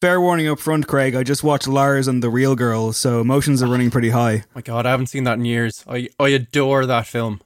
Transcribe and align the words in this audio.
Fair 0.00 0.18
warning 0.18 0.48
up 0.48 0.58
front, 0.58 0.86
Craig. 0.86 1.14
I 1.14 1.22
just 1.22 1.44
watched 1.44 1.68
Lars 1.68 2.08
and 2.08 2.22
the 2.22 2.30
Real 2.30 2.56
Girl, 2.56 2.94
so 2.94 3.20
emotions 3.20 3.62
are 3.62 3.66
ah. 3.66 3.70
running 3.70 3.90
pretty 3.90 4.08
high. 4.08 4.44
My 4.54 4.62
God, 4.62 4.86
I 4.86 4.92
haven't 4.92 5.08
seen 5.08 5.24
that 5.24 5.34
in 5.34 5.44
years. 5.44 5.84
I 5.86 6.08
I 6.18 6.28
adore 6.30 6.86
that 6.86 7.06
film. 7.06 7.42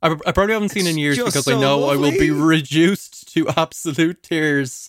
I, 0.00 0.16
I 0.24 0.32
probably 0.32 0.54
haven't 0.54 0.70
seen 0.70 0.86
it 0.86 0.92
in 0.92 0.98
years 0.98 1.18
because 1.18 1.44
so 1.44 1.58
I 1.58 1.60
know 1.60 1.90
I 1.90 1.96
will 1.96 2.12
be 2.12 2.30
reduced 2.30 3.34
to 3.34 3.48
absolute 3.56 4.22
tears. 4.22 4.88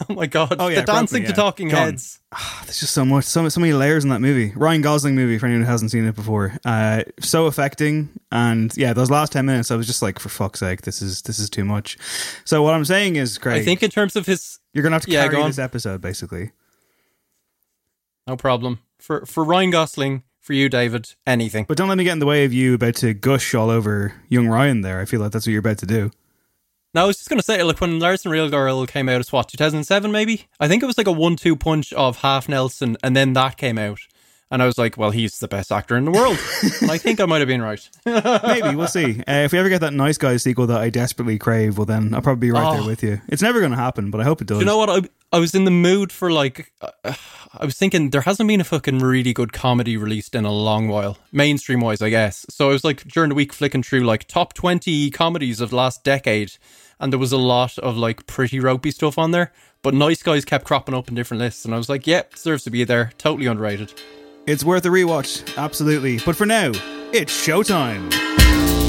oh 0.08 0.14
my 0.14 0.26
God! 0.26 0.56
Oh, 0.58 0.68
yeah, 0.68 0.80
the 0.80 0.86
dancing 0.86 1.22
probably, 1.22 1.26
to 1.26 1.32
talking 1.40 1.68
Go 1.68 1.76
on. 1.76 1.82
heads. 1.84 2.18
Ah, 2.32 2.62
There's 2.64 2.80
just 2.80 2.92
so 2.94 3.04
much, 3.04 3.24
so, 3.24 3.48
so 3.48 3.60
many 3.60 3.72
layers 3.72 4.04
in 4.04 4.10
that 4.10 4.20
movie. 4.20 4.52
Ryan 4.56 4.80
Gosling 4.82 5.14
movie 5.14 5.38
for 5.38 5.46
anyone 5.46 5.64
who 5.64 5.70
hasn't 5.70 5.90
seen 5.90 6.06
it 6.06 6.14
before. 6.14 6.54
Uh, 6.64 7.02
so 7.20 7.46
affecting, 7.46 8.08
and 8.30 8.76
yeah, 8.76 8.92
those 8.92 9.10
last 9.10 9.32
ten 9.32 9.46
minutes, 9.46 9.70
I 9.70 9.76
was 9.76 9.86
just 9.86 10.02
like, 10.02 10.18
for 10.18 10.28
fuck's 10.28 10.60
sake, 10.60 10.82
this 10.82 11.02
is 11.02 11.22
this 11.22 11.38
is 11.38 11.48
too 11.50 11.64
much. 11.64 11.98
So 12.44 12.62
what 12.62 12.74
I'm 12.74 12.84
saying 12.84 13.16
is, 13.16 13.38
Craig, 13.38 13.60
I 13.60 13.64
think 13.64 13.82
in 13.82 13.90
terms 13.90 14.16
of 14.16 14.26
his, 14.26 14.58
you're 14.72 14.82
gonna 14.82 14.94
have 14.96 15.02
to 15.06 15.10
Yeah, 15.10 15.22
carry 15.24 15.36
go 15.36 15.42
on. 15.42 15.50
this 15.50 15.58
episode, 15.58 16.00
basically. 16.00 16.52
no 18.26 18.36
problem 18.36 18.78
for 18.98 19.26
for 19.26 19.44
Ryan 19.44 19.70
Gosling, 19.70 20.22
for 20.40 20.52
you, 20.54 20.68
David, 20.68 21.14
anything. 21.26 21.64
But 21.68 21.76
don't 21.76 21.88
let 21.88 21.98
me 21.98 22.04
get 22.04 22.12
in 22.12 22.18
the 22.18 22.26
way 22.26 22.44
of 22.44 22.52
you 22.52 22.74
about 22.74 22.94
to 22.96 23.14
gush 23.14 23.54
all 23.54 23.70
over 23.70 24.14
young 24.28 24.48
Ryan. 24.48 24.80
There, 24.80 25.00
I 25.00 25.04
feel 25.04 25.20
like 25.20 25.32
that's 25.32 25.46
what 25.46 25.50
you're 25.52 25.60
about 25.60 25.78
to 25.78 25.86
do. 25.86 26.10
No, 26.94 27.04
I 27.04 27.06
was 27.06 27.16
just 27.16 27.28
gonna 27.30 27.42
say, 27.42 27.62
like 27.62 27.80
when 27.80 27.98
Lars 27.98 28.24
and 28.24 28.32
Real 28.32 28.50
Girl 28.50 28.86
came 28.86 29.08
out, 29.08 29.20
it's 29.20 29.32
what 29.32 29.48
2007 29.48 30.12
maybe. 30.12 30.46
I 30.60 30.68
think 30.68 30.82
it 30.82 30.86
was 30.86 30.98
like 30.98 31.06
a 31.06 31.12
one-two 31.12 31.56
punch 31.56 31.92
of 31.94 32.18
Half 32.18 32.48
Nelson, 32.48 32.96
and 33.02 33.16
then 33.16 33.32
that 33.32 33.56
came 33.56 33.78
out, 33.78 34.00
and 34.50 34.62
I 34.62 34.66
was 34.66 34.76
like, 34.76 34.98
well, 34.98 35.10
he's 35.10 35.38
the 35.38 35.48
best 35.48 35.72
actor 35.72 35.96
in 35.96 36.04
the 36.04 36.10
world, 36.10 36.38
and 36.82 36.90
I 36.90 36.98
think 36.98 37.18
I 37.18 37.24
might 37.24 37.38
have 37.38 37.48
been 37.48 37.62
right. 37.62 37.88
Maybe 38.04 38.74
we'll 38.76 38.88
see. 38.88 39.20
Uh, 39.20 39.44
if 39.44 39.52
we 39.52 39.58
ever 39.58 39.70
get 39.70 39.80
that 39.80 39.94
Nice 39.94 40.18
Guys 40.18 40.42
sequel 40.42 40.66
that 40.66 40.82
I 40.82 40.90
desperately 40.90 41.38
crave, 41.38 41.78
well, 41.78 41.86
then 41.86 42.12
I'll 42.12 42.20
probably 42.20 42.48
be 42.48 42.52
right 42.52 42.72
there 42.74 42.82
Oh. 42.82 42.86
with 42.86 43.02
you. 43.02 43.22
It's 43.28 43.40
never 43.40 43.60
going 43.60 43.72
to 43.72 43.78
happen, 43.78 44.10
but 44.10 44.20
I 44.20 44.24
hope 44.24 44.42
it 44.42 44.46
does. 44.48 44.58
Do 44.58 44.60
you 44.60 44.66
know 44.66 44.76
what? 44.76 44.90
I, 44.90 45.08
I 45.34 45.38
was 45.40 45.54
in 45.54 45.64
the 45.64 45.70
mood 45.70 46.12
for 46.12 46.30
like, 46.30 46.70
uh, 46.82 47.14
I 47.58 47.64
was 47.64 47.78
thinking 47.78 48.10
there 48.10 48.20
hasn't 48.20 48.46
been 48.46 48.60
a 48.60 48.64
fucking 48.64 48.98
really 48.98 49.32
good 49.32 49.54
comedy 49.54 49.96
released 49.96 50.34
in 50.34 50.44
a 50.44 50.52
long 50.52 50.88
while, 50.88 51.16
mainstream 51.32 51.80
wise, 51.80 52.02
I 52.02 52.10
guess. 52.10 52.44
So 52.50 52.68
I 52.68 52.72
was 52.72 52.84
like 52.84 53.04
during 53.04 53.30
the 53.30 53.34
week 53.34 53.54
flicking 53.54 53.82
through 53.82 54.02
like 54.04 54.28
top 54.28 54.52
20 54.52 55.10
comedies 55.12 55.62
of 55.62 55.70
the 55.70 55.76
last 55.76 56.04
decade, 56.04 56.52
and 57.02 57.12
there 57.12 57.18
was 57.18 57.32
a 57.32 57.36
lot 57.36 57.78
of 57.80 57.98
like 57.98 58.26
pretty 58.26 58.60
ropey 58.60 58.92
stuff 58.92 59.18
on 59.18 59.32
there, 59.32 59.52
but 59.82 59.92
Nice 59.92 60.22
Guys 60.22 60.44
kept 60.44 60.64
cropping 60.64 60.94
up 60.94 61.08
in 61.08 61.14
different 61.14 61.42
lists, 61.42 61.64
and 61.66 61.74
I 61.74 61.76
was 61.76 61.88
like, 61.88 62.06
yep, 62.06 62.32
deserves 62.32 62.64
to 62.64 62.70
be 62.70 62.84
there. 62.84 63.10
Totally 63.18 63.46
underrated. 63.46 63.92
It's 64.46 64.64
worth 64.64 64.86
a 64.86 64.88
rewatch, 64.88 65.56
absolutely. 65.58 66.20
But 66.24 66.36
for 66.36 66.46
now, 66.46 66.70
it's 67.12 67.46
showtime. 67.46 68.81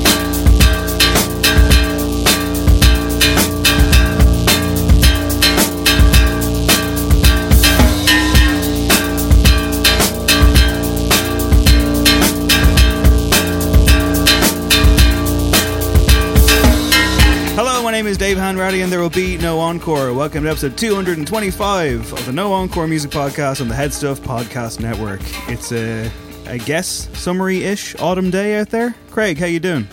My 17.84 17.92
name 17.92 18.08
is 18.08 18.18
Dave 18.18 18.38
Hanratty, 18.38 18.82
and 18.82 18.90
there 18.90 19.02
will 19.02 19.10
be 19.10 19.38
no 19.40 19.60
encore. 19.60 20.14
Welcome 20.14 20.46
to 20.46 20.50
episode 20.50 20.78
225 20.78 22.14
of 22.14 22.26
the 22.26 22.32
No 22.32 22.54
Encore 22.54 22.88
Music 22.88 23.12
Podcast 23.12 23.60
on 23.60 23.68
the 23.68 23.76
Head 23.76 23.94
Stuff 23.94 24.22
Podcast 24.22 24.80
Network. 24.80 25.20
It's 25.50 25.74
a, 25.74 26.10
I 26.48 26.60
guess, 26.60 27.10
summery-ish 27.20 28.00
autumn 28.00 28.30
day 28.30 28.58
out 28.58 28.70
there. 28.70 28.96
Craig, 29.12 29.38
how 29.38 29.48
you 29.48 29.60
doing? 29.60 29.86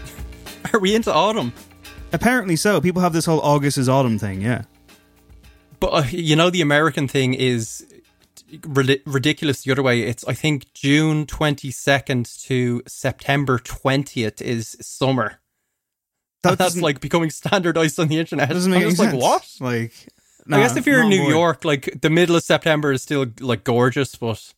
Are 0.72 0.80
we 0.80 0.94
into 0.94 1.12
autumn? 1.12 1.52
Apparently 2.14 2.56
so. 2.56 2.80
People 2.80 3.02
have 3.02 3.12
this 3.12 3.26
whole 3.26 3.40
August 3.40 3.76
is 3.76 3.90
autumn 3.90 4.18
thing. 4.18 4.40
Yeah. 4.40 4.62
But 5.80 5.88
uh, 5.88 6.04
you 6.08 6.34
know, 6.34 6.48
the 6.48 6.62
American 6.62 7.08
thing 7.08 7.34
is 7.34 7.86
rid- 8.66 9.02
ridiculous 9.04 9.64
the 9.64 9.72
other 9.72 9.82
way. 9.82 10.00
It's 10.00 10.26
I 10.26 10.32
think 10.32 10.72
June 10.72 11.26
twenty 11.26 11.70
second 11.72 12.24
to 12.44 12.82
September 12.86 13.58
twentieth 13.58 14.40
is 14.40 14.78
summer. 14.80 15.40
That 16.50 16.58
that's 16.58 16.80
like 16.80 17.00
becoming 17.00 17.30
standardized 17.30 17.98
on 18.00 18.08
the 18.08 18.18
internet. 18.18 18.48
Doesn't 18.50 18.72
I'm 18.72 18.78
make 18.78 18.82
any 18.82 18.90
just 18.90 19.00
like 19.00 19.10
sense. 19.10 19.22
what? 19.22 19.56
Like, 19.60 19.92
I 20.50 20.60
guess 20.60 20.76
if 20.76 20.86
you're 20.86 21.02
in 21.02 21.08
New. 21.08 21.28
York, 21.28 21.64
like 21.64 22.00
the 22.00 22.10
middle 22.10 22.36
of 22.36 22.42
September 22.42 22.92
is 22.92 23.02
still 23.02 23.26
like 23.40 23.64
gorgeous, 23.64 24.14
but 24.14 24.52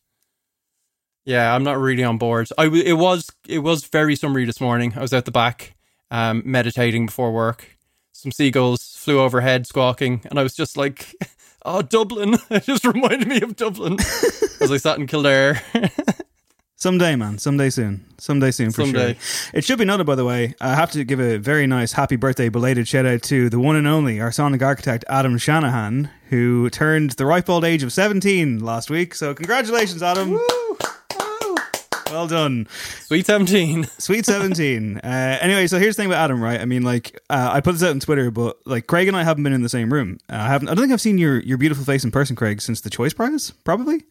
yeah, 1.25 1.53
I'm 1.53 1.63
not 1.63 1.77
really 1.79 2.03
on 2.03 2.17
board. 2.17 2.49
I 2.57 2.65
w- 2.65 2.83
it 2.83 2.93
was 2.93 3.29
it 3.47 3.59
was 3.59 3.85
very 3.85 4.15
summery 4.15 4.45
this 4.45 4.61
morning. 4.61 4.93
I 4.95 5.01
was 5.01 5.13
out 5.13 5.25
the 5.25 5.31
back, 5.31 5.75
um, 6.09 6.41
meditating 6.45 7.07
before 7.07 7.31
work. 7.31 7.77
Some 8.11 8.31
seagulls 8.31 8.95
flew 8.97 9.19
overhead, 9.19 9.67
squawking, 9.67 10.21
and 10.29 10.39
I 10.39 10.43
was 10.43 10.55
just 10.55 10.77
like, 10.77 11.13
"Oh, 11.65 11.81
Dublin!" 11.81 12.37
It 12.49 12.63
just 12.63 12.85
reminded 12.85 13.27
me 13.27 13.41
of 13.41 13.55
Dublin 13.55 13.97
as 14.61 14.71
I 14.71 14.77
sat 14.77 14.97
in 14.97 15.07
Kildare. 15.07 15.61
Someday, 16.81 17.15
man. 17.15 17.37
Someday 17.37 17.69
soon. 17.69 18.03
Someday 18.17 18.49
soon, 18.49 18.71
for 18.71 18.81
Someday. 18.81 19.13
sure. 19.13 19.51
It 19.53 19.63
should 19.63 19.77
be 19.77 19.85
noted, 19.85 20.07
by 20.07 20.15
the 20.15 20.25
way, 20.25 20.55
I 20.59 20.73
have 20.73 20.89
to 20.93 21.03
give 21.03 21.19
a 21.19 21.37
very 21.37 21.67
nice 21.67 21.91
happy 21.91 22.15
birthday 22.15 22.49
belated 22.49 22.87
shout 22.87 23.05
out 23.05 23.21
to 23.21 23.51
the 23.51 23.59
one 23.59 23.75
and 23.75 23.85
only, 23.85 24.19
our 24.19 24.31
sonic 24.31 24.63
architect, 24.63 25.05
Adam 25.07 25.37
Shanahan, 25.37 26.09
who 26.31 26.71
turned 26.71 27.11
the 27.11 27.27
ripe 27.27 27.51
old 27.51 27.65
age 27.65 27.83
of 27.83 27.93
17 27.93 28.65
last 28.65 28.89
week. 28.89 29.13
So, 29.13 29.35
congratulations, 29.35 30.01
Adam. 30.01 30.39
Well 32.09 32.25
done. 32.25 32.67
Sweet 33.01 33.27
seventeen. 33.27 33.83
Sweet 33.99 34.25
17. 34.25 34.97
uh, 35.03 35.37
anyway, 35.39 35.67
so 35.67 35.77
here's 35.77 35.95
the 35.95 36.01
thing 36.01 36.09
about 36.09 36.23
Adam, 36.23 36.41
right? 36.41 36.59
I 36.59 36.65
mean, 36.65 36.81
like, 36.81 37.21
uh, 37.29 37.51
I 37.53 37.61
put 37.61 37.73
this 37.73 37.83
out 37.83 37.91
on 37.91 37.99
Twitter, 37.99 38.31
but 38.31 38.57
like, 38.65 38.87
Craig 38.87 39.07
and 39.07 39.15
I 39.15 39.21
haven't 39.23 39.43
been 39.43 39.53
in 39.53 39.61
the 39.61 39.69
same 39.69 39.93
room. 39.93 40.17
Uh, 40.27 40.37
I 40.37 40.47
haven't, 40.47 40.67
I 40.67 40.73
don't 40.73 40.81
think 40.81 40.93
I've 40.93 40.99
seen 40.99 41.19
your, 41.19 41.41
your 41.41 41.59
beautiful 41.59 41.85
face 41.85 42.03
in 42.03 42.09
person, 42.09 42.35
Craig, 42.35 42.59
since 42.59 42.81
the 42.81 42.89
Choice 42.89 43.13
Prize, 43.13 43.51
probably. 43.63 44.03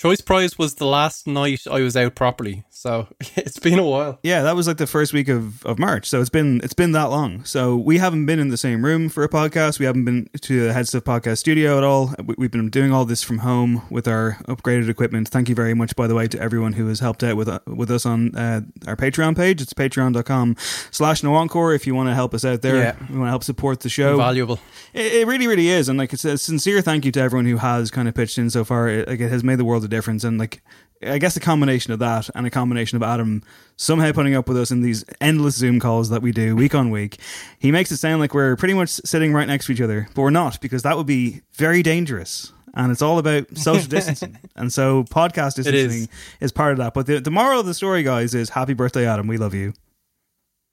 Choice 0.00 0.22
Prize 0.22 0.56
was 0.56 0.76
the 0.76 0.86
last 0.86 1.26
night 1.26 1.66
I 1.70 1.80
was 1.82 1.94
out 1.94 2.14
properly, 2.14 2.64
so 2.70 3.06
it's 3.36 3.58
been 3.58 3.78
a 3.78 3.84
while. 3.84 4.18
Yeah, 4.22 4.40
that 4.44 4.56
was 4.56 4.66
like 4.66 4.78
the 4.78 4.86
first 4.86 5.12
week 5.12 5.28
of, 5.28 5.62
of 5.66 5.78
March, 5.78 6.06
so 6.08 6.22
it's 6.22 6.30
been 6.30 6.62
it's 6.64 6.72
been 6.72 6.92
that 6.92 7.10
long. 7.10 7.44
So 7.44 7.76
we 7.76 7.98
haven't 7.98 8.24
been 8.24 8.38
in 8.38 8.48
the 8.48 8.56
same 8.56 8.82
room 8.82 9.10
for 9.10 9.24
a 9.24 9.28
podcast. 9.28 9.78
We 9.78 9.84
haven't 9.84 10.06
been 10.06 10.30
to 10.40 10.64
the 10.68 10.72
Head 10.72 10.88
Stuff 10.88 11.04
Podcast 11.04 11.36
studio 11.36 11.76
at 11.76 11.84
all. 11.84 12.14
We- 12.24 12.34
We've 12.38 12.50
been 12.50 12.70
doing 12.70 12.90
all 12.94 13.04
this 13.04 13.22
from 13.22 13.38
home 13.40 13.82
with 13.90 14.08
our 14.08 14.38
upgraded 14.48 14.88
equipment. 14.88 15.28
Thank 15.28 15.50
you 15.50 15.54
very 15.54 15.74
much, 15.74 15.94
by 15.94 16.06
the 16.06 16.14
way, 16.14 16.26
to 16.28 16.40
everyone 16.40 16.72
who 16.72 16.86
has 16.86 17.00
helped 17.00 17.22
out 17.22 17.36
with 17.36 17.48
uh, 17.50 17.58
with 17.66 17.90
us 17.90 18.06
on 18.06 18.34
uh, 18.34 18.62
our 18.86 18.96
Patreon 18.96 19.36
page. 19.36 19.60
It's 19.60 19.74
patreon.com 19.74 20.56
slash 20.90 21.22
no 21.22 21.34
encore 21.34 21.74
if 21.74 21.86
you 21.86 21.94
want 21.94 22.08
to 22.08 22.14
help 22.14 22.32
us 22.32 22.46
out 22.46 22.62
there. 22.62 22.76
Yeah. 22.76 22.96
You 23.10 23.18
want 23.18 23.26
to 23.26 23.30
help 23.32 23.44
support 23.44 23.80
the 23.80 23.90
show. 23.90 24.16
Valuable. 24.16 24.58
It, 24.94 25.12
it 25.12 25.26
really, 25.26 25.46
really 25.46 25.68
is, 25.68 25.90
and 25.90 25.98
like 25.98 26.14
it's 26.14 26.24
a 26.24 26.38
sincere 26.38 26.80
thank 26.80 27.04
you 27.04 27.12
to 27.12 27.20
everyone 27.20 27.44
who 27.44 27.58
has 27.58 27.90
kind 27.90 28.08
of 28.08 28.14
pitched 28.14 28.38
in 28.38 28.48
so 28.48 28.64
far. 28.64 28.88
It, 28.88 29.06
like 29.06 29.20
it 29.20 29.28
has 29.28 29.44
made 29.44 29.58
the 29.58 29.66
world 29.66 29.84
a 29.84 29.89
difference, 29.90 30.24
and 30.24 30.38
like 30.38 30.62
I 31.02 31.18
guess 31.18 31.36
a 31.36 31.40
combination 31.40 31.92
of 31.92 31.98
that 32.00 32.28
and 32.34 32.46
a 32.46 32.50
combination 32.50 32.96
of 32.96 33.02
Adam 33.02 33.42
somehow 33.76 34.12
putting 34.12 34.34
up 34.34 34.48
with 34.48 34.58
us 34.58 34.70
in 34.70 34.82
these 34.82 35.04
endless 35.20 35.56
Zoom 35.56 35.80
calls 35.80 36.10
that 36.10 36.20
we 36.20 36.30
do 36.30 36.54
week 36.54 36.74
on 36.74 36.90
week, 36.90 37.18
he 37.58 37.72
makes 37.72 37.90
it 37.90 37.96
sound 37.96 38.20
like 38.20 38.34
we're 38.34 38.56
pretty 38.56 38.74
much 38.74 38.90
sitting 38.90 39.32
right 39.32 39.48
next 39.48 39.66
to 39.66 39.72
each 39.72 39.80
other, 39.80 40.08
but 40.14 40.22
we're 40.22 40.30
not 40.30 40.60
because 40.60 40.82
that 40.82 40.96
would 40.96 41.06
be 41.06 41.40
very 41.54 41.82
dangerous. 41.82 42.52
And 42.74 42.92
it's 42.92 43.02
all 43.02 43.18
about 43.18 43.56
social 43.56 43.88
distancing, 43.88 44.38
and 44.54 44.72
so 44.72 45.02
podcast 45.04 45.58
is. 45.58 46.08
is. 46.40 46.52
part 46.52 46.72
of 46.72 46.78
that. 46.78 46.94
But 46.94 47.06
the, 47.06 47.18
the 47.18 47.30
moral 47.30 47.60
of 47.60 47.66
the 47.66 47.74
story, 47.74 48.04
guys, 48.04 48.32
is 48.32 48.50
happy 48.50 48.74
birthday, 48.74 49.06
Adam. 49.06 49.26
We 49.26 49.38
love 49.38 49.54
you. 49.54 49.72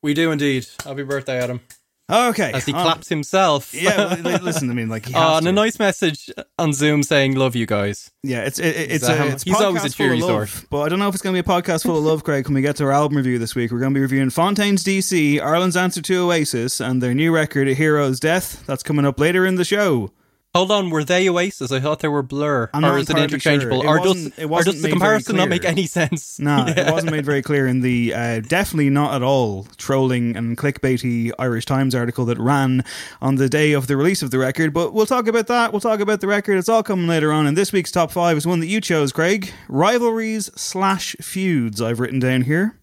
We 0.04 0.14
do 0.14 0.32
indeed. 0.32 0.68
Happy 0.86 1.02
birthday, 1.02 1.42
Adam. 1.42 1.60
Okay, 2.10 2.52
As 2.54 2.66
he 2.66 2.72
on- 2.72 2.84
claps 2.84 3.10
himself. 3.10 3.74
Yeah, 3.74 4.16
listen. 4.42 4.70
I 4.70 4.74
mean, 4.74 4.88
like, 4.88 5.06
he 5.08 5.14
Oh, 5.14 5.20
has 5.20 5.38
and 5.40 5.48
a 5.50 5.52
nice 5.52 5.78
message 5.78 6.30
on 6.58 6.72
Zoom 6.72 7.04
saying 7.04 7.36
"Love 7.36 7.54
you 7.56 7.66
guys." 7.66 8.12
Yeah, 8.24 8.44
it's 8.46 8.60
it, 8.60 8.92
it's 8.92 9.08
a, 9.10 9.22
um, 9.22 9.28
it's 9.30 9.44
he's 9.44 9.60
always 9.60 9.84
a 9.84 9.90
cheery 9.90 10.22
sort. 10.22 10.50
But 10.70 10.82
I 10.84 10.90
don't 10.90 11.00
know 11.00 11.10
if 11.10 11.16
it's 11.16 11.22
going 11.22 11.36
to 11.36 11.44
be 11.44 11.46
a 11.46 11.54
podcast 11.62 11.84
full 11.84 11.98
of 11.98 12.04
love, 12.06 12.24
Craig. 12.24 12.46
When 12.48 12.54
we 12.56 12.62
get 12.62 12.78
to 12.78 12.86
our 12.86 12.94
album 12.94 13.18
review 13.18 13.40
this 13.40 13.56
week, 13.56 13.72
we're 13.74 13.80
going 13.80 13.94
to 13.94 13.98
be 13.98 14.02
reviewing 14.02 14.30
Fontaines 14.30 14.86
DC, 14.86 15.42
Ireland's 15.42 15.76
answer 15.76 16.02
to 16.02 16.16
Oasis, 16.30 16.80
and 16.80 17.04
their 17.04 17.14
new 17.14 17.34
record, 17.36 17.68
A 17.68 17.74
Hero's 17.74 18.22
Death. 18.22 18.66
That's 18.66 18.84
coming 18.84 19.06
up 19.06 19.20
later 19.20 19.46
in 19.46 19.56
the 19.56 19.66
show. 19.66 20.12
Hold 20.58 20.72
on, 20.72 20.90
were 20.90 21.04
they 21.04 21.30
Oasis? 21.30 21.72
I 21.72 21.80
thought 21.80 22.00
they 22.00 22.08
were 22.08 22.24
Blur. 22.24 22.70
I'm 22.74 22.84
or 22.84 22.98
is 22.98 23.10
it 23.10 23.18
interchangeable? 23.18 23.82
sure. 23.84 23.98
It 23.98 24.00
Or 24.00 24.04
does, 24.04 24.26
it 24.38 24.46
or 24.46 24.64
does 24.64 24.82
the 24.82 24.90
comparison 24.90 25.36
not 25.36 25.50
make 25.50 25.64
any 25.66 25.86
sense? 25.86 26.40
No, 26.48 26.66
Yeah. 26.68 26.88
it 26.88 26.92
wasn't 26.92 27.12
made 27.12 27.26
very 27.26 27.42
clear 27.42 27.68
in 27.68 27.82
the 27.82 28.14
uh, 28.14 28.40
definitely 28.40 28.90
not 28.90 29.14
at 29.16 29.22
all 29.24 29.68
trolling 29.78 30.36
and 30.36 30.58
clickbaity 30.58 31.32
Irish 31.38 31.66
Times 31.66 31.94
article 31.94 32.26
that 32.26 32.38
ran 32.40 32.84
on 33.22 33.36
the 33.36 33.48
day 33.50 33.74
of 33.74 33.88
the 33.88 33.96
release 33.98 34.22
of 34.24 34.32
the 34.32 34.40
record. 34.40 34.74
But 34.74 34.94
we'll 34.94 35.06
talk 35.06 35.28
about 35.28 35.48
that. 35.48 35.72
We'll 35.72 35.80
talk 35.82 36.00
about 36.00 36.22
the 36.22 36.28
record. 36.28 36.58
It's 36.58 36.70
all 36.70 36.84
coming 36.84 37.08
later 37.08 37.32
on. 37.32 37.46
And 37.48 37.56
this 37.58 37.72
week's 37.72 37.92
top 37.92 38.12
five 38.12 38.36
is 38.38 38.48
one 38.48 38.60
that 38.62 38.68
you 38.68 38.82
chose, 38.82 39.12
Craig. 39.12 39.52
Rivalries 39.68 40.50
slash 40.56 41.16
feuds. 41.22 41.82
I've 41.82 42.00
written 42.00 42.20
down 42.20 42.42
here. 42.44 42.78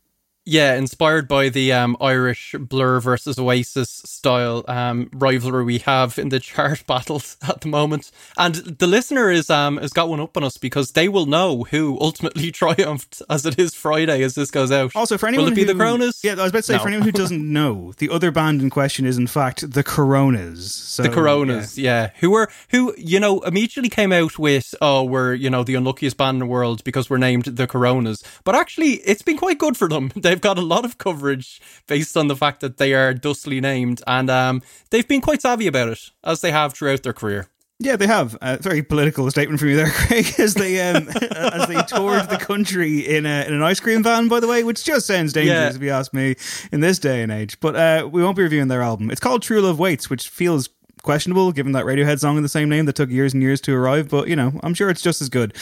Yeah, 0.46 0.74
inspired 0.74 1.26
by 1.26 1.48
the 1.48 1.72
um, 1.72 1.96
Irish 2.02 2.54
Blur 2.58 3.00
versus 3.00 3.38
Oasis 3.38 4.02
style 4.04 4.62
um, 4.68 5.08
rivalry 5.14 5.64
we 5.64 5.78
have 5.78 6.18
in 6.18 6.28
the 6.28 6.38
chart 6.40 6.86
battles 6.86 7.38
at 7.48 7.62
the 7.62 7.68
moment, 7.68 8.10
and 8.36 8.54
the 8.56 8.86
listener 8.86 9.30
is 9.30 9.48
um 9.48 9.78
has 9.78 9.94
got 9.94 10.10
one 10.10 10.20
up 10.20 10.36
on 10.36 10.44
us 10.44 10.58
because 10.58 10.92
they 10.92 11.08
will 11.08 11.24
know 11.24 11.64
who 11.64 11.96
ultimately 11.98 12.50
triumphed 12.52 13.22
as 13.30 13.46
it 13.46 13.58
is 13.58 13.74
Friday 13.74 14.22
as 14.22 14.34
this 14.34 14.50
goes 14.50 14.70
out. 14.70 14.94
Also, 14.94 15.16
for 15.16 15.28
anyone 15.28 15.46
will 15.46 15.52
it 15.52 15.56
be 15.56 15.62
who, 15.62 15.68
the 15.68 15.74
Coronas? 15.74 16.22
Yeah, 16.22 16.32
I 16.32 16.42
was 16.42 16.50
about 16.50 16.58
to 16.58 16.62
say 16.64 16.72
No. 16.74 16.78
for 16.80 16.88
anyone 16.88 17.06
who 17.06 17.12
doesn't 17.12 17.52
know, 17.52 17.94
the 17.96 18.10
other 18.10 18.30
band 18.30 18.60
in 18.60 18.68
question 18.68 19.06
is 19.06 19.16
in 19.16 19.26
fact 19.26 19.70
the 19.72 19.82
Coronas. 19.82 20.74
So, 20.74 21.04
the 21.04 21.08
Coronas, 21.08 21.78
yeah. 21.78 22.10
who 22.20 22.30
were 22.30 22.50
who 22.68 22.94
you 22.98 23.18
know 23.18 23.40
immediately 23.40 23.88
came 23.88 24.12
out 24.12 24.38
with 24.38 24.74
oh 24.82 25.04
we're 25.04 25.32
you 25.32 25.48
know 25.48 25.64
the 25.64 25.74
unluckiest 25.74 26.18
band 26.18 26.34
in 26.34 26.40
the 26.40 26.46
world 26.46 26.84
because 26.84 27.08
we're 27.08 27.16
named 27.16 27.46
the 27.46 27.66
Coronas, 27.66 28.22
but 28.44 28.54
actually 28.54 28.96
it's 29.06 29.22
been 29.22 29.38
quite 29.38 29.58
good 29.58 29.78
for 29.78 29.88
them. 29.88 30.12
They've 30.34 30.40
got 30.40 30.58
a 30.58 30.62
lot 30.62 30.84
of 30.84 30.98
coverage 30.98 31.60
based 31.86 32.16
on 32.16 32.26
the 32.26 32.34
fact 32.34 32.58
that 32.60 32.76
they 32.78 32.92
are 32.92 33.14
dustily 33.14 33.60
named, 33.60 34.02
and 34.04 34.28
um, 34.28 34.62
they've 34.90 35.06
been 35.06 35.20
quite 35.20 35.40
savvy 35.40 35.68
about 35.68 35.90
it 35.90 36.10
as 36.24 36.40
they 36.40 36.50
have 36.50 36.72
throughout 36.74 37.04
their 37.04 37.12
career. 37.12 37.46
Yeah, 37.78 37.94
they 37.94 38.08
have 38.08 38.36
a 38.42 38.56
very 38.56 38.82
political 38.82 39.30
statement 39.30 39.60
from 39.60 39.68
you 39.68 39.76
there, 39.76 39.90
Craig. 39.94 40.26
As 40.40 40.54
they 40.54 40.80
um, 40.90 41.08
as 41.30 41.68
they 41.68 41.80
toured 41.82 42.28
the 42.30 42.36
country 42.40 42.98
in, 43.00 43.26
a, 43.26 43.44
in 43.46 43.54
an 43.54 43.62
ice 43.62 43.78
cream 43.78 44.02
van, 44.02 44.26
by 44.26 44.40
the 44.40 44.48
way, 44.48 44.64
which 44.64 44.84
just 44.84 45.06
sounds 45.06 45.32
dangerous 45.32 45.72
Yeah. 45.72 45.76
if 45.76 45.80
you 45.82 45.90
ask 45.90 46.12
me 46.12 46.34
in 46.72 46.80
this 46.80 46.98
day 46.98 47.22
and 47.22 47.30
age. 47.30 47.60
But 47.60 47.76
uh, 47.76 48.08
we 48.10 48.24
won't 48.24 48.36
be 48.36 48.42
reviewing 48.42 48.66
their 48.66 48.82
album. 48.82 49.08
It's 49.12 49.20
called 49.20 49.42
True 49.42 49.60
Love 49.60 49.78
Waits, 49.78 50.10
which 50.10 50.28
feels 50.28 50.68
questionable 51.02 51.52
given 51.52 51.72
that 51.72 51.84
Radiohead 51.84 52.18
song 52.18 52.36
in 52.38 52.42
the 52.42 52.48
same 52.48 52.68
name 52.68 52.86
that 52.86 52.94
took 52.96 53.10
years 53.10 53.34
and 53.34 53.42
years 53.42 53.60
to 53.60 53.74
arrive. 53.74 54.08
But 54.08 54.26
you 54.26 54.34
know, 54.34 54.58
I'm 54.64 54.74
sure 54.74 54.90
it's 54.90 55.02
just 55.02 55.22
as 55.22 55.28
good. 55.28 55.54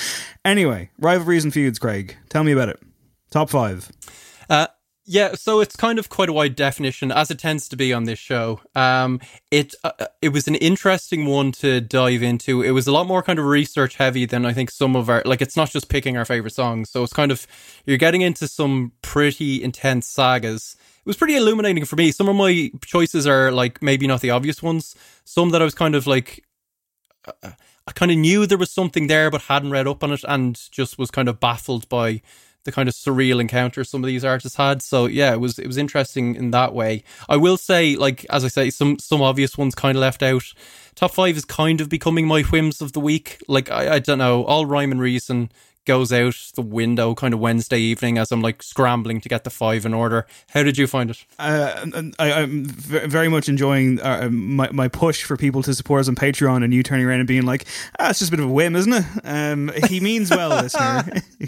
Anyway, 0.46 0.90
rivalries 0.98 1.44
and 1.44 1.52
feuds, 1.52 1.78
Craig. 1.78 2.16
Tell 2.30 2.44
me 2.44 2.52
about 2.52 2.68
it. 2.70 2.78
Top 3.30 3.48
five. 3.50 3.90
Uh, 4.52 4.66
yeah, 5.06 5.34
so 5.34 5.60
it's 5.60 5.74
kind 5.76 5.98
of 5.98 6.10
quite 6.10 6.28
a 6.28 6.32
wide 6.32 6.54
definition, 6.54 7.10
as 7.10 7.30
it 7.30 7.38
tends 7.38 7.68
to 7.68 7.76
be 7.76 7.90
on 7.90 8.04
this 8.04 8.18
show. 8.18 8.60
Um, 8.74 9.18
it 9.50 9.74
uh, 9.82 9.92
it 10.20 10.28
was 10.28 10.46
an 10.46 10.56
interesting 10.56 11.24
one 11.24 11.52
to 11.52 11.80
dive 11.80 12.22
into. 12.22 12.60
It 12.60 12.72
was 12.72 12.86
a 12.86 12.92
lot 12.92 13.06
more 13.06 13.22
kind 13.22 13.38
of 13.38 13.46
research 13.46 13.96
heavy 13.96 14.26
than 14.26 14.44
I 14.44 14.52
think 14.52 14.70
some 14.70 14.94
of 14.94 15.08
our 15.08 15.22
like. 15.24 15.40
It's 15.40 15.56
not 15.56 15.70
just 15.70 15.88
picking 15.88 16.18
our 16.18 16.26
favorite 16.26 16.52
songs, 16.52 16.90
so 16.90 17.02
it's 17.02 17.14
kind 17.14 17.32
of 17.32 17.46
you're 17.86 17.96
getting 17.96 18.20
into 18.20 18.46
some 18.46 18.92
pretty 19.00 19.62
intense 19.62 20.06
sagas. 20.06 20.76
It 20.98 21.06
was 21.06 21.16
pretty 21.16 21.36
illuminating 21.36 21.86
for 21.86 21.96
me. 21.96 22.12
Some 22.12 22.28
of 22.28 22.36
my 22.36 22.70
choices 22.84 23.26
are 23.26 23.50
like 23.50 23.82
maybe 23.82 24.06
not 24.06 24.20
the 24.20 24.30
obvious 24.30 24.62
ones. 24.62 24.94
Some 25.24 25.48
that 25.50 25.62
I 25.62 25.64
was 25.64 25.74
kind 25.74 25.94
of 25.94 26.06
like 26.06 26.44
I 27.32 27.92
kind 27.94 28.12
of 28.12 28.18
knew 28.18 28.46
there 28.46 28.58
was 28.58 28.70
something 28.70 29.06
there, 29.06 29.30
but 29.30 29.42
hadn't 29.42 29.70
read 29.70 29.88
up 29.88 30.04
on 30.04 30.12
it, 30.12 30.24
and 30.28 30.60
just 30.70 30.98
was 30.98 31.10
kind 31.10 31.28
of 31.30 31.40
baffled 31.40 31.88
by 31.88 32.20
the 32.64 32.72
kind 32.72 32.88
of 32.88 32.94
surreal 32.94 33.40
encounter 33.40 33.84
some 33.84 34.02
of 34.02 34.08
these 34.08 34.24
artists 34.24 34.56
had. 34.56 34.82
So 34.82 35.06
yeah, 35.06 35.32
it 35.32 35.40
was 35.40 35.58
it 35.58 35.66
was 35.66 35.76
interesting 35.76 36.34
in 36.34 36.50
that 36.52 36.74
way. 36.74 37.04
I 37.28 37.36
will 37.36 37.56
say, 37.56 37.96
like 37.96 38.24
as 38.30 38.44
I 38.44 38.48
say, 38.48 38.70
some 38.70 38.98
some 38.98 39.22
obvious 39.22 39.58
ones 39.58 39.74
kind 39.74 39.96
of 39.96 40.00
left 40.00 40.22
out. 40.22 40.44
Top 40.94 41.12
five 41.12 41.36
is 41.36 41.44
kind 41.44 41.80
of 41.80 41.88
becoming 41.88 42.26
my 42.26 42.42
whims 42.42 42.82
of 42.82 42.92
the 42.92 43.00
week. 43.00 43.42
Like 43.48 43.70
I, 43.70 43.94
I 43.94 43.98
don't 43.98 44.18
know, 44.18 44.44
all 44.44 44.66
rhyme 44.66 44.92
and 44.92 45.00
reason 45.00 45.50
goes 45.84 46.12
out 46.12 46.34
the 46.54 46.62
window 46.62 47.14
kind 47.14 47.34
of 47.34 47.40
Wednesday 47.40 47.78
evening 47.78 48.18
as 48.18 48.30
I'm 48.30 48.40
like 48.40 48.62
scrambling 48.62 49.20
to 49.20 49.28
get 49.28 49.44
the 49.44 49.50
five 49.50 49.84
in 49.84 49.94
order. 49.94 50.26
How 50.50 50.62
did 50.62 50.78
you 50.78 50.86
find 50.86 51.10
it? 51.10 51.24
uh, 51.38 51.84
I, 52.18 52.32
I'm 52.32 52.64
very 52.64 53.28
much 53.28 53.48
enjoying 53.48 54.00
uh, 54.00 54.28
my, 54.30 54.70
my 54.70 54.88
push 54.88 55.24
for 55.24 55.36
people 55.36 55.62
to 55.62 55.74
support 55.74 56.00
us 56.00 56.08
on 56.08 56.14
Patreon 56.14 56.62
and 56.62 56.72
you 56.72 56.82
turning 56.82 57.06
around 57.06 57.20
and 57.20 57.28
being 57.28 57.46
like, 57.46 57.66
ah, 57.98 58.10
it's 58.10 58.20
just 58.20 58.32
a 58.32 58.36
bit 58.36 58.42
of 58.42 58.48
a 58.48 58.52
whim, 58.52 58.76
isn't 58.76 58.92
it? 58.92 59.04
Um, 59.24 59.72
he 59.88 60.00
means 60.00 60.30
well, 60.30 60.48
listener. 60.62 61.04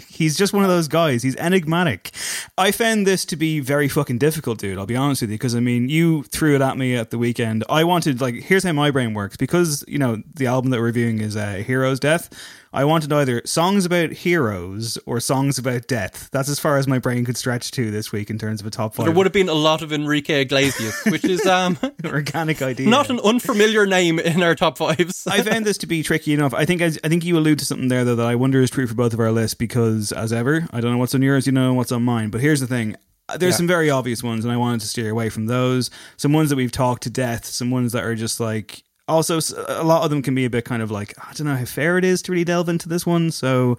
He's 0.07 0.37
just 0.37 0.53
one 0.53 0.63
of 0.63 0.69
those 0.69 0.87
guys. 0.87 1.23
He's 1.23 1.35
enigmatic. 1.37 2.11
I 2.57 2.71
found 2.71 3.07
this 3.07 3.25
to 3.25 3.35
be 3.35 3.59
very 3.59 3.87
fucking 3.87 4.17
difficult, 4.17 4.59
dude. 4.59 4.77
I'll 4.77 4.85
be 4.85 4.95
honest 4.95 5.21
with 5.21 5.31
you. 5.31 5.35
Because, 5.35 5.55
I 5.55 5.59
mean, 5.59 5.89
you 5.89 6.23
threw 6.23 6.55
it 6.55 6.61
at 6.61 6.77
me 6.77 6.95
at 6.95 7.11
the 7.11 7.17
weekend. 7.17 7.63
I 7.69 7.83
wanted, 7.83 8.21
like, 8.21 8.35
here's 8.35 8.63
how 8.63 8.73
my 8.73 8.91
brain 8.91 9.13
works. 9.13 9.37
Because, 9.37 9.83
you 9.87 9.97
know, 9.97 10.21
the 10.33 10.47
album 10.47 10.71
that 10.71 10.79
we're 10.79 10.85
reviewing 10.85 11.21
is 11.21 11.35
uh, 11.35 11.63
Hero's 11.65 11.99
Death. 11.99 12.29
I 12.75 12.83
wanted 12.83 13.11
either 13.13 13.41
songs 13.45 13.85
about 13.85 14.11
heroes 14.11 14.97
or 15.05 15.19
songs 15.19 15.57
about 15.57 15.87
death. 15.87 16.29
That's 16.31 16.49
as 16.49 16.59
far 16.59 16.77
as 16.77 16.87
my 16.87 16.99
brain 16.99 17.23
could 17.25 17.37
stretch 17.37 17.71
to 17.71 17.89
this 17.89 18.11
week 18.11 18.29
in 18.29 18.37
terms 18.37 18.59
of 18.61 18.67
a 18.67 18.69
top 18.69 18.95
five. 18.95 19.05
There 19.05 19.15
would 19.15 19.25
have 19.25 19.33
been 19.33 19.49
a 19.49 19.53
lot 19.53 19.81
of 19.81 19.93
Enrique 19.93 20.41
Iglesias, 20.41 21.03
which 21.05 21.23
is 21.23 21.45
um 21.45 21.77
organic 22.05 22.61
idea. 22.61 22.87
not 22.89 23.09
an 23.09 23.19
unfamiliar 23.21 23.85
name 23.85 24.19
in 24.19 24.43
our 24.43 24.55
top 24.55 24.77
fives. 24.77 25.25
I 25.25 25.41
found 25.41 25.65
this 25.65 25.77
to 25.79 25.87
be 25.87 26.03
tricky 26.03 26.33
enough. 26.33 26.53
I 26.53 26.65
think 26.65 26.81
I, 26.81 26.87
I 27.03 27.09
think 27.09 27.23
you 27.25 27.37
allude 27.37 27.59
to 27.59 27.65
something 27.65 27.87
there 27.87 28.03
though 28.03 28.15
that 28.15 28.25
I 28.27 28.35
wonder 28.35 28.61
is 28.61 28.69
true 28.69 28.87
for 28.87 28.95
both 28.95 29.13
of 29.13 29.19
our 29.19 29.31
lists 29.31 29.55
because 29.55 30.11
as 30.11 30.33
ever, 30.33 30.67
I 30.71 30.81
don't 30.81 30.91
know 30.91 30.97
what's 30.97 31.15
on 31.15 31.21
yours, 31.21 31.45
you 31.47 31.53
know 31.53 31.73
what's 31.73 31.91
on 31.91 32.03
mine. 32.03 32.29
But 32.29 32.41
here's 32.41 32.59
the 32.59 32.67
thing. 32.67 32.95
There's 33.39 33.53
Yeah. 33.53 33.57
some 33.57 33.67
very 33.67 33.89
obvious 33.89 34.21
ones, 34.21 34.45
and 34.45 34.53
I 34.53 34.57
wanted 34.57 34.81
to 34.81 34.87
steer 34.87 35.09
away 35.09 35.29
from 35.29 35.47
those. 35.47 35.89
Some 36.17 36.31
ones 36.33 36.49
that 36.51 36.57
we've 36.57 36.71
talked 36.71 37.03
to 37.03 37.09
death, 37.09 37.45
some 37.45 37.71
ones 37.71 37.91
that 37.93 38.03
are 38.03 38.13
just 38.15 38.39
like. 38.39 38.83
Also, 39.07 39.39
a 39.67 39.83
lot 39.83 40.03
of 40.03 40.09
them 40.09 40.23
can 40.23 40.33
be 40.33 40.45
a 40.45 40.49
bit 40.49 40.65
kind 40.65 40.81
of 40.81 40.89
like 40.89 41.13
I 41.19 41.31
don't 41.33 41.45
know 41.45 41.55
how 41.55 41.65
fair 41.65 41.99
it 41.99 42.03
is 42.03 42.23
to 42.23 42.31
really 42.31 42.43
delve 42.43 42.69
into 42.69 42.89
this 42.89 43.05
one. 43.05 43.29
So, 43.29 43.77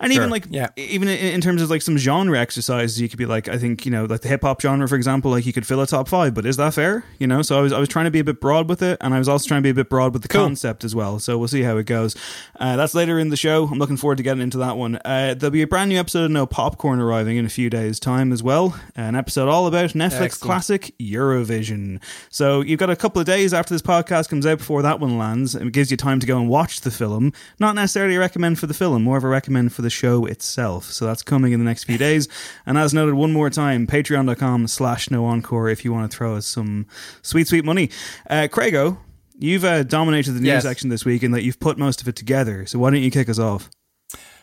and 0.00 0.12
even 0.12 0.28
like 0.28 0.46
Yeah. 0.50 0.70
even 0.76 1.06
in, 1.08 1.40
terms 1.40 1.62
of 1.62 1.70
like 1.70 1.82
some 1.82 1.96
genre 1.96 2.36
exercises, 2.40 3.00
you 3.00 3.08
could 3.08 3.18
be 3.18 3.26
like, 3.26 3.46
I 3.46 3.58
think 3.58 3.84
you 3.84 3.92
know, 3.92 4.06
like 4.06 4.22
the 4.22 4.28
hip 4.28 4.42
hop 4.42 4.60
genre, 4.60 4.88
for 4.88 4.96
example, 4.96 5.30
like 5.30 5.46
you 5.46 5.52
could 5.52 5.64
fill 5.66 5.80
a 5.82 5.86
top 5.86 6.08
five, 6.08 6.34
but 6.34 6.44
is 6.46 6.56
that 6.56 6.74
fair? 6.74 7.04
You 7.20 7.28
know, 7.28 7.42
so 7.42 7.56
I 7.56 7.60
was 7.60 7.72
I 7.72 7.78
was 7.78 7.88
trying 7.88 8.06
to 8.06 8.10
be 8.10 8.18
a 8.18 8.24
bit 8.24 8.40
broad 8.40 8.68
with 8.68 8.82
it, 8.82 8.98
and 9.00 9.14
I 9.14 9.18
was 9.18 9.28
also 9.28 9.46
trying 9.46 9.60
to 9.60 9.62
be 9.62 9.70
a 9.70 9.74
bit 9.74 9.88
broad 9.88 10.12
with 10.12 10.22
the 10.22 10.28
Cool. 10.28 10.42
concept 10.42 10.82
as 10.82 10.96
well. 10.96 11.20
So 11.20 11.38
we'll 11.38 11.46
see 11.46 11.62
how 11.62 11.76
it 11.76 11.86
goes. 11.86 12.16
Uh, 12.58 12.74
that's 12.74 12.94
later 12.94 13.20
in 13.20 13.28
the 13.28 13.36
show. 13.36 13.68
I'm 13.70 13.78
looking 13.78 13.96
forward 13.96 14.16
to 14.16 14.24
getting 14.24 14.42
into 14.42 14.58
that 14.58 14.76
one. 14.76 14.96
Uh, 15.04 15.34
there'll 15.38 15.52
be 15.52 15.62
a 15.62 15.66
brand 15.68 15.90
new 15.90 15.98
episode 16.00 16.24
of 16.24 16.30
No 16.32 16.44
Popcorn 16.44 16.98
arriving 16.98 17.36
in 17.36 17.46
a 17.46 17.50
few 17.50 17.70
days' 17.70 18.00
time 18.00 18.32
as 18.32 18.42
well. 18.42 18.76
An 18.96 19.14
episode 19.14 19.48
all 19.48 19.68
about 19.68 19.90
Netflix 19.90 20.12
Excellent. 20.22 20.40
classic 20.40 20.94
Eurovision. 21.00 22.02
So 22.30 22.62
you've 22.62 22.80
got 22.80 22.90
a 22.90 22.96
couple 22.96 23.20
of 23.20 23.26
days 23.26 23.54
after 23.54 23.72
this 23.72 23.82
podcast 23.82 24.28
comes 24.28 24.44
out 24.44 24.55
before 24.56 24.82
that 24.82 25.00
one 25.00 25.18
lands. 25.18 25.54
It 25.54 25.72
gives 25.72 25.90
you 25.90 25.96
time 25.96 26.20
to 26.20 26.26
go 26.26 26.38
and 26.38 26.48
watch 26.48 26.80
the 26.82 26.90
film. 26.90 27.32
Not 27.58 27.74
necessarily 27.74 28.16
a 28.16 28.18
recommend 28.18 28.58
for 28.58 28.66
the 28.66 28.74
film, 28.74 29.02
more 29.02 29.16
of 29.16 29.24
a 29.24 29.28
recommend 29.28 29.72
for 29.72 29.82
the 29.82 29.90
show 29.90 30.26
itself. 30.26 30.84
So 30.86 31.06
that's 31.06 31.22
coming 31.22 31.52
in 31.52 31.58
the 31.60 31.64
next 31.64 31.84
few 31.84 31.98
days. 31.98 32.28
And 32.66 32.76
as 32.78 32.92
noted 32.92 33.14
one 33.14 33.32
more 33.32 33.48
time, 33.50 33.86
patreon.com 33.86 34.66
slash 34.66 35.10
no 35.10 35.24
encore 35.26 35.68
if 35.68 35.84
you 35.84 35.92
want 35.92 36.10
to 36.10 36.16
throw 36.16 36.34
us 36.36 36.46
some 36.46 36.86
sweet, 37.22 37.46
sweet 37.48 37.64
money. 37.64 37.90
Uh, 38.28 38.48
Craigo, 38.50 38.98
you've 39.38 39.64
uh, 39.64 39.82
dominated 39.84 40.32
the 40.32 40.40
news 40.40 40.46
Yes. 40.48 40.62
section 40.64 40.88
this 40.90 41.04
week 41.04 41.22
in 41.22 41.30
that 41.32 41.42
you've 41.44 41.60
put 41.60 41.78
most 41.78 42.00
of 42.00 42.08
it 42.08 42.16
together. 42.16 42.66
So 42.66 42.78
why 42.78 42.90
don't 42.90 43.02
you 43.02 43.10
kick 43.10 43.28
us 43.28 43.38
off? 43.38 43.70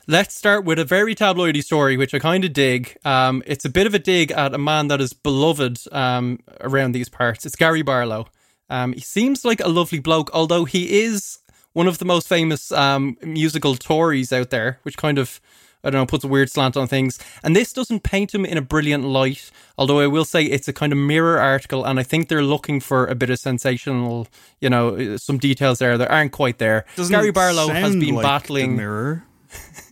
Let's 0.08 0.36
start 0.36 0.66
with 0.66 0.80
a 0.80 0.86
very 0.86 1.16
tabloidy 1.16 1.64
story, 1.64 1.96
which 1.96 2.14
I 2.14 2.20
kind 2.20 2.44
of 2.44 2.52
dig. 2.52 2.98
Um, 3.06 3.42
it's 3.46 3.64
a 3.64 3.70
bit 3.70 3.88
of 3.88 3.94
a 3.94 4.00
dig 4.00 4.32
at 4.32 4.54
a 4.54 4.58
man 4.58 4.90
that 4.90 5.00
is 5.00 5.14
beloved 5.14 5.80
um, 5.94 6.40
around 6.60 6.92
these 6.92 7.08
parts. 7.08 7.46
It's 7.46 7.56
Gary 7.56 7.82
Barlow. 7.84 8.28
Um, 8.70 8.94
he 8.94 9.02
seems 9.02 9.46
like 9.46 9.60
a 9.60 9.68
lovely 9.68 10.00
bloke, 10.00 10.30
although 10.34 10.66
he 10.66 11.02
is 11.02 11.40
one 11.74 11.88
of 11.88 11.98
the 11.98 12.06
most 12.06 12.28
famous 12.28 12.72
um, 12.72 13.18
musical 13.24 13.76
Tories 13.76 14.32
out 14.32 14.50
there, 14.50 14.80
which 14.84 14.98
kind 14.98 15.18
of 15.18 15.42
I 15.84 15.90
don't 15.90 16.02
know, 16.02 16.06
puts 16.06 16.24
a 16.24 16.30
weird 16.30 16.50
slant 16.50 16.78
on 16.78 16.88
things. 16.88 17.20
And 17.44 17.56
this 17.56 17.74
doesn't 17.74 18.04
paint 18.04 18.34
him 18.34 18.46
in 18.46 18.58
a 18.58 18.62
brilliant 18.62 19.04
light, 19.04 19.52
although 19.78 20.00
I 20.00 20.08
will 20.08 20.24
say 20.24 20.44
it's 20.44 20.68
a 20.70 20.74
kind 20.74 20.94
of 20.94 20.98
mirror 20.98 21.40
article, 21.40 21.84
and 21.84 22.00
I 22.00 22.04
think 22.04 22.30
they're 22.30 22.44
looking 22.44 22.80
for 22.80 23.06
a 23.06 23.16
bit 23.16 23.30
of 23.30 23.38
sensational, 23.40 24.28
you 24.62 24.70
know, 24.70 25.18
some 25.18 25.38
details 25.38 25.80
there 25.80 25.98
that 25.98 26.10
aren't 26.10 26.32
quite 26.32 26.58
there. 26.58 26.86
Doesn't 26.96 27.12
Gary 27.12 27.32
Barlow 27.32 27.68
has 27.68 27.96
been 27.96 28.16
like 28.16 28.24
battling 28.24 28.78
mirror. 28.78 29.26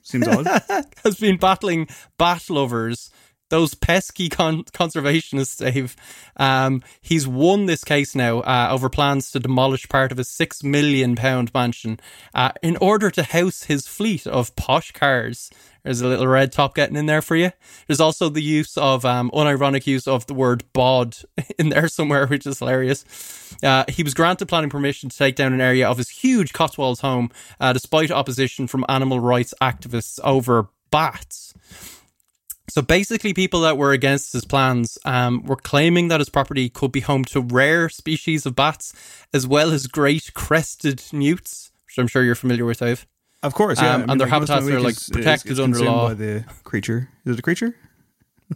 Seems 0.03 0.27
odd. 0.27 0.47
has 1.03 1.19
been 1.19 1.37
battling 1.37 1.89
bat 2.17 2.49
lovers, 2.49 3.11
those 3.51 3.75
pesky 3.75 4.29
con- 4.29 4.63
conservationists, 4.63 5.59
Dave. 5.59 5.95
Um, 6.37 6.81
he's 7.01 7.27
won 7.27 7.67
this 7.67 7.83
case 7.83 8.15
now 8.15 8.39
uh, 8.39 8.69
over 8.71 8.89
plans 8.89 9.29
to 9.31 9.39
demolish 9.39 9.87
part 9.87 10.11
of 10.11 10.17
a 10.17 10.23
six 10.23 10.63
million 10.63 11.15
pound 11.15 11.53
mansion 11.53 11.99
uh, 12.33 12.51
in 12.63 12.77
order 12.77 13.11
to 13.11 13.21
house 13.21 13.63
his 13.63 13.85
fleet 13.85 14.25
of 14.25 14.55
posh 14.55 14.91
cars. 14.93 15.51
There's 15.83 16.01
a 16.01 16.07
little 16.07 16.27
red 16.27 16.51
top 16.51 16.75
getting 16.75 16.95
in 16.95 17.07
there 17.07 17.21
for 17.21 17.35
you. 17.35 17.51
There's 17.87 17.99
also 17.99 18.29
the 18.29 18.41
use 18.41 18.77
of 18.77 19.03
um, 19.03 19.31
unironic 19.31 19.87
use 19.87 20.07
of 20.07 20.27
the 20.27 20.33
word 20.33 20.63
bod 20.73 21.17
in 21.59 21.69
there 21.69 21.87
somewhere, 21.87 22.27
which 22.27 22.45
is 22.45 22.59
hilarious. 22.59 23.57
Uh, 23.63 23.85
he 23.87 24.03
was 24.03 24.13
granted 24.13 24.47
planning 24.47 24.69
permission 24.69 25.09
to 25.09 25.17
take 25.17 25.35
down 25.35 25.53
an 25.53 25.61
area 25.61 25.89
of 25.89 25.97
his 25.97 26.09
huge 26.09 26.53
Cotswolds 26.53 27.01
home, 27.01 27.31
uh, 27.59 27.73
despite 27.73 28.11
opposition 28.11 28.67
from 28.67 28.85
animal 28.87 29.19
rights 29.19 29.53
activists 29.61 30.19
over 30.23 30.69
bats. 30.91 31.53
So 32.71 32.81
basically, 32.81 33.33
people 33.33 33.59
that 33.61 33.77
were 33.77 33.91
against 33.91 34.31
his 34.31 34.45
plans 34.45 34.97
um, 35.03 35.43
were 35.43 35.57
claiming 35.57 36.07
that 36.07 36.21
his 36.21 36.29
property 36.29 36.69
could 36.69 36.93
be 36.93 37.01
home 37.01 37.25
to 37.25 37.41
rare 37.41 37.89
species 37.89 38.45
of 38.45 38.55
bats, 38.55 38.93
as 39.33 39.45
well 39.45 39.71
as 39.71 39.87
great 39.87 40.33
crested 40.33 41.03
newts, 41.11 41.71
which 41.85 41.97
I'm 41.99 42.07
sure 42.07 42.23
you're 42.23 42.33
familiar 42.33 42.63
with, 42.63 42.79
Dave. 42.79 43.05
Of 43.43 43.53
course, 43.55 43.81
yeah. 43.81 43.95
Um, 43.95 44.09
and 44.09 44.19
their 44.21 44.27
of 44.27 44.31
habitats 44.31 44.67
are, 44.69 44.79
like, 44.79 44.95
is- 44.95 45.09
protected 45.09 45.51
is 45.51 45.59
under 45.59 45.79
consumed 45.79 45.95
law. 45.97 46.07
by 46.07 46.13
the 46.13 46.45
creature. 46.63 47.09
Is 47.25 47.35
it 47.35 47.39
a 47.39 47.41
creature? 47.41 47.75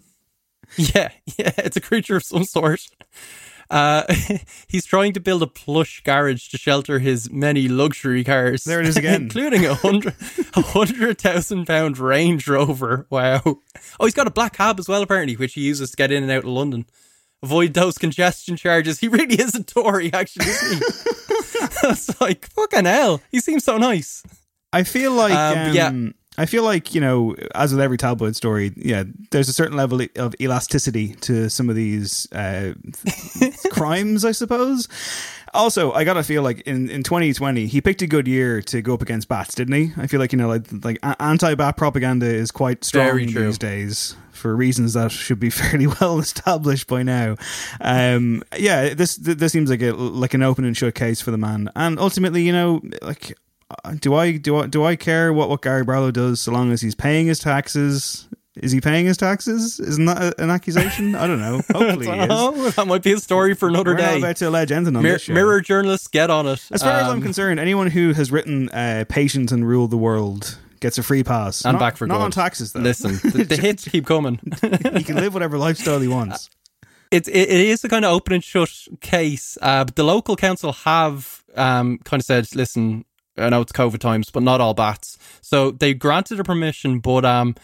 Yeah, 0.78 1.10
yeah, 1.38 1.52
it's 1.58 1.78
a 1.78 1.82
creature 1.82 2.16
of 2.16 2.24
some 2.24 2.44
sort. 2.44 2.82
Uh, 3.70 4.04
he's 4.68 4.86
trying 4.86 5.14
to 5.14 5.20
build 5.20 5.42
a 5.42 5.48
plush 5.48 6.02
garage 6.04 6.50
to 6.50 6.58
shelter 6.58 7.00
his 7.00 7.32
many 7.32 7.68
luxury 7.68 8.24
cars. 8.24 8.64
There 8.64 8.80
it 8.80 8.88
is 8.88 8.98
again. 8.98 9.24
including 9.24 9.66
a 9.66 9.74
hundred, 9.74 10.16
a 10.56 10.62
hundred 10.62 11.20
thousand 11.20 11.66
pound 11.66 11.98
Range 11.98 12.48
Rover. 12.48 13.08
Wow! 13.10 13.42
Oh, 14.00 14.06
he's 14.06 14.14
got 14.14 14.28
a 14.28 14.32
black 14.32 14.54
cab 14.54 14.80
as 14.80 14.88
well, 14.88 15.02
apparently, 15.02 15.36
which 15.36 15.54
he 15.54 15.62
uses 15.62 15.92
to 15.92 15.98
get 15.98 16.12
in 16.12 16.24
and 16.24 16.32
out 16.32 16.40
of 16.44 16.50
London. 16.50 16.86
Avoid 17.44 17.74
those 17.74 17.98
congestion 17.98 18.56
charges. 18.56 19.00
He 19.00 19.08
really 19.08 19.36
is 19.36 19.54
a 19.56 19.64
Tory, 19.64 20.12
actually, 20.14 20.48
isn't 20.48 20.78
he? 20.80 20.86
it's 21.90 22.20
like 22.22 22.46
fucking 22.48 22.86
hell. 22.86 23.22
He 23.32 23.40
seems 23.40 23.64
so 23.64 23.78
nice. 23.78 24.24
I 24.74 24.84
feel 24.84 25.12
like 25.12 25.34
Um, 25.34 25.58
um, 25.70 25.74
yeah. 25.74 25.92
I 26.38 26.46
feel 26.46 26.64
like 26.64 26.94
you 26.94 27.02
know, 27.02 27.36
as 27.54 27.72
with 27.72 27.82
every 27.82 27.98
tabloid 27.98 28.36
story, 28.36 28.74
yeah, 28.76 29.04
there's 29.32 29.50
a 29.50 29.54
certain 29.54 29.78
level 29.78 30.02
of 30.16 30.36
elasticity 30.40 31.16
to 31.22 31.50
some 31.50 31.70
of 31.70 31.76
these 31.76 32.32
uh, 32.32 32.74
crimes, 33.72 34.26
I 34.26 34.32
suppose. 34.32 34.88
Also, 35.54 35.94
I 35.94 36.04
gotta 36.04 36.24
feel 36.24 36.44
like 36.44 36.62
in, 36.62 36.90
in 36.90 37.04
2020, 37.04 37.68
he 37.68 37.80
picked 37.80 38.02
a 38.02 38.08
good 38.08 38.28
year 38.28 38.62
to 38.64 38.82
go 38.82 38.94
up 38.94 39.02
against 39.02 39.30
bats, 39.30 39.56
didn't 39.56 39.74
he? 39.74 39.92
I 39.98 40.08
feel 40.08 40.20
like 40.20 40.34
you 40.34 40.38
know, 40.38 40.50
like 40.50 40.66
like 40.84 41.00
anti-bat 41.20 41.78
propaganda 41.78 42.26
is 42.26 42.52
quite 42.52 42.84
strong 42.84 43.18
these 43.18 43.58
days 43.58 44.16
for 44.32 44.56
reasons 44.56 44.94
that 44.94 45.12
should 45.12 45.40
be 45.40 45.50
fairly 45.62 45.88
well 45.88 46.20
established 46.20 46.88
by 46.88 47.04
now. 47.04 47.38
Um, 47.80 48.44
yeah, 48.58 48.94
this 48.94 49.16
this 49.16 49.52
seems 49.54 49.70
like 49.70 49.82
a 49.82 49.92
like 49.94 50.34
an 50.34 50.44
open 50.44 50.66
and 50.66 50.76
shut 50.76 50.96
case 50.96 51.22
for 51.22 51.32
the 51.32 51.38
man, 51.38 51.70
and 51.76 51.98
ultimately, 52.00 52.44
you 52.44 52.52
know, 52.52 52.82
like 53.02 53.38
do 54.00 54.14
I 54.16 54.38
do 54.38 54.58
I 54.58 54.68
do 54.68 54.84
I 54.86 54.96
care 54.96 55.34
what 55.34 55.50
what 55.50 55.62
Gary 55.62 55.84
Barlow 55.84 56.12
does 56.12 56.40
so 56.42 56.52
long 56.52 56.72
as 56.72 56.82
he's 56.82 56.96
paying 56.96 57.28
his 57.28 57.40
taxes? 57.40 58.28
Is 58.58 58.72
he 58.72 58.80
paying 58.80 59.06
his 59.06 59.18
taxes? 59.18 59.82
Isn't 59.82 60.06
that 60.06 60.40
an 60.40 60.50
accusation? 60.50 61.14
I 61.14 61.28
don't 61.28 61.42
know. 61.42 61.56
Hopefully, 61.74 62.06
he 62.08 62.12
is. 62.14 62.28
Oh, 62.30 62.70
that 62.70 62.88
might 62.88 63.04
be 63.04 63.12
a 63.12 63.18
story 63.18 63.54
for 63.54 63.68
another 63.68 63.92
We're 63.92 63.98
not 63.98 64.12
day. 64.12 64.18
about 64.20 64.38
to 64.38 64.48
allege 64.48 64.72
anything 64.72 64.96
on 64.96 65.04
Mir- 65.04 65.14
this 65.14 65.24
show. 65.24 65.34
mirror 65.34 65.60
journalists, 65.60 66.08
get 66.08 66.30
on 66.30 66.48
it. 66.48 66.64
As 66.72 66.82
far 66.82 66.92
as 66.94 67.08
I'm 67.08 67.16
Um, 67.18 67.22
concerned, 67.22 67.60
anyone 67.60 67.88
who 67.88 68.14
has 68.14 68.32
written 68.32 68.70
uh, 68.70 69.04
"Patience 69.10 69.52
and 69.52 69.68
Rule 69.68 69.90
the 69.90 69.98
World" 69.98 70.58
gets 70.80 70.98
a 70.98 71.04
free 71.04 71.22
pass. 71.24 71.66
and 71.66 71.74
not, 71.74 71.80
back 71.80 71.98
for 71.98 72.08
not 72.08 72.20
good. 72.20 72.24
on 72.24 72.32
taxes 72.32 72.72
though. 72.72 72.80
Listen, 72.80 73.16
the, 73.32 73.44
the 73.44 73.58
hits 73.58 73.86
keep 73.90 74.06
coming. 74.06 74.40
he 74.94 75.04
can 75.04 75.16
live 75.18 75.34
whatever 75.34 75.58
lifestyle 75.58 76.00
he 76.00 76.08
wants. 76.08 76.50
It's 77.12 77.28
it, 77.28 77.38
it 77.38 77.50
is 77.70 77.84
a 77.84 77.88
kind 77.88 78.04
of 78.04 78.12
open 78.14 78.34
and 78.34 78.44
shut 78.44 78.70
case. 79.00 79.58
Uh, 79.62 79.84
but 79.86 79.96
the 79.96 80.04
local 80.04 80.36
council 80.36 80.74
have 80.74 81.44
um, 81.56 82.00
kind 82.04 82.20
of 82.20 82.26
said, 82.26 82.48
listen, 82.56 83.06
I 83.38 83.50
know 83.50 83.62
it's 83.62 83.72
COVID 83.72 84.00
times, 84.00 84.30
but 84.30 84.44
not 84.44 84.62
all 84.62 84.74
bats. 84.74 85.18
So 85.42 85.72
they 85.72 85.94
granted 85.94 86.40
a 86.40 86.44
permission, 86.44 87.00
but 87.00 87.26
um, 87.26 87.56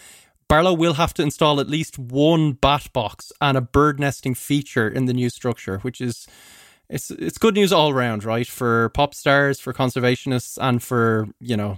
Barlow 0.47 0.73
will 0.73 0.95
have 0.95 1.13
to 1.15 1.23
install 1.23 1.59
at 1.59 1.69
least 1.69 1.97
one 1.97 2.53
bat 2.53 2.91
box 2.91 3.31
and 3.39 3.57
a 3.57 3.61
bird 3.61 3.99
nesting 3.99 4.35
feature 4.35 4.87
in 4.87 5.05
the 5.05 5.13
new 5.13 5.29
structure, 5.29 5.79
which 5.79 6.01
is 6.01 6.27
it's 6.89 7.09
it's 7.09 7.37
good 7.37 7.55
news 7.55 7.71
all 7.71 7.93
round, 7.93 8.25
right? 8.25 8.45
For 8.45 8.89
pop 8.89 9.15
stars, 9.15 9.59
for 9.59 9.73
conservationists, 9.73 10.57
and 10.61 10.83
for 10.83 11.29
you 11.39 11.55
know 11.55 11.77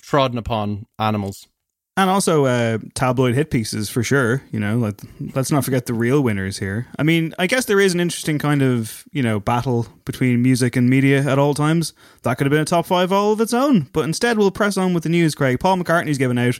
trodden 0.00 0.38
upon 0.38 0.86
animals. 0.98 1.48
And 1.94 2.08
also 2.08 2.46
uh, 2.46 2.78
tabloid 2.94 3.34
hit 3.34 3.50
pieces 3.50 3.90
for 3.90 4.02
sure. 4.02 4.42
You 4.50 4.58
know, 4.58 4.78
like 4.78 5.00
let's 5.34 5.50
not 5.50 5.64
forget 5.64 5.84
the 5.84 5.92
real 5.92 6.22
winners 6.22 6.58
here. 6.58 6.86
I 6.98 7.02
mean, 7.02 7.34
I 7.38 7.46
guess 7.46 7.66
there 7.66 7.80
is 7.80 7.92
an 7.92 8.00
interesting 8.00 8.38
kind 8.38 8.62
of 8.62 9.04
you 9.12 9.22
know 9.22 9.40
battle 9.40 9.86
between 10.06 10.42
music 10.42 10.74
and 10.74 10.88
media 10.88 11.22
at 11.22 11.38
all 11.38 11.52
times. 11.52 11.92
That 12.22 12.38
could 12.38 12.46
have 12.46 12.50
been 12.50 12.62
a 12.62 12.64
top 12.64 12.86
five 12.86 13.12
all 13.12 13.32
of 13.32 13.40
its 13.42 13.52
own, 13.52 13.90
but 13.92 14.04
instead 14.06 14.38
we'll 14.38 14.50
press 14.50 14.78
on 14.78 14.94
with 14.94 15.02
the 15.02 15.10
news. 15.10 15.34
Craig 15.34 15.60
Paul 15.60 15.76
McCartney's 15.76 16.18
given 16.18 16.38
out 16.38 16.58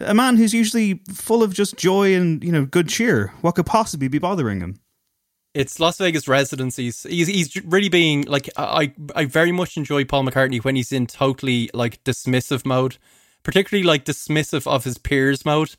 a 0.00 0.14
man 0.14 0.36
who's 0.36 0.54
usually 0.54 1.00
full 1.12 1.42
of 1.42 1.52
just 1.52 1.76
joy 1.76 2.14
and 2.14 2.42
you 2.44 2.52
know 2.52 2.64
good 2.64 2.88
cheer. 2.88 3.32
What 3.40 3.56
could 3.56 3.66
possibly 3.66 4.08
be 4.08 4.18
bothering 4.18 4.60
him? 4.60 4.78
It's 5.52 5.80
Las 5.80 5.98
Vegas 5.98 6.28
residencies. 6.28 7.02
He's 7.02 7.26
he's 7.26 7.56
really 7.64 7.88
being 7.88 8.22
like 8.22 8.48
I 8.56 8.92
I 9.16 9.24
very 9.24 9.50
much 9.52 9.76
enjoy 9.76 10.04
Paul 10.04 10.24
McCartney 10.24 10.62
when 10.62 10.76
he's 10.76 10.92
in 10.92 11.08
totally 11.08 11.70
like 11.74 12.02
dismissive 12.04 12.64
mode, 12.64 12.98
particularly 13.42 13.86
like 13.86 14.04
dismissive 14.04 14.66
of 14.66 14.84
his 14.84 14.98
peers 14.98 15.44
mode. 15.44 15.76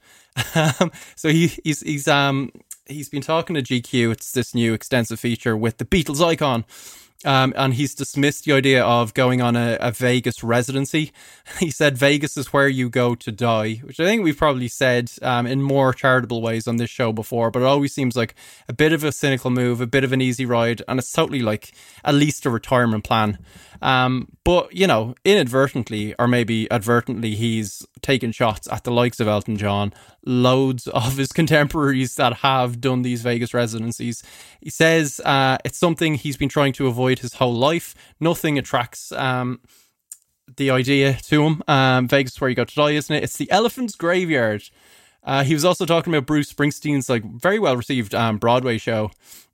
Um, 0.55 0.91
so 1.15 1.29
he 1.29 1.47
he's 1.63 1.81
he's 1.81 2.07
um 2.07 2.51
he's 2.85 3.09
been 3.09 3.21
talking 3.21 3.53
to 3.55 3.61
GQ. 3.61 4.11
It's 4.11 4.31
this 4.31 4.55
new 4.55 4.73
extensive 4.73 5.19
feature 5.19 5.57
with 5.57 5.77
the 5.77 5.85
Beatles 5.85 6.25
icon. 6.25 6.65
Um, 7.23 7.53
and 7.55 7.75
he's 7.75 7.93
dismissed 7.93 8.45
the 8.45 8.53
idea 8.53 8.83
of 8.83 9.13
going 9.13 9.41
on 9.41 9.55
a, 9.55 9.77
a 9.79 9.91
Vegas 9.91 10.43
residency. 10.43 11.11
He 11.59 11.69
said 11.69 11.97
Vegas 11.97 12.37
is 12.37 12.53
where 12.53 12.69
you 12.69 12.89
go 12.89 13.13
to 13.13 13.31
die, 13.31 13.75
which 13.83 13.99
I 13.99 14.05
think 14.05 14.23
we've 14.23 14.37
probably 14.37 14.67
said 14.69 15.11
um, 15.21 15.45
in 15.45 15.61
more 15.61 15.93
charitable 15.93 16.41
ways 16.41 16.67
on 16.67 16.77
this 16.77 16.89
show 16.89 17.11
before, 17.11 17.51
but 17.51 17.61
it 17.61 17.65
always 17.65 17.93
seems 17.93 18.15
like 18.15 18.35
a 18.67 18.73
bit 18.73 18.93
of 18.93 19.03
a 19.03 19.11
cynical 19.11 19.51
move, 19.51 19.81
a 19.81 19.85
bit 19.85 20.03
of 20.03 20.13
an 20.13 20.21
easy 20.21 20.45
ride, 20.45 20.81
and 20.87 20.97
it's 20.97 21.11
totally 21.11 21.41
like 21.41 21.73
at 22.05 22.15
least 22.15 22.45
a 22.45 22.49
retirement 22.49 23.03
plan. 23.03 23.37
Um, 23.81 24.27
but, 24.43 24.73
you 24.75 24.87
know, 24.87 25.15
inadvertently 25.25 26.13
or 26.19 26.27
maybe 26.27 26.69
advertently, 26.69 27.35
he's 27.35 27.85
taken 28.01 28.31
shots 28.31 28.67
at 28.71 28.83
the 28.83 28.91
likes 28.91 29.19
of 29.19 29.27
Elton 29.27 29.57
John, 29.57 29.93
loads 30.25 30.87
of 30.87 31.17
his 31.17 31.31
contemporaries 31.33 32.15
that 32.15 32.37
have 32.37 32.79
done 32.79 33.01
these 33.01 33.21
Vegas 33.21 33.53
residencies. 33.53 34.23
He 34.61 34.69
says 34.69 35.19
uh, 35.25 35.57
it's 35.65 35.77
something 35.77 36.15
he's 36.15 36.37
been 36.37 36.49
trying 36.49 36.73
to 36.73 36.87
avoid 36.87 37.19
his 37.19 37.35
whole 37.35 37.55
life. 37.55 37.95
Nothing 38.19 38.57
attracts 38.57 39.11
um, 39.13 39.61
the 40.57 40.69
idea 40.69 41.13
to 41.13 41.43
him. 41.43 41.63
Um, 41.67 42.07
Vegas 42.07 42.33
is 42.33 42.41
where 42.41 42.49
you 42.49 42.55
go 42.55 42.65
to 42.65 42.75
die, 42.75 42.91
isn't 42.91 43.15
it? 43.15 43.23
It's 43.23 43.37
the 43.37 43.49
Elephant's 43.51 43.95
Graveyard. 43.95 44.63
Uh, 45.23 45.43
he 45.43 45.53
was 45.53 45.65
also 45.65 45.85
talking 45.85 46.13
about 46.13 46.25
Bruce 46.25 46.51
Springsteen's 46.51 47.09
like 47.09 47.23
very 47.23 47.59
well 47.59 47.77
received 47.77 48.15
um, 48.15 48.37
Broadway 48.37 48.77
show, 48.77 49.11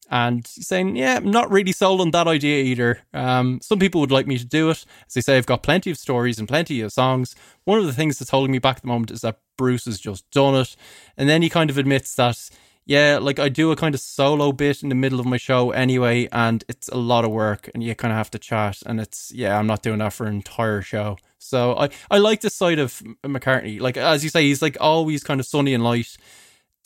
and 0.09 0.45
saying, 0.45 0.95
"Yeah, 0.95 1.17
I'm 1.17 1.31
not 1.31 1.51
really 1.51 1.71
sold 1.71 2.01
on 2.01 2.11
that 2.11 2.27
idea 2.27 2.63
either. 2.63 3.01
Um, 3.13 3.59
some 3.61 3.79
people 3.79 4.01
would 4.01 4.11
like 4.11 4.27
me 4.27 4.37
to 4.37 4.45
do 4.45 4.69
it. 4.69 4.85
As 5.07 5.13
they 5.13 5.21
say, 5.21 5.37
I've 5.37 5.45
got 5.45 5.63
plenty 5.63 5.91
of 5.91 5.97
stories 5.97 6.39
and 6.39 6.47
plenty 6.47 6.81
of 6.81 6.93
songs. 6.93 7.35
One 7.65 7.79
of 7.79 7.85
the 7.85 7.93
things 7.93 8.19
that's 8.19 8.31
holding 8.31 8.51
me 8.51 8.59
back 8.59 8.77
at 8.77 8.81
the 8.83 8.87
moment 8.87 9.11
is 9.11 9.21
that 9.21 9.39
Bruce 9.57 9.85
has 9.85 9.99
just 9.99 10.29
done 10.31 10.55
it, 10.55 10.75
and 11.17 11.27
then 11.27 11.41
he 11.41 11.49
kind 11.49 11.69
of 11.69 11.77
admits 11.77 12.15
that." 12.15 12.49
Yeah, 12.87 13.19
like 13.21 13.37
I 13.37 13.49
do 13.49 13.69
a 13.71 13.75
kind 13.75 13.93
of 13.93 13.99
solo 13.99 14.53
bit 14.53 14.81
in 14.81 14.87
the 14.87 14.95
middle 14.95 15.19
of 15.19 15.25
my 15.25 15.35
show 15.35 15.71
anyway, 15.71 16.29
and 16.31 16.63
it's 16.69 16.87
a 16.87 16.95
lot 16.95 17.25
of 17.25 17.31
work, 17.31 17.69
and 17.73 17.83
you 17.83 17.93
kind 17.95 18.13
of 18.13 18.17
have 18.17 18.31
to 18.31 18.39
chat, 18.39 18.81
and 18.85 19.01
it's 19.01 19.29
yeah, 19.35 19.59
I'm 19.59 19.67
not 19.67 19.83
doing 19.83 19.99
that 19.99 20.13
for 20.13 20.25
an 20.25 20.35
entire 20.35 20.81
show. 20.81 21.17
So 21.37 21.77
I 21.77 21.89
I 22.09 22.19
like 22.19 22.39
this 22.39 22.53
side 22.55 22.79
of 22.79 23.03
McCartney. 23.25 23.81
Like 23.81 23.97
as 23.97 24.23
you 24.23 24.29
say, 24.29 24.43
he's 24.43 24.61
like 24.61 24.77
always 24.79 25.21
kind 25.21 25.41
of 25.41 25.45
sunny 25.45 25.73
and 25.73 25.83
light. 25.83 26.15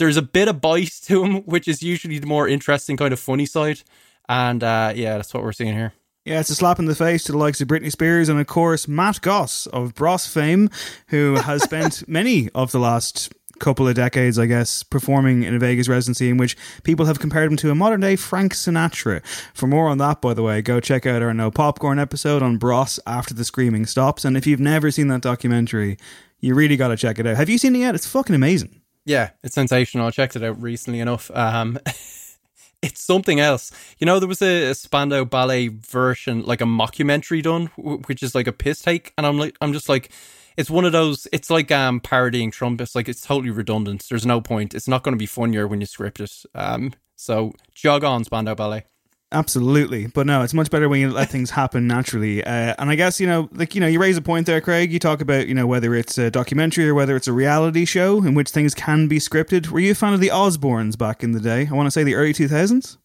There's 0.01 0.17
a 0.17 0.23
bit 0.23 0.47
of 0.47 0.61
bite 0.61 0.99
to 1.03 1.23
him, 1.23 1.43
which 1.43 1.67
is 1.67 1.83
usually 1.83 2.17
the 2.17 2.25
more 2.25 2.47
interesting 2.47 2.97
kind 2.97 3.13
of 3.13 3.19
funny 3.19 3.45
side, 3.45 3.81
and 4.27 4.63
uh, 4.63 4.93
yeah, 4.95 5.17
that's 5.17 5.31
what 5.31 5.43
we're 5.43 5.51
seeing 5.51 5.75
here. 5.75 5.93
Yeah, 6.25 6.39
it's 6.39 6.49
a 6.49 6.55
slap 6.55 6.79
in 6.79 6.85
the 6.85 6.95
face 6.95 7.23
to 7.25 7.33
the 7.33 7.37
likes 7.37 7.61
of 7.61 7.67
Britney 7.67 7.91
Spears 7.91 8.27
and, 8.27 8.39
of 8.39 8.47
course, 8.47 8.87
Matt 8.87 9.21
Goss 9.21 9.67
of 9.67 9.93
Bros 9.93 10.25
fame, 10.25 10.71
who 11.09 11.35
has 11.35 11.61
spent 11.65 12.07
many 12.07 12.49
of 12.55 12.71
the 12.71 12.79
last 12.79 13.31
couple 13.59 13.87
of 13.87 13.93
decades, 13.93 14.39
I 14.39 14.47
guess, 14.47 14.81
performing 14.81 15.43
in 15.43 15.53
a 15.53 15.59
Vegas 15.59 15.87
residency 15.87 16.29
in 16.29 16.37
which 16.37 16.57
people 16.81 17.05
have 17.05 17.19
compared 17.19 17.51
him 17.51 17.57
to 17.57 17.69
a 17.69 17.75
modern 17.75 18.01
day 18.01 18.15
Frank 18.15 18.55
Sinatra. 18.55 19.23
For 19.53 19.67
more 19.67 19.87
on 19.87 19.99
that, 19.99 20.19
by 20.19 20.33
the 20.33 20.41
way, 20.41 20.63
go 20.63 20.79
check 20.79 21.05
out 21.05 21.21
our 21.21 21.31
No 21.31 21.51
Popcorn 21.51 21.99
episode 21.99 22.41
on 22.41 22.57
Bros 22.57 22.99
after 23.05 23.35
the 23.35 23.45
screaming 23.45 23.85
stops. 23.85 24.25
And 24.25 24.35
if 24.35 24.47
you've 24.47 24.59
never 24.59 24.89
seen 24.89 25.09
that 25.09 25.21
documentary, 25.21 25.99
you 26.39 26.55
really 26.55 26.75
got 26.75 26.87
to 26.87 26.97
check 26.97 27.19
it 27.19 27.27
out. 27.27 27.37
Have 27.37 27.49
you 27.49 27.59
seen 27.59 27.75
it 27.75 27.79
yet? 27.79 27.93
It's 27.93 28.07
fucking 28.07 28.33
amazing. 28.33 28.80
Yeah, 29.05 29.31
it's 29.43 29.55
sensational. 29.55 30.07
I 30.07 30.11
checked 30.11 30.35
it 30.35 30.43
out 30.43 30.61
recently 30.61 30.99
enough. 30.99 31.31
Um, 31.33 31.79
it's 32.81 33.01
something 33.01 33.39
else. 33.39 33.71
You 33.99 34.05
know, 34.05 34.19
there 34.19 34.27
was 34.27 34.41
a, 34.41 34.69
a 34.69 34.75
Spandau 34.75 35.25
Ballet 35.25 35.69
version, 35.69 36.43
like 36.43 36.61
a 36.61 36.65
mockumentary 36.65 37.41
done, 37.41 37.67
which 37.77 38.21
is 38.23 38.35
like 38.35 38.47
a 38.47 38.53
piss 38.53 38.81
take, 38.81 39.13
and 39.17 39.25
I'm 39.25 39.37
like, 39.37 39.57
I'm 39.61 39.73
just 39.73 39.89
like, 39.89 40.11
it's 40.57 40.69
one 40.69 40.85
of 40.85 40.91
those. 40.91 41.27
It's 41.31 41.49
like 41.49 41.71
um 41.71 41.99
parodying 41.99 42.51
Trump. 42.51 42.81
It's 42.81 42.95
like 42.95 43.09
it's 43.09 43.21
totally 43.21 43.51
redundant. 43.51 44.05
There's 44.09 44.25
no 44.25 44.41
point. 44.41 44.73
It's 44.75 44.87
not 44.87 45.03
going 45.03 45.13
to 45.13 45.19
be 45.19 45.25
funnier 45.25 45.67
when 45.67 45.79
you 45.79 45.87
script 45.87 46.19
it. 46.19 46.31
Um, 46.53 46.93
so 47.15 47.53
jog 47.73 48.03
on, 48.03 48.23
Spandau 48.23 48.55
Ballet. 48.55 48.85
Absolutely, 49.33 50.07
but 50.07 50.27
no, 50.27 50.41
it's 50.41 50.53
much 50.53 50.69
better 50.69 50.89
when 50.89 50.99
you 50.99 51.09
let 51.09 51.29
things 51.29 51.51
happen 51.51 51.87
naturally. 51.87 52.43
Uh, 52.43 52.75
and 52.77 52.89
I 52.89 52.95
guess 52.95 53.17
you 53.17 53.27
know, 53.27 53.47
like 53.53 53.73
you 53.75 53.79
know, 53.79 53.87
you 53.87 53.97
raise 53.97 54.17
a 54.17 54.21
point 54.21 54.45
there, 54.45 54.59
Craig. 54.59 54.91
You 54.91 54.99
talk 54.99 55.21
about 55.21 55.47
you 55.47 55.53
know 55.53 55.65
whether 55.65 55.95
it's 55.95 56.17
a 56.17 56.29
documentary 56.29 56.89
or 56.89 56.93
whether 56.93 57.15
it's 57.15 57.29
a 57.29 57.33
reality 57.33 57.85
show 57.85 58.17
in 58.17 58.35
which 58.35 58.49
things 58.49 58.75
can 58.75 59.07
be 59.07 59.19
scripted. 59.19 59.69
Were 59.69 59.79
you 59.79 59.91
a 59.91 59.95
fan 59.95 60.13
of 60.13 60.19
the 60.19 60.27
Osbournes 60.27 60.97
back 60.97 61.23
in 61.23 61.31
the 61.31 61.39
day? 61.39 61.65
I 61.71 61.73
want 61.73 61.87
to 61.87 61.91
say 61.91 62.03
the 62.03 62.15
early 62.15 62.33
two 62.33 62.49
thousands. 62.49 62.97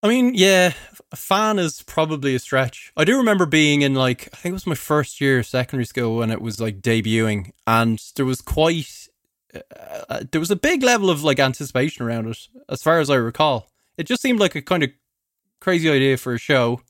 I 0.00 0.08
mean, 0.08 0.34
yeah, 0.34 0.74
a 1.10 1.16
fan 1.16 1.58
is 1.58 1.82
probably 1.82 2.36
a 2.36 2.38
stretch. 2.38 2.92
I 2.96 3.04
do 3.04 3.16
remember 3.16 3.46
being 3.46 3.82
in 3.82 3.94
like 3.94 4.28
I 4.32 4.36
think 4.36 4.52
it 4.52 4.52
was 4.52 4.66
my 4.68 4.76
first 4.76 5.20
year 5.20 5.40
of 5.40 5.46
secondary 5.46 5.86
school 5.86 6.18
when 6.18 6.30
it 6.30 6.40
was 6.40 6.60
like 6.60 6.82
debuting, 6.82 7.50
and 7.66 8.00
there 8.14 8.26
was 8.26 8.40
quite 8.40 9.08
uh, 9.54 10.22
there 10.30 10.40
was 10.40 10.52
a 10.52 10.56
big 10.56 10.84
level 10.84 11.10
of 11.10 11.24
like 11.24 11.40
anticipation 11.40 12.06
around 12.06 12.28
it, 12.28 12.48
as 12.68 12.80
far 12.80 13.00
as 13.00 13.10
I 13.10 13.16
recall. 13.16 13.70
It 13.96 14.04
just 14.04 14.22
seemed 14.22 14.38
like 14.38 14.54
a 14.54 14.62
kind 14.62 14.84
of 14.84 14.90
crazy 15.64 15.90
idea 15.90 16.18
for 16.18 16.34
a 16.34 16.38
show. 16.38 16.82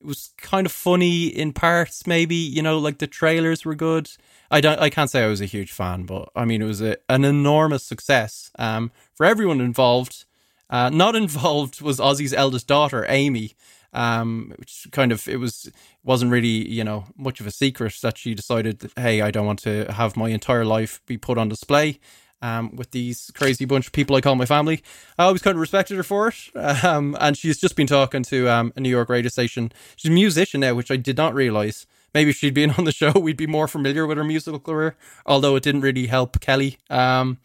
It 0.00 0.06
was 0.06 0.30
kind 0.38 0.66
of 0.66 0.72
funny 0.72 1.26
in 1.26 1.52
parts, 1.52 2.06
maybe. 2.06 2.36
You 2.36 2.62
know, 2.62 2.78
like 2.78 2.98
the 2.98 3.08
trailers 3.08 3.64
were 3.64 3.74
good. 3.74 4.08
I 4.50 4.60
don't. 4.60 4.78
I 4.78 4.88
can't 4.88 5.10
say 5.10 5.24
I 5.24 5.26
was 5.26 5.40
a 5.40 5.46
huge 5.46 5.72
fan, 5.72 6.04
but 6.04 6.28
I 6.36 6.44
mean, 6.44 6.62
it 6.62 6.66
was 6.66 6.80
a, 6.80 6.96
an 7.08 7.24
enormous 7.24 7.82
success 7.82 8.52
um, 8.58 8.92
for 9.14 9.26
everyone 9.26 9.60
involved. 9.60 10.24
Uh, 10.70 10.90
not 10.90 11.16
involved 11.24 11.80
was 11.80 11.98
Ozzy's 11.98 12.32
eldest 12.32 12.68
daughter, 12.68 13.04
Amy, 13.08 13.54
um, 13.92 14.52
which 14.58 14.86
kind 14.92 15.10
of 15.10 15.26
it 15.26 15.38
was 15.38 15.70
wasn't 16.04 16.30
really 16.30 16.68
you 16.68 16.84
know 16.84 17.06
much 17.16 17.40
of 17.40 17.46
a 17.48 17.50
secret 17.50 17.94
that 18.02 18.16
she 18.16 18.34
decided, 18.34 18.78
that, 18.80 18.92
hey, 18.96 19.22
I 19.22 19.32
don't 19.32 19.46
want 19.46 19.60
to 19.60 19.92
have 19.92 20.16
my 20.16 20.28
entire 20.28 20.64
life 20.64 21.00
be 21.06 21.16
put 21.16 21.36
on 21.36 21.48
display. 21.48 21.98
Um, 22.44 22.76
with 22.76 22.90
these 22.90 23.30
crazy 23.34 23.64
bunch 23.64 23.86
of 23.86 23.92
people 23.92 24.16
I 24.16 24.20
call 24.20 24.34
my 24.34 24.44
family, 24.44 24.82
I 25.18 25.24
always 25.24 25.40
kind 25.40 25.56
of 25.56 25.60
respected 25.60 25.96
her 25.96 26.02
for 26.02 26.28
it. 26.28 26.34
Um, 26.84 27.16
and 27.18 27.38
she's 27.38 27.58
just 27.58 27.76
been 27.76 27.86
talking 27.86 28.22
to 28.24 28.48
um, 28.48 28.72
a 28.76 28.80
New 28.80 28.90
York 28.90 29.08
radio 29.08 29.30
station. 29.30 29.72
She's 29.96 30.10
a 30.10 30.14
musician 30.14 30.60
now, 30.60 30.74
which 30.74 30.90
I 30.90 30.96
did 30.96 31.16
not 31.16 31.32
realize. 31.32 31.86
Maybe 32.12 32.30
if 32.30 32.36
she'd 32.36 32.52
been 32.52 32.70
on 32.78 32.84
the 32.84 32.92
show, 32.92 33.12
we'd 33.12 33.38
be 33.38 33.46
more 33.46 33.66
familiar 33.66 34.06
with 34.06 34.18
her 34.18 34.24
musical 34.24 34.60
career. 34.60 34.96
Although 35.24 35.56
it 35.56 35.62
didn't 35.62 35.80
really 35.80 36.06
help 36.06 36.40
Kelly. 36.40 36.76
Um, 36.90 37.38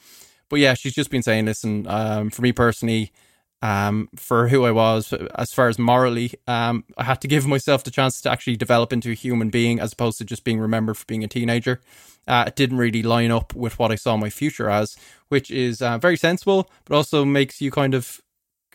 but 0.50 0.60
yeah, 0.60 0.74
she's 0.74 0.94
just 0.94 1.10
been 1.10 1.24
saying 1.24 1.48
and 1.63 1.88
um, 1.88 2.29
for 2.29 2.41
me 2.41 2.51
personally, 2.51 3.13
um, 3.61 4.09
for 4.15 4.47
who 4.47 4.65
I 4.65 4.71
was, 4.71 5.13
as 5.35 5.51
far 5.51 5.67
as 5.67 5.77
morally, 5.77 6.33
um, 6.47 6.85
I 6.97 7.03
had 7.03 7.21
to 7.21 7.27
give 7.27 7.45
myself 7.45 7.83
the 7.83 7.91
chance 7.91 8.21
to 8.21 8.31
actually 8.31 8.55
develop 8.55 8.93
into 8.93 9.11
a 9.11 9.15
human 9.15 9.49
being, 9.49 9.79
as 9.79 9.93
opposed 9.93 10.17
to 10.19 10.25
just 10.25 10.43
being 10.43 10.59
remembered 10.59 10.97
for 10.97 11.05
being 11.05 11.23
a 11.23 11.27
teenager. 11.27 11.81
Uh, 12.27 12.45
it 12.47 12.55
didn't 12.55 12.77
really 12.77 13.03
line 13.03 13.31
up 13.31 13.53
with 13.55 13.79
what 13.79 13.91
I 13.91 13.95
saw 13.95 14.15
my 14.15 14.29
future 14.29 14.69
as, 14.69 14.95
which 15.29 15.49
is 15.51 15.81
uh, 15.81 15.97
very 15.97 16.15
sensible, 16.15 16.69
but 16.85 16.95
also 16.95 17.25
makes 17.25 17.59
you 17.59 17.71
kind 17.71 17.93
of 17.93 18.21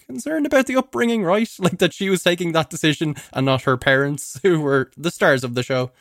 concerned 0.06 0.44
about 0.44 0.66
the 0.66 0.76
upbringing, 0.76 1.22
right? 1.22 1.48
Like 1.58 1.78
that 1.78 1.94
she 1.94 2.10
was 2.10 2.22
taking 2.22 2.52
that 2.52 2.68
decision 2.68 3.14
and 3.32 3.46
not 3.46 3.62
her 3.62 3.76
parents, 3.76 4.38
who 4.42 4.60
were 4.60 4.90
the 4.96 5.10
stars 5.10 5.44
of 5.44 5.54
the 5.54 5.62
show. 5.62 5.92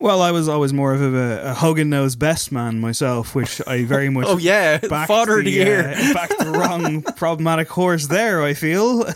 Well, 0.00 0.22
I 0.22 0.30
was 0.30 0.48
always 0.48 0.72
more 0.72 0.94
of 0.94 1.02
a, 1.02 1.50
a 1.50 1.54
Hogan 1.54 1.90
knows 1.90 2.14
best 2.14 2.52
man 2.52 2.80
myself, 2.80 3.34
which 3.34 3.60
I 3.66 3.82
very 3.84 4.08
much. 4.16 4.26
oh 4.28 4.38
yeah, 4.38 4.78
fodder 5.06 5.42
the 5.42 5.50
year. 5.50 5.88
Uh, 5.88 6.14
backed 6.14 6.38
the 6.38 6.50
wrong 6.52 7.02
problematic 7.16 7.68
horse 7.68 8.06
there. 8.06 8.42
I 8.42 8.54
feel. 8.54 9.04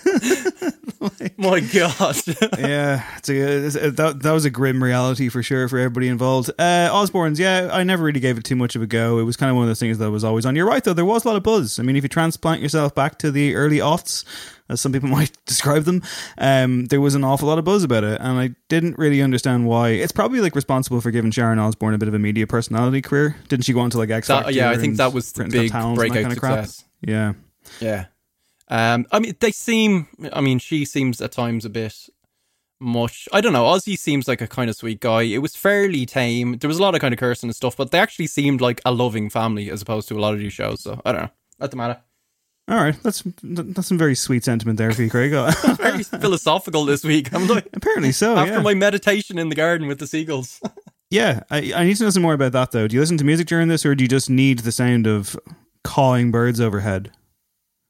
My 1.36 1.60
God. 1.60 2.16
yeah, 2.58 3.04
it's 3.16 3.28
a, 3.28 3.66
it's 3.66 3.76
a, 3.76 3.90
that 3.90 4.22
that 4.22 4.32
was 4.32 4.44
a 4.44 4.50
grim 4.50 4.82
reality 4.82 5.28
for 5.28 5.42
sure 5.42 5.68
for 5.68 5.78
everybody 5.78 6.08
involved. 6.08 6.50
Uh, 6.58 6.88
Osbourne's, 6.92 7.38
yeah, 7.38 7.70
I 7.72 7.82
never 7.82 8.04
really 8.04 8.20
gave 8.20 8.38
it 8.38 8.44
too 8.44 8.56
much 8.56 8.76
of 8.76 8.82
a 8.82 8.86
go. 8.86 9.18
It 9.18 9.24
was 9.24 9.36
kind 9.36 9.50
of 9.50 9.56
one 9.56 9.64
of 9.64 9.68
those 9.68 9.80
things 9.80 9.98
that 9.98 10.10
was 10.10 10.24
always 10.24 10.46
on. 10.46 10.56
You're 10.56 10.66
right 10.66 10.82
though, 10.82 10.92
there 10.92 11.04
was 11.04 11.24
a 11.24 11.28
lot 11.28 11.36
of 11.36 11.42
buzz. 11.42 11.78
I 11.78 11.82
mean, 11.82 11.96
if 11.96 12.02
you 12.02 12.08
transplant 12.08 12.60
yourself 12.62 12.94
back 12.94 13.18
to 13.18 13.30
the 13.30 13.54
early 13.54 13.78
aughts, 13.78 14.24
as 14.68 14.80
some 14.80 14.92
people 14.92 15.08
might 15.10 15.32
describe 15.46 15.84
them, 15.84 16.02
um, 16.38 16.86
there 16.86 17.00
was 17.00 17.14
an 17.14 17.24
awful 17.24 17.48
lot 17.48 17.58
of 17.58 17.64
buzz 17.64 17.84
about 17.84 18.04
it, 18.04 18.20
and 18.20 18.38
I 18.38 18.54
didn't 18.68 18.98
really 18.98 19.22
understand 19.22 19.66
why. 19.66 19.90
It's 19.90 20.12
probably 20.12 20.40
like 20.40 20.54
responsible 20.54 21.00
for 21.00 21.10
giving 21.10 21.30
Sharon 21.30 21.58
Osbourne 21.58 21.94
a 21.94 21.98
bit 21.98 22.08
of 22.08 22.14
a 22.14 22.18
media 22.18 22.46
personality 22.46 23.02
career. 23.02 23.36
Didn't 23.48 23.64
she 23.64 23.72
go 23.72 23.80
on 23.80 23.90
to 23.90 23.98
like 23.98 24.10
X 24.10 24.28
Factor? 24.28 24.52
yeah, 24.52 24.70
I 24.70 24.76
think 24.76 24.96
that 24.96 25.12
was 25.12 25.32
the 25.32 25.44
big 25.44 25.70
Talent 25.70 25.98
and 25.98 26.10
that 26.10 26.12
breakout 26.12 26.22
kind 26.22 26.32
of 26.32 26.38
crap? 26.38 26.68
Yeah. 27.00 27.32
Yeah. 27.80 28.06
Um, 28.72 29.06
I 29.12 29.18
mean, 29.18 29.37
they 29.38 29.52
seem. 29.52 30.08
I 30.32 30.40
mean, 30.40 30.58
she 30.58 30.87
seems 30.87 31.20
at 31.20 31.30
times 31.30 31.66
a 31.66 31.70
bit 31.70 32.08
much. 32.80 33.28
I 33.30 33.42
don't 33.42 33.52
know. 33.52 33.64
Ozzy 33.64 33.98
seems 33.98 34.26
like 34.26 34.40
a 34.40 34.48
kind 34.48 34.70
of 34.70 34.76
sweet 34.76 35.00
guy. 35.00 35.22
It 35.22 35.38
was 35.38 35.54
fairly 35.54 36.06
tame. 36.06 36.56
There 36.56 36.68
was 36.68 36.78
a 36.78 36.82
lot 36.82 36.94
of 36.94 37.02
kind 37.02 37.12
of 37.12 37.20
cursing 37.20 37.50
and 37.50 37.54
stuff, 37.54 37.76
but 37.76 37.90
they 37.90 37.98
actually 37.98 38.28
seemed 38.28 38.62
like 38.62 38.80
a 38.87 38.90
loving 38.90 39.28
family 39.28 39.70
as 39.70 39.82
opposed 39.82 40.08
to 40.08 40.16
a 40.16 40.20
lot 40.20 40.32
of 40.32 40.40
these 40.40 40.54
shows. 40.54 40.80
So 40.80 41.02
I 41.04 41.12
don't 41.12 41.22
know. 41.22 41.30
Doesn't 41.61 41.76
matter. 41.76 42.00
All 42.66 42.78
right, 42.78 42.96
that's 43.02 43.22
that's 43.42 43.88
some 43.88 43.98
very 43.98 44.14
sweet 44.14 44.44
sentiment 44.44 44.78
there 44.78 44.90
for 44.92 45.02
you, 45.02 45.11
Craig. 45.11 45.32
Very 45.76 46.04
philosophical 46.04 46.85
this 46.85 47.02
week. 47.02 47.35
I'm 47.35 47.48
like 47.48 47.68
Apparently 47.74 48.12
so. 48.12 48.37
after 48.38 48.54
yeah. 48.54 48.62
my 48.62 48.72
meditation 48.72 49.37
in 49.37 49.48
the 49.48 49.56
garden 49.56 49.88
with 49.88 49.98
the 49.98 50.06
seagulls. 50.06 50.61
Yeah, 51.11 51.42
I, 51.50 51.74
I 51.76 51.85
need 51.85 51.98
to 51.98 52.04
know 52.04 52.08
some 52.08 52.22
more 52.22 52.32
about 52.32 52.52
that 52.52 52.70
though. 52.70 52.88
Do 52.88 52.94
you 52.94 53.00
listen 53.00 53.18
to 53.18 53.24
music 53.24 53.46
during 53.46 53.68
this, 53.68 53.85
or 53.85 53.94
do 53.94 54.02
you 54.02 54.08
just 54.08 54.30
need 54.30 54.61
the 54.61 54.72
sound 54.72 55.06
of 55.06 55.38
cawing 55.85 56.30
birds 56.30 56.58
overhead? 56.58 57.11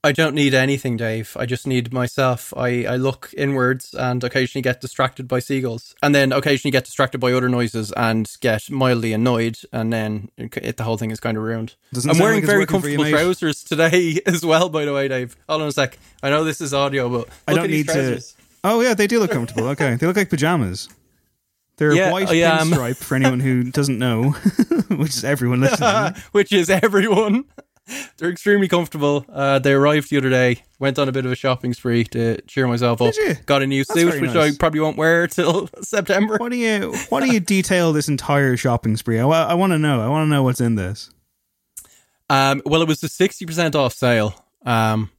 I 0.05 0.11
don't 0.11 0.35
need 0.35 0.53
anything, 0.53 0.97
Dave. 0.97 1.37
I 1.39 1.47
just 1.47 1.65
need 1.65 1.93
myself. 1.93 2.53
I, 2.57 2.85
I 2.87 2.97
look 2.97 3.33
inwards 3.37 3.95
and 3.95 4.25
occasionally 4.25 4.63
get 4.63 4.81
distracted 4.81 5.29
by 5.29 5.39
seagulls, 5.39 5.95
and 6.03 6.13
then 6.13 6.33
occasionally 6.33 6.73
get 6.73 6.85
distracted 6.85 7.19
by 7.19 7.33
other 7.33 7.49
noises 7.49 7.93
and 7.93 8.29
get 8.41 8.69
mildly 8.69 9.13
annoyed, 9.13 9.59
and 9.73 9.93
then 9.93 10.31
it, 10.37 10.77
the 10.77 10.83
whole 10.83 10.97
thing 10.97 11.13
is 11.13 11.21
kind 11.21 11.37
of 11.37 11.45
ruined. 11.45 11.77
Doesn't 11.93 12.11
I'm 12.11 12.19
wearing 12.19 12.41
like 12.41 12.47
very 12.47 12.57
for 12.67 12.89
you, 12.89 12.97
comfortable 12.97 13.11
trousers 13.11 13.63
today 13.63 14.21
as 14.27 14.45
well, 14.45 14.69
by 14.69 14.85
the 14.85 14.93
way, 14.93 15.07
Dave. 15.07 15.37
Hold 15.49 15.63
on 15.63 15.69
a 15.69 15.73
sec. 15.73 15.97
I 16.21 16.31
know 16.31 16.43
this 16.43 16.61
is 16.61 16.75
audio, 16.75 17.09
but 17.09 17.29
I 17.47 17.55
don't 17.55 17.71
need 17.71 17.87
trousers. 17.87 18.33
to. 18.33 18.43
Oh 18.65 18.81
yeah, 18.81 18.95
they 18.95 19.07
do 19.07 19.21
look 19.21 19.31
comfortable. 19.31 19.69
Okay, 19.69 19.95
they 19.95 20.07
look 20.09 20.17
like 20.17 20.31
pajamas. 20.31 20.89
They're 21.77 21.93
Yeah, 21.95 22.11
white 22.13 22.29
am. 22.31 22.69
pinstripe 22.71 22.89
um, 22.89 22.95
for 22.95 23.15
anyone 23.15 23.41
who 23.41 23.65
doesn't 23.65 23.99
know, 23.99 24.31
which 24.89 25.11
is 25.17 25.25
everyone 25.25 25.61
listening. 25.63 26.15
which 26.33 26.53
is 26.53 26.69
everyone. 26.71 27.45
They're 28.17 28.31
extremely 28.31 28.69
comfortable. 28.69 29.27
Uh, 29.29 29.59
they 29.59 29.73
arrived 29.73 30.11
the 30.11 30.17
other 30.17 30.31
day. 30.31 30.63
Went 30.79 30.99
on 30.99 31.09
a 31.09 31.13
bit 31.13 31.27
of 31.27 31.33
a 31.33 31.35
shopping 31.35 31.75
spree 31.75 32.05
to 32.05 32.41
cheer 32.43 32.67
myself 32.69 33.03
up. 33.03 33.15
Got 33.47 33.63
a 33.63 33.67
new 33.67 33.85
That's 33.85 34.01
suit, 34.01 34.21
which 34.21 34.33
nice. 34.33 34.55
I 34.55 34.57
probably 34.57 34.81
won't 34.81 34.97
wear 34.97 35.27
till 35.29 35.69
September. 35.83 36.37
Why 36.39 36.49
do 36.49 36.57
you 36.57 36.95
Why 37.09 37.21
do 37.21 37.33
you 37.33 37.41
detail 37.41 37.93
this 37.93 38.09
entire 38.09 38.57
shopping 38.57 38.97
spree? 38.97 39.19
I, 39.19 39.25
I 39.25 39.55
want 39.55 39.73
to 39.73 39.79
know. 39.79 40.01
I 40.01 40.09
want 40.09 40.27
to 40.27 40.31
know 40.31 40.43
what's 40.43 40.61
in 40.61 40.77
this. 40.77 41.11
Um, 42.31 42.63
well, 42.65 42.83
it 42.83 42.89
was 42.89 43.03
a 43.03 43.09
sixty 43.09 43.45
percent 43.47 43.75
off 43.75 43.93
sale. 43.93 44.45
Um, 44.65 45.11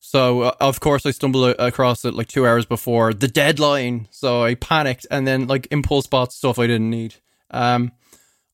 so 0.00 0.42
uh, 0.42 0.54
of 0.60 0.80
course 0.80 1.04
I 1.04 1.10
stumbled 1.10 1.56
across 1.58 2.04
it 2.04 2.14
like 2.14 2.28
two 2.28 2.46
hours 2.46 2.64
before 2.64 3.12
the 3.12 3.28
deadline. 3.28 4.08
So 4.10 4.42
I 4.42 4.54
panicked 4.54 5.06
and 5.10 5.26
then 5.26 5.46
like 5.46 5.68
impulse 5.70 6.06
bought 6.06 6.32
stuff 6.32 6.58
I 6.58 6.66
didn't 6.66 6.90
need. 6.90 7.16
Um, 7.50 7.92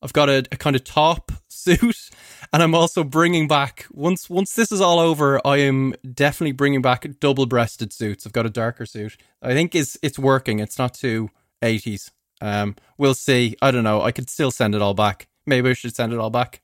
I've 0.02 0.12
got 0.12 0.28
a, 0.28 0.44
a 0.50 0.56
kind 0.56 0.74
of 0.74 0.82
top 0.82 1.30
suit, 1.48 2.10
and 2.52 2.62
I'm 2.62 2.74
also 2.74 3.02
bringing 3.02 3.48
back 3.48 3.86
once 3.92 4.28
once 4.28 4.54
this 4.54 4.70
is 4.72 4.80
all 4.80 4.98
over. 4.98 5.44
I 5.46 5.58
am 5.58 5.94
definitely 6.14 6.52
bringing 6.52 6.82
back 6.82 7.06
double 7.20 7.46
breasted 7.46 7.92
suits. 7.92 8.26
I've 8.26 8.32
got 8.32 8.46
a 8.46 8.50
darker 8.50 8.86
suit. 8.86 9.16
I 9.40 9.52
think 9.52 9.74
is 9.74 9.98
it's 10.02 10.18
working. 10.18 10.58
It's 10.58 10.78
not 10.78 10.94
too 10.94 11.30
eighties. 11.62 12.10
Um, 12.40 12.76
we'll 12.98 13.14
see. 13.14 13.56
I 13.62 13.70
don't 13.70 13.84
know. 13.84 14.02
I 14.02 14.12
could 14.12 14.28
still 14.28 14.50
send 14.50 14.74
it 14.74 14.82
all 14.82 14.94
back. 14.94 15.28
Maybe 15.46 15.70
I 15.70 15.72
should 15.74 15.94
send 15.94 16.12
it 16.12 16.18
all 16.18 16.30
back. 16.30 16.60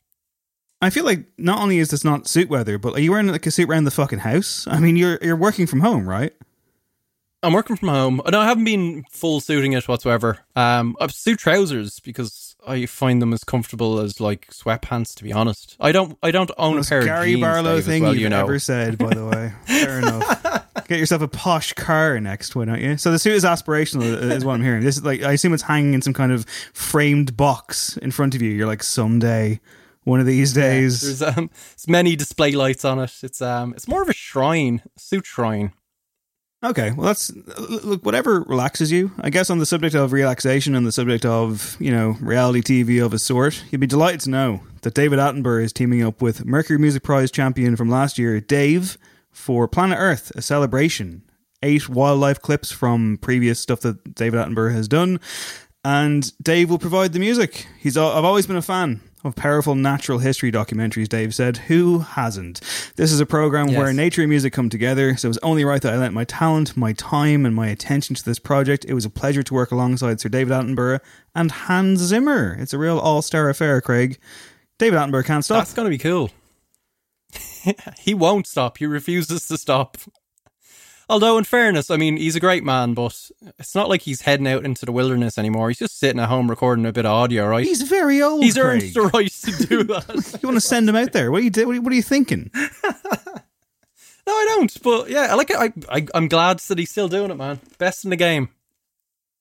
I 0.81 0.90
feel 0.90 1.05
like 1.05 1.27
not 1.38 1.61
only 1.61 1.79
is 1.79 1.90
this 1.90 2.05
not 2.05 2.29
suit 2.29 2.48
weather, 2.48 2.79
but 2.79 2.94
are 2.94 3.01
you 3.01 3.11
wearing 3.11 3.27
like 3.29 3.46
a 3.46 3.51
suit 3.51 3.68
around 3.68 3.85
the 3.85 3.90
fucking 3.90 4.20
house? 4.20 4.66
I 4.68 4.79
mean, 4.79 4.96
you're 4.96 5.18
you're 5.22 5.37
working 5.37 5.66
from 5.66 5.81
home, 5.81 6.09
right? 6.09 6.33
I'm 7.42 7.53
working 7.53 7.77
from 7.77 7.88
home. 7.88 8.20
No, 8.31 8.40
I 8.40 8.46
haven't 8.46 8.64
been 8.64 9.05
full 9.11 9.40
suiting 9.40 9.72
it 9.72 9.87
whatsoever. 9.87 10.38
Um, 10.57 10.96
I've 11.01 11.12
suit 11.12 11.38
trousers 11.38 12.01
because 12.01 12.57
I 12.68 12.87
find 12.87 13.22
them 13.22 13.33
as 13.33 13.44
comfortable 13.44 13.98
as 13.98 14.20
like 14.20 14.48
sweatpants. 14.48 15.14
To 15.16 15.24
be 15.24 15.33
honest, 15.33 15.76
I 15.81 15.92
don't. 15.92 16.18
I 16.22 16.31
don't 16.31 16.50
own 16.59 16.76
Most 16.76 16.88
a 16.88 16.90
pair 16.90 17.04
Gary 17.04 17.18
of 17.18 17.24
jeans. 17.26 17.40
Barlow 17.40 17.76
Dave, 17.76 17.85
thing 17.85 18.02
well, 18.02 18.12
you've 18.12 18.22
you 18.22 18.28
know. 18.28 18.40
ever 18.40 18.59
said, 18.59 18.98
by 18.98 19.14
the 19.14 19.26
way. 19.26 19.52
Fair 19.66 19.98
enough. 19.98 20.87
Get 20.88 20.98
yourself 20.98 21.22
a 21.22 21.28
posh 21.28 21.72
car 21.74 22.18
next, 22.20 22.57
why 22.57 22.64
don't 22.64 22.81
you? 22.81 22.96
So 22.96 23.11
the 23.11 23.18
suit 23.18 23.35
is 23.35 23.44
aspirational, 23.44 24.02
is 24.02 24.44
what 24.44 24.54
I'm 24.54 24.62
hearing. 24.62 24.83
This 24.83 24.96
is 24.96 25.04
like 25.04 25.22
I 25.22 25.33
assume 25.33 25.52
it's 25.52 25.64
hanging 25.64 25.94
in 25.94 26.02
some 26.02 26.14
kind 26.14 26.33
of 26.33 26.46
framed 26.72 27.37
box 27.37 27.96
in 27.98 28.11
front 28.11 28.35
of 28.35 28.42
you. 28.42 28.50
You're 28.50 28.66
like 28.66 28.83
someday, 28.83 29.61
one 30.04 30.20
of 30.20 30.26
these 30.26 30.52
days. 30.52 31.02
Yeah, 31.02 31.09
there's 31.09 31.38
um, 31.38 31.50
there's 31.76 31.88
many 31.88 32.16
display 32.16 32.52
lights 32.52 32.85
on 32.85 32.98
it. 32.98 33.12
It's 33.22 33.42
um, 33.42 33.72
it's 33.74 33.88
more 33.88 34.02
of 34.02 34.09
a 34.09 34.14
shrine, 34.14 34.83
suit 34.96 35.26
shrine. 35.26 35.72
Okay, 36.64 36.90
well, 36.90 37.07
that's 37.07 37.31
look 37.85 38.05
whatever 38.05 38.40
relaxes 38.40 38.90
you. 38.90 39.12
I 39.21 39.31
guess 39.31 39.49
on 39.49 39.59
the 39.59 39.66
subject 39.66 39.94
of 39.94 40.12
relaxation 40.12 40.75
and 40.75 40.85
the 40.85 40.90
subject 40.90 41.25
of 41.25 41.77
you 41.79 41.92
know 41.92 42.16
reality 42.21 42.62
TV 42.62 43.05
of 43.05 43.12
a 43.12 43.18
sort, 43.18 43.62
you'd 43.71 43.81
be 43.81 43.87
delighted 43.87 44.21
to 44.23 44.31
know 44.31 44.61
that 44.83 44.94
David 44.94 45.21
Attenborough 45.21 45.62
is 45.62 45.73
teaming 45.73 46.03
up 46.03 46.21
with 46.21 46.44
Mercury 46.44 46.79
Music 46.79 47.05
Prize 47.05 47.31
champion 47.31 47.77
from 47.77 47.88
last 47.88 48.18
year, 48.18 48.40
Dave, 48.40 48.99
for 49.31 49.68
Planet 49.68 49.99
Earth, 50.01 50.33
a 50.35 50.42
celebration. 50.42 51.23
Eight 51.62 51.88
wildlife 51.88 52.40
clips 52.40 52.73
from 52.73 53.18
previous 53.18 53.61
stuff 53.61 53.81
that 53.81 54.14
David 54.14 54.40
Attenborough 54.40 54.75
has 54.75 54.88
done, 54.88 55.21
and 55.85 56.33
Dave 56.42 56.71
will 56.71 56.79
provide 56.79 57.12
the 57.12 57.18
music. 57.21 57.68
He's 57.79 57.97
I've 57.97 58.25
always 58.25 58.49
been 58.49 58.57
a 58.57 58.62
fan 58.62 59.01
of 59.24 59.35
powerful 59.35 59.74
natural 59.74 60.18
history 60.18 60.52
documentaries, 60.52 61.09
Dave 61.09 61.35
said. 61.35 61.57
Who 61.57 61.98
hasn't? 62.00 62.61
This 62.96 63.11
is 63.12 63.20
a 63.20 63.26
program 63.26 63.68
Yes. 63.68 63.78
where 63.78 63.92
nature 63.92 64.22
and 64.22 64.31
music 64.31 64.52
come 64.52 64.68
together, 64.68 65.16
so 65.16 65.26
it 65.26 65.31
was 65.31 65.38
only 65.38 65.64
right 65.64 65.83
that 65.83 65.92
I 65.92 65.96
lent 65.96 66.14
my 66.14 66.24
talent, 66.24 66.76
my 66.76 66.92
time, 66.92 67.44
and 67.44 67.54
my 67.54 67.66
attention 67.68 68.14
to 68.16 68.24
this 68.24 68.38
project. 68.38 68.85
It 68.87 68.94
was 68.94 69.04
a 69.04 69.11
pleasure 69.11 69.42
to 69.42 69.54
work 69.54 69.70
alongside 69.72 70.20
Sir 70.20 70.28
David 70.28 70.52
Attenborough 70.52 71.00
and 71.35 71.50
Hans 71.50 72.00
Zimmer. 72.00 72.57
It's 72.61 72.72
a 72.72 72.78
real 72.78 72.98
all 72.98 73.22
star 73.22 73.48
affair, 73.48 73.81
Craig. 73.81 74.18
David 74.78 74.98
Attenborough 74.98 75.24
can't 75.24 75.44
stop. 75.44 75.59
That's 75.59 75.74
going 75.74 75.87
to 75.87 75.90
be 75.90 75.98
cool. 75.98 76.31
he 77.98 78.14
won't 78.14 78.46
stop. 78.46 78.78
He 78.78 78.87
refuses 78.87 79.48
to 79.48 79.59
stop. 79.59 79.98
Although, 81.11 81.38
in 81.38 81.44
fairness, 81.44 81.90
I 81.90 81.97
mean, 81.97 82.18
he's 82.18 82.37
a 82.37 82.40
great 82.40 82.64
man, 82.64 82.92
but 82.92 83.31
it's 83.59 83.75
not 83.75 83.88
like 83.88 84.03
he's 84.03 84.21
heading 84.23 84.47
out 84.47 84.64
into 84.66 84.85
the 84.85 84.92
wilderness 84.92 85.38
anymore. 85.38 85.68
He's 85.68 85.79
just 85.79 85.99
sitting 85.99 86.21
at 86.21 86.29
home 86.29 86.51
recording 86.51 86.85
a 86.85 86.92
bit 86.92 87.07
of 87.07 87.12
audio, 87.12 87.47
right? 87.47 87.64
He's 87.64 87.81
very 87.83 88.21
old. 88.21 88.42
He's 88.44 88.59
earned 88.59 88.83
the 88.83 89.11
right 89.14 89.31
to 89.31 89.66
do 89.66 89.85
that. 89.85 90.38
You 90.42 90.49
want 90.49 90.57
to 90.57 90.66
send 90.66 90.87
him 90.87 90.97
out 90.97 91.12
there? 91.12 91.31
What 91.31 91.40
are 91.40 91.44
you, 91.44 91.51
do- 91.51 91.66
what 91.66 91.73
are 91.73 91.75
you, 91.77 91.83
what 91.83 91.92
are 91.92 91.97
you 91.97 92.03
thinking? 92.03 92.51
no, 92.55 92.61
I 94.27 94.44
don't. 94.49 94.83
But 94.83 95.09
yeah, 95.09 95.29
I 95.31 95.35
like 95.35 95.49
it. 95.51 95.57
I, 95.57 95.73
I, 95.88 96.07
I'm 96.14 96.29
glad 96.29 96.59
that 96.59 96.79
he's 96.79 96.90
still 96.90 97.09
doing 97.09 97.31
it, 97.31 97.37
man. 97.37 97.59
Best 97.79 98.05
in 98.05 98.11
the 98.11 98.16
game. 98.16 98.51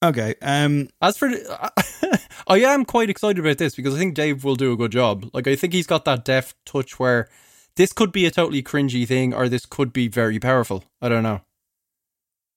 Okay. 0.02 0.36
Um. 0.40 0.88
As 1.02 1.18
for, 1.18 1.28
the, 1.28 2.20
I 2.48 2.60
am 2.60 2.86
quite 2.86 3.10
excited 3.10 3.38
about 3.40 3.58
this 3.58 3.74
because 3.74 3.94
I 3.94 3.98
think 3.98 4.14
Dave 4.14 4.42
will 4.42 4.56
do 4.56 4.72
a 4.72 4.76
good 4.76 4.92
job. 4.92 5.28
Like 5.34 5.46
I 5.46 5.54
think 5.54 5.74
he's 5.74 5.86
got 5.86 6.06
that 6.06 6.24
deft 6.24 6.56
touch 6.64 6.98
where 6.98 7.28
this 7.76 7.92
could 7.92 8.10
be 8.10 8.24
a 8.24 8.30
totally 8.30 8.62
cringy 8.62 9.06
thing, 9.06 9.34
or 9.34 9.48
this 9.50 9.66
could 9.66 9.92
be 9.92 10.08
very 10.08 10.38
powerful. 10.38 10.84
I 11.02 11.08
don't 11.10 11.22
know. 11.22 11.42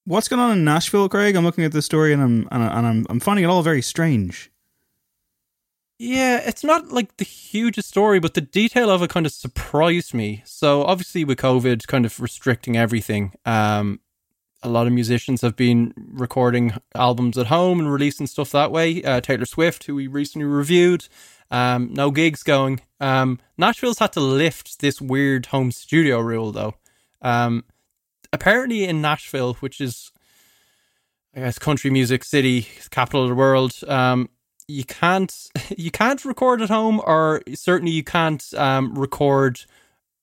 What's 0.06 0.28
going 0.28 0.40
on 0.42 0.52
in 0.58 0.64
Nashville, 0.66 1.10
Craig? 1.10 1.36
I'm 1.36 1.44
looking 1.44 1.64
at 1.64 1.72
the 1.72 1.82
story 1.82 2.12
and 2.14 2.22
I'm 2.22 2.48
and, 2.52 2.64
I- 2.64 2.78
and 2.78 2.88
I'm 2.88 3.06
I'm 3.10 3.20
finding 3.20 3.46
it 3.46 3.48
all 3.48 3.62
very 3.64 3.82
strange. 3.82 4.52
Yeah, 6.00 6.42
it's 6.44 6.64
not 6.64 6.92
like 6.92 7.18
the 7.18 7.24
hugest 7.26 7.88
story, 7.90 8.20
but 8.20 8.34
the 8.34 8.42
detail 8.42 8.90
of 8.90 9.04
it 9.04 9.12
kind 9.12 9.28
of 9.28 9.32
surprised 9.32 10.16
me. 10.16 10.42
So 10.46 10.82
obviously 10.84 11.24
with 11.24 11.38
COVID 11.38 11.86
kind 11.86 12.08
of 12.08 12.20
restricting 12.20 12.76
everything, 12.76 13.34
um, 13.46 14.00
a 14.64 14.70
lot 14.70 14.88
of 14.88 14.94
musicians 14.94 15.42
have 15.42 15.56
been 15.56 15.94
recording 15.96 16.74
albums 16.96 17.38
at 17.38 17.48
home 17.48 17.80
and 17.80 17.94
releasing 17.94 18.26
stuff 18.26 18.50
that 18.52 18.72
way. 18.72 19.04
Uh, 19.04 19.22
Taylor 19.22 19.46
Swift, 19.46 19.84
who 19.84 19.94
we 19.94 20.08
recently 20.08 20.46
reviewed, 20.48 21.08
um, 21.52 21.94
no 21.94 22.10
gigs 22.10 22.42
going. 22.42 22.82
Um, 23.00 23.40
Nashville's 23.56 24.00
had 24.00 24.14
to 24.14 24.22
lift 24.22 24.80
this 24.80 25.00
weird 25.00 25.48
home 25.48 25.72
studio 25.72 26.20
rule 26.20 26.52
though. 26.52 26.74
Um, 27.22 27.64
apparently 28.34 28.84
in 28.86 29.02
Nashville, 29.02 29.56
which 29.56 29.82
is 29.82 30.12
I 31.36 31.40
guess 31.40 31.60
country 31.60 31.90
music 31.90 32.24
city, 32.24 32.68
capital 32.90 33.24
of 33.24 33.30
the 33.30 33.36
world. 33.36 33.74
Um, 33.88 34.30
you 34.68 34.84
can't 34.84 35.34
you 35.78 35.92
can't 35.92 36.24
record 36.26 36.62
at 36.62 36.70
home, 36.70 37.02
or 37.06 37.42
certainly 37.54 37.92
you 37.92 38.04
can't 38.04 38.44
um, 38.56 38.98
record 38.98 39.62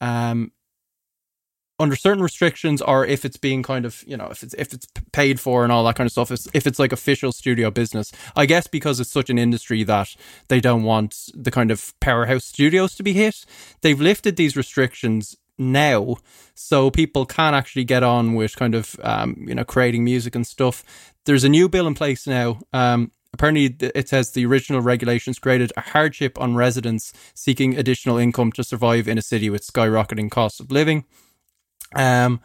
um, 0.01 0.53
under 1.81 1.97
certain 1.97 2.23
restrictions, 2.23 2.83
or 2.83 3.07
if 3.07 3.25
it's 3.25 3.37
being 3.37 3.63
kind 3.63 3.87
of 3.87 4.05
you 4.07 4.17
know 4.17 4.27
if 4.27 4.43
it's 4.43 4.55
if 4.55 4.75
it's 4.75 4.87
paid 5.13 5.41
for 5.41 5.63
and 5.63 5.73
all 5.73 5.85
that 5.85 5.97
kind 5.97 6.07
of 6.07 6.13
stuff. 6.13 6.31
If, 6.31 6.47
if 6.53 6.67
it's 6.67 6.79
like 6.79 6.93
official 6.93 7.33
studio 7.33 7.71
business, 7.71 8.13
I 8.37 8.45
guess 8.45 8.67
because 8.67 9.01
it's 9.01 9.11
such 9.11 9.31
an 9.31 9.39
industry 9.39 9.85
that 9.85 10.15
they 10.49 10.61
don't 10.61 10.83
want 10.83 11.31
the 11.35 11.51
kind 11.51 11.71
of 11.71 11.99
powerhouse 12.01 12.45
studios 12.45 12.95
to 12.97 13.03
be 13.03 13.15
hit. 13.15 13.47
They've 13.81 14.01
lifted 14.01 14.37
these 14.37 14.57
restrictions 14.57 15.37
now. 15.59 16.17
So 16.55 16.91
people 16.91 17.27
can 17.27 17.55
actually 17.55 17.85
get 17.85 18.03
on 18.03 18.35
with 18.35 18.57
kind 18.57 18.75
of 18.75 18.97
um, 19.03 19.45
you 19.49 19.55
know 19.55 19.65
creating 19.65 20.05
music 20.05 20.35
and 20.35 20.47
stuff. 20.47 20.85
There's 21.25 21.45
a 21.45 21.49
new 21.49 21.69
bill 21.69 21.87
in 21.87 21.95
place 21.95 22.27
now. 22.27 22.61
Um, 22.73 23.13
apparently 23.33 23.77
it 23.81 24.09
says 24.09 24.33
the 24.33 24.47
original 24.47 24.81
regulations 24.81 25.39
created 25.39 25.73
a 25.77 25.81
hardship 25.81 26.41
on 26.41 26.55
residents 26.55 27.13
seeking 27.35 27.77
additional 27.77 28.17
income 28.17 28.53
to 28.53 28.65
survive 28.65 29.07
in 29.07 29.19
a 29.19 29.23
city 29.23 29.51
with 29.51 29.67
skyrocketing 29.67 30.31
costs 30.31 30.61
of 30.61 30.71
living. 30.71 31.05
Um, 31.95 32.41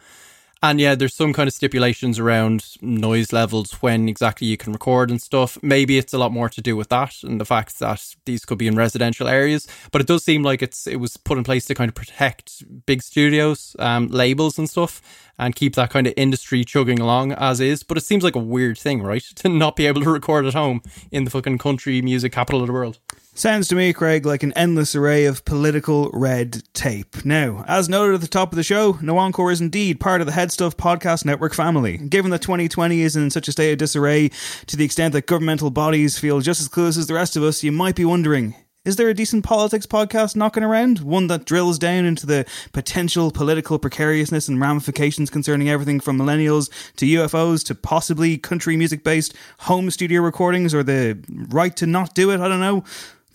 and 0.70 0.80
yeah, 0.80 0.94
there's 0.94 1.14
some 1.14 1.34
kind 1.34 1.46
of 1.46 1.52
stipulations 1.52 2.18
around 2.18 2.76
noise 2.80 3.34
levels 3.34 3.72
when 3.82 4.08
exactly 4.08 4.46
you 4.46 4.56
can 4.56 4.72
record 4.72 5.10
and 5.10 5.20
stuff. 5.20 5.58
Maybe 5.62 5.98
it's 5.98 6.14
a 6.14 6.18
lot 6.18 6.32
more 6.32 6.48
to 6.48 6.62
do 6.62 6.74
with 6.74 6.88
that 6.88 7.22
and 7.22 7.38
the 7.38 7.44
fact 7.44 7.78
that 7.80 8.16
these 8.24 8.46
could 8.46 8.56
be 8.56 8.66
in 8.66 8.74
residential 8.74 9.28
areas. 9.28 9.68
But 9.92 10.00
it 10.00 10.06
does 10.06 10.24
seem 10.24 10.42
like 10.42 10.62
it's 10.62 10.86
it 10.86 10.96
was 10.96 11.18
put 11.18 11.36
in 11.36 11.44
place 11.44 11.66
to 11.66 11.74
kind 11.74 11.90
of 11.90 11.94
protect 11.94 12.64
big 12.86 13.02
studios, 13.02 13.76
um, 13.78 14.08
labels 14.08 14.58
and 14.58 14.68
stuff, 14.70 15.02
and 15.38 15.54
keep 15.54 15.74
that 15.74 15.90
kind 15.90 16.06
of 16.06 16.14
industry 16.16 16.64
chugging 16.64 16.98
along 16.98 17.32
as 17.32 17.60
is. 17.60 17.82
But 17.82 17.98
it 17.98 18.04
seems 18.04 18.24
like 18.24 18.34
a 18.34 18.38
weird 18.38 18.78
thing, 18.78 19.02
right? 19.02 19.22
To 19.44 19.50
not 19.50 19.76
be 19.76 19.86
able 19.86 20.00
to 20.00 20.10
record 20.10 20.46
at 20.46 20.54
home 20.54 20.80
in 21.10 21.24
the 21.24 21.30
fucking 21.30 21.58
country 21.58 22.00
music 22.00 22.32
capital 22.32 22.62
of 22.62 22.68
the 22.68 22.72
world. 22.72 22.98
Sounds 23.36 23.66
to 23.66 23.74
me, 23.74 23.92
Craig, 23.92 24.24
like 24.24 24.44
an 24.44 24.52
endless 24.52 24.94
array 24.94 25.24
of 25.24 25.44
political 25.44 26.08
red 26.12 26.62
tape. 26.72 27.24
Now, 27.24 27.64
as 27.66 27.88
noted 27.88 28.14
at 28.14 28.20
the 28.20 28.28
top 28.28 28.52
of 28.52 28.56
the 28.56 28.62
show, 28.62 28.96
No 29.02 29.18
Encore 29.18 29.50
is 29.50 29.60
indeed 29.60 29.98
part 29.98 30.20
of 30.20 30.28
the 30.28 30.32
Head 30.32 30.52
Stuff 30.52 30.76
Podcast 30.76 31.24
Network 31.24 31.52
family. 31.52 31.98
Given 31.98 32.30
that 32.30 32.42
2020 32.42 33.00
is 33.00 33.16
in 33.16 33.30
such 33.30 33.48
a 33.48 33.52
state 33.52 33.72
of 33.72 33.78
disarray, 33.78 34.30
to 34.68 34.76
the 34.76 34.84
extent 34.84 35.14
that 35.14 35.26
governmental 35.26 35.70
bodies 35.70 36.16
feel 36.16 36.38
just 36.42 36.60
as 36.60 36.68
clueless 36.68 36.96
as 36.96 37.08
the 37.08 37.14
rest 37.14 37.36
of 37.36 37.42
us, 37.42 37.64
you 37.64 37.72
might 37.72 37.96
be 37.96 38.04
wondering. 38.04 38.54
Is 38.84 38.96
there 38.96 39.08
a 39.08 39.14
decent 39.14 39.44
politics 39.44 39.86
podcast 39.86 40.36
knocking 40.36 40.62
around? 40.62 41.00
One 41.00 41.28
that 41.28 41.46
drills 41.46 41.78
down 41.78 42.04
into 42.04 42.26
the 42.26 42.44
potential 42.72 43.30
political 43.30 43.78
precariousness 43.78 44.46
and 44.46 44.60
ramifications 44.60 45.30
concerning 45.30 45.70
everything 45.70 46.00
from 46.00 46.18
millennials 46.18 46.68
to 46.96 47.06
UFOs 47.06 47.64
to 47.64 47.74
possibly 47.74 48.36
country 48.36 48.76
music 48.76 49.02
based 49.02 49.34
home 49.60 49.90
studio 49.90 50.20
recordings 50.20 50.74
or 50.74 50.82
the 50.82 51.18
right 51.48 51.74
to 51.76 51.86
not 51.86 52.14
do 52.14 52.30
it? 52.30 52.40
I 52.40 52.46
don't 52.46 52.60
know. 52.60 52.84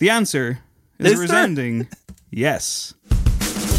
The 0.00 0.10
answer 0.10 0.58
is, 0.98 1.12
Is 1.12 1.20
resounding 1.20 1.86
yes. 2.30 2.94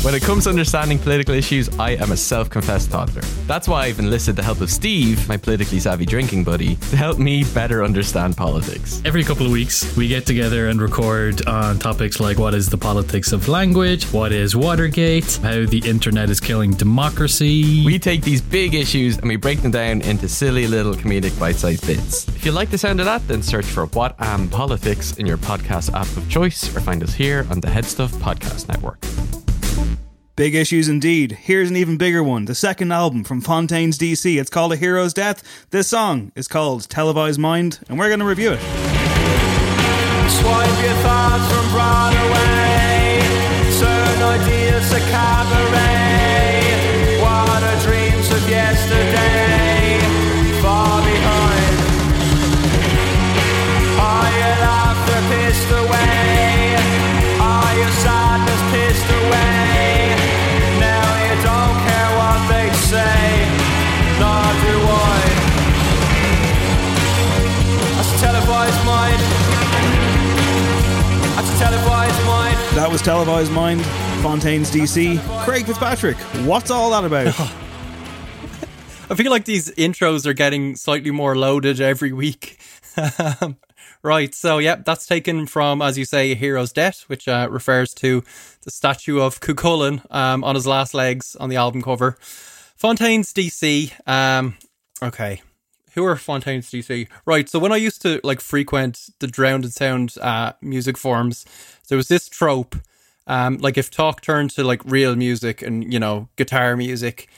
When 0.01 0.15
it 0.15 0.23
comes 0.23 0.45
to 0.45 0.49
understanding 0.49 0.97
political 0.97 1.35
issues, 1.35 1.69
I 1.77 1.91
am 1.91 2.11
a 2.11 2.17
self 2.17 2.49
confessed 2.49 2.89
toddler. 2.89 3.21
That's 3.45 3.67
why 3.67 3.83
I've 3.83 3.99
enlisted 3.99 4.35
the 4.35 4.41
help 4.41 4.59
of 4.59 4.71
Steve, 4.71 5.29
my 5.29 5.37
politically 5.37 5.79
savvy 5.79 6.07
drinking 6.07 6.43
buddy, 6.43 6.75
to 6.75 6.97
help 6.97 7.19
me 7.19 7.43
better 7.53 7.83
understand 7.83 8.35
politics. 8.35 8.99
Every 9.05 9.23
couple 9.23 9.45
of 9.45 9.51
weeks, 9.51 9.95
we 9.95 10.07
get 10.07 10.25
together 10.25 10.69
and 10.69 10.81
record 10.81 11.45
on 11.45 11.77
topics 11.77 12.19
like 12.19 12.39
what 12.39 12.55
is 12.55 12.67
the 12.67 12.79
politics 12.79 13.31
of 13.31 13.47
language, 13.47 14.05
what 14.05 14.31
is 14.31 14.55
Watergate, 14.55 15.37
how 15.43 15.67
the 15.67 15.83
internet 15.85 16.31
is 16.31 16.39
killing 16.39 16.71
democracy. 16.71 17.85
We 17.85 17.99
take 17.99 18.23
these 18.23 18.41
big 18.41 18.73
issues 18.73 19.19
and 19.19 19.27
we 19.27 19.35
break 19.35 19.61
them 19.61 19.69
down 19.69 20.01
into 20.01 20.27
silly 20.27 20.65
little 20.65 20.95
comedic 20.95 21.39
bite 21.39 21.57
sized 21.57 21.85
bits. 21.85 22.27
If 22.29 22.43
you 22.43 22.53
like 22.53 22.71
the 22.71 22.77
sound 22.79 23.01
of 23.01 23.05
that, 23.05 23.27
then 23.27 23.43
search 23.43 23.67
for 23.67 23.85
What 23.85 24.15
Am 24.17 24.49
Politics 24.49 25.17
in 25.17 25.27
your 25.27 25.37
podcast 25.37 25.93
app 25.93 26.07
of 26.17 26.27
choice 26.27 26.75
or 26.75 26.79
find 26.79 27.03
us 27.03 27.13
here 27.13 27.45
on 27.51 27.59
the 27.59 27.69
Head 27.69 27.85
Stuff 27.85 28.11
Podcast 28.13 28.67
Network. 28.67 28.97
Big 30.35 30.55
issues 30.55 30.87
indeed. 30.87 31.33
Here's 31.33 31.69
an 31.69 31.75
even 31.75 31.97
bigger 31.97 32.23
one. 32.23 32.45
The 32.45 32.55
second 32.55 32.91
album 32.93 33.25
from 33.25 33.41
Fontaines 33.41 33.97
DC. 33.97 34.39
It's 34.39 34.49
called 34.49 34.71
A 34.71 34.77
Hero's 34.77 35.13
Death. 35.13 35.43
This 35.71 35.89
song 35.89 36.31
is 36.35 36.47
called 36.47 36.87
Televised 36.89 37.39
Mind, 37.39 37.79
and 37.89 37.99
we're 37.99 38.07
going 38.07 38.21
to 38.21 38.25
review 38.25 38.53
it. 38.53 38.59
That 72.75 72.89
was 72.89 73.01
Televised 73.01 73.51
Mind, 73.51 73.85
Fontaines 74.23 74.71
DC. 74.71 75.19
Craig 75.43 75.65
Fitzpatrick, 75.65 76.17
what's 76.47 76.71
all 76.71 76.89
that 76.91 77.03
about? 77.03 77.27
I 79.11 79.15
feel 79.15 79.29
like 79.29 79.45
these 79.45 79.69
intros 79.71 80.25
are 80.25 80.33
getting 80.33 80.77
slightly 80.77 81.11
more 81.11 81.35
loaded 81.35 81.81
every 81.81 82.13
week. 82.13 82.57
Um, 83.19 83.57
right, 84.03 84.33
so 84.33 84.57
yeah, 84.57 84.77
that's 84.77 85.05
taken 85.05 85.47
from, 85.47 85.81
as 85.81 85.97
you 85.97 86.05
say, 86.05 86.33
Hero's 86.33 86.71
Death, 86.71 87.03
which 87.07 87.27
uh, 87.27 87.49
refers 87.51 87.93
to 87.95 88.23
the 88.63 88.71
statue 88.71 89.19
of 89.19 89.41
Cú 89.41 89.53
Chulainn 89.53 90.09
um, 90.09 90.43
on 90.45 90.55
his 90.55 90.65
last 90.65 90.93
legs 90.93 91.35
on 91.35 91.49
the 91.49 91.57
album 91.57 91.81
cover. 91.81 92.17
Fontaines 92.77 93.33
DC. 93.33 93.91
Um, 94.07 94.57
okay, 95.03 95.41
who 95.93 96.05
are 96.05 96.15
Fontaines 96.15 96.69
DC? 96.69 97.07
Right, 97.25 97.49
so 97.49 97.59
when 97.59 97.71
I 97.71 97.77
used 97.77 98.01
to 98.03 98.19
like 98.23 98.41
frequent 98.41 99.09
the 99.19 99.27
Drowned 99.27 99.65
in 99.65 99.71
Sound 99.71 100.15
uh, 100.21 100.53
music 100.61 100.97
forums, 100.97 101.45
there 101.89 101.97
was 101.97 102.07
this 102.07 102.29
trope. 102.29 102.75
Um, 103.27 103.57
like 103.57 103.77
if 103.77 103.91
talk 103.91 104.21
turned 104.21 104.49
to 104.51 104.63
like 104.63 104.81
real 104.85 105.15
music 105.15 105.61
and 105.61 105.91
you 105.91 105.99
know 105.99 106.27
guitar 106.35 106.75
music, 106.75 107.29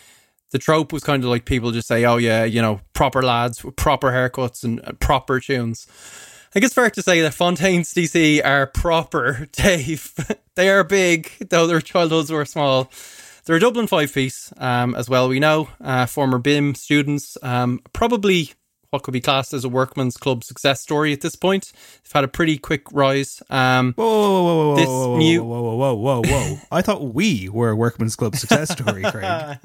the 0.51 0.59
trope 0.59 0.93
was 0.93 1.03
kind 1.03 1.23
of 1.23 1.29
like 1.29 1.45
people 1.45 1.71
just 1.71 1.87
say, 1.87 2.05
"Oh 2.05 2.17
yeah, 2.17 2.43
you 2.43 2.61
know, 2.61 2.81
proper 2.93 3.21
lads 3.21 3.63
with 3.63 3.75
proper 3.75 4.11
haircuts 4.11 4.63
and 4.63 4.79
uh, 4.85 4.93
proper 4.93 5.39
tunes." 5.39 5.87
I 5.89 6.53
think 6.53 6.65
it's 6.65 6.75
fair 6.75 6.91
to 6.91 7.01
say 7.01 7.21
that 7.21 7.33
Fontaines 7.33 7.95
DC 7.95 8.45
are 8.45 8.67
proper, 8.67 9.47
Dave. 9.53 10.13
they 10.55 10.69
are 10.69 10.83
big, 10.83 11.31
though 11.49 11.65
their 11.65 11.81
childhoods 11.81 12.31
were 12.31 12.45
small. 12.45 12.91
They're 13.45 13.57
a 13.57 13.59
Dublin 13.59 13.87
five 13.87 14.13
piece, 14.13 14.53
um, 14.57 14.95
as 14.95 15.09
well. 15.09 15.27
We 15.27 15.39
know 15.39 15.69
uh, 15.81 16.05
former 16.05 16.39
BIMM 16.39 16.77
students, 16.77 17.37
um, 17.43 17.81
probably 17.91 18.51
what 18.89 19.01
could 19.03 19.11
be 19.11 19.19
classed 19.21 19.53
as 19.53 19.65
a 19.65 19.69
workman's 19.69 20.17
club 20.17 20.43
success 20.43 20.79
story 20.79 21.11
at 21.13 21.21
this 21.21 21.35
point. 21.35 21.71
They've 22.03 22.11
had 22.13 22.23
a 22.23 22.27
pretty 22.27 22.57
quick 22.59 22.83
rise. 22.93 23.41
Um, 23.49 23.93
Whoa, 23.97 24.05
whoa, 24.05 24.43
whoa, 24.43 24.43
whoa, 24.43 24.67
whoa, 24.69 24.75
this 24.75 24.87
whoa, 24.87 25.09
whoa, 25.09 25.17
new- 25.17 25.43
whoa, 25.43 25.61
whoa, 25.61 25.75
whoa, 25.95 25.95
whoa, 25.95 26.21
whoa. 26.21 26.57
I 26.71 26.81
thought 26.81 27.13
we 27.13 27.49
were 27.49 27.71
a 27.71 27.75
workman's 27.75 28.15
club 28.15 28.35
success 28.35 28.71
story, 28.71 29.01
Craig. 29.11 29.57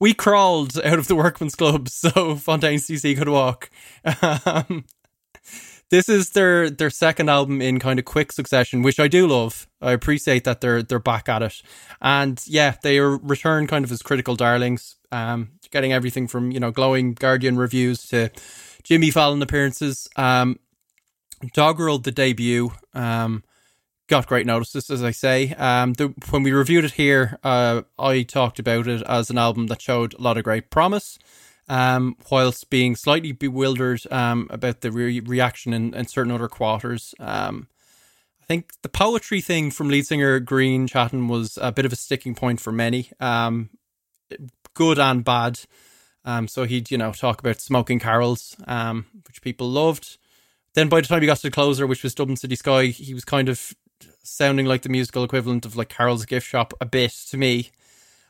we 0.00 0.14
crawled 0.14 0.78
out 0.84 0.98
of 0.98 1.06
the 1.08 1.14
workman's 1.16 1.54
club 1.54 1.88
so 1.90 2.34
Fontaines 2.36 2.88
DC 2.88 3.16
could 3.16 3.28
walk. 3.28 3.70
Um, 4.22 4.84
this 5.90 6.08
is 6.08 6.30
their 6.30 6.70
their 6.70 6.90
second 6.90 7.28
album 7.28 7.62
in 7.62 7.78
kind 7.78 7.98
of 7.98 8.04
quick 8.04 8.32
succession, 8.32 8.82
which 8.82 8.98
I 8.98 9.08
do 9.08 9.26
love. 9.26 9.68
I 9.80 9.92
appreciate 9.92 10.44
that 10.44 10.60
they're 10.60 10.82
they're 10.82 10.98
back 10.98 11.28
at 11.28 11.42
it, 11.42 11.62
and 12.00 12.42
yeah, 12.46 12.74
they 12.82 12.98
are 12.98 13.16
returned 13.16 13.68
kind 13.68 13.84
of 13.84 13.92
as 13.92 14.02
critical 14.02 14.36
darlings. 14.36 14.96
Um, 15.12 15.52
getting 15.70 15.92
everything 15.92 16.26
from 16.26 16.50
you 16.50 16.60
know 16.60 16.70
glowing 16.70 17.14
Guardian 17.14 17.56
reviews 17.56 18.06
to 18.08 18.30
Jimmy 18.82 19.10
Fallon 19.10 19.42
appearances. 19.42 20.08
Um, 20.16 20.58
Dogrel, 21.54 22.02
the 22.02 22.12
debut, 22.12 22.72
um, 22.94 23.44
got 24.08 24.26
great 24.26 24.46
notices, 24.46 24.90
as 24.90 25.02
I 25.02 25.10
say. 25.10 25.52
Um, 25.54 25.92
the, 25.94 26.14
when 26.30 26.42
we 26.42 26.52
reviewed 26.52 26.84
it 26.84 26.92
here, 26.92 27.38
uh, 27.44 27.82
I 27.98 28.22
talked 28.22 28.58
about 28.58 28.86
it 28.86 29.02
as 29.02 29.30
an 29.30 29.38
album 29.38 29.66
that 29.66 29.82
showed 29.82 30.14
a 30.14 30.22
lot 30.22 30.38
of 30.38 30.44
great 30.44 30.70
promise, 30.70 31.18
um, 31.68 32.16
whilst 32.30 32.70
being 32.70 32.96
slightly 32.96 33.32
bewildered 33.32 34.00
um, 34.10 34.46
about 34.50 34.80
the 34.80 34.92
re- 34.92 35.20
reaction 35.20 35.72
in, 35.72 35.94
in 35.94 36.06
certain 36.06 36.32
other 36.32 36.48
quarters. 36.48 37.14
Um, 37.18 37.68
I 38.42 38.44
think 38.46 38.70
the 38.82 38.88
poetry 38.88 39.40
thing 39.40 39.70
from 39.70 39.88
lead 39.88 40.06
singer 40.06 40.40
Grian 40.40 40.88
Chatten 40.88 41.26
was 41.26 41.58
a 41.60 41.72
bit 41.72 41.84
of 41.84 41.92
a 41.92 41.96
sticking 41.96 42.34
point 42.34 42.60
for 42.60 42.70
many, 42.70 43.10
um, 43.18 43.70
good 44.74 44.98
and 44.98 45.24
bad. 45.24 45.60
Um, 46.24 46.48
so 46.48 46.64
he'd, 46.64 46.90
you 46.90 46.98
know, 46.98 47.12
talk 47.12 47.40
about 47.40 47.60
smoking 47.60 47.98
carols, 47.98 48.56
um, 48.66 49.06
which 49.26 49.42
people 49.42 49.68
loved. 49.68 50.18
Then 50.74 50.88
by 50.88 51.00
the 51.00 51.06
time 51.06 51.22
he 51.22 51.26
got 51.26 51.38
to 51.38 51.44
the 51.44 51.50
closer, 51.50 51.86
which 51.86 52.02
was 52.02 52.14
Dublin 52.14 52.36
City 52.36 52.56
Sky, 52.56 52.86
he 52.86 53.14
was 53.14 53.24
kind 53.24 53.48
of 53.48 53.74
sounding 54.22 54.66
like 54.66 54.82
the 54.82 54.88
musical 54.88 55.24
equivalent 55.24 55.64
of 55.64 55.76
like 55.76 55.88
Carroll's 55.88 56.26
Gift 56.26 56.46
Shop 56.46 56.74
a 56.80 56.86
bit 56.86 57.12
to 57.30 57.36
me. 57.36 57.70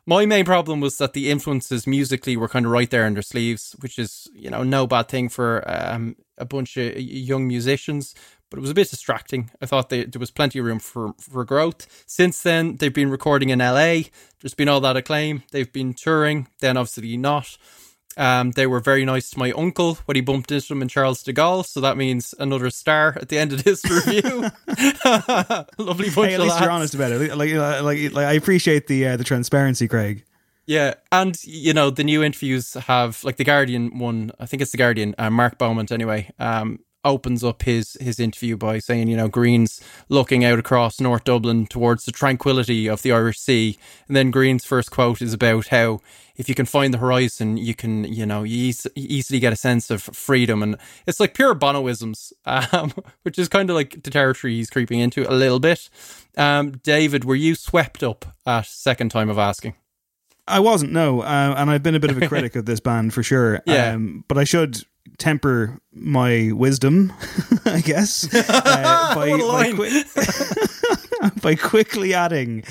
My 0.09 0.25
main 0.25 0.45
problem 0.45 0.81
was 0.81 0.99
that 0.99 1.15
the 1.15 1.31
influences 1.31 1.85
musically 1.85 2.37
were 2.37 2.49
kind 2.49 2.65
of 2.65 2.71
right 2.71 2.89
there 2.89 3.07
in 3.07 3.15
their 3.15 3.23
sleeves, 3.23 3.75
which 3.81 3.99
is, 3.99 4.29
you 4.33 4.49
know, 4.49 4.63
no 4.63 4.87
bad 4.87 5.09
thing 5.09 5.29
for 5.29 5.65
um, 5.67 6.15
a 6.39 6.45
bunch 6.45 6.77
of 6.77 6.97
young 6.97 7.49
musicians, 7.49 8.15
but 8.49 8.59
it 8.59 8.61
was 8.61 8.71
a 8.71 8.75
bit 8.75 8.89
distracting. 8.89 9.51
I 9.61 9.67
thought 9.67 9.89
they, 9.91 10.05
there 10.05 10.21
was 10.21 10.31
plenty 10.31 10.61
of 10.61 10.65
room 10.65 10.79
for, 10.79 11.13
for 11.19 11.45
growth. 11.45 12.05
Since 12.07 12.43
then, 12.43 12.77
they've 12.77 12.95
been 12.95 13.11
recording 13.11 13.51
in 13.51 13.59
LA. 13.59 14.03
There's 14.41 14.55
been 14.55 14.69
all 14.69 14.81
that 14.83 14.97
acclaim. 14.97 15.43
They've 15.51 15.73
been 15.73 15.93
touring, 15.93 16.47
then 16.61 16.77
obviously 16.77 17.17
not. 17.17 17.59
Um, 18.19 18.53
they 18.53 18.67
were 18.67 18.81
very 18.81 19.05
nice 19.05 19.29
to 19.31 19.39
my 19.39 19.53
uncle 19.53 19.97
when 20.07 20.15
he 20.15 20.23
bumped 20.23 20.51
into 20.51 20.69
them 20.69 20.81
in 20.83 20.89
Charles 20.89 21.23
de 21.23 21.33
Gaulle, 21.35 21.67
so 21.67 21.81
that 21.83 21.97
means 21.99 22.35
another 22.39 22.71
star 22.71 23.17
at 23.21 23.29
the 23.29 23.39
end 23.39 23.53
of 23.53 23.63
this 23.65 23.85
review. 23.85 24.23
Lovely 25.79 26.11
bunch 26.11 26.29
Hey, 26.29 26.35
at 26.35 26.41
of 26.41 26.45
least 26.45 26.55
lads. 26.55 26.61
you're 26.61 26.71
honest 26.71 26.95
about 26.95 27.13
it. 27.13 27.19
Like, 27.37 27.53
like, 27.53 27.83
like, 27.83 28.13
like 28.13 28.27
I 28.27 28.33
appreciate 28.33 28.87
the 28.87 29.07
uh, 29.09 29.17
the 29.17 29.25
transparency, 29.25 29.87
Craig. 29.89 30.25
Yeah, 30.67 30.95
and 31.13 31.37
you 31.45 31.73
know 31.75 31.91
the 31.91 32.03
new 32.05 32.23
interviews 32.25 32.75
have 32.75 33.23
like 33.23 33.37
the 33.37 33.45
Guardian 33.45 33.99
one. 33.99 34.33
I 34.41 34.47
think 34.47 34.63
it's 34.63 34.73
the 34.73 34.79
Guardian. 34.79 35.15
Uh, 35.19 35.31
Mark 35.31 35.59
Beaumont, 35.59 35.93
anyway, 35.93 36.31
um, 36.39 36.81
opens 37.07 37.43
up 37.43 37.63
his 37.63 37.97
his 38.01 38.21
interview 38.21 38.57
by 38.57 38.79
saying, 38.79 39.09
you 39.09 39.17
know, 39.17 39.29
Grian's 39.29 39.81
looking 40.09 40.45
out 40.45 40.59
across 40.59 41.01
North 41.01 41.25
Dublin 41.25 41.67
towards 41.67 42.05
the 42.05 42.13
tranquility 42.13 42.89
of 42.89 43.03
the 43.03 43.13
Irish 43.13 43.39
Sea, 43.39 43.79
and 44.09 44.17
then 44.17 44.31
Grian's 44.31 44.65
first 44.65 44.91
quote 44.91 45.23
is 45.23 45.33
about 45.33 45.69
how 45.69 46.01
if 46.37 46.49
you 46.49 46.55
can 46.55 46.67
find 46.67 46.93
the 46.93 46.99
horizon, 46.99 47.57
you 47.57 47.75
can, 47.75 48.05
you 48.05 48.27
know, 48.27 48.43
you 48.43 48.67
eas- 48.69 48.87
easily 48.95 49.41
get 49.41 49.53
a 49.53 49.57
sense 49.57 49.91
of 49.91 50.03
freedom, 50.03 50.63
and 50.63 50.77
it's 51.07 51.21
like 51.21 51.35
pure 51.35 51.55
Bonoisms, 51.55 52.33
um, 52.45 52.93
which 53.23 53.39
is 53.39 53.49
kind 53.49 53.71
of 53.71 53.77
like 53.77 54.03
the 54.03 54.11
territory 54.11 54.55
he's 54.55 54.71
creeping 54.71 55.01
into 55.01 55.29
a 55.31 55.33
little 55.33 55.61
bit. 55.61 55.89
Um, 56.37 56.73
David, 56.83 57.25
were 57.25 57.35
you 57.35 57.55
swept 57.55 58.03
up 58.03 58.27
at 58.45 58.67
second 58.67 59.11
time 59.11 59.31
of 59.31 59.39
asking? 59.39 59.75
I 60.49 60.61
wasn't, 60.61 60.93
no, 60.93 61.23
uh, 61.23 61.55
and 61.57 61.71
I've 61.71 61.83
been 61.83 61.97
a 61.97 62.01
bit 62.01 62.11
of 62.11 62.23
a 62.23 62.29
critic 62.29 62.55
of 62.55 62.67
this 62.67 62.79
band 62.81 63.13
for 63.15 63.23
sure. 63.23 63.61
Yeah. 63.67 63.93
Um, 63.95 64.25
but 64.29 64.39
I 64.39 64.45
should 64.45 64.85
temper 65.19 65.79
my 65.93 66.53
wisdom, 66.53 67.13
I 67.65 67.81
guess, 67.81 68.33
uh, 68.35 69.15
by, 69.15 69.31
by, 69.31 69.73
qui- 69.73 70.05
by 71.43 71.55
quickly 71.55 72.15
adding 72.15 72.65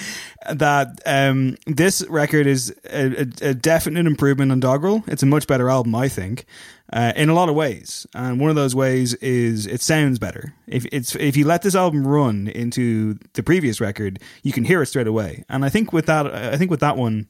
that 0.49 0.99
um, 1.05 1.57
this 1.65 2.05
record 2.09 2.47
is 2.47 2.73
a, 2.85 3.21
a, 3.21 3.49
a 3.49 3.53
definite 3.53 4.05
improvement 4.05 4.51
on 4.51 4.61
Dogrel. 4.61 5.07
It's 5.07 5.23
a 5.23 5.27
much 5.27 5.47
better 5.47 5.69
album, 5.69 5.95
I 5.95 6.07
think. 6.07 6.45
Uh, 6.93 7.11
in 7.15 7.29
a 7.29 7.33
lot 7.33 7.49
of 7.49 7.55
ways, 7.55 8.05
and 8.13 8.39
one 8.39 8.51
of 8.51 8.55
those 8.55 8.75
ways 8.75 9.15
is 9.15 9.65
it 9.65 9.81
sounds 9.81 10.19
better. 10.19 10.53
If 10.67 10.85
it's 10.91 11.15
if 11.15 11.35
you 11.35 11.43
let 11.43 11.63
this 11.63 11.73
album 11.73 12.05
run 12.05 12.47
into 12.47 13.17
the 13.33 13.41
previous 13.41 13.81
record, 13.81 14.19
you 14.43 14.53
can 14.53 14.63
hear 14.63 14.83
it 14.83 14.85
straight 14.85 15.07
away. 15.07 15.43
And 15.49 15.65
I 15.65 15.69
think 15.69 15.91
with 15.91 16.05
that, 16.05 16.27
I 16.27 16.57
think 16.57 16.69
with 16.69 16.81
that 16.81 16.95
one, 16.95 17.27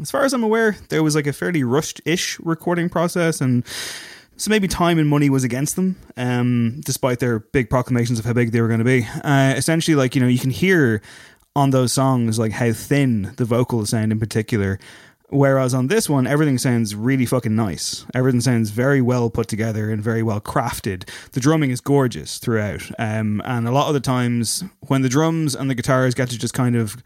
as 0.00 0.10
far 0.10 0.24
as 0.24 0.34
I'm 0.34 0.44
aware, 0.44 0.76
there 0.90 1.02
was 1.02 1.14
like 1.14 1.26
a 1.26 1.32
fairly 1.32 1.64
rushed-ish 1.64 2.38
recording 2.40 2.90
process, 2.90 3.40
and 3.40 3.64
so 4.40 4.48
maybe 4.48 4.66
time 4.66 4.98
and 4.98 5.06
money 5.06 5.28
was 5.28 5.44
against 5.44 5.76
them, 5.76 5.96
um, 6.16 6.80
despite 6.86 7.18
their 7.18 7.40
big 7.40 7.68
proclamations 7.68 8.18
of 8.18 8.24
how 8.24 8.32
big 8.32 8.52
they 8.52 8.62
were 8.62 8.68
going 8.68 8.78
to 8.78 8.84
be. 8.84 9.06
Uh, 9.22 9.52
essentially, 9.54 9.94
like 9.94 10.14
you 10.14 10.20
know, 10.22 10.28
you 10.28 10.38
can 10.38 10.48
hear 10.48 11.02
on 11.54 11.70
those 11.70 11.92
songs 11.92 12.38
like 12.38 12.52
how 12.52 12.72
thin 12.72 13.34
the 13.36 13.44
vocals 13.44 13.90
sound 13.90 14.12
in 14.12 14.18
particular. 14.18 14.78
Whereas 15.28 15.74
on 15.74 15.88
this 15.88 16.08
one, 16.08 16.26
everything 16.26 16.56
sounds 16.56 16.94
really 16.94 17.26
fucking 17.26 17.54
nice. 17.54 18.06
Everything 18.14 18.40
sounds 18.40 18.70
very 18.70 19.02
well 19.02 19.28
put 19.28 19.46
together 19.46 19.90
and 19.90 20.02
very 20.02 20.22
well 20.22 20.40
crafted. 20.40 21.06
The 21.32 21.40
drumming 21.40 21.70
is 21.70 21.82
gorgeous 21.82 22.38
throughout. 22.38 22.90
Um, 22.98 23.42
and 23.44 23.68
a 23.68 23.72
lot 23.72 23.88
of 23.88 23.94
the 23.94 24.00
times, 24.00 24.64
when 24.86 25.02
the 25.02 25.10
drums 25.10 25.54
and 25.54 25.68
the 25.68 25.74
guitars 25.74 26.14
get 26.14 26.30
to 26.30 26.38
just 26.38 26.54
kind 26.54 26.76
of 26.76 26.96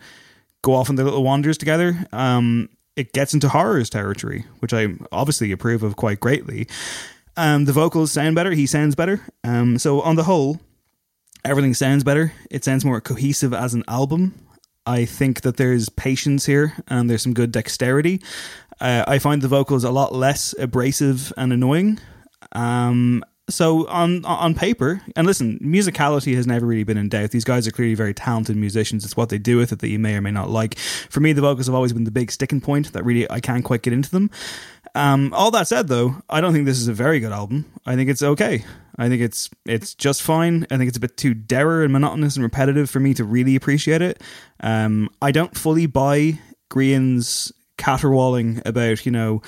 go 0.63 0.73
off 0.75 0.89
on 0.89 0.95
their 0.95 1.05
little 1.05 1.25
wanders 1.25 1.59
together, 1.59 2.07
um, 2.13 2.69
it 2.95 3.13
gets 3.13 3.35
into 3.35 3.49
horrors 3.49 3.91
territory, 3.91 4.47
which 4.61 4.73
I 4.73 4.95
obviously 5.11 5.51
approve 5.51 5.83
of 5.83 5.97
quite 5.97 6.21
greatly. 6.21 6.69
Um, 7.37 7.65
the 7.65 7.73
vocals 7.73 8.13
sound 8.13 8.35
better. 8.35 8.53
He 8.53 8.67
sounds 8.67 8.95
better. 8.95 9.21
Um, 9.43 9.79
so 9.79 10.01
on 10.01 10.17
the 10.17 10.25
whole, 10.25 10.61
everything 11.45 11.75
sounds 11.75 12.05
better. 12.05 12.33
It 12.51 12.65
sounds 12.65 12.85
more 12.85 13.01
cohesive 13.01 13.53
as 13.53 13.75
an 13.75 13.85
album. 13.89 14.35
I 14.87 15.05
think 15.05 15.41
that 15.43 15.57
there's 15.57 15.89
patience 15.89 16.47
here 16.47 16.75
and 16.89 17.09
there's 17.09 17.23
some 17.23 17.35
good 17.35 17.53
dexterity. 17.53 18.21
Uh, 18.81 19.05
I 19.07 19.19
find 19.19 19.41
the 19.41 19.49
vocals 19.49 19.85
a 19.85 19.91
lot 19.91 20.15
less 20.15 20.55
abrasive 20.59 21.33
and 21.37 21.53
annoying. 21.53 22.01
Um, 22.53 23.25
so 23.49 23.87
on 23.89 24.25
on 24.25 24.55
paper, 24.55 25.03
and 25.17 25.27
listen, 25.27 25.59
musicality 25.63 26.35
has 26.35 26.47
never 26.47 26.65
really 26.65 26.85
been 26.85 26.97
in 26.97 27.11
doubt. 27.11 27.31
These 27.31 27.45
guys 27.45 27.69
are 27.69 27.71
clearly 27.71 27.95
very 27.95 28.15
talented 28.15 28.57
musicians. 28.57 29.05
It's 29.05 29.19
what 29.19 29.29
they 29.29 29.39
do 29.39 29.59
with 29.59 29.71
it 29.71 29.81
that 29.81 29.89
you 29.89 29.99
may 29.99 30.15
or 30.15 30.23
may 30.23 30.31
not 30.31 30.49
like. 30.49 30.79
For 30.79 31.21
me, 31.21 31.35
the 31.35 31.43
vocals 31.43 31.67
have 31.67 31.75
always 31.75 31.93
been 31.93 32.05
the 32.05 32.11
big 32.11 32.31
sticking 32.31 32.63
point 32.63 32.93
that 32.95 33.05
really 33.05 33.31
I 33.31 33.41
can't 33.41 33.65
quite 33.65 33.83
get 33.83 33.93
into 33.93 34.11
them. 34.11 34.31
Um, 34.95 35.33
all 35.35 35.51
that 35.51 35.67
said, 35.67 35.89
though, 35.89 36.17
I 36.31 36.41
don't 36.41 36.53
think 36.53 36.67
this 36.67 36.79
is 36.79 36.89
a 36.89 36.93
very 36.93 37.19
good 37.21 37.33
album. 37.33 37.67
I 37.85 37.97
think 37.97 38.09
it's 38.09 38.23
okay. 38.23 38.65
I 38.97 39.09
think 39.09 39.23
it's 39.23 39.51
it's 39.65 39.95
just 39.95 40.23
fine. 40.23 40.67
I 40.71 40.77
think 40.77 40.89
it's 40.89 40.97
a 40.97 41.01
bit 41.01 41.17
too 41.17 41.35
dour 41.35 41.83
and 41.83 41.93
monotonous 41.93 42.37
and 42.37 42.45
repetitive 42.45 42.89
for 42.89 43.01
me 43.01 43.13
to 43.15 43.25
really 43.25 43.57
appreciate 43.57 44.03
it. 44.03 44.23
Um, 44.61 45.11
I 45.21 45.33
don't 45.33 45.57
fully 45.57 45.87
buy 45.87 46.39
Grian's 46.69 47.53
caterwauling 47.77 48.63
about 48.65 49.05
you 49.05 49.13
know. 49.13 49.43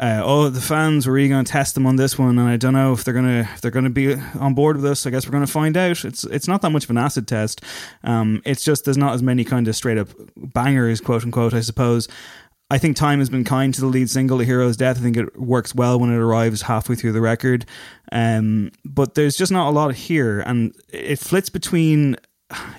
Uh, 0.00 0.22
oh, 0.24 0.48
the 0.48 0.60
fans 0.60 1.08
were 1.08 1.12
really 1.12 1.28
going 1.28 1.44
to 1.44 1.50
test 1.50 1.74
them 1.74 1.84
on 1.84 1.96
this 1.96 2.16
one, 2.16 2.38
and 2.38 2.48
I 2.48 2.56
don't 2.56 2.72
know 2.72 2.92
if 2.92 3.02
they're 3.02 3.14
gonna 3.14 3.48
if 3.54 3.60
they're 3.60 3.72
gonna 3.72 3.90
be 3.90 4.14
on 4.14 4.54
board 4.54 4.76
with 4.76 4.84
this. 4.84 5.06
I 5.06 5.10
guess 5.10 5.26
we're 5.26 5.32
gonna 5.32 5.46
find 5.48 5.76
out. 5.76 6.04
It's 6.04 6.22
it's 6.24 6.46
not 6.46 6.62
that 6.62 6.70
much 6.70 6.84
of 6.84 6.90
an 6.90 6.98
acid 6.98 7.26
test. 7.26 7.62
Um, 8.04 8.40
it's 8.44 8.62
just 8.62 8.84
there's 8.84 8.96
not 8.96 9.14
as 9.14 9.24
many 9.24 9.44
kind 9.44 9.66
of 9.66 9.74
straight 9.74 9.98
up 9.98 10.08
bangers, 10.36 11.00
quote 11.00 11.24
unquote. 11.24 11.54
I 11.54 11.60
suppose. 11.60 12.08
I 12.70 12.76
think 12.78 12.96
time 12.96 13.18
has 13.20 13.30
been 13.30 13.44
kind 13.44 13.72
to 13.74 13.80
the 13.80 13.86
lead 13.86 14.10
single, 14.10 14.40
"A 14.40 14.44
Hero's 14.44 14.76
Death." 14.76 14.98
I 14.98 15.00
think 15.00 15.16
it 15.16 15.40
works 15.40 15.74
well 15.74 15.98
when 15.98 16.12
it 16.12 16.18
arrives 16.18 16.62
halfway 16.62 16.96
through 16.96 17.12
the 17.12 17.20
record, 17.20 17.64
um, 18.12 18.70
but 18.84 19.14
there's 19.14 19.36
just 19.36 19.52
not 19.52 19.68
a 19.68 19.72
lot 19.72 19.94
here, 19.94 20.40
and 20.40 20.74
it 20.92 21.18
flits 21.18 21.48
between, 21.48 22.16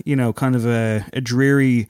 you 0.06 0.15
know, 0.15 0.32
kind 0.32 0.56
of 0.56 0.65
a, 0.65 1.06
a 1.13 1.21
dreary 1.21 1.88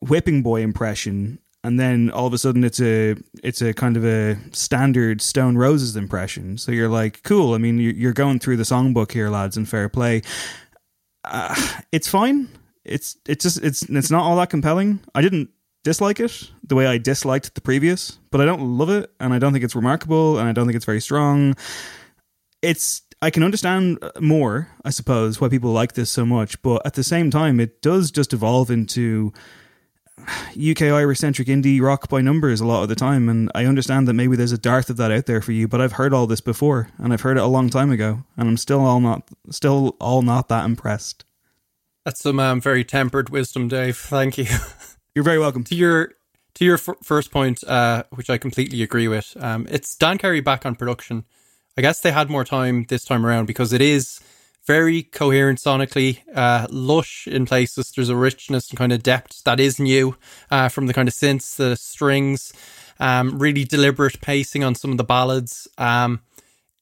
whipping 0.00 0.42
boy 0.42 0.60
impression, 0.60 1.38
and 1.62 1.80
then 1.80 2.10
all 2.10 2.26
of 2.26 2.34
a 2.34 2.38
sudden 2.38 2.62
it's 2.62 2.80
a 2.80 3.16
it's 3.42 3.62
a 3.62 3.72
kind 3.72 3.96
of 3.96 4.04
a 4.04 4.36
standard 4.52 5.22
Stone 5.22 5.56
Roses 5.56 5.96
impression. 5.96 6.58
So 6.58 6.72
you're 6.72 6.90
like, 6.90 7.22
cool. 7.22 7.54
I 7.54 7.58
mean, 7.58 7.78
you're 7.78 8.12
going 8.12 8.38
through 8.38 8.58
the 8.58 8.64
songbook 8.64 9.12
here, 9.12 9.30
lads, 9.30 9.56
and 9.56 9.66
fair 9.66 9.88
play. 9.88 10.20
Uh, 11.24 11.54
it's 11.90 12.06
fine. 12.06 12.48
It's 12.84 13.16
it's 13.26 13.44
just 13.44 13.62
it's 13.62 13.82
it's 13.84 14.10
not 14.10 14.24
all 14.24 14.36
that 14.36 14.50
compelling. 14.50 15.00
I 15.14 15.22
didn't 15.22 15.48
dislike 15.84 16.18
it 16.18 16.50
the 16.66 16.74
way 16.74 16.86
I 16.86 16.98
disliked 16.98 17.54
the 17.54 17.60
previous, 17.60 18.18
but 18.30 18.40
I 18.40 18.44
don't 18.44 18.76
love 18.76 18.90
it, 18.90 19.10
and 19.20 19.32
I 19.32 19.38
don't 19.38 19.52
think 19.52 19.64
it's 19.64 19.76
remarkable, 19.76 20.38
and 20.38 20.48
I 20.48 20.52
don't 20.52 20.66
think 20.66 20.76
it's 20.76 20.84
very 20.84 21.00
strong. 21.00 21.54
It's 22.62 23.02
I 23.22 23.30
can 23.30 23.42
understand 23.42 23.98
more, 24.20 24.68
I 24.84 24.90
suppose, 24.90 25.40
why 25.40 25.48
people 25.48 25.72
like 25.72 25.92
this 25.92 26.10
so 26.10 26.26
much, 26.26 26.60
but 26.62 26.84
at 26.84 26.94
the 26.94 27.04
same 27.04 27.30
time, 27.30 27.60
it 27.60 27.80
does 27.80 28.10
just 28.10 28.32
evolve 28.32 28.70
into 28.70 29.32
UK 30.58 30.82
Irish 30.82 31.20
centric 31.20 31.48
indie 31.48 31.80
rock 31.80 32.08
by 32.08 32.20
numbers 32.20 32.60
a 32.60 32.66
lot 32.66 32.82
of 32.82 32.88
the 32.88 32.94
time, 32.94 33.28
and 33.28 33.50
I 33.54 33.66
understand 33.66 34.08
that 34.08 34.14
maybe 34.14 34.36
there's 34.36 34.52
a 34.52 34.58
dearth 34.58 34.90
of 34.90 34.96
that 34.96 35.12
out 35.12 35.26
there 35.26 35.42
for 35.42 35.52
you, 35.52 35.68
but 35.68 35.80
I've 35.80 35.92
heard 35.92 36.14
all 36.14 36.26
this 36.26 36.40
before, 36.40 36.88
and 36.98 37.12
I've 37.12 37.20
heard 37.20 37.36
it 37.36 37.42
a 37.42 37.46
long 37.46 37.68
time 37.68 37.90
ago, 37.90 38.24
and 38.36 38.48
I'm 38.48 38.56
still 38.56 38.80
all 38.80 39.00
not 39.00 39.28
still 39.50 39.96
all 40.00 40.22
not 40.22 40.48
that 40.48 40.64
impressed. 40.64 41.24
That's 42.06 42.20
some 42.20 42.38
um, 42.38 42.60
very 42.60 42.84
tempered 42.84 43.30
wisdom, 43.30 43.68
Dave. 43.68 43.96
Thank 43.96 44.38
you. 44.38 44.46
You're 45.14 45.24
very 45.24 45.38
welcome. 45.38 45.62
To 45.64 45.76
your 45.76 46.14
to 46.54 46.64
your 46.64 46.74
f- 46.74 46.96
first 47.02 47.30
point, 47.30 47.62
uh, 47.64 48.02
which 48.10 48.28
I 48.28 48.36
completely 48.36 48.82
agree 48.82 49.06
with, 49.06 49.36
um, 49.40 49.66
it's 49.70 49.94
Dan 49.94 50.18
Carey 50.18 50.40
back 50.40 50.66
on 50.66 50.74
production. 50.74 51.24
I 51.76 51.82
guess 51.82 52.00
they 52.00 52.10
had 52.10 52.30
more 52.30 52.44
time 52.44 52.86
this 52.88 53.04
time 53.04 53.24
around 53.24 53.46
because 53.46 53.72
it 53.72 53.80
is 53.80 54.20
very 54.66 55.04
coherent 55.04 55.60
sonically, 55.60 56.20
uh, 56.34 56.66
lush 56.68 57.28
in 57.28 57.46
places. 57.46 57.92
There's 57.92 58.08
a 58.08 58.16
richness 58.16 58.70
and 58.70 58.78
kind 58.78 58.92
of 58.92 59.04
depth 59.04 59.44
that 59.44 59.60
is 59.60 59.78
new 59.78 60.16
uh, 60.50 60.68
from 60.68 60.86
the 60.86 60.94
kind 60.94 61.08
of 61.08 61.14
synths, 61.14 61.54
the 61.56 61.76
strings, 61.76 62.52
um, 62.98 63.38
really 63.38 63.64
deliberate 63.64 64.20
pacing 64.20 64.64
on 64.64 64.74
some 64.74 64.90
of 64.90 64.96
the 64.96 65.04
ballads. 65.04 65.68
Um, 65.78 66.22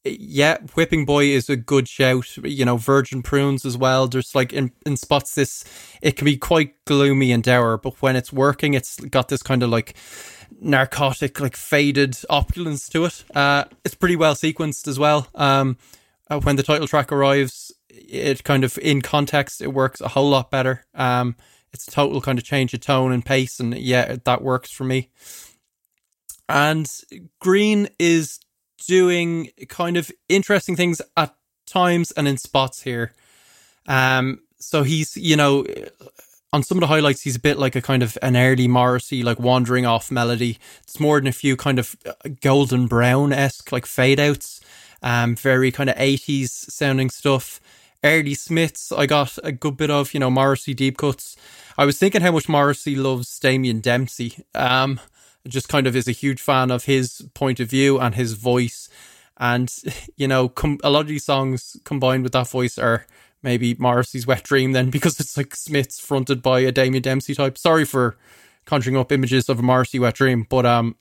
yeah, 0.04 0.58
Whipping 0.74 1.04
Boy 1.04 1.26
is 1.26 1.48
a 1.48 1.56
good 1.56 1.88
shout. 1.88 2.36
You 2.38 2.64
know, 2.64 2.76
Virgin 2.76 3.22
Prunes 3.22 3.64
as 3.64 3.76
well. 3.76 4.08
There's 4.08 4.34
like 4.34 4.52
in, 4.52 4.72
in 4.84 4.96
spots 4.96 5.34
this, 5.34 5.64
it 6.00 6.16
can 6.16 6.24
be 6.24 6.36
quite 6.36 6.84
gloomy 6.84 7.30
and 7.30 7.42
dour, 7.42 7.78
but 7.78 8.00
when 8.02 8.16
it's 8.16 8.32
working, 8.32 8.74
it's 8.74 8.96
got 9.00 9.28
this 9.28 9.42
kind 9.42 9.62
of 9.62 9.70
like 9.70 9.94
narcotic, 10.60 11.40
like 11.40 11.56
faded 11.56 12.16
opulence 12.28 12.88
to 12.90 13.04
it. 13.04 13.24
Uh, 13.34 13.64
it's 13.84 13.94
pretty 13.94 14.16
well 14.16 14.34
sequenced 14.34 14.88
as 14.88 14.98
well. 14.98 15.28
Um, 15.34 15.78
uh, 16.28 16.40
when 16.40 16.56
the 16.56 16.62
title 16.62 16.88
track 16.88 17.12
arrives, 17.12 17.72
it 17.88 18.42
kind 18.44 18.64
of 18.64 18.78
in 18.78 19.02
context, 19.02 19.60
it 19.60 19.72
works 19.72 20.00
a 20.00 20.08
whole 20.08 20.30
lot 20.30 20.50
better. 20.50 20.84
Um, 20.94 21.36
it's 21.72 21.86
a 21.88 21.90
total 21.90 22.20
kind 22.20 22.38
of 22.38 22.44
change 22.44 22.74
of 22.74 22.80
tone 22.80 23.12
and 23.12 23.24
pace, 23.24 23.60
and 23.60 23.76
yeah, 23.76 24.16
that 24.24 24.42
works 24.42 24.70
for 24.70 24.84
me. 24.84 25.10
And 26.48 26.86
Grian 27.42 27.88
is 27.98 28.40
doing 28.86 29.50
kind 29.68 29.96
of 29.96 30.10
interesting 30.28 30.76
things 30.76 31.00
at 31.16 31.34
times 31.66 32.10
and 32.12 32.28
in 32.28 32.36
spots 32.36 32.82
here. 32.82 33.12
Um, 33.86 34.40
so 34.58 34.82
he's, 34.82 35.16
you 35.16 35.36
know, 35.36 35.66
on 36.52 36.62
some 36.62 36.76
of 36.78 36.80
the 36.80 36.86
highlights, 36.86 37.22
he's 37.22 37.36
a 37.36 37.40
bit 37.40 37.58
like 37.58 37.74
a 37.74 37.82
kind 37.82 38.02
of 38.02 38.18
an 38.20 38.36
early 38.36 38.68
Morrissey, 38.68 39.22
like 39.22 39.40
wandering 39.40 39.86
off 39.86 40.10
melody. 40.10 40.58
It's 40.82 41.00
more 41.00 41.18
than 41.18 41.26
a 41.26 41.32
few 41.32 41.56
kind 41.56 41.78
of 41.78 41.96
uh, 42.04 42.12
golden 42.40 42.86
brown 42.86 43.32
esque, 43.32 43.72
like 43.72 43.86
fade 43.86 44.20
outs, 44.20 44.60
um, 45.02 45.34
very 45.34 45.72
kind 45.72 45.88
of 45.88 45.96
80s 45.96 46.50
sounding 46.50 47.10
stuff. 47.10 47.60
Early 48.04 48.34
Smiths, 48.34 48.92
I 48.92 49.06
got 49.06 49.38
a 49.44 49.52
good 49.52 49.76
bit 49.76 49.90
of, 49.90 50.12
you 50.12 50.20
know, 50.20 50.30
Morrissey 50.30 50.74
deep 50.74 50.98
cuts. 50.98 51.36
I 51.78 51.84
was 51.84 51.98
thinking 51.98 52.20
how 52.20 52.32
much 52.32 52.48
Morrissey 52.48 52.96
loves 52.96 53.38
Damien 53.38 53.80
Dempsey. 53.80 54.44
Um, 54.54 55.00
just 55.48 55.68
kind 55.68 55.86
of 55.86 55.96
is 55.96 56.08
a 56.08 56.12
huge 56.12 56.40
fan 56.40 56.70
of 56.70 56.84
his 56.84 57.26
point 57.34 57.60
of 57.60 57.68
view 57.68 57.98
and 57.98 58.14
his 58.14 58.34
voice. 58.34 58.88
And, 59.38 59.72
you 60.16 60.28
know, 60.28 60.48
com- 60.48 60.78
a 60.84 60.90
lot 60.90 61.00
of 61.00 61.08
these 61.08 61.24
songs 61.24 61.76
combined 61.84 62.22
with 62.22 62.32
that 62.32 62.48
voice 62.48 62.78
are 62.78 63.06
maybe 63.42 63.74
Morrissey's 63.74 64.26
Wet 64.26 64.44
Dream 64.44 64.72
then 64.72 64.90
because 64.96 65.18
it's 65.20 65.36
like 65.36 65.54
Smiths 65.54 66.00
fronted 66.00 66.42
by 66.42 66.60
a 66.60 66.72
Damien 66.72 67.02
Dempsey 67.02 67.34
type. 67.34 67.58
Sorry 67.58 67.84
for 67.84 68.16
conjuring 68.64 68.96
up 68.96 69.10
images 69.10 69.48
of 69.48 69.58
a 69.58 69.62
Morrissey 69.62 69.98
Wet 69.98 70.14
Dream, 70.14 70.46
but 70.48 70.64
um 70.64 70.96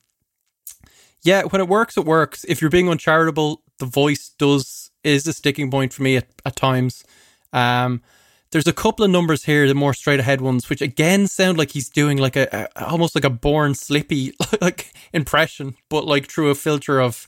yeah, 1.23 1.43
when 1.43 1.62
it 1.62 1.67
works, 1.67 1.97
it 1.97 2.06
works. 2.06 2.43
If 2.45 2.62
you're 2.62 2.71
being 2.71 2.89
uncharitable, 2.89 3.62
the 3.77 3.86
voice 3.86 4.30
does 4.39 4.89
is 5.04 5.27
a 5.27 5.34
sticking 5.34 5.69
point 5.69 5.93
for 5.93 6.01
me 6.01 6.17
at, 6.17 6.27
at 6.45 6.56
times. 6.56 7.04
Um 7.54 8.01
there's 8.51 8.67
a 8.67 8.73
couple 8.73 9.05
of 9.05 9.11
numbers 9.11 9.45
here, 9.45 9.67
the 9.67 9.73
more 9.73 9.93
straight 9.93 10.19
ahead 10.19 10.41
ones, 10.41 10.69
which 10.69 10.81
again 10.81 11.27
sound 11.27 11.57
like 11.57 11.71
he's 11.71 11.89
doing 11.89 12.17
like 12.17 12.35
a, 12.35 12.69
a 12.75 12.85
almost 12.87 13.15
like 13.15 13.23
a 13.23 13.29
born 13.29 13.75
slippy 13.75 14.33
like 14.61 14.93
impression, 15.13 15.75
but 15.89 16.05
like 16.05 16.29
through 16.29 16.49
a 16.49 16.55
filter 16.55 16.99
of 16.99 17.27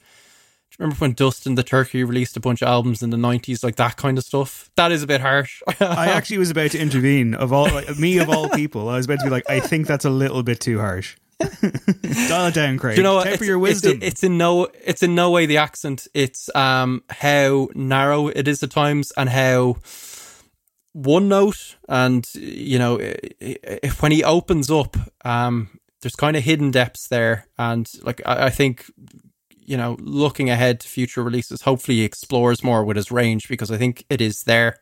remember 0.79 0.97
when 0.97 1.13
Dustin 1.13 1.55
the 1.55 1.63
Turkey 1.63 2.03
released 2.03 2.36
a 2.36 2.39
bunch 2.39 2.62
of 2.62 2.67
albums 2.67 3.01
in 3.01 3.09
the 3.09 3.17
nineties, 3.17 3.63
like 3.63 3.75
that 3.77 3.95
kind 3.95 4.17
of 4.17 4.23
stuff? 4.23 4.69
That 4.75 4.91
is 4.91 5.03
a 5.03 5.07
bit 5.07 5.21
harsh. 5.21 5.62
I 5.79 6.09
actually 6.09 6.39
was 6.39 6.49
about 6.49 6.71
to 6.71 6.79
intervene. 6.79 7.36
Of 7.36 7.53
all 7.53 7.65
like, 7.65 7.97
me, 7.97 8.17
of 8.17 8.29
all 8.29 8.49
people, 8.55 8.89
I 8.89 8.97
was 8.97 9.05
about 9.05 9.19
to 9.19 9.25
be 9.25 9.29
like, 9.29 9.49
I 9.49 9.59
think 9.59 9.88
that's 9.88 10.05
a 10.05 10.09
little 10.09 10.43
bit 10.43 10.59
too 10.59 10.79
harsh. 10.79 11.15
Dial 11.39 12.47
it 12.47 12.53
down, 12.53 12.77
Craig. 12.77 12.95
Do 12.95 13.01
you 13.01 13.03
know 13.03 13.15
what? 13.15 13.25
Temper 13.25 13.43
It's, 13.43 13.47
your 13.47 13.59
wisdom. 13.59 13.91
It's, 13.97 14.05
it's 14.05 14.23
in 14.23 14.38
no, 14.38 14.67
it's 14.83 15.03
in 15.03 15.13
no 15.15 15.31
way 15.31 15.45
the 15.45 15.57
accent. 15.57 16.07
It's 16.13 16.53
um 16.55 17.03
how 17.09 17.69
narrow 17.75 18.27
it 18.27 18.47
is 18.47 18.63
at 18.63 18.71
times 18.71 19.12
and 19.17 19.29
how 19.29 19.77
one 20.93 21.27
note. 21.27 21.75
And 21.89 22.27
you 22.36 22.79
know, 22.79 22.99
i- 23.01 23.58
i- 23.84 23.88
when 23.99 24.12
he 24.12 24.23
opens 24.23 24.71
up, 24.71 24.95
um, 25.25 25.79
there's 26.01 26.15
kind 26.15 26.38
of 26.38 26.43
hidden 26.43 26.71
depths 26.71 27.08
there. 27.10 27.47
And 27.58 27.89
like 28.03 28.21
I, 28.25 28.45
I 28.45 28.49
think 28.49 28.86
you 29.65 29.77
know, 29.77 29.95
looking 29.99 30.49
ahead 30.49 30.82
to 30.82 30.88
future 30.89 31.23
releases, 31.23 31.62
hopefully 31.62 31.97
he 31.97 32.03
explores 32.03 32.63
more 32.63 32.84
with 32.84 32.97
his 32.97 33.12
range 33.12 33.47
because 33.47 33.71
I 33.71 33.77
think 33.77 34.06
it 34.10 34.19
is 34.21 34.43
there. 34.43 34.75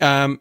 Um, 0.00 0.40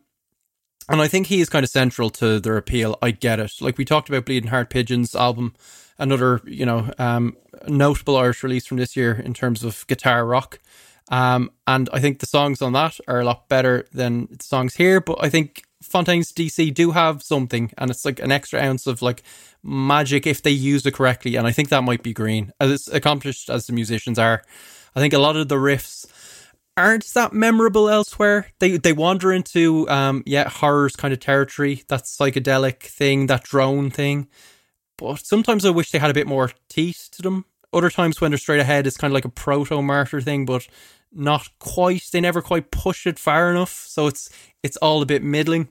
and 0.90 1.02
I 1.02 1.08
think 1.08 1.28
he 1.28 1.42
is 1.42 1.50
kind 1.50 1.64
of 1.64 1.70
central 1.70 2.10
to 2.12 2.40
their 2.40 2.58
appeal. 2.58 2.98
I 3.02 3.12
get 3.12 3.40
it. 3.40 3.54
Like 3.62 3.78
we 3.78 3.86
talked 3.86 4.10
about 4.10 4.26
Bleeding 4.26 4.50
Heart 4.50 4.70
Pigeons 4.70 5.16
album, 5.16 5.56
another, 5.98 6.42
you 6.46 6.66
know, 6.66 6.92
um, 7.00 7.36
notable 7.68 8.18
Irish 8.18 8.44
release 8.44 8.68
from 8.68 8.78
this 8.78 8.96
year 8.96 9.14
in 9.14 9.34
terms 9.34 9.64
of 9.64 9.88
guitar 9.88 10.26
rock. 10.26 10.60
Um, 11.10 11.52
and 11.68 11.90
I 11.92 12.00
think 12.00 12.20
the 12.20 12.26
songs 12.26 12.62
on 12.62 12.74
that 12.74 13.00
are 13.08 13.20
a 13.20 13.26
lot 13.26 13.50
better 13.50 13.86
than 13.94 14.28
the 14.32 14.44
songs 14.44 14.76
here. 14.76 15.02
But 15.02 15.18
I 15.22 15.30
think 15.30 15.64
Fontaines 15.84 16.32
DC 16.32 16.74
do 16.74 16.92
have 16.92 17.22
something, 17.22 17.72
and 17.78 17.92
it's 17.92 18.06
like 18.06 18.20
an 18.20 18.32
extra 18.32 18.62
ounce 18.62 18.88
of 18.88 19.02
like 19.02 19.24
magic 19.64 20.26
if 20.26 20.42
they 20.42 20.52
use 20.52 20.86
it 20.86 20.94
correctly. 20.94 21.36
And 21.36 21.46
I 21.46 21.52
think 21.52 21.70
that 21.70 21.84
might 21.84 22.04
be 22.04 22.14
Grian, 22.14 22.52
as 22.60 22.88
accomplished 22.88 23.50
as 23.50 23.68
the 23.68 23.74
musicians 23.74 24.18
are. 24.18 24.44
I 24.96 25.00
think 25.00 25.14
a 25.14 25.20
lot 25.20 25.36
of 25.36 25.50
the 25.50 25.56
riffs 25.56 26.06
aren't 26.78 27.06
that 27.14 27.34
memorable 27.34 27.90
elsewhere. 27.90 28.48
They 28.60 28.78
they 28.78 28.94
wander 28.94 29.32
into 29.32 29.90
um 29.90 30.24
yeah 30.26 30.50
horrors 30.50 30.96
kind 30.96 31.14
of 31.14 31.20
territory, 31.20 31.84
that 31.90 32.04
psychedelic 32.04 32.82
thing, 32.82 33.28
that 33.28 33.44
drone 33.44 33.90
thing. 33.90 34.28
But 34.98 35.26
sometimes 35.26 35.66
I 35.66 35.72
wish 35.72 35.92
they 35.92 36.00
had 36.00 36.12
a 36.12 36.16
bit 36.16 36.28
more 36.28 36.52
teeth 36.70 37.10
to 37.14 37.22
them. 37.22 37.46
Other 37.74 37.90
times 37.90 38.22
when 38.22 38.32
they're 38.32 38.38
straight 38.38 38.60
ahead, 38.60 38.88
it's 38.88 38.98
kind 38.98 39.12
of 39.12 39.16
like 39.16 39.26
a 39.26 39.30
Protomartyr 39.30 40.24
thing, 40.24 40.46
but 40.46 40.68
not 41.12 41.48
quite. 41.60 42.08
They 42.12 42.22
never 42.22 42.42
quite 42.42 42.72
push 42.72 43.08
it 43.08 43.20
far 43.20 43.52
enough, 43.52 43.72
so 43.88 44.08
it's 44.08 44.30
it's 44.62 44.78
all 44.78 45.02
a 45.02 45.06
bit 45.06 45.24
middling. 45.24 45.70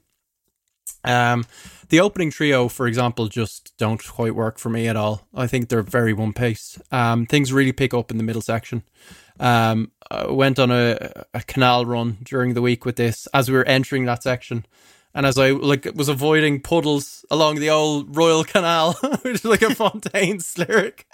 Um, 1.05 1.45
the 1.89 2.01
opening 2.01 2.31
trio, 2.31 2.69
for 2.69 2.87
example, 2.87 3.29
just 3.29 3.77
don't 3.77 4.03
quite 4.07 4.35
work 4.35 4.59
for 4.59 4.71
me 4.71 4.89
at 4.89 4.97
all. 4.97 5.27
I 5.35 5.47
think 5.47 5.69
they're 5.69 5.83
very 5.83 6.13
one 6.13 6.33
pace. 6.33 6.79
Um, 6.91 7.27
things 7.27 7.53
really 7.53 7.73
pick 7.73 7.93
up 7.93 8.11
in 8.11 8.19
the 8.19 8.23
middle 8.23 8.43
section. 8.43 8.83
Um, 9.41 9.91
I 10.11 10.31
went 10.31 10.59
on 10.59 10.71
a, 10.71 11.25
a 11.35 11.43
canal 11.43 11.87
run 11.87 12.19
during 12.23 12.55
the 12.55 12.63
week 12.63 12.85
with 12.85 12.97
this 12.97 13.27
as 13.35 13.51
we 13.51 13.57
were 13.57 13.65
entering 13.65 14.05
that 14.07 14.23
section. 14.23 14.65
And 15.15 15.27
as 15.27 15.37
I 15.37 15.51
like 15.51 15.87
was 15.95 16.09
avoiding 16.09 16.61
puddles 16.61 17.25
along 17.31 17.57
the 17.57 17.69
old 17.69 18.17
Royal 18.17 18.45
Canal, 18.45 18.95
which 19.23 19.35
is 19.35 19.45
like 19.45 19.61
a 19.61 19.75
Fontaines 19.75 20.57
lyric, 20.57 21.07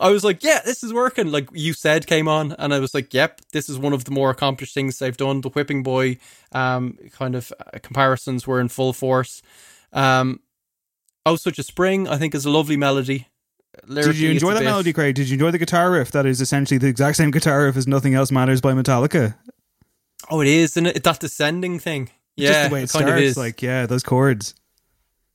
I 0.00 0.08
was 0.10 0.24
like, 0.24 0.42
"Yeah, 0.42 0.60
this 0.64 0.82
is 0.82 0.92
working." 0.92 1.30
Like 1.30 1.48
you 1.52 1.74
said, 1.74 2.06
came 2.06 2.28
on, 2.28 2.52
and 2.58 2.72
I 2.72 2.78
was 2.78 2.94
like, 2.94 3.12
"Yep, 3.12 3.42
this 3.52 3.68
is 3.68 3.78
one 3.78 3.92
of 3.92 4.04
the 4.04 4.10
more 4.10 4.30
accomplished 4.30 4.72
things 4.72 4.98
they've 4.98 5.16
done." 5.16 5.42
The 5.42 5.50
Whipping 5.50 5.82
Boy, 5.82 6.16
um, 6.52 6.98
kind 7.12 7.34
of 7.34 7.52
uh, 7.60 7.78
comparisons 7.82 8.46
were 8.46 8.58
in 8.58 8.68
full 8.68 8.94
force. 8.94 9.42
Um, 9.92 10.40
oh, 11.26 11.36
such 11.36 11.58
a 11.58 11.62
spring, 11.62 12.08
I 12.08 12.16
think, 12.16 12.34
is 12.34 12.46
a 12.46 12.50
lovely 12.50 12.78
melody. 12.78 13.28
Did 13.86 14.16
you 14.16 14.30
enjoy 14.30 14.54
that 14.54 14.60
bit- 14.60 14.64
melody, 14.64 14.94
Craig? 14.94 15.14
Did 15.14 15.28
you 15.28 15.34
enjoy 15.34 15.50
the 15.50 15.58
guitar 15.58 15.90
riff? 15.90 16.10
That 16.12 16.24
is 16.24 16.40
essentially 16.40 16.78
the 16.78 16.86
exact 16.86 17.18
same 17.18 17.30
guitar 17.30 17.66
riff 17.66 17.76
as 17.76 17.86
"Nothing 17.86 18.14
Else 18.14 18.32
Matters" 18.32 18.62
by 18.62 18.72
Metallica. 18.72 19.34
Oh, 20.30 20.40
it 20.40 20.48
is, 20.48 20.70
isn't 20.72 20.86
it? 20.86 21.04
That 21.04 21.20
descending 21.20 21.78
thing. 21.78 22.08
Yeah, 22.36 22.50
Just 22.50 22.68
the 22.68 22.74
way 22.74 22.78
it 22.80 22.90
kind 22.90 23.06
starts, 23.06 23.10
of 23.10 23.18
is. 23.18 23.36
like 23.36 23.62
yeah, 23.62 23.86
those 23.86 24.02
chords. 24.02 24.54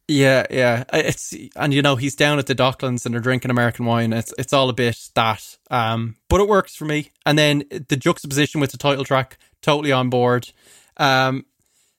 Yeah, 0.08 0.46
yeah. 0.50 0.84
It's 0.94 1.34
and 1.56 1.74
you 1.74 1.82
know 1.82 1.96
he's 1.96 2.16
down 2.16 2.38
at 2.38 2.46
the 2.46 2.56
Docklands 2.56 3.06
and 3.06 3.14
they're 3.14 3.22
drinking 3.22 3.50
American 3.52 3.86
wine. 3.86 4.14
It's 4.14 4.34
it's 4.38 4.54
all 4.54 4.70
a 4.70 4.74
bit 4.74 4.98
that, 5.16 5.58
um, 5.70 6.18
but 6.28 6.42
it 6.42 6.48
works 6.48 6.76
for 6.76 6.86
me. 6.86 7.12
And 7.26 7.38
then 7.38 7.64
the 7.88 7.96
juxtaposition 7.96 8.60
with 8.62 8.72
the 8.72 8.78
title 8.78 9.06
track, 9.06 9.38
totally 9.62 9.92
on 9.92 10.10
board. 10.10 10.52
Um, 10.98 11.46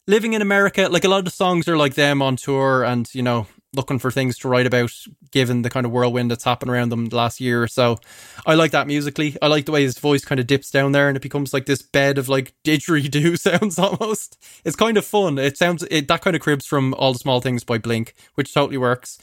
living 0.07 0.35
in 0.35 0.43
America, 0.43 0.89
like 0.91 1.05
a 1.05 1.09
lot 1.09 1.19
of 1.21 1.25
the 1.25 1.31
songs 1.31 1.69
are 1.69 1.77
like 1.77 1.95
them 1.95 2.21
on 2.21 2.37
tour, 2.37 2.85
and 2.85 3.13
you 3.15 3.23
know 3.23 3.47
looking 3.75 3.99
for 3.99 4.11
things 4.11 4.39
to 4.39 4.49
write 4.49 4.66
about, 4.66 4.93
given 5.31 5.62
the 5.62 5.70
kind 5.70 5.87
of 5.87 5.93
whirlwind 5.93 6.31
that's 6.31 6.45
happened 6.45 6.70
around 6.70 6.91
them 6.91 7.07
the 7.07 7.16
last 7.16 7.41
year 7.41 7.62
or 7.62 7.68
so. 7.68 7.99
I 8.47 8.55
like 8.55 8.73
that 8.73 8.87
musically. 8.87 9.37
I 9.41 9.47
like 9.47 9.66
the 9.66 9.73
way 9.73 9.83
his 9.83 9.99
voice 9.99 10.25
kind 10.25 10.41
of 10.41 10.47
dips 10.47 10.70
down 10.70 10.93
there 10.93 11.09
and 11.09 11.16
it 11.16 11.23
becomes 11.23 11.55
like 11.55 11.66
this 11.66 11.83
bed 11.83 12.18
of 12.18 12.29
like 12.29 12.53
didgeridoo 12.64 13.39
sounds 13.39 13.79
almost. 13.79 14.43
It's 14.64 14.77
kind 14.77 14.97
of 14.97 15.05
fun. 15.05 15.39
It 15.39 15.57
sounds 15.57 15.85
it, 15.91 16.09
that 16.09 16.23
kind 16.23 16.37
of 16.37 16.43
cribs 16.43 16.66
from 16.66 16.95
All 16.95 17.12
the 17.12 17.18
Small 17.18 17.41
Things 17.41 17.64
by 17.64 17.79
Blink, 17.79 18.14
which 18.35 18.53
totally 18.53 18.79
works. 18.79 19.18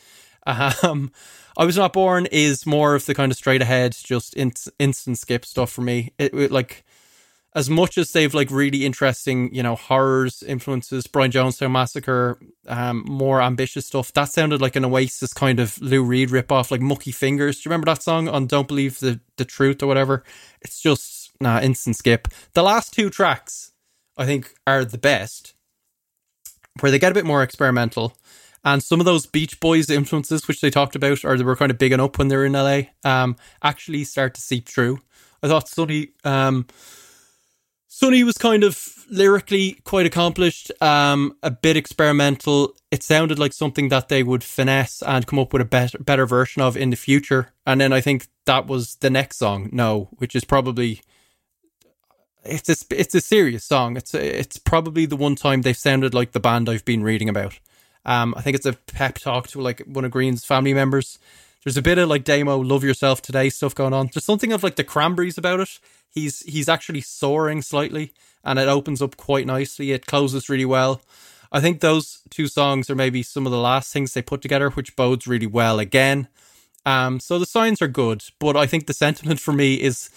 Um, 0.45 1.11
I 1.57 1.65
was 1.65 1.77
not 1.77 1.93
born 1.93 2.25
is 2.27 2.65
more 2.65 2.95
of 2.95 3.05
the 3.05 3.13
kind 3.13 3.31
of 3.31 3.37
straight 3.37 3.61
ahead, 3.61 3.95
just 4.01 4.33
in, 4.33 4.53
instant 4.79 5.17
skip 5.17 5.45
stuff 5.45 5.71
for 5.71 5.81
me. 5.81 6.13
It, 6.17 6.33
it 6.33 6.51
like 6.51 6.85
as 7.55 7.69
much 7.69 7.97
as 7.97 8.11
they've 8.11 8.33
like 8.33 8.51
really 8.51 8.85
interesting, 8.85 9.53
you 9.53 9.63
know, 9.63 9.75
horrors 9.75 10.43
influences, 10.43 11.07
Brian 11.07 11.31
Jonestown 11.31 11.71
Massacre, 11.71 12.39
um, 12.67 13.03
more 13.07 13.41
ambitious 13.41 13.87
stuff. 13.87 14.13
That 14.13 14.25
sounded 14.25 14.61
like 14.61 14.75
an 14.75 14.85
Oasis 14.85 15.33
kind 15.33 15.59
of 15.59 15.81
Lou 15.81 16.03
Reed 16.03 16.29
ripoff, 16.29 16.69
like 16.69 16.81
Mucky 16.81 17.11
Fingers. 17.11 17.57
Do 17.57 17.61
you 17.67 17.71
remember 17.71 17.85
that 17.85 18.03
song 18.03 18.27
on 18.27 18.45
Don't 18.45 18.67
Believe 18.67 18.99
the, 18.99 19.19
the 19.37 19.45
Truth 19.45 19.81
or 19.81 19.87
whatever? 19.87 20.23
It's 20.61 20.79
just 20.79 21.31
nah, 21.41 21.59
instant 21.59 21.95
skip. 21.95 22.27
The 22.53 22.63
last 22.63 22.93
two 22.93 23.09
tracks, 23.09 23.71
I 24.15 24.25
think, 24.25 24.53
are 24.67 24.85
the 24.85 24.97
best, 24.97 25.55
where 26.81 26.91
they 26.91 26.99
get 26.99 27.11
a 27.11 27.15
bit 27.15 27.25
more 27.25 27.41
experimental. 27.41 28.15
And 28.63 28.83
some 28.83 28.99
of 28.99 29.05
those 29.05 29.25
Beach 29.25 29.59
Boys 29.59 29.89
influences, 29.89 30.47
which 30.47 30.61
they 30.61 30.69
talked 30.69 30.95
about, 30.95 31.23
or 31.23 31.37
they 31.37 31.43
were 31.43 31.55
kind 31.55 31.71
of 31.71 31.77
bigging 31.77 32.01
up 32.01 32.17
when 32.17 32.27
they 32.27 32.35
were 32.35 32.45
in 32.45 32.53
LA, 32.53 32.81
um, 33.05 33.37
actually 33.63 34.03
start 34.03 34.33
to 34.35 34.41
seep 34.41 34.67
through. 34.67 34.99
I 35.41 35.47
thought 35.47 35.69
Sonny, 35.69 36.09
um, 36.25 36.67
Sonny 37.99 38.23
was 38.23 38.37
kind 38.37 38.63
of 38.63 39.05
lyrically 39.09 39.73
quite 39.83 40.05
accomplished, 40.05 40.71
um, 40.81 41.35
a 41.43 41.51
bit 41.51 41.75
experimental. 41.75 42.73
It 42.91 43.03
sounded 43.03 43.37
like 43.37 43.51
something 43.51 43.89
that 43.89 44.07
they 44.07 44.23
would 44.23 44.41
finesse 44.41 45.01
and 45.01 45.27
come 45.27 45.37
up 45.37 45.51
with 45.51 45.61
a 45.61 45.65
better, 45.65 45.97
better 45.97 46.25
version 46.25 46.61
of 46.61 46.77
in 46.77 46.91
the 46.91 46.95
future. 46.95 47.51
And 47.67 47.81
then 47.81 47.91
I 47.91 47.99
think 47.99 48.27
that 48.45 48.67
was 48.67 48.95
the 49.01 49.09
next 49.09 49.35
song, 49.35 49.67
No, 49.73 50.07
which 50.13 50.33
is 50.33 50.45
probably 50.45 51.01
it's 52.45 52.69
a 52.69 52.85
it's 52.97 53.15
a 53.15 53.19
serious 53.19 53.65
song. 53.65 53.97
It's 53.97 54.13
it's 54.13 54.55
probably 54.55 55.05
the 55.05 55.17
one 55.17 55.35
time 55.35 55.63
they've 55.63 55.75
sounded 55.75 56.13
like 56.13 56.31
the 56.31 56.39
band 56.39 56.69
I've 56.69 56.85
been 56.85 57.03
reading 57.03 57.27
about. 57.27 57.59
Um, 58.05 58.33
I 58.37 58.41
think 58.41 58.55
it's 58.55 58.65
a 58.65 58.77
pep 58.93 59.15
talk 59.15 59.49
to 59.49 59.61
like 59.61 59.81
one 59.81 60.05
of 60.05 60.11
Grian's 60.11 60.45
family 60.45 60.73
members. 60.73 61.19
There's 61.65 61.75
a 61.75 61.81
bit 61.81 61.97
of 61.97 62.07
like 62.07 62.23
demo, 62.23 62.59
love 62.59 62.85
yourself 62.85 63.21
today 63.21 63.49
stuff 63.49 63.75
going 63.75 63.93
on. 63.93 64.09
There's 64.13 64.23
something 64.23 64.53
of 64.53 64.63
like 64.63 64.77
the 64.77 64.85
cranberries 64.85 65.37
about 65.37 65.59
it 65.59 65.79
he's 66.19 66.41
he's 66.41 66.69
actually 66.69 67.01
soaring 67.01 67.61
slightly 67.61 68.13
and 68.43 68.59
it 68.59 68.67
opens 68.67 69.01
up 69.01 69.17
quite 69.17 69.45
nicely. 69.45 69.91
It 69.91 70.05
closes 70.05 70.49
really 70.49 70.65
well. 70.65 71.01
I 71.51 71.59
think 71.59 71.79
those 71.79 72.21
two 72.29 72.47
songs 72.47 72.89
are 72.89 72.95
maybe 72.95 73.23
some 73.23 73.45
of 73.45 73.51
the 73.51 73.57
last 73.57 73.91
things 73.91 74.13
they 74.13 74.21
put 74.21 74.41
together, 74.41 74.69
which 74.69 74.95
bodes 74.95 75.27
really 75.27 75.47
well 75.47 75.79
again. 75.79 76.27
Um, 76.85 77.19
so 77.19 77.39
the 77.39 77.45
signs 77.45 77.81
are 77.81 77.87
good, 77.87 78.23
but 78.39 78.55
I 78.55 78.65
think 78.65 78.85
the 78.85 78.93
sentiment 78.93 79.39
for 79.39 79.51
me 79.51 79.75
is 79.75 80.09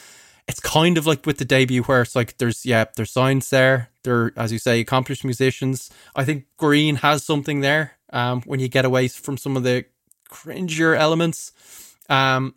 it's 0.46 0.60
kind 0.60 0.98
of 0.98 1.06
like 1.06 1.24
with 1.24 1.38
the 1.38 1.44
debut 1.44 1.82
where 1.84 2.02
it's 2.02 2.16
like 2.16 2.38
there's 2.38 2.66
yeah, 2.66 2.84
there's 2.96 3.10
signs 3.10 3.50
there. 3.50 3.90
They're 4.02 4.32
as 4.36 4.52
you 4.52 4.58
say, 4.58 4.80
accomplished 4.80 5.24
musicians. 5.24 5.90
I 6.14 6.24
think 6.24 6.46
Grian 6.58 6.96
has 6.98 7.24
something 7.24 7.60
there. 7.60 7.92
Um, 8.12 8.42
when 8.42 8.60
you 8.60 8.68
get 8.68 8.84
away 8.84 9.08
from 9.08 9.38
some 9.38 9.56
of 9.56 9.62
the 9.62 9.86
cringier 10.30 10.96
elements. 10.96 11.52
Um, 12.08 12.54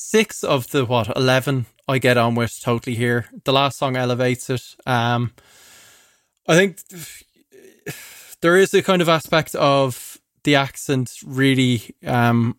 six 0.00 0.42
of 0.42 0.70
the 0.70 0.84
what 0.84 1.14
eleven 1.16 1.66
I 1.86 1.98
get 1.98 2.16
on 2.16 2.34
with 2.34 2.58
totally 2.60 2.96
here. 2.96 3.26
The 3.44 3.52
last 3.52 3.78
song 3.78 3.96
elevates 3.96 4.48
it. 4.48 4.62
Um, 4.86 5.32
I 6.48 6.56
think 6.56 6.78
there 8.40 8.56
is 8.56 8.72
a 8.74 8.82
kind 8.82 9.02
of 9.02 9.08
aspect 9.08 9.54
of 9.54 10.18
the 10.44 10.54
accent 10.54 11.16
really 11.24 11.94
um, 12.06 12.56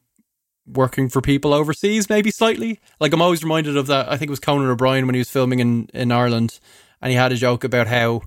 working 0.67 1.09
for 1.09 1.19
people 1.19 1.53
overseas, 1.53 2.09
maybe 2.09 2.29
slightly. 2.29 2.79
Like 2.99 3.11
I'm 3.11 3.21
always 3.21 3.43
reminded 3.43 3.75
of 3.75 3.87
that. 3.87 4.09
I 4.09 4.17
think 4.17 4.29
it 4.29 4.31
was 4.31 4.39
Conan 4.39 4.69
O'Brien 4.69 5.05
when 5.07 5.15
he 5.15 5.19
was 5.19 5.31
filming 5.31 5.59
in 5.59 5.89
in 5.93 6.11
Ireland, 6.11 6.59
and 7.01 7.09
he 7.09 7.17
had 7.17 7.31
a 7.31 7.37
joke 7.37 7.63
about 7.63 7.87
how 7.87 8.21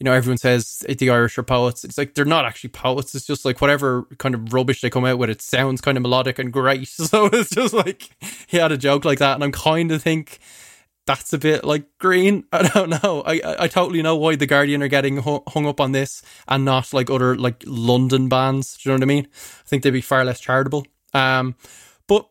you 0.00 0.04
know, 0.04 0.14
everyone 0.14 0.38
says 0.38 0.82
the 0.88 1.10
Irish 1.10 1.36
are 1.36 1.42
poets. 1.42 1.84
It's 1.84 1.98
like 1.98 2.14
they're 2.14 2.24
not 2.24 2.46
actually 2.46 2.70
poets. 2.70 3.14
It's 3.14 3.26
just 3.26 3.44
like 3.44 3.60
whatever 3.60 4.04
kind 4.16 4.34
of 4.34 4.54
rubbish 4.54 4.80
they 4.80 4.88
come 4.88 5.04
out 5.04 5.18
with, 5.18 5.28
it 5.28 5.42
sounds 5.42 5.82
kind 5.82 5.98
of 5.98 6.02
melodic 6.02 6.38
and 6.38 6.52
great. 6.52 6.88
So 7.10 7.26
it's 7.26 7.50
just 7.50 7.74
like 7.74 8.08
he 8.46 8.56
had 8.56 8.72
a 8.72 8.78
joke 8.78 9.04
like 9.04 9.18
that, 9.18 9.34
and 9.34 9.44
I'm 9.44 9.52
kind 9.52 9.92
of 9.92 10.02
think 10.02 10.38
that's 11.06 11.32
a 11.32 11.38
bit 11.38 11.64
like 11.64 11.84
Grian. 12.00 12.44
I 12.52 12.68
don't 12.68 12.88
know. 12.88 13.22
I 13.26 13.40
I, 13.58 13.68
totally 13.68 14.00
know 14.00 14.16
why 14.16 14.36
the 14.36 14.46
Guardian 14.46 14.82
are 14.82 14.88
getting 14.88 15.18
hung 15.18 15.66
up 15.66 15.80
on 15.80 15.92
this 15.92 16.22
and 16.48 16.64
not 16.64 16.92
like 16.94 17.10
other 17.10 17.36
like 17.36 17.62
London 17.66 18.28
bands. 18.28 18.76
Do 18.76 18.88
you 18.88 18.92
know 18.92 19.00
what 19.00 19.02
I 19.02 19.06
mean? 19.06 19.26
I 19.32 19.68
think 19.68 19.82
they'd 19.82 19.90
be 19.90 20.00
far 20.00 20.24
less 20.24 20.40
charitable. 20.40 20.86
Um, 21.12 21.56
but 22.06 22.30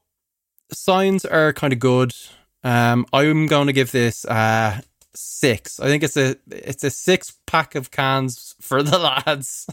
signs 0.72 1.26
are 1.26 1.54
kind 1.54 1.74
of 1.74 1.80
good. 1.80 2.16
Um, 2.64 3.06
I'm 3.14 3.48
going 3.48 3.68
to 3.68 3.74
give 3.74 3.92
this 3.92 4.26
uh 4.26 4.82
six. 5.20 5.80
I 5.80 5.86
think 5.86 6.04
it's 6.04 6.18
a 6.18 6.36
it's 6.50 6.84
a 6.84 6.90
six 6.90 7.38
pack 7.46 7.76
of 7.76 7.92
cans 7.92 8.56
for 8.62 8.82
the 8.82 8.98
lads. 9.26 9.68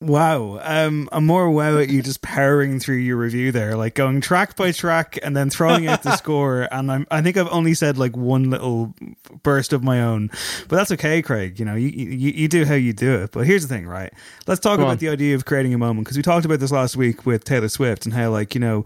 Wow. 0.00 0.60
Um, 0.62 1.08
I'm 1.10 1.26
more 1.26 1.50
wow 1.50 1.78
at 1.78 1.88
you 1.88 2.02
just 2.02 2.22
powering 2.22 2.78
through 2.78 2.98
your 2.98 3.16
review 3.16 3.50
there, 3.50 3.74
like 3.74 3.96
going 3.96 4.20
track 4.20 4.54
by 4.54 4.70
track 4.70 5.18
and 5.24 5.36
then 5.36 5.50
throwing 5.50 5.88
out 5.88 6.04
the 6.04 6.14
score. 6.16 6.68
And 6.70 6.92
I'm, 6.92 7.06
I 7.10 7.20
think 7.20 7.36
I've 7.36 7.48
only 7.48 7.74
said 7.74 7.98
like 7.98 8.16
one 8.16 8.48
little 8.48 8.94
burst 9.42 9.72
of 9.72 9.82
my 9.82 10.00
own, 10.00 10.28
but 10.68 10.76
that's 10.76 10.92
okay, 10.92 11.20
Craig. 11.20 11.58
You 11.58 11.64
know, 11.64 11.74
you, 11.74 11.88
you, 11.88 12.30
you 12.30 12.46
do 12.46 12.64
how 12.64 12.74
you 12.74 12.92
do 12.92 13.22
it. 13.24 13.32
But 13.32 13.44
here's 13.44 13.66
the 13.66 13.74
thing, 13.74 13.88
right? 13.88 14.12
Let's 14.46 14.60
talk 14.60 14.76
Go 14.76 14.84
about 14.84 14.92
on. 14.92 14.96
the 14.98 15.08
idea 15.08 15.34
of 15.34 15.44
creating 15.44 15.74
a 15.74 15.78
moment 15.78 16.04
because 16.06 16.16
we 16.16 16.22
talked 16.22 16.44
about 16.46 16.60
this 16.60 16.70
last 16.70 16.96
week 16.96 17.26
with 17.26 17.42
Taylor 17.42 17.68
Swift 17.68 18.04
and 18.06 18.14
how, 18.14 18.30
like, 18.30 18.54
you 18.54 18.60
know, 18.60 18.84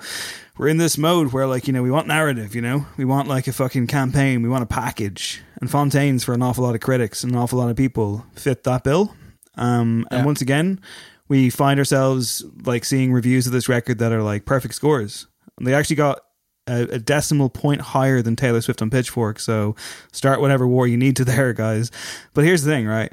we're 0.56 0.68
in 0.68 0.78
this 0.78 0.96
mode 0.96 1.34
where, 1.34 1.46
like, 1.46 1.66
you 1.66 1.74
know, 1.74 1.82
we 1.82 1.90
want 1.90 2.06
narrative, 2.06 2.54
you 2.54 2.62
know, 2.62 2.86
we 2.96 3.04
want 3.04 3.28
like 3.28 3.46
a 3.46 3.52
fucking 3.52 3.86
campaign, 3.86 4.40
we 4.40 4.48
want 4.48 4.62
a 4.62 4.66
package. 4.66 5.42
And 5.60 5.70
Fontaines 5.70 6.24
for 6.24 6.32
an 6.32 6.42
awful 6.42 6.64
lot 6.64 6.74
of 6.74 6.80
critics 6.80 7.22
and 7.22 7.32
an 7.32 7.38
awful 7.38 7.58
lot 7.58 7.68
of 7.68 7.76
people 7.76 8.24
fit 8.34 8.64
that 8.64 8.82
bill. 8.82 9.14
Um, 9.56 10.06
and 10.10 10.24
once 10.24 10.40
again, 10.40 10.80
we 11.28 11.50
find 11.50 11.78
ourselves 11.78 12.44
like 12.64 12.84
seeing 12.84 13.12
reviews 13.12 13.46
of 13.46 13.52
this 13.52 13.68
record 13.68 13.98
that 13.98 14.12
are 14.12 14.22
like 14.22 14.44
perfect 14.44 14.74
scores. 14.74 15.26
And 15.56 15.66
they 15.66 15.74
actually 15.74 15.96
got 15.96 16.20
a, 16.66 16.82
a 16.82 16.98
decimal 16.98 17.48
point 17.48 17.80
higher 17.80 18.22
than 18.22 18.36
Taylor 18.36 18.60
Swift 18.60 18.82
on 18.82 18.90
Pitchfork. 18.90 19.38
So 19.38 19.74
start 20.12 20.40
whatever 20.40 20.66
war 20.66 20.86
you 20.86 20.96
need 20.96 21.16
to 21.16 21.24
there, 21.26 21.52
guys. 21.52 21.90
But 22.34 22.44
here's 22.44 22.62
the 22.62 22.70
thing, 22.70 22.86
right? 22.86 23.12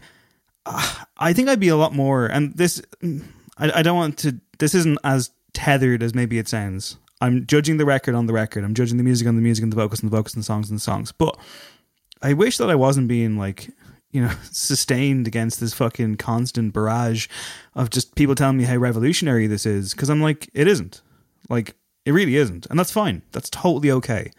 Ah, 0.66 1.08
I 1.18 1.34
think 1.34 1.50
I'd 1.50 1.60
be 1.60 1.70
a 1.70 1.78
lot 1.78 1.94
more, 1.94 2.28
and 2.28 2.56
this, 2.56 2.82
I, 3.58 3.72
I 3.76 3.82
don't 3.82 3.96
want 3.96 4.18
to, 4.20 4.40
this 4.60 4.76
isn't 4.76 5.00
as 5.04 5.32
tethered 5.54 6.04
as 6.04 6.14
maybe 6.14 6.38
it 6.38 6.48
sounds. 6.48 6.98
I'm 7.22 7.46
judging 7.46 7.78
the 7.78 7.86
record 7.86 8.16
on 8.16 8.28
the 8.28 8.34
record. 8.34 8.64
I'm 8.64 8.74
judging 8.74 8.98
the 8.98 9.04
music 9.04 9.28
on 9.28 9.36
the 9.36 9.42
music 9.42 9.64
and 9.64 9.72
the 9.72 9.76
vocals 9.76 10.02
and 10.02 10.12
the 10.12 10.16
vocals 10.16 10.36
and 10.36 10.44
the 10.44 10.46
songs 10.46 10.70
and 10.70 10.78
the 10.78 10.84
songs. 10.84 11.12
But 11.12 11.38
I 12.22 12.34
wish 12.34 12.58
that 12.58 12.70
I 12.70 12.76
wasn't 12.76 13.08
being 13.08 13.38
like, 13.38 13.70
you 14.12 14.22
know, 14.22 14.34
sustained 14.52 15.28
against 15.28 15.60
this 15.60 15.74
fucking 15.74 16.18
constant 16.18 16.74
barrage 16.74 17.28
of 17.76 17.90
just 17.90 18.16
people 18.16 18.36
telling 18.36 18.58
me 18.58 18.64
how 18.64 18.78
revolutionary 18.78 19.48
this 19.48 19.66
is. 19.66 19.94
Cause 19.94 20.10
I'm 20.10 20.22
like, 20.22 20.50
it 20.54 20.68
isn't. 20.68 21.02
Like, 21.50 21.76
it 22.06 22.12
really 22.12 22.36
isn't. 22.36 22.66
And 22.68 22.80
that's 22.80 22.92
fine. 22.92 23.22
That's 23.32 23.50
totally 23.50 23.92
okay. 23.92 24.32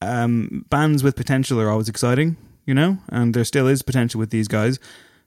Um, 0.00 0.64
bands 0.70 1.02
with 1.02 1.16
potential 1.16 1.60
are 1.60 1.70
always 1.70 1.88
exciting, 1.88 2.36
you 2.66 2.74
know, 2.74 2.98
and 3.08 3.34
there 3.34 3.44
still 3.44 3.66
is 3.66 3.82
potential 3.82 4.18
with 4.18 4.30
these 4.30 4.48
guys. 4.48 4.78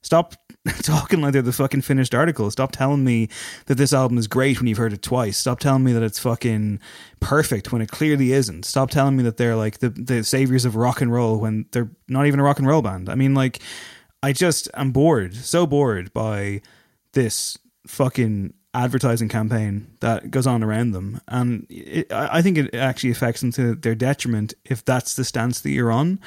Stop 0.03 0.35
talking 0.83 1.21
like 1.21 1.33
they're 1.33 1.41
the 1.41 1.51
fucking 1.51 1.81
finished 1.81 2.13
article. 2.13 2.49
Stop 2.51 2.71
telling 2.71 3.03
me 3.03 3.29
that 3.65 3.75
this 3.75 3.93
album 3.93 4.17
is 4.17 4.27
great 4.27 4.59
when 4.59 4.67
you've 4.67 4.77
heard 4.77 4.93
it 4.93 5.01
twice. 5.01 5.37
Stop 5.37 5.59
telling 5.59 5.83
me 5.83 5.93
that 5.93 6.03
it's 6.03 6.19
fucking 6.19 6.79
perfect 7.19 7.71
when 7.71 7.81
it 7.81 7.89
clearly 7.89 8.31
isn't. 8.31 8.65
Stop 8.65 8.89
telling 8.91 9.15
me 9.15 9.23
that 9.23 9.37
they're 9.37 9.55
like 9.55 9.79
the, 9.79 9.89
the 9.89 10.23
saviors 10.23 10.65
of 10.65 10.75
rock 10.75 11.01
and 11.01 11.11
roll 11.11 11.37
when 11.37 11.65
they're 11.71 11.89
not 12.07 12.25
even 12.25 12.39
a 12.39 12.43
rock 12.43 12.59
and 12.59 12.67
roll 12.67 12.81
band. 12.81 13.09
I 13.09 13.15
mean, 13.15 13.33
like, 13.33 13.59
I 14.23 14.33
just 14.33 14.69
am 14.75 14.91
bored, 14.91 15.35
so 15.35 15.65
bored 15.65 16.13
by 16.13 16.61
this 17.13 17.57
fucking 17.87 18.53
advertising 18.73 19.27
campaign 19.27 19.87
that 19.99 20.31
goes 20.31 20.47
on 20.47 20.63
around 20.63 20.91
them. 20.91 21.19
And 21.27 21.65
it, 21.69 22.11
I 22.11 22.37
I 22.37 22.41
think 22.41 22.57
it 22.57 22.73
actually 22.75 23.11
affects 23.11 23.41
them 23.41 23.51
to 23.53 23.75
their 23.75 23.95
detriment 23.95 24.53
if 24.65 24.85
that's 24.85 25.15
the 25.15 25.25
stance 25.25 25.61
that 25.61 25.71
you're 25.71 25.91
on 25.91 26.19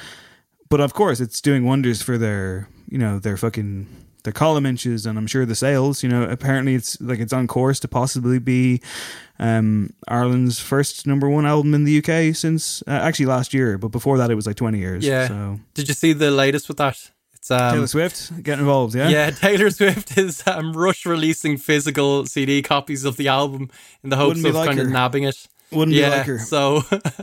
but 0.69 0.79
of 0.79 0.93
course 0.93 1.19
it's 1.19 1.41
doing 1.41 1.65
wonders 1.65 2.01
for 2.01 2.17
their 2.17 2.67
you 2.89 2.97
know 2.97 3.19
their 3.19 3.37
fucking 3.37 3.87
their 4.23 4.33
column 4.33 4.65
inches 4.65 5.05
and 5.05 5.17
i'm 5.17 5.27
sure 5.27 5.45
the 5.45 5.55
sales 5.55 6.01
you 6.03 6.09
know 6.09 6.23
apparently 6.23 6.73
it's 6.75 6.99
like 7.01 7.19
it's 7.19 7.33
on 7.33 7.45
course 7.47 7.79
to 7.79 7.87
possibly 7.87 8.39
be 8.39 8.81
um 9.39 9.89
ireland's 10.07 10.59
first 10.59 11.05
number 11.05 11.29
one 11.29 11.45
album 11.45 11.73
in 11.75 11.83
the 11.83 11.99
uk 11.99 12.35
since 12.35 12.81
uh, 12.87 12.91
actually 12.91 13.25
last 13.27 13.53
year 13.53 13.77
but 13.77 13.89
before 13.89 14.17
that 14.17 14.31
it 14.31 14.35
was 14.35 14.47
like 14.47 14.55
20 14.55 14.79
years 14.79 15.05
Yeah. 15.05 15.27
so 15.27 15.59
Did 15.75 15.87
you 15.87 15.93
see 15.93 16.13
the 16.13 16.31
latest 16.31 16.67
with 16.67 16.77
that? 16.77 17.11
It's 17.33 17.51
um, 17.51 17.73
Taylor 17.73 17.85
Swift 17.87 18.41
get 18.41 18.57
involved, 18.57 18.95
yeah. 18.95 19.07
Yeah, 19.07 19.29
Taylor 19.29 19.69
Swift 19.69 20.17
is 20.17 20.41
um, 20.47 20.73
rush 20.73 21.05
releasing 21.05 21.57
physical 21.57 22.25
CD 22.25 22.63
copies 22.63 23.05
of 23.05 23.17
the 23.17 23.27
album 23.27 23.69
in 24.03 24.09
the 24.09 24.15
hopes 24.15 24.43
of 24.43 24.55
like 24.55 24.67
kind 24.69 24.79
of 24.79 24.87
her. 24.87 24.91
nabbing 24.91 25.25
it. 25.25 25.47
Wouldn't 25.71 25.93
be 25.93 26.01
yeah, 26.01 26.09
like 26.09 26.25
her. 26.25 26.39
So 26.39 26.81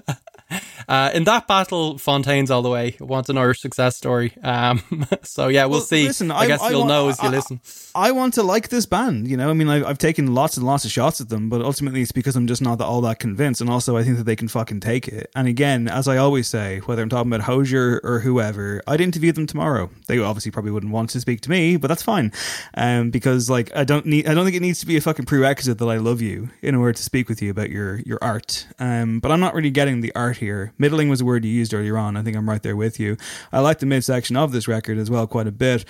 uh, 0.88 1.10
in 1.14 1.24
that 1.24 1.46
battle, 1.46 1.98
Fontaines 1.98 2.50
all 2.50 2.62
the 2.62 2.70
way. 2.70 2.96
Wants 3.00 3.28
an 3.28 3.38
Irish 3.38 3.60
success 3.60 3.96
story. 3.96 4.32
Um, 4.42 4.82
so 5.22 5.48
yeah, 5.48 5.64
we'll, 5.64 5.78
Well, 5.78 5.80
see. 5.86 6.06
listen, 6.06 6.30
I, 6.30 6.46
guess 6.46 6.60
you'll 6.68 6.80
want- 6.80 6.88
know 6.88 7.08
as 7.08 7.20
you 7.22 7.28
I- 7.28 7.32
listen. 7.32 7.60
I 7.94 8.10
want 8.12 8.34
to 8.34 8.42
like 8.42 8.70
this 8.70 8.86
band, 8.86 9.28
you 9.28 9.36
know. 9.36 9.50
I 9.50 9.52
mean, 9.52 9.68
I've, 9.68 9.84
I've 9.84 9.98
taken 9.98 10.34
lots 10.34 10.56
and 10.56 10.64
lots 10.64 10.86
of 10.86 10.90
shots 10.90 11.20
at 11.20 11.28
them, 11.28 11.50
but 11.50 11.60
ultimately 11.60 12.00
it's 12.00 12.10
because 12.12 12.36
I'm 12.36 12.46
just 12.46 12.62
not 12.62 12.80
all 12.80 13.02
that 13.02 13.18
convinced. 13.18 13.60
And 13.60 13.68
also, 13.68 13.98
I 13.98 14.02
think 14.02 14.16
that 14.16 14.24
they 14.24 14.34
can 14.36 14.48
fucking 14.48 14.80
take 14.80 15.08
it. 15.08 15.30
And 15.36 15.46
again, 15.46 15.88
as 15.88 16.08
I 16.08 16.16
always 16.16 16.48
say, 16.48 16.78
whether 16.80 17.02
I'm 17.02 17.10
talking 17.10 17.30
about 17.30 17.44
Hozier 17.44 18.00
or 18.02 18.20
whoever, 18.20 18.80
I'd 18.86 19.02
interview 19.02 19.30
them 19.32 19.46
tomorrow. 19.46 19.90
They 20.08 20.18
obviously 20.18 20.50
probably 20.50 20.70
wouldn't 20.70 20.90
want 20.92 21.10
to 21.10 21.20
speak 21.20 21.42
to 21.42 21.50
me, 21.50 21.76
but 21.76 21.88
that's 21.88 22.02
fine, 22.02 22.32
um, 22.74 23.10
because 23.10 23.50
like 23.50 23.70
I 23.76 23.84
don't 23.84 24.06
need, 24.06 24.26
I 24.26 24.32
don't 24.32 24.44
think 24.46 24.56
it 24.56 24.62
needs 24.62 24.80
to 24.80 24.86
be 24.86 24.96
a 24.96 25.00
fucking 25.02 25.26
prerequisite 25.26 25.76
that 25.78 25.86
I 25.88 25.98
love 25.98 26.22
you 26.22 26.48
in 26.62 26.74
order 26.74 26.94
to 26.94 27.02
speak 27.02 27.28
with 27.28 27.42
you 27.42 27.50
about 27.50 27.68
your 27.68 27.96
your 28.06 28.18
art. 28.22 28.66
Um, 28.78 29.20
but 29.20 29.30
I'm 29.30 29.40
not 29.40 29.52
really 29.54 29.70
getting 29.70 30.00
the 30.00 30.12
art 30.14 30.38
here. 30.42 30.72
Middling 30.76 31.08
was 31.08 31.20
a 31.20 31.24
word 31.24 31.44
you 31.44 31.50
used 31.50 31.72
earlier 31.72 31.96
on. 31.96 32.16
I 32.16 32.22
think 32.22 32.36
I'm 32.36 32.48
right 32.48 32.62
there 32.62 32.76
with 32.76 33.00
you. 33.00 33.16
I 33.52 33.60
like 33.60 33.78
the 33.78 33.86
midsection 33.86 34.36
of 34.36 34.52
this 34.52 34.68
record 34.68 34.98
as 34.98 35.10
well 35.10 35.26
quite 35.26 35.46
a 35.46 35.52
bit 35.52 35.84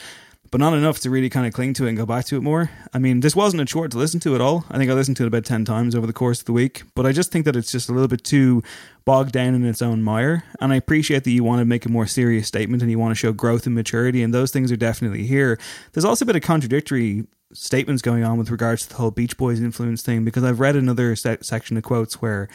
but 0.53 0.61
not 0.61 0.74
enough 0.74 1.00
to 1.00 1.09
really 1.09 1.30
kind 1.30 1.46
of 1.46 1.55
cling 1.55 1.72
to 1.72 1.86
it 1.86 1.88
and 1.88 1.96
go 1.96 2.05
back 2.05 2.26
to 2.26 2.36
it 2.36 2.42
more. 2.42 2.70
I 2.92 2.98
mean, 2.98 3.20
this 3.20 3.34
wasn't 3.34 3.62
a 3.62 3.64
chore 3.64 3.88
to 3.88 3.96
listen 3.96 4.20
to 4.20 4.34
at 4.34 4.42
all. 4.42 4.66
I 4.70 4.76
think 4.76 4.90
I 4.90 4.94
listened 4.94 5.16
to 5.16 5.24
it 5.24 5.28
about 5.28 5.46
10 5.46 5.64
times 5.64 5.94
over 5.94 6.07
the 6.07 6.12
course 6.12 6.40
of 6.40 6.44
the 6.44 6.53
week, 6.53 6.82
but 6.94 7.07
I 7.07 7.12
just 7.12 7.32
think 7.32 7.46
that 7.46 7.57
it's 7.57 7.72
just 7.72 7.88
a 7.88 7.92
little 7.92 8.07
bit 8.07 8.22
too 8.22 8.62
bogged 9.07 9.32
down 9.32 9.55
in 9.55 9.64
its 9.64 9.80
own 9.80 10.03
mire. 10.03 10.44
And 10.61 10.70
I 10.70 10.76
appreciate 10.76 11.24
that 11.24 11.30
you 11.30 11.42
want 11.42 11.61
to 11.61 11.64
make 11.64 11.86
a 11.86 11.88
more 11.88 12.07
serious 12.07 12.46
statement 12.46 12.82
and 12.82 12.90
you 12.90 12.98
want 12.98 13.12
to 13.12 13.18
show 13.18 13.32
growth 13.32 13.64
and 13.64 13.74
maturity, 13.74 14.22
and 14.22 14.34
those 14.34 14.50
things 14.50 14.70
are 14.70 14.76
definitely 14.76 15.26
here. 15.26 15.59
There's 15.94 16.05
also 16.05 16.26
a 16.26 16.26
bit 16.26 16.36
of 16.36 16.42
contradictory 16.42 17.26
statements 17.55 18.03
going 18.03 18.22
on 18.22 18.36
with 18.36 18.50
regards 18.50 18.82
to 18.82 18.88
the 18.90 18.96
whole 18.96 19.11
Beach 19.11 19.38
Boys 19.38 19.59
influence 19.59 20.03
thing 20.03 20.22
because 20.22 20.44
I've 20.44 20.61
read 20.61 20.76
another 20.76 21.16
se- 21.16 21.38
section 21.40 21.78
of 21.78 21.82
quotes 21.82 22.20
where 22.20 22.48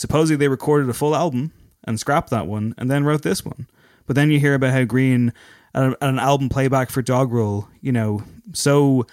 supposedly 0.00 0.36
they 0.36 0.48
recorded 0.48 0.88
a 0.88 0.94
full 0.94 1.14
album 1.14 1.52
and 1.84 2.00
scrapped 2.00 2.30
that 2.30 2.46
one 2.46 2.74
and 2.78 2.90
then 2.90 3.04
wrote 3.04 3.20
this 3.20 3.44
one. 3.44 3.66
But 4.06 4.16
then 4.16 4.30
you 4.30 4.40
hear 4.40 4.54
about 4.54 4.72
how 4.72 4.84
Grian, 4.84 5.30
at, 5.74 5.94
an 6.00 6.18
album 6.18 6.48
playback 6.48 6.88
for 6.88 7.02
Dogrel, 7.02 7.68
you 7.82 7.92
know, 7.92 8.22
so 8.54 9.06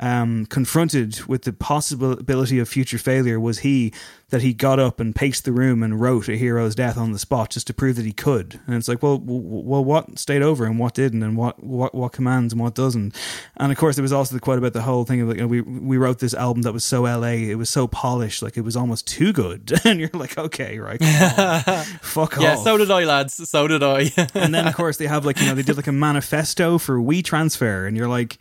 um, 0.00 0.46
confronted 0.46 1.20
with 1.26 1.42
the 1.42 1.52
possibility 1.52 2.58
of 2.58 2.68
future 2.68 2.98
failure 2.98 3.38
was 3.38 3.60
he 3.60 3.92
that 4.30 4.42
he 4.42 4.52
got 4.52 4.80
up 4.80 4.98
and 4.98 5.14
paced 5.14 5.44
the 5.44 5.52
room 5.52 5.80
and 5.82 6.00
wrote 6.00 6.28
a 6.28 6.36
hero's 6.36 6.74
death 6.74 6.98
on 6.98 7.12
the 7.12 7.18
spot 7.20 7.50
just 7.50 7.68
to 7.68 7.74
prove 7.74 7.94
that 7.94 8.04
he 8.04 8.12
could. 8.12 8.58
And 8.66 8.74
it's 8.74 8.88
like, 8.88 9.00
well, 9.00 9.20
well, 9.22 9.84
what 9.84 10.18
stayed 10.18 10.42
over 10.42 10.64
and 10.64 10.76
what 10.80 10.94
didn't, 10.94 11.22
and 11.22 11.36
what 11.36 11.62
what 11.62 11.94
what 11.94 12.10
commands 12.12 12.52
and 12.52 12.60
what 12.60 12.74
doesn't. 12.74 13.14
And 13.56 13.70
of 13.70 13.78
course, 13.78 13.94
there 13.94 14.02
was 14.02 14.12
also 14.12 14.34
the 14.34 14.40
quote 14.40 14.58
about 14.58 14.72
the 14.72 14.82
whole 14.82 15.04
thing 15.04 15.20
of 15.20 15.28
like, 15.28 15.36
you 15.36 15.42
know, 15.42 15.46
we 15.48 15.60
we 15.60 15.96
wrote 15.96 16.18
this 16.18 16.34
album 16.34 16.62
that 16.62 16.72
was 16.72 16.82
so 16.84 17.02
LA, 17.02 17.28
it 17.48 17.54
was 17.54 17.70
so 17.70 17.86
polished, 17.86 18.42
like 18.42 18.56
it 18.56 18.62
was 18.62 18.76
almost 18.76 19.06
too 19.06 19.32
good. 19.32 19.72
And 19.84 20.00
you're 20.00 20.10
like, 20.14 20.36
okay, 20.38 20.78
right, 20.78 20.98
fuck 22.02 22.36
Yeah, 22.40 22.54
off 22.54 22.64
so 22.64 22.76
did 22.78 22.90
I, 22.90 23.04
lads. 23.04 23.48
So 23.48 23.68
did 23.68 23.82
I. 23.82 24.10
and 24.34 24.52
then 24.54 24.66
of 24.66 24.74
course 24.74 24.96
they 24.96 25.06
have 25.06 25.24
like 25.24 25.38
you 25.40 25.46
know 25.46 25.54
they 25.54 25.62
did 25.62 25.76
like 25.76 25.86
a 25.86 25.92
manifesto 25.92 26.78
for 26.78 26.98
WeTransfer 26.98 27.86
and 27.86 27.96
you're 27.96 28.08
like 28.08 28.38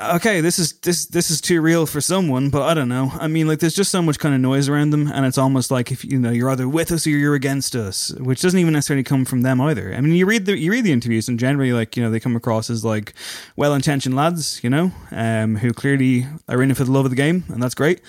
okay 0.00 0.40
this 0.40 0.58
is 0.58 0.72
this 0.80 1.06
this 1.06 1.30
is 1.30 1.40
too 1.40 1.60
real 1.60 1.86
for 1.86 2.00
someone 2.00 2.50
but 2.50 2.62
i 2.62 2.74
don't 2.74 2.88
know. 2.88 3.12
I 3.20 3.28
mean 3.28 3.46
like 3.46 3.60
there's 3.60 3.76
just 3.76 3.92
so 3.92 4.02
much 4.02 4.18
kind 4.18 4.34
of 4.34 4.40
noise 4.40 4.68
around 4.68 4.90
them 4.90 5.06
and 5.06 5.24
it's 5.24 5.38
almost 5.38 5.70
like 5.70 5.92
if 5.92 6.04
you 6.04 6.18
know 6.18 6.30
you're 6.30 6.50
either 6.50 6.68
with 6.68 6.90
us 6.90 7.06
or 7.06 7.10
you're 7.10 7.36
against 7.36 7.76
us 7.76 8.12
which 8.14 8.42
doesn't 8.42 8.58
even 8.58 8.72
necessarily 8.72 9.04
come 9.04 9.24
from 9.24 9.42
them 9.42 9.60
either. 9.60 9.94
I 9.94 10.00
mean 10.00 10.14
you 10.14 10.26
read 10.26 10.46
the 10.46 10.58
you 10.58 10.72
read 10.72 10.84
the 10.84 10.92
interviews 10.92 11.28
and 11.28 11.38
generally 11.38 11.72
like 11.72 11.96
you 11.96 12.02
know 12.02 12.10
they 12.10 12.18
come 12.18 12.34
across 12.34 12.70
as 12.70 12.84
like 12.84 13.14
well-intentioned 13.56 14.16
lads 14.16 14.62
you 14.64 14.70
know 14.70 14.90
um 15.12 15.56
who 15.56 15.72
clearly 15.72 16.26
are 16.48 16.60
in 16.60 16.72
it 16.72 16.76
for 16.76 16.84
the 16.84 16.92
love 16.92 17.04
of 17.04 17.10
the 17.10 17.16
game 17.16 17.44
and 17.48 17.62
that's 17.62 17.74
great 17.74 18.00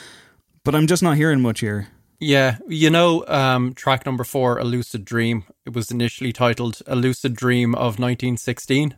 but 0.63 0.73
i'm 0.73 0.87
just 0.87 1.03
not 1.03 1.17
hearing 1.17 1.41
much 1.41 1.59
here. 1.59 1.87
Yeah, 2.19 2.57
you 2.67 2.89
know, 2.89 3.25
um, 3.27 3.73
track 3.73 4.05
number 4.05 4.23
four, 4.23 4.57
"A 4.57 4.63
Lucid 4.63 5.03
Dream." 5.03 5.43
It 5.65 5.73
was 5.73 5.91
initially 5.91 6.31
titled 6.31 6.81
"A 6.87 6.95
Lucid 6.95 7.35
Dream 7.35 7.75
of 7.75 7.99
1916," 7.99 8.95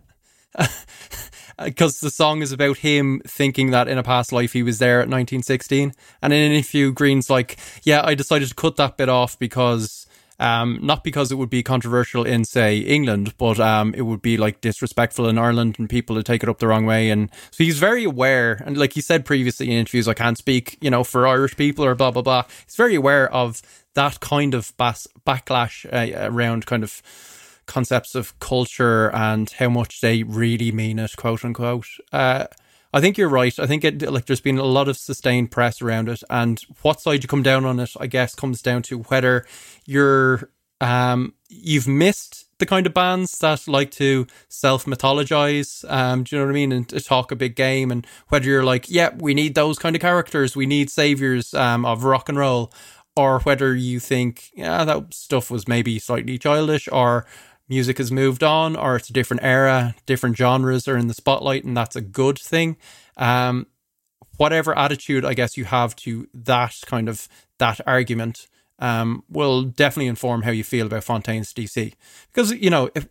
because 1.64 1.99
the 1.99 2.12
song 2.12 2.41
is 2.41 2.51
about 2.51 2.78
him 2.78 3.22
thinking 3.26 3.72
that 3.72 3.88
in 3.88 3.97
a 3.97 4.03
past 4.03 4.32
life 4.32 4.53
he 4.53 4.64
was 4.64 4.80
there 4.80 4.99
at 4.99 5.10
1916. 5.10 5.93
And 6.22 6.34
in 6.34 6.39
an 6.39 6.51
interview, 6.51 6.91
Grian's 6.91 7.30
like, 7.30 7.58
"Yeah, 7.84 8.01
I 8.03 8.16
decided 8.16 8.49
to 8.49 8.55
cut 8.55 8.76
that 8.78 8.97
bit 8.97 9.10
off 9.10 9.38
because." 9.39 10.05
Um, 10.39 10.78
not 10.84 11.03
because 11.03 11.32
it 11.32 11.36
would 11.39 11.49
be 11.49 11.64
controversial 11.64 12.24
in, 12.24 12.45
say, 12.45 12.78
England, 12.78 13.36
but 13.39 13.60
um, 13.60 13.95
it 13.95 14.03
would 14.03 14.22
be 14.22 14.38
like 14.38 14.62
disrespectful 14.62 15.28
in 15.28 15.39
Ireland 15.39 15.78
and 15.80 15.89
people 15.89 16.16
would 16.16 16.28
take 16.28 16.43
it 16.43 16.49
up 16.49 16.60
the 16.60 16.68
wrong 16.68 16.86
way. 16.86 17.10
And 17.10 17.32
so 17.49 17.64
he's 17.64 17.80
very 17.80 18.03
aware. 18.03 18.62
And 18.64 18.78
like 18.78 18.93
he 18.93 19.01
said 19.01 19.26
previously 19.26 19.66
in 19.66 19.72
interviews, 19.72 20.08
I 20.08 20.14
can't 20.14 20.38
speak, 20.38 20.78
you 20.80 20.91
know, 20.91 21.03
for 21.03 21.26
Irish 21.26 21.58
people 21.58 21.84
or 21.84 21.95
blah, 21.95 22.12
blah, 22.12 22.22
blah. 22.22 22.43
He's 22.68 22.76
very 22.76 22.93
aware 22.93 23.34
of 23.34 23.64
that 23.95 24.20
kind 24.20 24.53
of 24.53 24.78
bas- 24.78 25.08
backlash 25.26 25.88
uh, 25.91 26.32
around 26.32 26.68
kind 26.68 26.84
of 26.84 27.01
concepts 27.68 28.15
of 28.15 28.38
culture 28.39 29.13
and 29.13 29.49
how 29.51 29.70
much 29.70 30.01
they 30.01 30.24
really 30.24 30.72
mean 30.72 30.99
it, 30.99 31.15
quote 31.15 31.45
unquote. 31.45 31.88
Uh, 32.11 32.45
I 32.93 33.01
think 33.01 33.18
you're 33.18 33.30
right. 33.30 33.57
I 33.59 33.68
think 33.68 33.84
it 33.84 34.01
like 34.01 34.26
there's 34.26 34.41
been 34.41 34.57
a 34.57 34.63
lot 34.63 34.88
of 34.88 34.97
sustained 34.97 35.51
press 35.51 35.82
around 35.82 36.09
it, 36.09 36.24
and 36.30 36.59
what 36.82 37.01
side 37.01 37.24
you 37.24 37.28
come 37.28 37.43
down 37.43 37.65
on 37.65 37.80
it, 37.80 37.91
I 37.99 38.07
guess, 38.07 38.34
comes 38.34 38.61
down 38.61 38.82
to 38.84 38.99
whether 38.99 39.45
you're 39.86 40.49
um 40.80 41.34
you've 41.49 41.88
missed 41.88 42.45
the 42.59 42.65
kind 42.65 42.88
of 42.88 42.93
bands 42.93 43.38
that 43.39 43.68
like 43.68 43.91
to 43.91 44.26
self 44.47 44.86
mythologize. 44.86 45.89
Um, 45.91 46.24
do 46.24 46.36
you 46.36 46.39
know 46.39 46.45
what 46.47 46.51
I 46.51 46.55
mean? 46.55 46.72
And 46.72 46.89
to 46.89 46.99
talk 47.01 47.32
a 47.32 47.36
big 47.36 47.55
game, 47.55 47.91
and 47.91 48.07
whether 48.30 48.45
you're 48.45 48.63
like, 48.63 48.89
yeah, 48.89 49.09
we 49.15 49.34
need 49.34 49.55
those 49.55 49.78
kind 49.78 49.95
of 49.95 50.01
characters, 50.01 50.55
we 50.55 50.65
need 50.65 50.89
saviors 50.89 51.53
um 51.53 51.86
of 51.86 52.03
rock 52.03 52.30
and 52.30 52.38
roll, 52.38 52.72
or 53.18 53.39
whether 53.41 53.76
you 53.76 53.99
think, 53.99 54.49
yeah, 54.53 54.86
that 54.86 55.13
stuff 55.13 55.51
was 55.51 55.68
maybe 55.68 55.99
slightly 55.99 56.38
childish, 56.38 56.88
or 56.91 57.26
music 57.70 57.97
has 57.97 58.11
moved 58.11 58.43
on, 58.43 58.76
or 58.76 58.95
it's 58.95 59.09
a 59.09 59.13
different 59.13 59.43
era, 59.43 59.95
different 60.05 60.38
genres 60.38 60.88
are 60.88 60.97
in 60.97 61.07
the 61.07 61.13
spotlight, 61.13 61.63
and 61.63 61.76
that's 61.76 61.95
a 61.95 62.01
good 62.01 62.39
thing. 62.39 62.78
Um, 63.18 63.68
whatever 64.38 64.78
attitude 64.78 65.26
I 65.26 65.34
guess 65.34 65.57
you 65.57 65.65
have 65.65 65.95
to 65.97 66.28
that 66.34 66.76
kind 66.86 67.09
of 67.09 67.28
that 67.57 67.82
argument 67.88 68.47
um, 68.80 69.24
will 69.30 69.63
definitely 69.63 70.07
inform 70.07 70.43
how 70.43 70.51
you 70.51 70.63
feel 70.63 70.86
about 70.86 71.03
Fontaines 71.03 71.53
DC. 71.53 71.93
Because 72.32 72.51
you 72.51 72.70
know, 72.70 72.89
if 72.95 73.07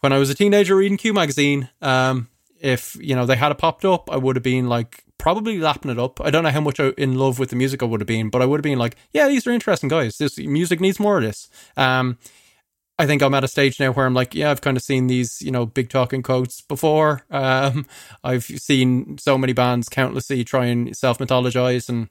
when 0.00 0.12
I 0.12 0.18
was 0.18 0.30
a 0.30 0.34
teenager 0.34 0.76
reading 0.76 0.96
Q 0.96 1.12
magazine, 1.12 1.68
um, 1.80 2.28
if 2.60 2.96
you 3.00 3.14
know 3.14 3.26
they 3.26 3.36
had 3.36 3.52
it 3.52 3.58
popped 3.58 3.84
up, 3.84 4.10
I 4.10 4.16
would 4.16 4.36
have 4.36 4.42
been 4.42 4.68
like 4.68 5.04
probably 5.18 5.58
lapping 5.58 5.90
it 5.90 5.98
up. 5.98 6.20
I 6.20 6.30
don't 6.30 6.42
know 6.42 6.50
how 6.50 6.60
much 6.60 6.80
I- 6.80 6.94
in 6.98 7.16
love 7.16 7.38
with 7.38 7.50
the 7.50 7.56
music 7.56 7.82
I 7.82 7.86
would 7.86 8.00
have 8.00 8.08
been, 8.08 8.28
but 8.28 8.42
I 8.42 8.46
would 8.46 8.58
have 8.58 8.64
been 8.64 8.78
like, 8.78 8.96
yeah, 9.12 9.28
these 9.28 9.46
are 9.46 9.52
interesting 9.52 9.88
guys. 9.88 10.18
This 10.18 10.36
music 10.38 10.80
needs 10.80 10.98
more 10.98 11.18
of 11.18 11.22
this. 11.22 11.48
Um, 11.76 12.18
I 13.02 13.06
think 13.06 13.20
I'm 13.20 13.34
at 13.34 13.42
a 13.42 13.48
stage 13.48 13.80
now 13.80 13.90
where 13.90 14.06
I'm 14.06 14.14
like, 14.14 14.32
yeah, 14.32 14.52
I've 14.52 14.60
kind 14.60 14.76
of 14.76 14.82
seen 14.84 15.08
these, 15.08 15.42
you 15.42 15.50
know, 15.50 15.66
big 15.66 15.88
talking 15.88 16.22
quotes 16.22 16.60
before. 16.60 17.22
Um, 17.32 17.84
I've 18.22 18.44
seen 18.44 19.18
so 19.18 19.36
many 19.36 19.52
bands 19.52 19.88
countlessly 19.88 20.44
try 20.44 20.66
and 20.66 20.96
self 20.96 21.18
mythologize, 21.18 21.88
and 21.88 22.10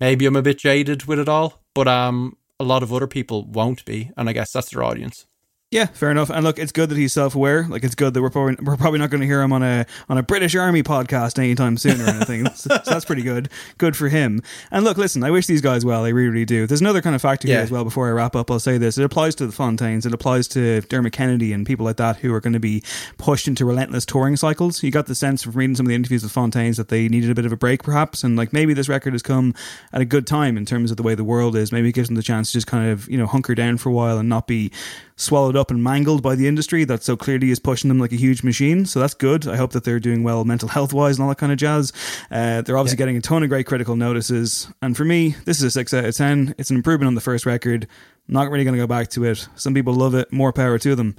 maybe 0.00 0.24
I'm 0.24 0.36
a 0.36 0.40
bit 0.42 0.56
jaded 0.56 1.04
with 1.04 1.18
it 1.18 1.28
all, 1.28 1.60
but 1.74 1.86
um, 1.88 2.38
a 2.58 2.64
lot 2.64 2.82
of 2.82 2.90
other 2.90 3.06
people 3.06 3.44
won't 3.44 3.84
be, 3.84 4.12
and 4.16 4.30
I 4.30 4.32
guess 4.32 4.50
that's 4.52 4.70
their 4.70 4.82
audience. 4.82 5.26
Yeah, 5.72 5.86
fair 5.86 6.10
enough. 6.10 6.30
And 6.30 6.42
look, 6.42 6.58
it's 6.58 6.72
good 6.72 6.88
that 6.88 6.98
he's 6.98 7.12
self-aware. 7.12 7.68
Like, 7.68 7.84
it's 7.84 7.94
good 7.94 8.12
that 8.14 8.22
we're 8.22 8.30
probably 8.30 8.56
we're 8.60 8.76
probably 8.76 8.98
not 8.98 9.10
going 9.10 9.20
to 9.20 9.26
hear 9.26 9.40
him 9.40 9.52
on 9.52 9.62
a 9.62 9.86
on 10.08 10.18
a 10.18 10.22
British 10.22 10.56
Army 10.56 10.82
podcast 10.82 11.38
anytime 11.38 11.76
soon 11.78 12.00
or 12.00 12.08
anything. 12.08 12.44
so, 12.56 12.70
so 12.70 12.90
that's 12.90 13.04
pretty 13.04 13.22
good. 13.22 13.48
Good 13.78 13.96
for 13.96 14.08
him. 14.08 14.42
And 14.72 14.84
look, 14.84 14.96
listen, 14.96 15.22
I 15.22 15.30
wish 15.30 15.46
these 15.46 15.60
guys 15.60 15.84
well. 15.84 16.04
I 16.04 16.08
really, 16.08 16.30
really 16.30 16.44
do. 16.44 16.66
There's 16.66 16.80
another 16.80 17.00
kind 17.00 17.14
of 17.14 17.22
factor 17.22 17.46
here 17.46 17.60
as 17.60 17.70
well. 17.70 17.84
Before 17.84 18.08
I 18.08 18.10
wrap 18.10 18.34
up, 18.34 18.50
I'll 18.50 18.58
say 18.58 18.78
this: 18.78 18.98
it 18.98 19.04
applies 19.04 19.36
to 19.36 19.46
the 19.46 19.52
Fontaines, 19.52 20.04
it 20.04 20.12
applies 20.12 20.48
to 20.48 20.80
Dermot 20.80 21.12
Kennedy 21.12 21.52
and 21.52 21.64
people 21.64 21.86
like 21.86 21.98
that 21.98 22.16
who 22.16 22.34
are 22.34 22.40
going 22.40 22.52
to 22.52 22.58
be 22.58 22.82
pushed 23.16 23.46
into 23.46 23.64
relentless 23.64 24.04
touring 24.04 24.34
cycles. 24.34 24.82
You 24.82 24.90
got 24.90 25.06
the 25.06 25.14
sense 25.14 25.44
from 25.44 25.52
reading 25.52 25.76
some 25.76 25.86
of 25.86 25.90
the 25.90 25.94
interviews 25.94 26.24
with 26.24 26.32
Fontaines 26.32 26.78
that 26.78 26.88
they 26.88 27.06
needed 27.06 27.30
a 27.30 27.34
bit 27.36 27.46
of 27.46 27.52
a 27.52 27.56
break, 27.56 27.84
perhaps, 27.84 28.24
and 28.24 28.36
like 28.36 28.52
maybe 28.52 28.74
this 28.74 28.88
record 28.88 29.12
has 29.12 29.22
come 29.22 29.54
at 29.92 30.00
a 30.00 30.04
good 30.04 30.26
time 30.26 30.56
in 30.56 30.66
terms 30.66 30.90
of 30.90 30.96
the 30.96 31.04
way 31.04 31.14
the 31.14 31.22
world 31.22 31.54
is. 31.54 31.70
Maybe 31.70 31.90
it 31.90 31.94
gives 31.94 32.08
them 32.08 32.16
the 32.16 32.24
chance 32.24 32.50
to 32.50 32.54
just 32.54 32.66
kind 32.66 32.90
of 32.90 33.08
you 33.08 33.16
know 33.16 33.26
hunker 33.26 33.54
down 33.54 33.78
for 33.78 33.90
a 33.90 33.92
while 33.92 34.18
and 34.18 34.28
not 34.28 34.48
be 34.48 34.72
swallowed 35.20 35.56
up 35.56 35.70
and 35.70 35.82
mangled 35.82 36.22
by 36.22 36.34
the 36.34 36.48
industry 36.48 36.84
that 36.84 37.02
so 37.02 37.16
clearly 37.16 37.50
is 37.50 37.58
pushing 37.58 37.88
them 37.88 37.98
like 37.98 38.12
a 38.12 38.16
huge 38.16 38.42
machine. 38.42 38.86
So 38.86 39.00
that's 39.00 39.14
good. 39.14 39.46
I 39.46 39.56
hope 39.56 39.72
that 39.72 39.84
they're 39.84 40.00
doing 40.00 40.22
well 40.22 40.44
mental 40.44 40.68
health 40.68 40.92
wise 40.92 41.16
and 41.16 41.22
all 41.22 41.28
that 41.28 41.38
kind 41.38 41.52
of 41.52 41.58
jazz. 41.58 41.92
Uh, 42.30 42.62
they're 42.62 42.78
obviously 42.78 42.96
getting 42.96 43.16
a 43.16 43.20
ton 43.20 43.42
of 43.42 43.48
great 43.48 43.66
critical 43.66 43.96
notices. 43.96 44.68
And 44.82 44.96
for 44.96 45.04
me, 45.04 45.36
this 45.44 45.58
is 45.58 45.64
a 45.64 45.70
six 45.70 45.92
out 45.92 46.04
of 46.04 46.16
10. 46.16 46.54
It's 46.58 46.70
an 46.70 46.76
improvement 46.76 47.08
on 47.08 47.14
the 47.14 47.20
first 47.20 47.46
record. 47.46 47.86
Not 48.28 48.50
really 48.50 48.64
going 48.64 48.74
to 48.74 48.82
go 48.82 48.86
back 48.86 49.08
to 49.10 49.24
it. 49.24 49.46
Some 49.56 49.74
people 49.74 49.94
love 49.94 50.14
it. 50.14 50.32
More 50.32 50.52
power 50.52 50.78
to 50.78 50.94
them. 50.94 51.16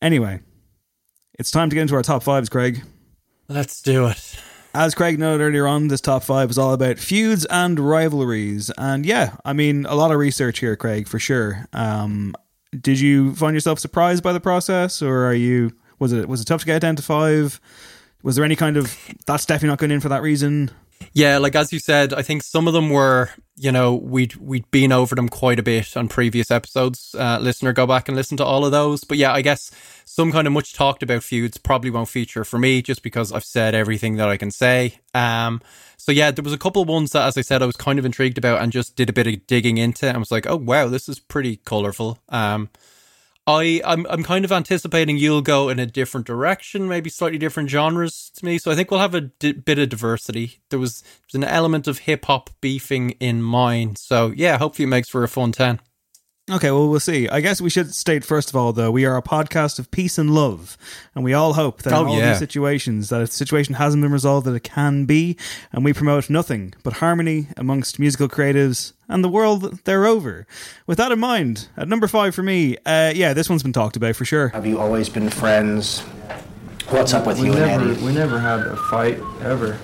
Anyway, 0.00 0.40
it's 1.38 1.50
time 1.50 1.68
to 1.70 1.74
get 1.74 1.82
into 1.82 1.94
our 1.94 2.02
top 2.02 2.22
fives, 2.22 2.48
Craig. 2.48 2.82
Let's 3.48 3.82
do 3.82 4.06
it. 4.06 4.36
As 4.72 4.94
Craig 4.94 5.18
noted 5.18 5.42
earlier 5.42 5.66
on, 5.66 5.88
this 5.88 6.00
top 6.00 6.22
five 6.22 6.48
is 6.48 6.56
all 6.56 6.72
about 6.72 6.98
feuds 6.98 7.44
and 7.46 7.78
rivalries. 7.80 8.70
And 8.78 9.04
yeah, 9.04 9.36
I 9.44 9.52
mean, 9.52 9.84
a 9.84 9.96
lot 9.96 10.12
of 10.12 10.18
research 10.18 10.60
here, 10.60 10.76
Craig, 10.76 11.08
for 11.08 11.18
sure. 11.18 11.66
Um, 11.72 12.36
did 12.78 13.00
you 13.00 13.34
find 13.34 13.54
yourself 13.54 13.78
surprised 13.78 14.22
by 14.22 14.32
the 14.32 14.40
process, 14.40 15.02
or 15.02 15.26
are 15.26 15.34
you 15.34 15.72
Was 15.98 16.12
it 16.12 16.28
was 16.28 16.40
it 16.40 16.44
tough 16.44 16.60
to 16.60 16.66
get 16.66 16.80
down 16.80 16.96
to 16.96 17.02
five? 17.02 17.60
Was 18.22 18.36
there 18.36 18.44
any 18.44 18.56
kind 18.56 18.76
of 18.76 18.96
that's 19.26 19.46
definitely 19.46 19.68
not 19.70 19.78
going 19.78 19.90
in 19.90 20.00
for 20.00 20.08
that 20.10 20.22
reason? 20.22 20.70
Yeah, 21.12 21.38
like 21.38 21.56
as 21.56 21.72
you 21.72 21.78
said, 21.78 22.12
I 22.12 22.22
think 22.22 22.42
some 22.42 22.68
of 22.68 22.74
them 22.74 22.90
were, 22.90 23.30
you 23.56 23.72
know, 23.72 23.94
we'd 23.94 24.36
we'd 24.36 24.70
been 24.70 24.92
over 24.92 25.14
them 25.14 25.28
quite 25.28 25.58
a 25.58 25.62
bit 25.62 25.96
on 25.96 26.08
previous 26.08 26.50
episodes. 26.50 27.14
Uh, 27.18 27.38
listener, 27.40 27.72
go 27.72 27.86
back 27.86 28.08
and 28.08 28.16
listen 28.16 28.36
to 28.36 28.44
all 28.44 28.64
of 28.64 28.72
those. 28.72 29.04
But 29.04 29.18
yeah, 29.18 29.32
I 29.32 29.42
guess 29.42 29.70
some 30.12 30.32
kind 30.32 30.48
of 30.48 30.52
much 30.52 30.74
talked 30.74 31.04
about 31.04 31.22
feuds 31.22 31.56
probably 31.56 31.88
won't 31.88 32.08
feature 32.08 32.44
for 32.44 32.58
me, 32.58 32.82
just 32.82 33.04
because 33.04 33.30
I've 33.30 33.44
said 33.44 33.76
everything 33.76 34.16
that 34.16 34.28
I 34.28 34.36
can 34.36 34.50
say. 34.50 34.98
Um, 35.14 35.62
so 35.96 36.10
yeah, 36.10 36.32
there 36.32 36.42
was 36.42 36.52
a 36.52 36.58
couple 36.58 36.82
of 36.82 36.88
ones 36.88 37.12
that, 37.12 37.28
as 37.28 37.38
I 37.38 37.42
said, 37.42 37.62
I 37.62 37.66
was 37.66 37.76
kind 37.76 37.96
of 37.96 38.04
intrigued 38.04 38.36
about 38.36 38.60
and 38.60 38.72
just 38.72 38.96
did 38.96 39.08
a 39.08 39.12
bit 39.12 39.28
of 39.28 39.46
digging 39.46 39.78
into, 39.78 40.08
and 40.08 40.18
was 40.18 40.32
like, 40.32 40.48
oh 40.48 40.56
wow, 40.56 40.88
this 40.88 41.08
is 41.08 41.20
pretty 41.20 41.58
colorful. 41.58 42.18
Um, 42.28 42.70
I 43.46 43.80
I'm 43.84 44.04
I'm 44.10 44.24
kind 44.24 44.44
of 44.44 44.50
anticipating 44.50 45.16
you'll 45.16 45.42
go 45.42 45.68
in 45.68 45.78
a 45.78 45.86
different 45.86 46.26
direction, 46.26 46.88
maybe 46.88 47.08
slightly 47.08 47.38
different 47.38 47.70
genres 47.70 48.32
to 48.34 48.44
me. 48.44 48.58
So 48.58 48.72
I 48.72 48.74
think 48.74 48.90
we'll 48.90 49.00
have 49.00 49.14
a 49.14 49.22
di- 49.22 49.52
bit 49.52 49.78
of 49.78 49.90
diversity. 49.90 50.58
There 50.70 50.80
was 50.80 51.02
there's 51.02 51.42
an 51.42 51.48
element 51.48 51.86
of 51.86 51.98
hip 52.00 52.24
hop 52.24 52.50
beefing 52.60 53.10
in 53.20 53.42
mine. 53.42 53.94
So 53.94 54.32
yeah, 54.34 54.58
hopefully 54.58 54.84
it 54.84 54.88
makes 54.88 55.08
for 55.08 55.22
a 55.22 55.28
fun 55.28 55.52
ten. 55.52 55.80
Okay, 56.50 56.72
well, 56.72 56.88
we'll 56.88 56.98
see. 56.98 57.28
I 57.28 57.40
guess 57.40 57.60
we 57.60 57.70
should 57.70 57.94
state 57.94 58.24
first 58.24 58.48
of 58.50 58.56
all, 58.56 58.72
though, 58.72 58.90
we 58.90 59.04
are 59.04 59.16
a 59.16 59.22
podcast 59.22 59.78
of 59.78 59.88
peace 59.92 60.18
and 60.18 60.34
love, 60.34 60.76
and 61.14 61.22
we 61.22 61.32
all 61.32 61.52
hope 61.52 61.82
that 61.82 61.92
Oh, 61.92 62.00
in 62.00 62.06
all 62.08 62.18
yeah. 62.18 62.30
these 62.30 62.38
situations, 62.40 63.08
that 63.10 63.20
if 63.22 63.28
the 63.30 63.36
situation 63.36 63.74
hasn't 63.74 64.02
been 64.02 64.10
resolved, 64.10 64.46
that 64.48 64.54
it 64.54 64.64
can 64.64 65.04
be, 65.04 65.36
and 65.72 65.84
we 65.84 65.92
promote 65.92 66.28
nothing 66.28 66.74
but 66.82 66.94
harmony 66.94 67.46
amongst 67.56 68.00
musical 68.00 68.28
creatives 68.28 68.92
and 69.08 69.22
the 69.22 69.28
world 69.28 69.78
they're 69.84 70.06
over. 70.06 70.44
With 70.88 70.98
that 70.98 71.12
in 71.12 71.20
mind, 71.20 71.68
at 71.76 71.86
number 71.86 72.08
five 72.08 72.34
for 72.34 72.42
me, 72.42 72.76
uh, 72.84 73.12
yeah, 73.14 73.32
this 73.32 73.48
one's 73.48 73.62
been 73.62 73.72
talked 73.72 73.94
about 73.96 74.16
for 74.16 74.24
sure. 74.24 74.48
Have 74.48 74.66
you 74.66 74.80
always 74.80 75.08
been 75.08 75.30
friends? 75.30 76.00
What's 76.88 77.14
up 77.14 77.26
with 77.28 77.38
we 77.38 77.46
you 77.46 77.54
never, 77.54 77.84
and 77.84 77.90
Eddie? 77.92 78.04
We 78.04 78.12
never 78.12 78.40
had 78.40 78.60
a 78.60 78.74
fight 78.76 79.20
ever. 79.42 79.78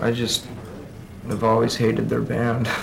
I 0.00 0.10
just 0.10 0.44
have 1.30 1.44
always 1.44 1.76
hated 1.76 2.08
their 2.08 2.22
band. 2.22 2.68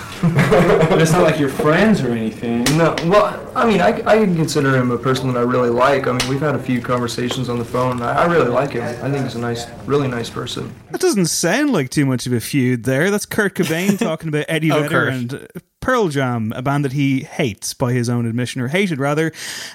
But 0.86 1.02
it's 1.02 1.12
not 1.12 1.22
like 1.22 1.38
you're 1.40 1.48
friends 1.48 2.00
or 2.00 2.10
anything. 2.12 2.64
No, 2.76 2.94
well, 3.06 3.50
I 3.54 3.66
mean, 3.66 3.80
I, 3.80 3.88
I 4.06 4.18
can 4.18 4.34
consider 4.34 4.74
him 4.76 4.90
a 4.90 4.98
person 4.98 5.30
that 5.32 5.38
I 5.38 5.42
really 5.42 5.68
like. 5.70 6.06
I 6.06 6.12
mean, 6.12 6.28
we've 6.28 6.40
had 6.40 6.54
a 6.54 6.58
few 6.58 6.80
conversations 6.80 7.48
on 7.48 7.58
the 7.58 7.64
phone. 7.64 8.00
I, 8.00 8.22
I 8.22 8.26
really 8.26 8.48
like 8.48 8.70
him. 8.72 8.82
I 8.82 9.10
think 9.10 9.24
he's 9.24 9.34
a 9.34 9.38
nice, 9.40 9.66
really 9.84 10.08
nice 10.08 10.30
person. 10.30 10.72
That 10.90 11.00
doesn't 11.00 11.26
sound 11.26 11.72
like 11.72 11.90
too 11.90 12.06
much 12.06 12.26
of 12.26 12.32
a 12.32 12.40
feud 12.40 12.84
there. 12.84 13.10
That's 13.10 13.26
Kurt 13.26 13.54
Cobain 13.54 13.98
talking 13.98 14.28
about 14.28 14.46
Eddie 14.48 14.72
Oh, 14.72 14.82
Vedder 14.82 14.88
Kurt. 14.88 15.12
and 15.12 15.48
Pearl 15.80 16.08
Jam, 16.08 16.52
a 16.56 16.62
band 16.62 16.84
that 16.84 16.92
he 16.92 17.20
hates 17.20 17.74
by 17.74 17.92
his 17.92 18.08
own 18.08 18.26
admission, 18.26 18.60
or 18.62 18.68
hated 18.68 18.98
rather. 18.98 19.32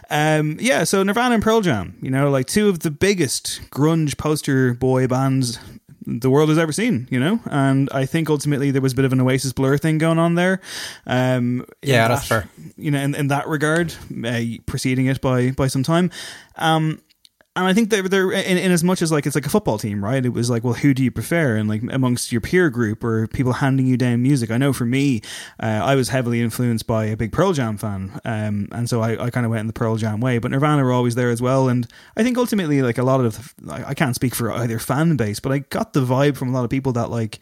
Um, 0.09 0.57
yeah, 0.59 0.83
so 0.83 1.03
Nirvana 1.03 1.35
and 1.35 1.43
Pearl 1.43 1.61
Jam, 1.61 1.97
you 2.01 2.09
know, 2.09 2.29
like 2.29 2.47
two 2.47 2.67
of 2.67 2.79
the 2.79 2.91
biggest 2.91 3.61
grunge 3.69 4.17
poster 4.17 4.73
boy 4.73 5.07
bands 5.07 5.59
the 6.05 6.29
world 6.29 6.49
has 6.49 6.57
ever 6.57 6.71
seen, 6.71 7.07
you 7.11 7.19
know? 7.19 7.39
And 7.45 7.89
I 7.91 8.05
think 8.05 8.29
ultimately 8.29 8.71
there 8.71 8.81
was 8.81 8.93
a 8.93 8.95
bit 8.95 9.05
of 9.05 9.13
an 9.13 9.21
Oasis 9.21 9.53
Blur 9.53 9.77
thing 9.77 9.97
going 9.97 10.17
on 10.19 10.35
there. 10.35 10.59
Um, 11.05 11.65
Yeah, 11.81 12.07
that's 12.07 12.27
fair. 12.27 12.49
You 12.75 12.91
know, 12.91 12.99
in, 12.99 13.15
in 13.15 13.27
that 13.27 13.47
regard, 13.47 13.93
uh, 14.25 14.41
preceding 14.65 15.05
it 15.05 15.21
by, 15.21 15.51
by 15.51 15.67
some 15.67 15.83
time. 15.83 16.11
Um, 16.55 17.01
and 17.53 17.65
I 17.65 17.73
think 17.73 17.89
they're, 17.89 18.07
they're 18.07 18.31
in, 18.31 18.57
in 18.57 18.71
as 18.71 18.81
much 18.81 19.01
as 19.01 19.11
like 19.11 19.25
it's 19.25 19.35
like 19.35 19.45
a 19.45 19.49
football 19.49 19.77
team, 19.77 20.01
right? 20.01 20.25
It 20.25 20.29
was 20.29 20.49
like, 20.49 20.63
well, 20.63 20.73
who 20.73 20.93
do 20.93 21.03
you 21.03 21.11
prefer? 21.11 21.57
And 21.57 21.67
like 21.67 21.81
amongst 21.91 22.31
your 22.31 22.39
peer 22.39 22.69
group 22.69 23.03
or 23.03 23.27
people 23.27 23.53
handing 23.53 23.87
you 23.87 23.97
down 23.97 24.21
music. 24.21 24.51
I 24.51 24.57
know 24.57 24.71
for 24.71 24.85
me, 24.85 25.21
uh, 25.61 25.65
I 25.65 25.95
was 25.95 26.07
heavily 26.07 26.39
influenced 26.39 26.87
by 26.87 27.05
a 27.05 27.17
big 27.17 27.33
Pearl 27.33 27.51
Jam 27.51 27.77
fan, 27.77 28.21
um, 28.23 28.69
and 28.71 28.89
so 28.89 29.01
I, 29.01 29.25
I 29.25 29.29
kind 29.31 29.45
of 29.45 29.49
went 29.49 29.61
in 29.61 29.67
the 29.67 29.73
Pearl 29.73 29.97
Jam 29.97 30.21
way. 30.21 30.37
But 30.37 30.51
Nirvana 30.51 30.83
were 30.83 30.93
always 30.93 31.15
there 31.15 31.29
as 31.29 31.41
well, 31.41 31.67
and 31.67 31.85
I 32.15 32.23
think 32.23 32.37
ultimately, 32.37 32.81
like 32.81 32.97
a 32.97 33.03
lot 33.03 33.19
of, 33.19 33.53
I 33.69 33.93
can't 33.95 34.15
speak 34.15 34.33
for 34.33 34.51
either 34.53 34.79
fan 34.79 35.17
base, 35.17 35.41
but 35.41 35.51
I 35.51 35.59
got 35.59 35.91
the 35.91 36.01
vibe 36.01 36.37
from 36.37 36.49
a 36.49 36.51
lot 36.53 36.63
of 36.63 36.69
people 36.69 36.93
that 36.93 37.09
like 37.09 37.39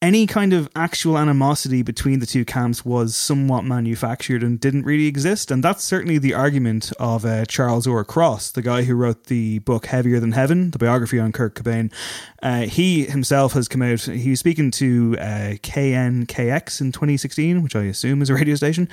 any 0.00 0.28
kind 0.28 0.52
of 0.52 0.68
actual 0.76 1.18
animosity 1.18 1.82
between 1.82 2.20
the 2.20 2.26
two 2.26 2.44
camps 2.44 2.84
was 2.84 3.16
somewhat 3.16 3.64
manufactured 3.64 4.44
and 4.44 4.60
didn't 4.60 4.84
really 4.84 5.06
exist. 5.06 5.50
And 5.50 5.62
that's 5.62 5.82
certainly 5.82 6.18
the 6.18 6.34
argument 6.34 6.92
of 7.00 7.24
uh, 7.24 7.44
Charles 7.46 7.86
R. 7.86 8.04
Cross, 8.04 8.52
the 8.52 8.62
guy 8.62 8.82
who 8.82 8.94
wrote 8.94 9.24
the 9.24 9.58
book 9.60 9.86
Heavier 9.86 10.20
Than 10.20 10.32
Heaven, 10.32 10.70
the 10.70 10.78
biography 10.78 11.18
on 11.18 11.32
Kurt 11.32 11.56
Cobain. 11.56 11.92
Uh, 12.40 12.62
he 12.62 13.06
himself 13.06 13.54
has 13.54 13.66
come 13.66 13.82
out, 13.82 14.02
he 14.02 14.30
was 14.30 14.38
speaking 14.38 14.70
to 14.72 15.16
uh, 15.18 15.56
KNKX 15.62 16.80
in 16.80 16.92
2016, 16.92 17.62
which 17.64 17.74
I 17.74 17.84
assume 17.84 18.22
is 18.22 18.30
a 18.30 18.34
radio 18.34 18.54
station. 18.54 18.88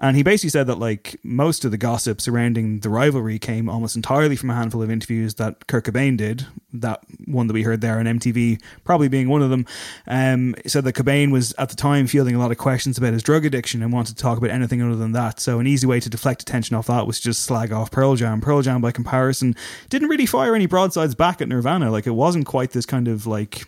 And 0.00 0.16
he 0.16 0.22
basically 0.22 0.50
said 0.50 0.66
that 0.66 0.78
like 0.78 1.20
most 1.22 1.64
of 1.64 1.70
the 1.70 1.76
gossip 1.76 2.20
surrounding 2.22 2.80
the 2.80 2.88
rivalry 2.88 3.38
came 3.38 3.68
almost 3.68 3.96
entirely 3.96 4.34
from 4.34 4.48
a 4.48 4.54
handful 4.54 4.82
of 4.82 4.90
interviews 4.90 5.34
that 5.34 5.66
Kurt 5.66 5.84
Cobain 5.84 6.16
did. 6.16 6.46
That 6.72 7.00
one 7.26 7.48
that 7.48 7.52
we 7.52 7.64
heard 7.64 7.82
there 7.82 7.98
on 7.98 8.06
MTV, 8.06 8.62
probably 8.84 9.08
being 9.08 9.28
one 9.28 9.42
of 9.42 9.50
them. 9.50 9.66
Um, 10.06 10.54
said 10.66 10.84
that 10.84 10.94
Cobain 10.94 11.32
was 11.32 11.52
at 11.58 11.68
the 11.68 11.76
time 11.76 12.06
fielding 12.06 12.34
a 12.34 12.38
lot 12.38 12.50
of 12.50 12.56
questions 12.56 12.96
about 12.96 13.12
his 13.12 13.22
drug 13.22 13.44
addiction 13.44 13.82
and 13.82 13.92
wanted 13.92 14.16
to 14.16 14.22
talk 14.22 14.38
about 14.38 14.50
anything 14.50 14.80
other 14.80 14.96
than 14.96 15.12
that. 15.12 15.38
So 15.38 15.58
an 15.58 15.66
easy 15.66 15.86
way 15.86 16.00
to 16.00 16.08
deflect 16.08 16.40
attention 16.42 16.76
off 16.76 16.86
that 16.86 17.06
was 17.06 17.20
just 17.20 17.42
slag 17.44 17.70
off 17.72 17.90
Pearl 17.90 18.14
Jam. 18.14 18.40
Pearl 18.40 18.62
Jam, 18.62 18.80
by 18.80 18.92
comparison, 18.92 19.54
didn't 19.90 20.08
really 20.08 20.26
fire 20.26 20.54
any 20.54 20.66
broadsides 20.66 21.14
back 21.14 21.42
at 21.42 21.48
Nirvana. 21.48 21.90
Like 21.90 22.06
it 22.06 22.12
wasn't 22.12 22.46
quite 22.46 22.70
this 22.70 22.86
kind 22.86 23.06
of 23.06 23.26
like 23.26 23.66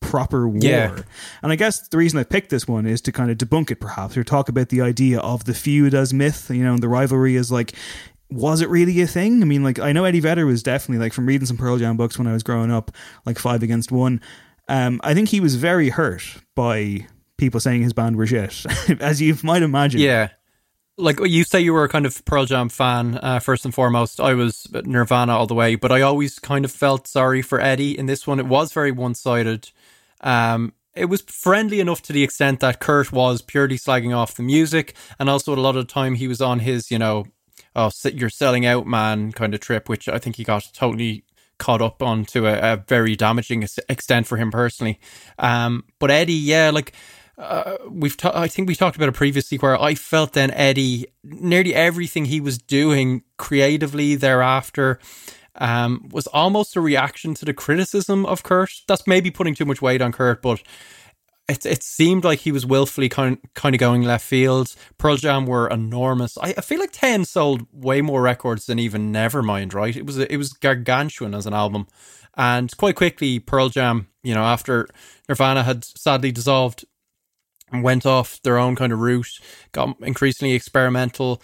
proper 0.00 0.48
war. 0.48 0.60
Yeah. 0.62 1.02
And 1.42 1.52
I 1.52 1.56
guess 1.56 1.88
the 1.88 1.96
reason 1.98 2.18
I 2.18 2.24
picked 2.24 2.50
this 2.50 2.66
one 2.66 2.86
is 2.86 3.00
to 3.02 3.12
kind 3.12 3.30
of 3.30 3.38
debunk 3.38 3.70
it, 3.70 3.80
perhaps, 3.80 4.16
or 4.16 4.24
talk 4.24 4.48
about 4.48 4.68
the 4.70 4.80
idea 4.80 5.20
of 5.20 5.44
the 5.44 5.54
feud 5.54 5.94
as 5.94 6.12
myth, 6.12 6.50
you 6.50 6.64
know, 6.64 6.74
and 6.74 6.82
the 6.82 6.88
rivalry 6.88 7.36
is 7.36 7.52
like, 7.52 7.74
was 8.30 8.60
it 8.60 8.68
really 8.68 9.00
a 9.00 9.06
thing? 9.06 9.42
I 9.42 9.44
mean, 9.44 9.62
like, 9.62 9.78
I 9.78 9.92
know 9.92 10.04
Eddie 10.04 10.20
Vedder 10.20 10.46
was 10.46 10.62
definitely, 10.62 11.04
like, 11.04 11.12
from 11.12 11.26
reading 11.26 11.46
some 11.46 11.56
Pearl 11.56 11.78
Jam 11.78 11.96
books 11.96 12.16
when 12.18 12.26
I 12.26 12.32
was 12.32 12.42
growing 12.42 12.70
up, 12.70 12.92
like 13.26 13.38
five 13.38 13.62
against 13.62 13.90
one. 13.90 14.20
Um, 14.68 15.00
I 15.02 15.14
think 15.14 15.28
he 15.28 15.40
was 15.40 15.56
very 15.56 15.88
hurt 15.88 16.22
by 16.54 17.06
people 17.36 17.58
saying 17.58 17.82
his 17.82 17.92
band 17.92 18.16
were 18.16 18.26
shit, 18.26 18.64
as 19.00 19.20
you 19.20 19.36
might 19.42 19.62
imagine. 19.62 20.00
Yeah. 20.00 20.28
Like 20.96 21.18
you 21.20 21.44
say, 21.44 21.60
you 21.60 21.72
were 21.72 21.84
a 21.84 21.88
kind 21.88 22.06
of 22.06 22.24
Pearl 22.24 22.44
Jam 22.44 22.68
fan 22.68 23.18
uh, 23.22 23.40
first 23.40 23.64
and 23.64 23.74
foremost. 23.74 24.20
I 24.20 24.34
was 24.34 24.68
Nirvana 24.84 25.36
all 25.36 25.46
the 25.46 25.54
way, 25.54 25.74
but 25.74 25.90
I 25.90 26.02
always 26.02 26.38
kind 26.38 26.64
of 26.64 26.70
felt 26.70 27.08
sorry 27.08 27.42
for 27.42 27.60
Eddie 27.60 27.98
in 27.98 28.06
this 28.06 28.26
one. 28.26 28.38
It 28.38 28.46
was 28.46 28.72
very 28.72 28.92
one 28.92 29.14
sided. 29.14 29.70
Um, 30.20 30.72
it 30.94 31.06
was 31.06 31.22
friendly 31.22 31.80
enough 31.80 32.02
to 32.02 32.12
the 32.12 32.22
extent 32.22 32.60
that 32.60 32.80
Kurt 32.80 33.12
was 33.12 33.42
purely 33.42 33.78
slagging 33.78 34.16
off 34.16 34.34
the 34.34 34.42
music, 34.42 34.94
and 35.18 35.30
also 35.30 35.54
a 35.54 35.56
lot 35.56 35.76
of 35.76 35.86
the 35.86 35.92
time 35.92 36.14
he 36.14 36.28
was 36.28 36.40
on 36.40 36.60
his, 36.60 36.90
you 36.90 36.98
know, 36.98 37.26
oh, 37.76 37.90
you're 38.04 38.30
selling 38.30 38.66
out, 38.66 38.86
man, 38.86 39.32
kind 39.32 39.54
of 39.54 39.60
trip, 39.60 39.88
which 39.88 40.08
I 40.08 40.18
think 40.18 40.36
he 40.36 40.44
got 40.44 40.68
totally 40.72 41.24
caught 41.58 41.82
up 41.82 42.02
on 42.02 42.24
to 42.24 42.46
a, 42.46 42.72
a 42.72 42.76
very 42.88 43.14
damaging 43.14 43.66
extent 43.88 44.26
for 44.26 44.36
him 44.36 44.50
personally. 44.50 44.98
Um, 45.38 45.84
but 45.98 46.10
Eddie, 46.10 46.32
yeah, 46.32 46.70
like 46.70 46.92
uh, 47.38 47.76
we've 47.88 48.16
ta- 48.16 48.32
I 48.34 48.48
think 48.48 48.68
we 48.68 48.74
talked 48.74 48.96
about 48.96 49.08
it 49.08 49.14
previously 49.14 49.58
where 49.58 49.80
I 49.80 49.94
felt 49.94 50.32
then 50.32 50.50
Eddie 50.50 51.06
nearly 51.22 51.74
everything 51.74 52.26
he 52.26 52.40
was 52.40 52.58
doing 52.58 53.22
creatively 53.36 54.14
thereafter 54.16 54.98
um, 55.60 56.08
was 56.10 56.26
almost 56.28 56.74
a 56.74 56.80
reaction 56.80 57.34
to 57.34 57.44
the 57.44 57.54
criticism 57.54 58.26
of 58.26 58.42
Kurt. 58.42 58.72
That's 58.88 59.06
maybe 59.06 59.30
putting 59.30 59.54
too 59.54 59.66
much 59.66 59.80
weight 59.82 60.02
on 60.02 60.10
Kurt, 60.10 60.42
but 60.42 60.62
it 61.48 61.66
it 61.66 61.82
seemed 61.82 62.24
like 62.24 62.40
he 62.40 62.52
was 62.52 62.64
willfully 62.64 63.08
kind 63.08 63.38
kind 63.54 63.74
of 63.74 63.78
going 63.78 64.02
left 64.02 64.24
field. 64.24 64.74
Pearl 64.98 65.16
Jam 65.16 65.46
were 65.46 65.68
enormous. 65.68 66.38
I, 66.38 66.54
I 66.56 66.60
feel 66.62 66.80
like 66.80 66.92
Ten 66.92 67.24
sold 67.24 67.66
way 67.72 68.00
more 68.00 68.22
records 68.22 68.66
than 68.66 68.78
even 68.78 69.12
Nevermind. 69.12 69.74
Right? 69.74 69.96
It 69.96 70.06
was 70.06 70.16
it 70.16 70.36
was 70.36 70.54
gargantuan 70.54 71.34
as 71.34 71.46
an 71.46 71.54
album, 71.54 71.86
and 72.36 72.74
quite 72.76 72.96
quickly 72.96 73.38
Pearl 73.38 73.68
Jam, 73.68 74.08
you 74.22 74.34
know, 74.34 74.44
after 74.44 74.88
Nirvana 75.28 75.62
had 75.62 75.84
sadly 75.84 76.32
dissolved 76.32 76.86
and 77.70 77.84
went 77.84 78.06
off 78.06 78.40
their 78.42 78.58
own 78.58 78.76
kind 78.76 78.92
of 78.92 78.98
route, 79.00 79.40
got 79.72 79.96
increasingly 80.00 80.54
experimental. 80.54 81.42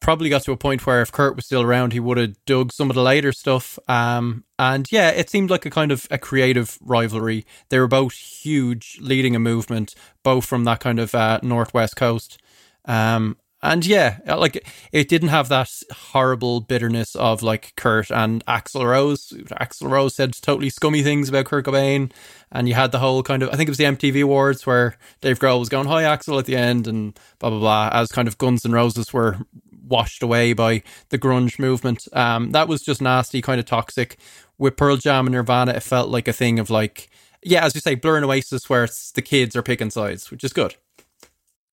Probably 0.00 0.28
got 0.28 0.42
to 0.42 0.52
a 0.52 0.56
point 0.56 0.86
where 0.86 1.00
if 1.02 1.10
Kurt 1.10 1.36
was 1.36 1.46
still 1.46 1.62
around, 1.62 1.92
he 1.92 2.00
would 2.00 2.18
have 2.18 2.36
dug 2.44 2.72
some 2.72 2.90
of 2.90 2.94
the 2.96 3.02
later 3.02 3.32
stuff. 3.32 3.78
Um, 3.88 4.44
and 4.58 4.90
yeah, 4.92 5.10
it 5.10 5.30
seemed 5.30 5.50
like 5.50 5.66
a 5.66 5.70
kind 5.70 5.90
of 5.90 6.06
a 6.10 6.18
creative 6.18 6.78
rivalry. 6.80 7.46
They 7.70 7.78
were 7.78 7.88
both 7.88 8.12
huge, 8.12 8.98
leading 9.00 9.34
a 9.34 9.40
movement, 9.40 9.94
both 10.22 10.44
from 10.44 10.64
that 10.64 10.80
kind 10.80 11.00
of 11.00 11.14
uh, 11.14 11.40
northwest 11.42 11.96
coast. 11.96 12.38
Um, 12.84 13.36
and 13.62 13.84
yeah, 13.84 14.18
like 14.26 14.66
it 14.92 15.08
didn't 15.08 15.30
have 15.30 15.48
that 15.48 15.70
horrible 15.90 16.60
bitterness 16.60 17.16
of 17.16 17.42
like 17.42 17.72
Kurt 17.76 18.10
and 18.10 18.44
Axl 18.46 18.84
Rose. 18.84 19.32
Axl 19.60 19.90
Rose 19.90 20.14
said 20.14 20.34
totally 20.34 20.70
scummy 20.70 21.02
things 21.02 21.28
about 21.28 21.46
Kurt 21.46 21.64
Cobain, 21.64 22.12
and 22.52 22.68
you 22.68 22.74
had 22.74 22.92
the 22.92 22.98
whole 22.98 23.22
kind 23.22 23.42
of 23.42 23.48
I 23.48 23.56
think 23.56 23.68
it 23.68 23.70
was 23.70 23.78
the 23.78 23.84
MTV 23.84 24.22
Awards 24.22 24.66
where 24.66 24.96
Dave 25.20 25.40
Grohl 25.40 25.58
was 25.58 25.68
going 25.68 25.88
"Hi 25.88 26.02
Axl" 26.02 26.38
at 26.38 26.44
the 26.44 26.56
end 26.56 26.86
and 26.86 27.18
blah 27.38 27.50
blah 27.50 27.58
blah, 27.58 27.90
as 27.92 28.12
kind 28.12 28.28
of 28.28 28.38
Guns 28.38 28.64
N' 28.64 28.72
Roses 28.72 29.12
were 29.12 29.38
washed 29.86 30.22
away 30.22 30.52
by 30.52 30.82
the 31.10 31.18
grunge 31.18 31.58
movement. 31.58 32.08
Um, 32.12 32.52
that 32.52 32.68
was 32.68 32.82
just 32.82 33.00
nasty, 33.00 33.42
kind 33.42 33.60
of 33.60 33.66
toxic. 33.66 34.18
With 34.58 34.76
Pearl 34.76 34.96
Jam 34.96 35.26
and 35.26 35.34
Nirvana, 35.34 35.72
it 35.72 35.82
felt 35.82 36.08
like 36.08 36.28
a 36.28 36.32
thing 36.32 36.58
of 36.58 36.70
like, 36.70 37.10
yeah, 37.42 37.64
as 37.64 37.74
you 37.74 37.80
say, 37.80 37.94
Blur 37.94 38.16
and 38.16 38.24
Oasis, 38.24 38.68
where 38.68 38.84
it's 38.84 39.12
the 39.12 39.22
kids 39.22 39.54
are 39.54 39.62
picking 39.62 39.90
sides, 39.90 40.30
which 40.30 40.44
is 40.44 40.52
good. 40.52 40.76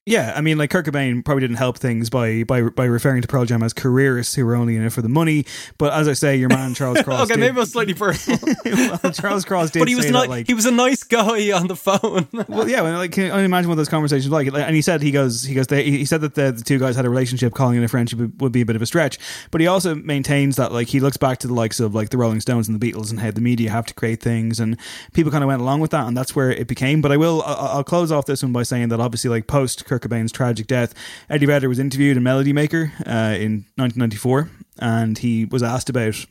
Yeah, 0.06 0.34
I 0.36 0.42
mean, 0.42 0.58
like 0.58 0.70
Kurt 0.70 0.86
Cobain 0.86 1.24
probably 1.24 1.40
didn't 1.42 1.56
help 1.56 1.78
things 1.78 2.10
by 2.10 2.44
by 2.44 2.62
by 2.64 2.84
referring 2.84 3.22
to 3.22 3.28
Pearl 3.30 3.46
Jam 3.46 3.64
as 3.64 3.74
careerists 3.74 4.36
who 4.36 4.46
were 4.46 4.54
only 4.54 4.76
in 4.76 4.84
it 4.84 4.92
for 4.92 5.02
the 5.02 5.08
money. 5.08 5.46
But 5.78 5.94
as 5.94 6.10
I 6.10 6.14
say, 6.14 6.36
your 6.36 6.50
man 6.50 6.74
Charles 6.74 7.02
Cross. 7.04 7.22
okay, 7.22 7.36
did, 7.36 7.40
maybe 7.40 7.56
it 7.56 7.60
was 7.62 7.72
slightly 7.72 7.94
personal. 7.94 8.38
well, 8.66 9.12
Charles 9.14 9.46
Cross 9.46 9.72
did 9.72 9.80
but 9.80 9.88
he 9.88 9.96
was 9.96 10.04
say 10.04 10.12
ni- 10.12 10.20
that, 10.20 10.28
like, 10.30 10.48
he 10.48 10.54
was 10.54 10.66
a 10.66 10.72
nice 10.72 11.04
guy 11.04 11.54
on 11.54 11.68
the 11.68 11.78
phone. 11.78 12.28
well, 12.50 12.68
yeah, 12.68 12.82
like 12.82 13.14
can 13.14 13.28
you 13.28 13.34
imagine 13.46 13.70
what 13.70 13.76
those 13.76 13.88
conversations 13.88 14.30
were 14.30 14.44
like. 14.44 14.54
And 14.54 14.76
he 14.76 14.82
said 14.82 15.02
he 15.02 15.12
goes, 15.12 15.44
he 15.46 15.54
goes, 15.56 15.68
they, 15.68 15.84
he 15.86 16.04
said 16.04 16.20
that 16.20 16.36
the, 16.36 16.52
the 16.52 16.64
two 16.64 16.80
guys 16.80 16.98
had 16.98 17.06
a 17.06 17.10
relationship. 17.10 17.54
Calling 17.54 17.78
it 17.82 17.84
a 17.86 17.88
friendship 17.88 18.20
would- 18.20 18.52
be 18.52 18.60
a 18.62 18.66
bit 18.66 18.76
of 18.76 18.82
a 18.82 18.86
stretch, 18.86 19.18
but 19.52 19.62
he 19.62 19.68
also 19.68 19.96
maintains 19.96 20.58
that 20.58 20.74
like 20.74 20.90
he 20.90 21.00
looks 21.00 21.16
back 21.16 21.38
to 21.40 21.48
the 21.48 21.54
likes 21.54 21.80
of 21.80 21.96
like 21.96 22.10
the 22.10 22.18
Rolling 22.18 22.42
Stones 22.42 22.68
and 22.68 22.78
the 22.80 22.92
Beatles 22.92 23.10
and 23.10 23.22
how 23.22 23.32
the 23.32 23.40
media 23.42 23.70
have 23.72 23.86
to 23.86 23.94
create 23.94 24.22
things, 24.22 24.60
and 24.60 24.78
people 25.14 25.32
kind 25.32 25.46
of 25.46 25.48
went 25.48 25.62
along 25.62 25.80
with 25.80 25.92
that, 25.92 26.06
and 26.08 26.16
that's 26.18 26.36
where 26.36 26.52
it 26.52 26.68
became. 26.68 27.02
But 27.02 27.14
I 27.14 27.18
will, 27.18 27.42
I- 27.44 27.54
I'll 27.54 27.84
close 27.86 28.12
off 28.12 28.26
this 28.26 28.44
one 28.44 28.52
by 28.52 28.64
saying 28.64 28.90
that 28.90 29.00
obviously, 29.00 29.30
like 29.30 29.48
post 29.48 29.86
Kurt 29.94 30.02
Cobain's 30.02 30.32
tragic 30.32 30.66
death, 30.66 30.96
Eddie 31.30 31.46
Vedder 31.46 31.70
was 31.70 31.78
interviewed 31.78 32.18
in 32.18 32.24
Melody 32.24 32.52
Maker 32.52 32.92
uh, 33.06 33.38
in 33.38 33.66
1994, 33.76 34.50
and 34.80 35.20
he 35.20 35.46
was 35.46 35.62
asked 35.62 35.88
about 35.88 36.26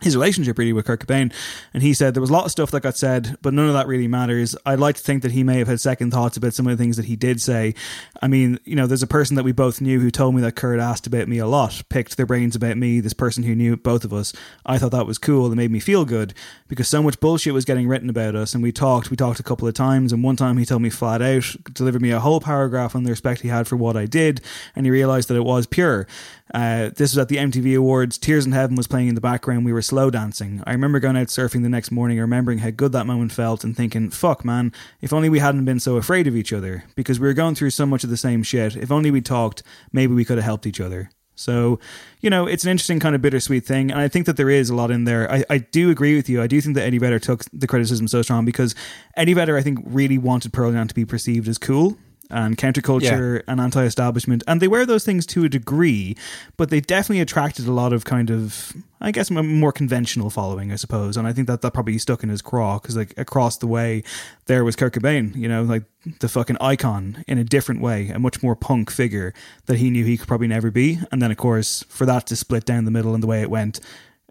his 0.00 0.14
relationship 0.14 0.58
really 0.58 0.72
with 0.72 0.86
Kurt 0.86 1.06
Cobain, 1.06 1.32
and 1.72 1.82
he 1.82 1.94
said 1.94 2.14
there 2.14 2.20
was 2.20 2.30
a 2.30 2.32
lot 2.32 2.44
of 2.44 2.50
stuff 2.50 2.70
that 2.70 2.82
got 2.82 2.96
said, 2.96 3.36
but 3.42 3.54
none 3.54 3.66
of 3.66 3.72
that 3.74 3.86
really 3.86 4.08
matters. 4.08 4.56
I'd 4.66 4.78
like 4.78 4.96
to 4.96 5.02
think 5.02 5.22
that 5.22 5.32
he 5.32 5.42
may 5.42 5.58
have 5.58 5.68
had 5.68 5.80
second 5.80 6.10
thoughts 6.10 6.36
about 6.36 6.54
some 6.54 6.66
of 6.66 6.76
the 6.76 6.82
things 6.82 6.96
that 6.96 7.06
he 7.06 7.16
did 7.16 7.40
say. 7.40 7.74
I 8.20 8.28
mean, 8.28 8.58
you 8.64 8.76
know, 8.76 8.86
there's 8.86 9.02
a 9.02 9.06
person 9.06 9.36
that 9.36 9.44
we 9.44 9.52
both 9.52 9.80
knew 9.80 10.00
who 10.00 10.10
told 10.10 10.34
me 10.34 10.42
that 10.42 10.56
Kurt 10.56 10.80
asked 10.80 11.06
about 11.06 11.28
me 11.28 11.38
a 11.38 11.46
lot, 11.46 11.82
picked 11.88 12.16
their 12.16 12.26
brains 12.26 12.56
about 12.56 12.76
me. 12.76 13.00
This 13.00 13.14
person 13.14 13.42
who 13.44 13.54
knew 13.54 13.76
both 13.76 14.04
of 14.04 14.12
us, 14.12 14.32
I 14.64 14.78
thought 14.78 14.92
that 14.92 15.06
was 15.06 15.18
cool. 15.18 15.50
It 15.50 15.56
made 15.56 15.70
me 15.70 15.80
feel 15.80 16.04
good 16.04 16.34
because 16.68 16.88
so 16.88 17.02
much 17.02 17.20
bullshit 17.20 17.54
was 17.54 17.64
getting 17.64 17.88
written 17.88 18.10
about 18.10 18.34
us, 18.34 18.54
and 18.54 18.62
we 18.62 18.72
talked. 18.72 19.10
We 19.10 19.16
talked 19.16 19.40
a 19.40 19.44
couple 19.44 19.66
of 19.68 19.74
times, 19.74 20.12
and 20.12 20.22
one 20.22 20.36
time 20.36 20.58
he 20.58 20.64
told 20.64 20.82
me 20.82 20.90
flat 20.90 21.22
out, 21.22 21.56
delivered 21.72 22.02
me 22.02 22.10
a 22.10 22.20
whole 22.20 22.40
paragraph 22.40 22.94
on 22.94 23.04
the 23.04 23.10
respect 23.10 23.40
he 23.40 23.48
had 23.48 23.66
for 23.66 23.76
what 23.76 23.96
I 23.96 24.06
did, 24.06 24.40
and 24.74 24.84
he 24.84 24.90
realized 24.90 25.28
that 25.28 25.36
it 25.36 25.44
was 25.44 25.66
pure. 25.66 26.06
Uh, 26.54 26.90
this 26.96 27.12
was 27.12 27.18
at 27.18 27.28
the 27.28 27.36
MTV 27.36 27.76
Awards. 27.76 28.18
Tears 28.18 28.46
in 28.46 28.52
Heaven 28.52 28.76
was 28.76 28.86
playing 28.86 29.08
in 29.08 29.14
the 29.14 29.20
background. 29.20 29.64
We 29.64 29.72
were 29.72 29.82
slow 29.86 30.10
dancing. 30.10 30.62
I 30.66 30.72
remember 30.72 31.00
going 31.00 31.16
out 31.16 31.28
surfing 31.28 31.62
the 31.62 31.68
next 31.68 31.90
morning, 31.90 32.18
remembering 32.18 32.58
how 32.58 32.70
good 32.70 32.92
that 32.92 33.06
moment 33.06 33.32
felt, 33.32 33.64
and 33.64 33.76
thinking, 33.76 34.10
fuck, 34.10 34.44
man, 34.44 34.72
if 35.00 35.12
only 35.12 35.28
we 35.28 35.38
hadn't 35.38 35.64
been 35.64 35.80
so 35.80 35.96
afraid 35.96 36.26
of 36.26 36.36
each 36.36 36.52
other, 36.52 36.84
because 36.94 37.20
we 37.20 37.26
were 37.26 37.34
going 37.34 37.54
through 37.54 37.70
so 37.70 37.86
much 37.86 38.04
of 38.04 38.10
the 38.10 38.16
same 38.16 38.42
shit. 38.42 38.76
If 38.76 38.92
only 38.92 39.10
we 39.10 39.20
talked, 39.20 39.62
maybe 39.92 40.14
we 40.14 40.24
could 40.24 40.38
have 40.38 40.44
helped 40.44 40.66
each 40.66 40.80
other. 40.80 41.10
So, 41.36 41.78
you 42.20 42.30
know, 42.30 42.46
it's 42.46 42.64
an 42.64 42.70
interesting 42.70 42.98
kind 42.98 43.14
of 43.14 43.20
bittersweet 43.20 43.64
thing. 43.64 43.90
And 43.90 44.00
I 44.00 44.08
think 44.08 44.26
that 44.26 44.36
there 44.36 44.48
is 44.48 44.70
a 44.70 44.74
lot 44.74 44.90
in 44.90 45.04
there. 45.04 45.30
I, 45.30 45.44
I 45.50 45.58
do 45.58 45.90
agree 45.90 46.16
with 46.16 46.28
you. 46.28 46.42
I 46.42 46.46
do 46.46 46.60
think 46.60 46.74
that 46.76 46.84
Eddie 46.84 46.98
Vedder 46.98 47.18
took 47.18 47.44
the 47.52 47.66
criticism 47.66 48.08
so 48.08 48.22
strong 48.22 48.44
because 48.44 48.74
Eddie 49.16 49.34
Vedder, 49.34 49.56
I 49.56 49.62
think, 49.62 49.80
really 49.84 50.16
wanted 50.16 50.52
Pearl 50.52 50.72
Jam 50.72 50.88
to 50.88 50.94
be 50.94 51.04
perceived 51.04 51.46
as 51.46 51.58
cool 51.58 51.98
and 52.30 52.56
counterculture 52.56 53.42
and 53.46 53.60
anti-establishment. 53.60 54.42
And 54.46 54.60
they 54.60 54.68
were 54.68 54.84
those 54.84 55.04
things 55.04 55.26
to 55.26 55.44
a 55.44 55.48
degree 55.48 56.16
but 56.56 56.70
they 56.70 56.80
definitely 56.80 57.20
attracted 57.20 57.66
a 57.66 57.72
lot 57.72 57.92
of 57.92 58.04
kind 58.04 58.30
of 58.30 58.72
i 59.00 59.10
guess 59.10 59.30
more 59.30 59.72
conventional 59.72 60.30
following 60.30 60.72
i 60.72 60.76
suppose. 60.76 61.16
And 61.16 61.26
i 61.26 61.32
think 61.32 61.46
that 61.46 61.62
that 61.62 61.72
probably 61.72 61.98
stuck 61.98 62.22
in 62.22 62.28
his 62.28 62.42
craw 62.42 62.78
because 62.78 62.96
like 62.96 63.14
across 63.16 63.56
the 63.58 63.66
way 63.66 64.02
there 64.46 64.64
was 64.64 64.76
Kurt 64.76 64.94
Cobain 64.94 65.34
you 65.36 65.48
know 65.48 65.62
like 65.62 65.84
the 66.20 66.28
fucking 66.28 66.56
icon 66.60 67.24
in 67.26 67.38
a 67.38 67.44
different 67.44 67.80
way 67.80 68.08
a 68.08 68.18
much 68.18 68.42
more 68.42 68.54
punk 68.56 68.90
figure 68.90 69.32
that 69.66 69.78
he 69.78 69.90
knew 69.90 70.04
he 70.04 70.16
could 70.16 70.28
probably 70.28 70.46
never 70.48 70.70
be. 70.70 70.98
And 71.10 71.20
then 71.20 71.30
of 71.30 71.36
course 71.36 71.84
for 71.88 72.06
that 72.06 72.26
to 72.28 72.36
split 72.36 72.64
down 72.64 72.84
the 72.84 72.90
middle 72.90 73.14
and 73.14 73.22
the 73.22 73.26
way 73.26 73.42
it 73.42 73.50
went 73.50 73.80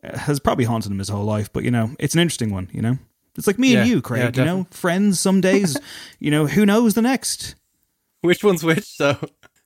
uh, 0.03 0.17
has 0.17 0.39
probably 0.39 0.65
haunted 0.65 0.91
him 0.91 0.99
his 0.99 1.09
whole 1.09 1.25
life. 1.25 1.51
But 1.51 1.63
you 1.63 1.71
know 1.71 1.91
it's 1.99 2.13
an 2.13 2.21
interesting 2.21 2.51
one 2.51 2.69
you 2.71 2.81
know? 2.81 2.97
It's 3.37 3.47
like 3.47 3.59
me 3.59 3.75
and 3.75 3.85
Yeah, 3.85 3.91
you 3.91 3.95
yeah, 3.95 4.01
craig 4.01 4.37
you 4.37 4.45
know? 4.45 4.67
friends 4.71 5.19
some 5.19 5.41
days 5.41 5.77
you 6.19 6.31
know 6.31 6.47
who 6.47 6.65
knows 6.65 6.93
the 6.93 7.01
next 7.01 7.55
Which 8.29 8.43
one's 8.43 8.63
which? 8.63 8.85
So 8.85 9.17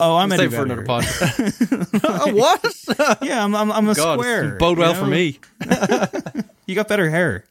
Oh, 0.02 0.16
I'm 0.16 0.30
Save 0.30 0.40
Eddie 0.40 0.56
for 0.56 0.64
another 0.64 0.86
podcast. 0.86 2.00
oh, 2.04 2.34
what? 2.34 3.22
Yeah, 3.22 3.44
I'm 3.44 3.56
I'm, 3.56 3.72
I'm 3.72 3.90
a 3.90 3.94
God, 3.94 4.20
square. 4.20 4.56
Bode 4.56 4.78
well 4.78 4.94
know? 4.94 5.00
for 5.00 5.08
me. 5.08 5.40
You 6.66 6.76
got 6.76 6.88
better 6.88 7.10
hair. 7.10 7.46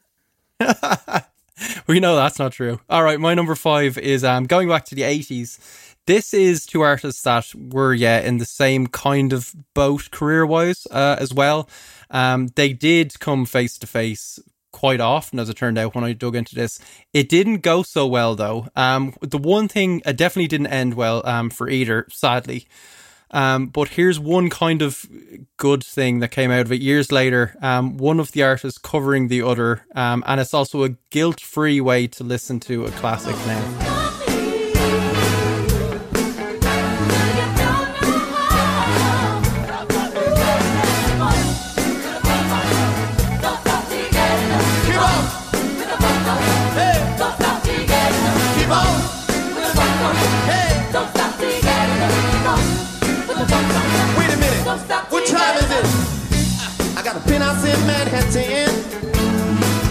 We 1.87 1.99
know 1.99 2.15
that's 2.15 2.39
not 2.39 2.53
true. 2.53 2.79
All 2.89 3.03
right, 3.03 3.19
my 3.19 3.33
number 3.33 3.55
five 3.55 3.97
is 3.97 4.23
um 4.23 4.45
going 4.45 4.69
back 4.69 4.85
to 4.85 4.95
the 4.95 5.03
eighties. 5.03 5.59
This 6.05 6.33
is 6.33 6.65
two 6.65 6.81
artists 6.81 7.21
that 7.23 7.53
were 7.55 7.93
yeah 7.93 8.19
in 8.19 8.37
the 8.37 8.45
same 8.45 8.87
kind 8.87 9.33
of 9.33 9.53
boat 9.73 10.09
career 10.11 10.45
wise 10.45 10.87
uh, 10.89 11.17
as 11.19 11.33
well. 11.33 11.69
Um, 12.09 12.47
they 12.55 12.73
did 12.73 13.19
come 13.19 13.45
face 13.45 13.77
to 13.79 13.87
face 13.87 14.39
quite 14.79 15.01
often, 15.01 15.39
as 15.39 15.49
it 15.49 15.57
turned 15.57 15.77
out. 15.77 15.93
When 15.93 16.05
I 16.05 16.13
dug 16.13 16.35
into 16.35 16.55
this, 16.55 16.79
it 17.13 17.27
didn't 17.27 17.57
go 17.57 17.83
so 17.83 18.07
well 18.07 18.35
though. 18.35 18.67
Um, 18.75 19.13
the 19.21 19.37
one 19.37 19.67
thing 19.67 20.01
it 20.05 20.17
definitely 20.17 20.47
didn't 20.47 20.67
end 20.67 20.93
well 20.93 21.21
um 21.25 21.49
for 21.49 21.69
either, 21.69 22.07
sadly. 22.09 22.65
Um, 23.31 23.67
but 23.67 23.89
here's 23.89 24.19
one 24.19 24.49
kind 24.49 24.81
of 24.81 25.05
good 25.57 25.83
thing 25.83 26.19
that 26.19 26.29
came 26.31 26.49
out 26.49 26.65
of 26.65 26.71
it 26.71 26.81
years 26.81 27.11
later. 27.11 27.55
Um, 27.61 27.97
one 27.97 28.19
of 28.19 28.31
the 28.31 28.43
artists 28.43 28.79
covering 28.79 29.27
the 29.27 29.43
other, 29.43 29.85
um, 29.93 30.23
and 30.25 30.39
it's 30.41 30.53
also 30.53 30.83
a 30.83 30.95
guilt-free 31.11 31.81
way 31.81 32.07
to 32.07 32.23
listen 32.23 32.59
to 32.61 32.85
a 32.85 32.91
classic 32.91 33.35
now. 33.45 33.98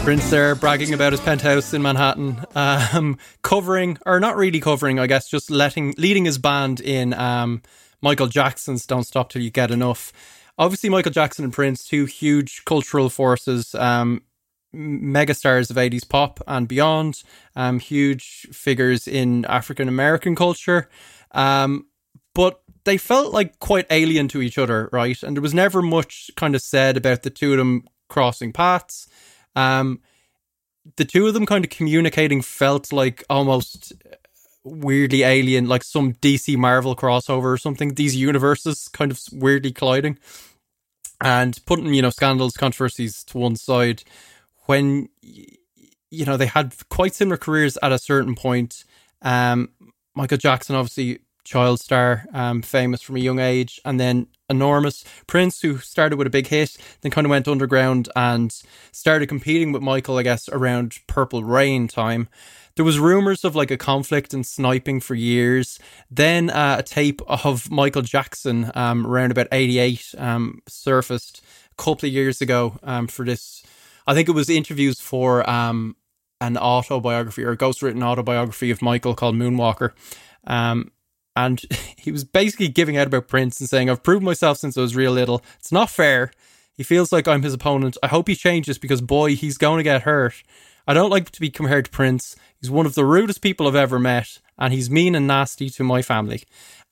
Prince 0.08 0.30
there 0.30 0.54
bragging 0.54 0.94
about 0.94 1.12
his 1.12 1.20
penthouse 1.20 1.74
in 1.74 1.82
Manhattan, 1.82 2.42
um, 2.54 3.18
covering 3.42 3.98
or 4.06 4.18
not 4.18 4.38
really 4.38 4.58
covering, 4.58 4.98
I 4.98 5.06
guess, 5.06 5.28
just 5.28 5.50
letting 5.50 5.92
leading 5.98 6.24
his 6.24 6.38
band 6.38 6.80
in 6.80 7.12
um, 7.12 7.60
Michael 8.00 8.26
Jackson's 8.26 8.86
"Don't 8.86 9.04
Stop 9.04 9.28
Till 9.28 9.42
You 9.42 9.50
Get 9.50 9.70
Enough." 9.70 10.10
Obviously, 10.56 10.88
Michael 10.88 11.12
Jackson 11.12 11.44
and 11.44 11.52
Prince, 11.52 11.86
two 11.86 12.06
huge 12.06 12.64
cultural 12.64 13.10
forces, 13.10 13.74
um, 13.74 14.22
megastars 14.74 15.68
of 15.68 15.76
80s 15.76 16.08
pop 16.08 16.40
and 16.46 16.66
beyond, 16.66 17.22
um, 17.54 17.78
huge 17.78 18.46
figures 18.50 19.06
in 19.06 19.44
African 19.44 19.88
American 19.88 20.34
culture. 20.34 20.88
Um, 21.32 21.86
but 22.34 22.62
they 22.84 22.96
felt 22.96 23.34
like 23.34 23.58
quite 23.58 23.84
alien 23.90 24.28
to 24.28 24.40
each 24.40 24.56
other, 24.56 24.88
right? 24.90 25.22
And 25.22 25.36
there 25.36 25.42
was 25.42 25.52
never 25.52 25.82
much 25.82 26.30
kind 26.34 26.54
of 26.54 26.62
said 26.62 26.96
about 26.96 27.24
the 27.24 27.30
two 27.30 27.52
of 27.52 27.58
them 27.58 27.86
crossing 28.08 28.54
paths. 28.54 29.06
Um, 29.56 30.00
the 30.96 31.04
two 31.04 31.26
of 31.26 31.34
them 31.34 31.46
kind 31.46 31.64
of 31.64 31.70
communicating 31.70 32.42
felt 32.42 32.92
like 32.92 33.24
almost 33.28 33.92
weirdly 34.64 35.22
alien, 35.22 35.68
like 35.68 35.82
some 35.82 36.14
DC 36.14 36.56
Marvel 36.56 36.96
crossover 36.96 37.44
or 37.44 37.58
something. 37.58 37.94
These 37.94 38.16
universes 38.16 38.88
kind 38.88 39.10
of 39.10 39.20
weirdly 39.32 39.72
colliding 39.72 40.18
and 41.20 41.58
putting, 41.66 41.92
you 41.94 42.02
know, 42.02 42.10
scandals, 42.10 42.56
controversies 42.56 43.24
to 43.24 43.38
one 43.38 43.56
side. 43.56 44.02
When, 44.66 45.08
you 45.22 46.24
know, 46.26 46.36
they 46.36 46.46
had 46.46 46.74
quite 46.90 47.14
similar 47.14 47.36
careers 47.36 47.78
at 47.82 47.92
a 47.92 47.98
certain 47.98 48.34
point. 48.34 48.84
Um, 49.22 49.70
Michael 50.14 50.38
Jackson, 50.38 50.76
obviously, 50.76 51.20
child 51.44 51.80
star, 51.80 52.26
um, 52.32 52.62
famous 52.62 53.00
from 53.02 53.16
a 53.16 53.20
young 53.20 53.38
age, 53.38 53.80
and 53.84 53.98
then 53.98 54.26
enormous 54.48 55.04
Prince, 55.26 55.60
who 55.60 55.78
started 55.78 56.16
with 56.16 56.26
a 56.26 56.30
big 56.30 56.46
hit, 56.46 56.76
then 57.02 57.10
kind 57.10 57.26
of 57.26 57.30
went 57.30 57.48
underground 57.48 58.08
and 58.16 58.54
started 58.92 59.28
competing 59.28 59.72
with 59.72 59.82
Michael, 59.82 60.16
I 60.18 60.22
guess, 60.22 60.48
around 60.48 60.98
Purple 61.06 61.44
Rain 61.44 61.88
time. 61.88 62.28
There 62.76 62.84
was 62.84 62.98
rumors 62.98 63.44
of 63.44 63.56
like 63.56 63.72
a 63.72 63.76
conflict 63.76 64.32
and 64.32 64.46
sniping 64.46 65.00
for 65.00 65.16
years. 65.16 65.80
Then 66.10 66.48
uh, 66.48 66.76
a 66.78 66.82
tape 66.82 67.20
of 67.26 67.70
Michael 67.70 68.02
Jackson 68.02 68.70
um, 68.74 69.04
around 69.06 69.32
about 69.32 69.48
88 69.50 70.14
um, 70.16 70.62
surfaced 70.68 71.42
a 71.72 71.82
couple 71.82 72.06
of 72.06 72.12
years 72.12 72.40
ago 72.40 72.78
um, 72.84 73.08
for 73.08 73.24
this. 73.24 73.64
I 74.06 74.14
think 74.14 74.28
it 74.28 74.32
was 74.32 74.48
interviews 74.48 75.00
for 75.00 75.48
um, 75.50 75.96
an 76.40 76.56
autobiography 76.56 77.44
or 77.44 77.50
a 77.50 77.56
ghostwritten 77.56 78.02
autobiography 78.02 78.70
of 78.70 78.80
Michael 78.80 79.14
called 79.14 79.34
Moonwalker. 79.34 79.90
Um, 80.46 80.92
and 81.38 81.62
he 81.96 82.10
was 82.10 82.24
basically 82.24 82.68
giving 82.68 82.96
out 82.96 83.06
about 83.06 83.28
Prince 83.28 83.60
and 83.60 83.68
saying, 83.68 83.88
I've 83.88 84.02
proved 84.02 84.24
myself 84.24 84.58
since 84.58 84.76
I 84.76 84.80
was 84.80 84.96
real 84.96 85.12
little. 85.12 85.42
It's 85.58 85.72
not 85.72 85.88
fair. 85.88 86.32
He 86.74 86.82
feels 86.82 87.12
like 87.12 87.26
I'm 87.26 87.42
his 87.42 87.54
opponent. 87.54 87.96
I 88.02 88.08
hope 88.08 88.28
he 88.28 88.34
changes 88.34 88.78
because, 88.78 89.00
boy, 89.00 89.34
he's 89.34 89.58
going 89.58 89.78
to 89.78 89.84
get 89.84 90.02
hurt. 90.02 90.42
I 90.86 90.94
don't 90.94 91.10
like 91.10 91.30
to 91.30 91.40
be 91.40 91.50
compared 91.50 91.86
to 91.86 91.90
Prince. 91.90 92.34
He's 92.60 92.70
one 92.70 92.86
of 92.86 92.94
the 92.94 93.04
rudest 93.04 93.40
people 93.40 93.66
I've 93.66 93.74
ever 93.74 93.98
met, 93.98 94.38
and 94.58 94.72
he's 94.72 94.90
mean 94.90 95.14
and 95.14 95.26
nasty 95.26 95.70
to 95.70 95.84
my 95.84 96.02
family. 96.02 96.42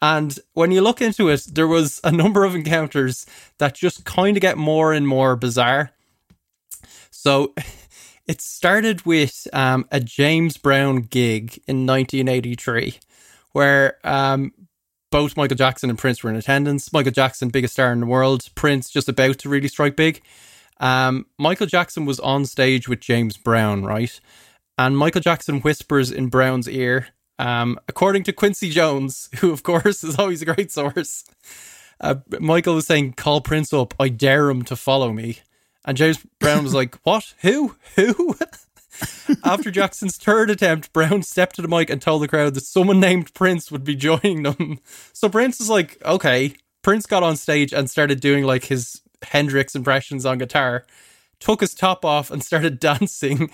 And 0.01 0.39
when 0.53 0.71
you 0.71 0.81
look 0.81 1.01
into 1.01 1.29
it, 1.29 1.47
there 1.53 1.67
was 1.67 2.01
a 2.05 2.13
number 2.13 2.45
of 2.45 2.55
encounters 2.55 3.27
that 3.59 3.75
just 3.75 4.05
kind 4.05 4.37
of 4.37 4.41
get 4.41 4.59
more 4.59 4.93
and 4.93 5.09
more 5.09 5.35
bizarre. 5.35 5.93
So 7.11 7.55
it 8.27 8.41
started 8.41 9.07
with 9.07 9.49
um, 9.53 9.87
a 9.91 10.01
James 10.01 10.57
Brown 10.57 11.03
gig 11.03 11.61
in 11.67 11.87
1983 11.87 12.99
where 13.57 13.97
um, 14.05 14.53
both 15.11 15.35
Michael 15.35 15.57
Jackson 15.57 15.89
and 15.89 15.99
Prince 15.99 16.23
were 16.23 16.29
in 16.29 16.37
attendance. 16.37 16.93
Michael 16.93 17.11
Jackson, 17.11 17.49
biggest 17.49 17.73
star 17.73 17.91
in 17.91 18.01
the 18.01 18.07
world. 18.07 18.47
Prince 18.55 18.91
just 18.91 19.09
about 19.09 19.39
to 19.39 19.49
really 19.49 19.69
strike 19.69 19.97
big. 19.97 20.21
Um, 20.79 21.25
Michael 21.39 21.67
Jackson 21.67 22.05
was 22.05 22.21
on 22.21 22.45
stage 22.45 22.87
with 22.87 23.01
James 23.01 23.39
Brown, 23.39 23.83
right? 23.83 24.21
And 24.77 24.99
Michael 24.99 25.23
Jackson 25.23 25.61
whispers 25.63 26.11
in 26.11 26.29
Brown's 26.29 26.69
ear, 26.69 27.09
um, 27.39 27.81
according 27.89 28.25
to 28.25 28.33
Quincy 28.35 28.69
Jones, 28.69 29.31
who 29.37 29.53
of 29.53 29.63
course 29.63 30.05
is 30.05 30.19
always 30.19 30.43
a 30.43 30.45
great 30.55 30.71
source. 30.71 31.25
Uh, 31.99 32.17
Michael 32.39 32.75
was 32.75 32.87
saying, 32.87 33.15
"Call 33.15 33.41
Prince 33.41 33.73
up. 33.73 33.95
I 33.99 34.11
dare 34.11 34.51
him 34.51 34.65
to 34.65 34.77
follow 34.77 35.15
me." 35.15 35.39
And 35.83 35.97
James 35.97 36.19
Brown 36.41 36.63
was 36.63 36.75
like, 36.75 36.97
"What? 37.05 37.33
Who? 37.41 37.77
Who?" 37.95 38.37
After 39.45 39.71
Jackson's 39.71 40.17
third 40.17 40.51
attempt, 40.51 40.93
Brown 40.93 41.23
stepped 41.23 41.57
to 41.57 41.63
the 41.63 41.69
mic 41.69 41.91
and 41.91 42.01
told 42.01 42.23
the 42.23 42.29
crowd 42.29 42.55
that 42.55 42.65
someone 42.65 43.01
named 43.01 43.35
Prince 43.35 43.71
would 43.71 43.85
be 43.85 43.97
joining 43.97 44.43
them. 44.43 44.79
So 45.13 45.29
Prince 45.29 45.61
is 45.61 45.69
like, 45.69 45.99
"Okay." 46.05 46.55
Prince 46.83 47.07
got 47.07 47.25
on 47.25 47.37
stage 47.37 47.73
and 47.73 47.91
started 47.91 48.21
doing 48.21 48.45
like 48.45 48.67
his 48.67 49.03
Hendrix 49.23 49.75
impressions 49.75 50.25
on 50.25 50.39
guitar, 50.39 50.87
took 51.41 51.61
his 51.61 51.75
top 51.75 52.05
off 52.05 52.31
and 52.31 52.45
started 52.45 52.79
dancing, 52.81 53.51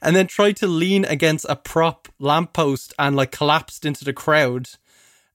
and 0.00 0.16
then 0.16 0.26
tried 0.26 0.56
to 0.56 0.66
lean 0.66 1.04
against 1.04 1.46
a 1.48 1.54
prop 1.54 2.08
lamppost 2.18 2.92
and 2.98 3.14
like 3.14 3.30
collapsed 3.30 3.84
into 3.84 4.04
the 4.04 4.12
crowd. 4.12 4.68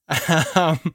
Um, 0.55 0.93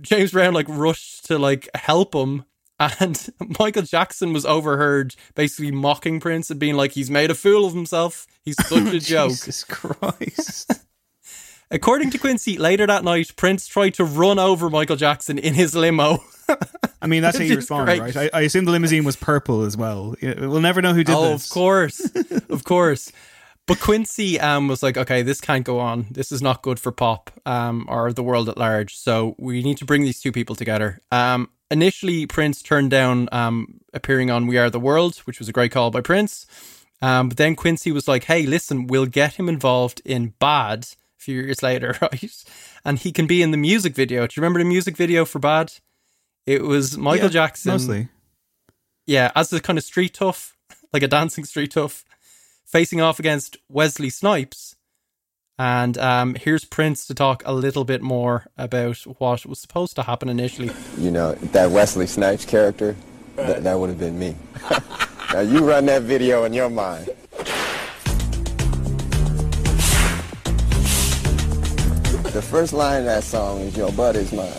James 0.00 0.32
Brown 0.32 0.54
like 0.54 0.66
rushed 0.68 1.26
to 1.26 1.38
like 1.38 1.68
help 1.74 2.14
him. 2.14 2.44
And 2.78 3.28
Michael 3.58 3.82
Jackson 3.82 4.32
was 4.32 4.44
overheard 4.44 5.14
basically 5.34 5.70
mocking 5.70 6.20
Prince 6.20 6.50
and 6.50 6.58
being 6.58 6.74
like, 6.74 6.92
he's 6.92 7.10
made 7.10 7.30
a 7.30 7.34
fool 7.34 7.66
of 7.66 7.74
himself. 7.74 8.26
He's 8.42 8.56
such 8.66 8.94
a 8.94 9.00
joke. 9.00 9.30
Jesus 9.30 9.64
Christ. 9.64 10.72
According 11.70 12.10
to 12.10 12.18
Quincy, 12.18 12.58
later 12.58 12.86
that 12.86 13.02
night, 13.02 13.34
Prince 13.36 13.66
tried 13.66 13.94
to 13.94 14.04
run 14.04 14.38
over 14.38 14.68
Michael 14.68 14.96
Jackson 14.96 15.38
in 15.38 15.54
his 15.54 15.74
limo. 15.74 16.22
I 17.00 17.06
mean, 17.06 17.22
that's 17.22 17.38
how 17.38 17.44
you 17.44 17.56
respond, 17.56 17.86
great. 17.86 18.00
right? 18.00 18.16
I, 18.16 18.40
I 18.40 18.40
assume 18.42 18.66
the 18.66 18.72
limousine 18.72 19.04
was 19.04 19.16
purple 19.16 19.62
as 19.62 19.74
well. 19.74 20.14
We'll 20.20 20.60
never 20.60 20.82
know 20.82 20.92
who 20.92 21.02
did 21.02 21.14
oh, 21.14 21.30
this. 21.30 21.46
of 21.46 21.50
course, 21.50 22.00
of 22.50 22.64
course. 22.64 23.10
But 23.66 23.80
Quincy 23.80 24.40
um, 24.40 24.68
was 24.68 24.82
like, 24.82 24.96
okay, 24.96 25.22
this 25.22 25.40
can't 25.40 25.64
go 25.64 25.78
on. 25.78 26.06
This 26.10 26.32
is 26.32 26.42
not 26.42 26.62
good 26.62 26.80
for 26.80 26.90
pop 26.90 27.30
um, 27.46 27.86
or 27.88 28.12
the 28.12 28.22
world 28.22 28.48
at 28.48 28.58
large. 28.58 28.96
So 28.96 29.36
we 29.38 29.62
need 29.62 29.78
to 29.78 29.84
bring 29.84 30.02
these 30.02 30.20
two 30.20 30.32
people 30.32 30.56
together. 30.56 31.00
Um, 31.12 31.48
initially, 31.72 32.26
Prince 32.26 32.62
turned 32.62 32.90
down 32.90 33.28
um, 33.32 33.80
appearing 33.92 34.30
on 34.30 34.46
We 34.46 34.58
Are 34.58 34.70
the 34.70 34.78
World, 34.78 35.16
which 35.24 35.38
was 35.38 35.48
a 35.48 35.52
great 35.52 35.72
call 35.72 35.90
by 35.90 36.00
Prince. 36.00 36.46
Um, 37.00 37.28
but 37.28 37.36
then 37.38 37.56
Quincy 37.56 37.90
was 37.90 38.06
like, 38.06 38.24
hey, 38.24 38.46
listen, 38.46 38.86
we'll 38.86 39.06
get 39.06 39.34
him 39.34 39.48
involved 39.48 40.00
in 40.04 40.34
Bad 40.38 40.84
a 40.84 41.22
few 41.22 41.40
years 41.40 41.62
later, 41.62 41.96
right? 42.02 42.44
And 42.84 42.98
he 42.98 43.10
can 43.10 43.26
be 43.26 43.42
in 43.42 43.50
the 43.50 43.56
music 43.56 43.94
video. 43.94 44.26
Do 44.26 44.34
you 44.36 44.42
remember 44.42 44.60
the 44.60 44.64
music 44.68 44.96
video 44.96 45.24
for 45.24 45.38
Bad? 45.40 45.72
It 46.46 46.62
was 46.62 46.96
Michael 46.96 47.26
Yeah, 47.26 47.32
Jackson. 47.32 47.72
Mostly. 47.72 48.08
Yeah, 49.06 49.32
as 49.34 49.52
a 49.52 49.60
kind 49.60 49.78
of 49.78 49.84
street 49.84 50.14
tough, 50.14 50.56
like 50.92 51.02
a 51.02 51.08
dancing 51.08 51.44
street 51.44 51.72
tough, 51.72 52.04
facing 52.64 53.00
off 53.00 53.18
against 53.18 53.56
Wesley 53.68 54.10
Snipes. 54.10 54.76
And 55.58 55.98
um, 55.98 56.34
here's 56.34 56.64
Prince 56.64 57.06
to 57.06 57.14
talk 57.14 57.42
a 57.44 57.52
little 57.52 57.84
bit 57.84 58.02
more 58.02 58.46
about 58.56 58.98
what 59.18 59.44
was 59.46 59.60
supposed 59.60 59.96
to 59.96 60.02
happen 60.02 60.28
initially. 60.28 60.70
You 60.98 61.10
know, 61.10 61.34
that 61.34 61.70
Wesley 61.70 62.06
Snipes 62.06 62.44
character, 62.44 62.96
that, 63.36 63.62
that 63.62 63.78
would 63.78 63.90
have 63.90 63.98
been 63.98 64.18
me. 64.18 64.34
now 65.32 65.40
you 65.40 65.64
run 65.68 65.86
that 65.86 66.02
video 66.02 66.44
in 66.44 66.52
your 66.52 66.70
mind. 66.70 67.10
The 72.32 72.40
first 72.40 72.72
line 72.72 73.00
of 73.00 73.04
that 73.04 73.24
song 73.24 73.60
is 73.60 73.76
Your 73.76 73.92
butt 73.92 74.16
is 74.16 74.32
mine. 74.32 74.52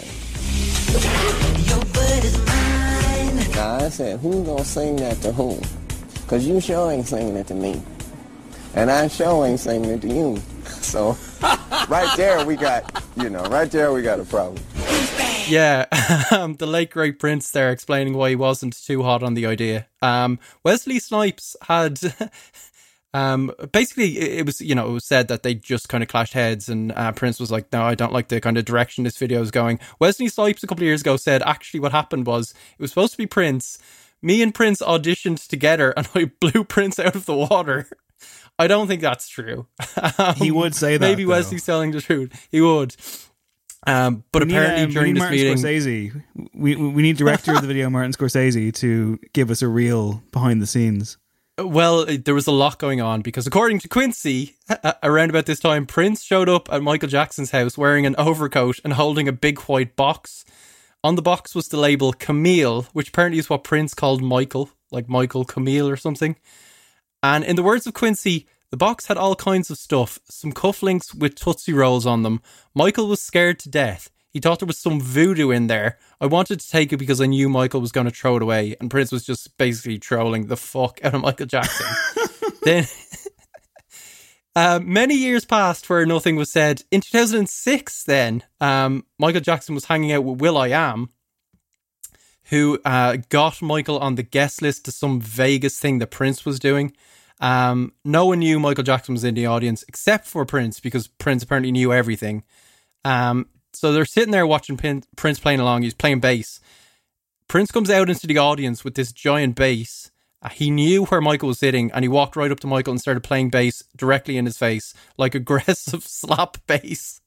Now 3.55 3.75
I 3.75 3.89
said, 3.89 4.19
who's 4.19 4.45
gonna 4.45 4.63
sing 4.63 4.97
that 4.97 5.21
to 5.21 5.31
whom? 5.31 5.59
Cause 6.27 6.45
you 6.45 6.61
sure 6.61 6.91
ain't 6.91 7.07
singing 7.07 7.35
it 7.35 7.47
to 7.47 7.55
me. 7.55 7.81
And 8.75 8.91
I 8.91 9.07
sure 9.07 9.45
ain't 9.45 9.59
singing 9.59 9.89
it 9.89 10.01
to 10.01 10.07
you. 10.07 10.41
So 10.93 11.17
right 11.89 12.15
there 12.17 12.45
we 12.45 12.55
got, 12.55 13.03
you 13.17 13.29
know, 13.29 13.43
right 13.45 13.69
there 13.71 13.91
we 13.91 14.03
got 14.03 14.19
a 14.19 14.25
problem. 14.25 14.61
Yeah, 15.47 15.86
um, 16.31 16.53
the 16.55 16.67
late 16.67 16.91
great 16.91 17.19
Prince 17.19 17.51
there 17.51 17.71
explaining 17.71 18.13
why 18.13 18.29
he 18.29 18.36
wasn't 18.36 18.75
too 18.79 19.01
hot 19.03 19.23
on 19.23 19.34
the 19.34 19.45
idea. 19.45 19.88
Um, 20.01 20.39
Wesley 20.63 20.99
Snipes 20.99 21.55
had. 21.61 21.99
Um, 23.15 23.51
basically, 23.71 24.17
it 24.17 24.43
was 24.43 24.59
you 24.59 24.73
know 24.73 24.89
it 24.89 24.91
was 24.91 25.05
said 25.05 25.27
that 25.27 25.43
they 25.43 25.53
just 25.53 25.88
kind 25.88 26.01
of 26.01 26.09
clashed 26.09 26.34
heads, 26.34 26.67
and 26.67 26.91
uh, 26.93 27.11
Prince 27.11 27.39
was 27.39 27.51
like, 27.51 27.71
"No, 27.71 27.84
I 27.84 27.93
don't 27.93 28.11
like 28.11 28.29
the 28.29 28.41
kind 28.41 28.57
of 28.57 28.65
direction 28.65 29.03
this 29.03 29.17
video 29.17 29.39
is 29.39 29.51
going." 29.51 29.79
Wesley 29.99 30.27
Snipes 30.29 30.63
a 30.63 30.67
couple 30.67 30.81
of 30.81 30.88
years 30.88 31.01
ago 31.01 31.15
said, 31.15 31.43
"Actually, 31.43 31.81
what 31.81 31.91
happened 31.91 32.25
was 32.25 32.55
it 32.71 32.81
was 32.81 32.89
supposed 32.89 33.11
to 33.11 33.19
be 33.19 33.27
Prince. 33.27 33.77
Me 34.23 34.41
and 34.41 34.51
Prince 34.51 34.81
auditioned 34.81 35.47
together, 35.47 35.93
and 35.95 36.09
I 36.15 36.31
blew 36.39 36.63
Prince 36.63 36.97
out 36.97 37.15
of 37.15 37.27
the 37.27 37.36
water." 37.36 37.88
I 38.60 38.68
don't 38.68 38.88
think 38.88 39.01
that's 39.01 39.28
true. 39.28 39.68
Um, 40.18 40.36
He 40.38 40.51
would 40.51 40.76
say 40.76 40.97
that, 40.97 41.06
Maybe 41.06 41.24
though. 41.24 41.32
Wesley's 41.32 41.66
telling 41.66 41.91
the 41.91 42.01
truth. 42.01 42.47
He 42.51 42.62
would. 42.62 42.95
Um, 43.86 44.24
but 44.32 44.43
We 44.43 44.47
need, 44.47 44.54
apparently 44.54 44.84
um, 44.84 44.88
we 44.89 44.93
during 44.93 45.14
need 45.14 45.16
this 45.16 45.20
Martin 45.22 45.38
meeting, 45.38 45.58
Scorsese. 45.58 46.24
We 46.54 46.76
we 46.76 47.01
need 47.01 47.18
director 47.18 47.54
of 47.54 47.62
the 47.62 47.68
video 47.68 47.89
Martin 47.89 48.14
Scorsese 48.14 48.74
to 48.76 49.20
give 49.34 49.51
us 49.51 49.62
a 49.62 49.68
real 49.68 50.24
behind 50.32 50.62
the 50.62 50.68
scenes. 50.68 51.18
Well, 51.58 52.06
there 52.06 52.34
was 52.34 52.47
a 52.47 52.51
lot 52.51 52.80
going 52.80 52.99
on 53.01 53.22
because, 53.22 53.45
according 53.45 53.80
to 53.80 53.88
Quincy, 53.88 54.56
around 55.04 55.30
about 55.30 55.45
this 55.45 55.60
time, 55.60 55.86
Prince 55.86 56.24
showed 56.24 56.49
up 56.49 56.68
at 56.72 56.82
Michael 56.82 57.10
Jackson's 57.10 57.51
house 57.51 57.78
wearing 57.78 58.06
an 58.08 58.16
overcoat 58.18 58.80
and 58.84 58.93
holding 58.93 59.28
a 59.28 59.34
big 59.34 59.60
white 59.62 59.95
box. 59.95 60.45
On 61.04 61.16
the 61.16 61.22
box 61.22 61.54
was 61.54 61.68
the 61.68 61.78
label 61.78 62.12
Camille, 62.14 62.84
which 62.93 63.10
apparently 63.10 63.38
is 63.38 63.49
what 63.51 63.64
Prince 63.66 63.93
called 63.93 64.24
Michael, 64.24 64.72
like 64.91 65.08
Michael 65.10 65.43
Camille 65.45 65.88
or 65.88 65.97
something. 65.97 66.38
And 67.24 67.45
in 67.45 67.55
the 67.55 67.63
words 67.63 67.88
of 67.88 67.93
Quincy, 67.93 68.47
the 68.69 68.78
box 68.78 69.05
had 69.05 69.17
all 69.17 69.36
kinds 69.36 69.71
of 69.71 69.78
stuff, 69.78 70.19
some 70.26 70.51
cufflinks 70.51 71.15
with 71.15 71.36
Tootsie 71.36 71.74
Rolls 71.74 72.05
on 72.05 72.24
them. 72.24 72.41
Michael 72.76 73.07
was 73.07 73.21
scared 73.21 73.59
to 73.59 73.69
death. 73.69 74.09
He 74.32 74.39
thought 74.39 74.59
there 74.59 74.67
was 74.67 74.80
some 74.80 74.99
voodoo 74.99 75.51
in 75.51 75.67
there. 75.67 75.99
I 76.19 76.26
wanted 76.26 76.59
to 76.59 76.69
take 76.69 76.91
it 76.91 76.97
because 76.97 77.21
I 77.21 77.28
knew 77.28 77.47
Michael 77.47 77.82
was 77.82 77.91
going 77.91 78.07
to 78.07 78.11
throw 78.11 78.36
it 78.36 78.41
away, 78.41 78.76
and 78.82 78.89
Prince 78.89 79.11
was 79.11 79.26
just 79.26 79.57
basically 79.57 79.99
trolling 79.99 80.47
the 80.47 80.57
fuck 80.57 80.99
out 81.03 81.13
of 81.13 81.21
Michael 81.21 81.45
Jackson. 81.45 81.86
then, 82.63 82.88
uh, 84.55 84.80
many 84.84 85.15
years 85.15 85.45
passed 85.45 85.88
where 85.88 86.05
nothing 86.05 86.36
was 86.36 86.51
said. 86.51 86.82
In 86.89 87.01
2006, 87.01 88.03
then, 88.03 88.43
um, 88.59 89.05
Michael 89.19 89.41
Jackson 89.41 89.76
was 89.76 89.86
hanging 89.86 90.11
out 90.11 90.24
with 90.24 90.41
will.i.am, 90.41 91.09
who 92.45 92.79
uh, 92.85 93.17
got 93.29 93.61
Michael 93.61 93.99
on 93.99 94.15
the 94.15 94.23
guest 94.23 94.61
list 94.61 94.85
to 94.85 94.91
some 94.91 95.19
Vegas 95.21 95.79
thing 95.79 95.99
that 95.99 96.07
Prince 96.07 96.45
was 96.45 96.59
doing. 96.59 96.93
Um, 97.39 97.93
no 98.05 98.25
one 98.25 98.39
knew 98.39 98.59
Michael 98.59 98.83
Jackson 98.83 99.13
was 99.13 99.23
in 99.23 99.35
the 99.35 99.45
audience 99.45 99.83
except 99.87 100.27
for 100.27 100.45
Prince 100.45 100.79
because 100.79 101.07
Prince 101.07 101.43
apparently 101.43 101.71
knew 101.71 101.91
everything. 101.91 102.43
Um, 103.03 103.47
so 103.73 103.91
they're 103.91 104.05
sitting 104.05 104.31
there 104.31 104.47
watching 104.47 104.77
Pin- 104.77 105.03
Prince 105.15 105.39
playing 105.39 105.59
along. 105.59 105.81
He's 105.81 105.93
playing 105.93 106.19
bass. 106.19 106.59
Prince 107.47 107.71
comes 107.71 107.89
out 107.89 108.09
into 108.09 108.27
the 108.27 108.37
audience 108.37 108.83
with 108.83 108.95
this 108.95 109.11
giant 109.11 109.55
bass. 109.55 110.11
Uh, 110.43 110.49
he 110.49 110.69
knew 110.69 111.05
where 111.05 111.21
Michael 111.21 111.47
was 111.47 111.59
sitting 111.59 111.89
and 111.91 112.03
he 112.03 112.09
walked 112.09 112.35
right 112.35 112.51
up 112.51 112.59
to 112.59 112.67
Michael 112.67 112.91
and 112.91 112.99
started 112.99 113.23
playing 113.23 113.49
bass 113.49 113.81
directly 113.95 114.37
in 114.37 114.45
his 114.45 114.57
face, 114.57 114.93
like 115.17 115.33
aggressive 115.33 116.03
slap 116.03 116.57
bass. 116.67 117.21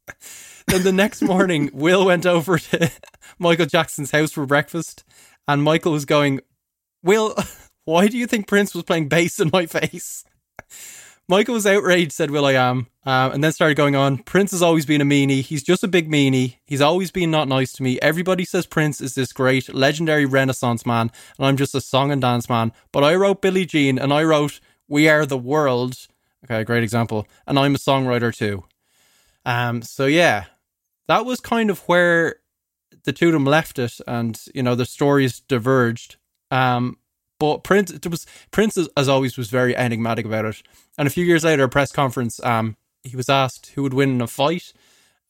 then 0.66 0.82
the 0.82 0.92
next 0.92 1.22
morning, 1.22 1.70
Will 1.74 2.04
went 2.06 2.26
over 2.26 2.58
to 2.58 2.92
Michael 3.38 3.66
Jackson's 3.66 4.10
house 4.10 4.32
for 4.32 4.44
breakfast 4.44 5.02
and 5.48 5.62
Michael 5.62 5.92
was 5.92 6.04
going, 6.04 6.40
Will, 7.02 7.34
why 7.84 8.08
do 8.08 8.18
you 8.18 8.26
think 8.26 8.46
Prince 8.46 8.74
was 8.74 8.84
playing 8.84 9.08
bass 9.08 9.40
in 9.40 9.50
my 9.52 9.64
face? 9.66 10.24
Michael 11.28 11.54
was 11.54 11.66
outraged, 11.66 12.12
said 12.12 12.30
will.i.am, 12.30 12.86
um, 13.04 13.32
and 13.32 13.42
then 13.42 13.50
started 13.50 13.76
going 13.76 13.96
on. 13.96 14.18
Prince 14.18 14.52
has 14.52 14.62
always 14.62 14.86
been 14.86 15.00
a 15.00 15.04
meanie. 15.04 15.42
He's 15.42 15.64
just 15.64 15.82
a 15.82 15.88
big 15.88 16.08
meanie. 16.08 16.58
He's 16.66 16.80
always 16.80 17.10
been 17.10 17.32
not 17.32 17.48
nice 17.48 17.72
to 17.74 17.82
me. 17.82 17.98
Everybody 18.00 18.44
says 18.44 18.64
Prince 18.64 19.00
is 19.00 19.16
this 19.16 19.32
great, 19.32 19.74
legendary 19.74 20.24
Renaissance 20.24 20.86
man, 20.86 21.10
and 21.36 21.46
I'm 21.46 21.56
just 21.56 21.74
a 21.74 21.80
song 21.80 22.12
and 22.12 22.22
dance 22.22 22.48
man. 22.48 22.70
But 22.92 23.02
I 23.02 23.16
wrote 23.16 23.42
Billie 23.42 23.66
Jean, 23.66 23.98
and 23.98 24.12
I 24.12 24.22
wrote 24.22 24.60
We 24.86 25.08
Are 25.08 25.26
the 25.26 25.36
World. 25.36 26.06
Okay, 26.44 26.62
great 26.62 26.84
example. 26.84 27.26
And 27.44 27.58
I'm 27.58 27.74
a 27.74 27.78
songwriter 27.78 28.32
too. 28.32 28.62
Um, 29.44 29.82
so 29.82 30.06
yeah, 30.06 30.44
that 31.08 31.26
was 31.26 31.40
kind 31.40 31.70
of 31.70 31.80
where 31.80 32.36
the 33.02 33.12
two 33.12 33.26
of 33.26 33.32
them 33.32 33.44
left 33.44 33.80
it, 33.80 33.98
and 34.06 34.40
you 34.54 34.62
know 34.62 34.76
the 34.76 34.86
stories 34.86 35.40
diverged. 35.40 36.18
Um, 36.52 36.98
but 37.38 37.64
Prince, 37.64 37.90
it 37.90 38.06
was 38.06 38.26
Prince 38.50 38.78
as, 38.96 39.08
always 39.08 39.36
was 39.36 39.50
very 39.50 39.76
enigmatic 39.76 40.26
about 40.26 40.44
it. 40.44 40.62
And 40.98 41.06
a 41.06 41.10
few 41.10 41.24
years 41.24 41.44
later, 41.44 41.64
a 41.64 41.68
press 41.68 41.92
conference, 41.92 42.42
um, 42.44 42.76
he 43.02 43.16
was 43.16 43.28
asked 43.28 43.72
who 43.74 43.82
would 43.82 43.94
win 43.94 44.10
in 44.10 44.20
a 44.20 44.26
fight, 44.26 44.72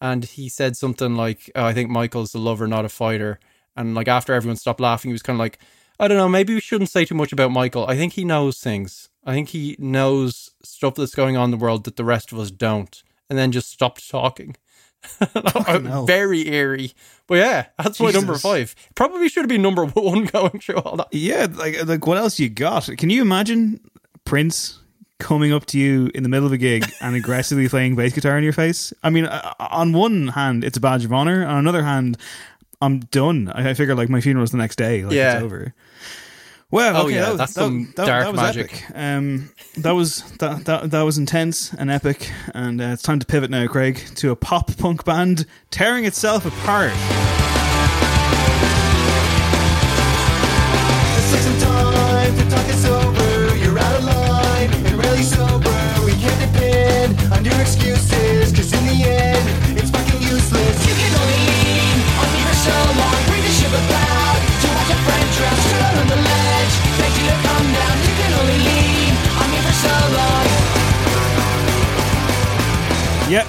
and 0.00 0.24
he 0.24 0.48
said 0.48 0.76
something 0.76 1.14
like, 1.14 1.50
oh, 1.54 1.64
"I 1.64 1.74
think 1.74 1.90
Michael's 1.90 2.34
a 2.34 2.38
lover, 2.38 2.66
not 2.66 2.84
a 2.84 2.88
fighter." 2.88 3.38
And 3.76 3.94
like 3.94 4.08
after 4.08 4.32
everyone 4.32 4.56
stopped 4.56 4.80
laughing, 4.80 5.10
he 5.10 5.14
was 5.14 5.22
kind 5.22 5.36
of 5.36 5.40
like, 5.40 5.58
"I 5.98 6.08
don't 6.08 6.18
know, 6.18 6.28
maybe 6.28 6.54
we 6.54 6.60
shouldn't 6.60 6.90
say 6.90 7.04
too 7.04 7.14
much 7.14 7.32
about 7.32 7.50
Michael. 7.50 7.86
I 7.86 7.96
think 7.96 8.14
he 8.14 8.24
knows 8.24 8.58
things. 8.58 9.10
I 9.24 9.32
think 9.32 9.50
he 9.50 9.76
knows 9.78 10.50
stuff 10.62 10.94
that's 10.94 11.14
going 11.14 11.36
on 11.36 11.46
in 11.46 11.50
the 11.50 11.64
world 11.64 11.84
that 11.84 11.96
the 11.96 12.04
rest 12.04 12.32
of 12.32 12.38
us 12.38 12.50
don't." 12.50 13.02
And 13.28 13.38
then 13.38 13.50
just 13.50 13.70
stopped 13.70 14.08
talking. 14.08 14.56
Very 16.06 16.48
eerie. 16.48 16.92
But 17.26 17.36
yeah, 17.36 17.66
that's 17.78 17.98
my 18.00 18.10
number 18.10 18.34
five. 18.36 18.74
Probably 18.94 19.28
should 19.28 19.42
have 19.42 19.48
been 19.48 19.62
number 19.62 19.84
one 19.94 20.24
going 20.26 20.60
through 20.60 20.76
all 20.76 20.96
that. 20.96 21.08
Yeah, 21.12 21.46
like 21.50 21.84
like 21.86 22.06
what 22.06 22.18
else 22.18 22.38
you 22.38 22.48
got? 22.48 22.88
Can 22.98 23.10
you 23.10 23.22
imagine 23.22 23.80
Prince 24.24 24.78
coming 25.18 25.52
up 25.52 25.64
to 25.66 25.78
you 25.78 26.10
in 26.14 26.22
the 26.22 26.28
middle 26.28 26.46
of 26.46 26.52
a 26.52 26.58
gig 26.58 26.84
and 27.00 27.16
aggressively 27.16 27.68
playing 27.68 27.96
bass 27.96 28.12
guitar 28.12 28.36
in 28.38 28.44
your 28.44 28.52
face? 28.52 28.92
I 29.02 29.10
mean, 29.10 29.26
uh, 29.26 29.54
on 29.58 29.92
one 29.92 30.28
hand, 30.28 30.62
it's 30.64 30.76
a 30.76 30.80
badge 30.80 31.04
of 31.04 31.12
honor. 31.12 31.44
On 31.44 31.56
another 31.56 31.82
hand, 31.82 32.16
I'm 32.80 33.00
done. 33.00 33.50
I, 33.54 33.70
I 33.70 33.74
figure 33.74 33.94
like 33.94 34.08
my 34.08 34.20
funeral's 34.20 34.50
the 34.52 34.58
next 34.58 34.76
day. 34.76 35.04
Like 35.04 35.14
Yeah. 35.14 35.36
it's 35.36 35.42
over. 35.44 35.74
Well, 36.76 37.04
Oh, 37.04 37.08
yeah, 37.08 37.22
that 37.22 37.28
was, 37.30 37.38
that's 37.38 37.54
that, 37.54 37.60
some 37.62 37.92
that- 37.96 38.06
dark 38.06 38.24
that 38.24 38.32
was 38.32 38.40
magic. 38.40 38.72
epic. 38.90 38.96
Um, 38.96 39.50
that 39.78 39.92
was 39.92 40.22
that, 40.40 40.66
that 40.66 40.90
that 40.90 41.02
was 41.02 41.16
intense 41.16 41.72
and 41.72 41.90
epic, 41.90 42.30
and 42.54 42.82
uh, 42.82 42.84
it's 42.88 43.00
time 43.02 43.18
to 43.18 43.24
pivot 43.24 43.48
now, 43.50 43.66
Craig, 43.66 43.98
to 44.16 44.30
a 44.30 44.36
pop 44.36 44.76
punk 44.76 45.02
band 45.06 45.46
tearing 45.70 46.04
itself 46.04 46.44
apart. 46.44 46.92
Let's 51.14 51.32
take 51.32 51.40
some 51.40 51.58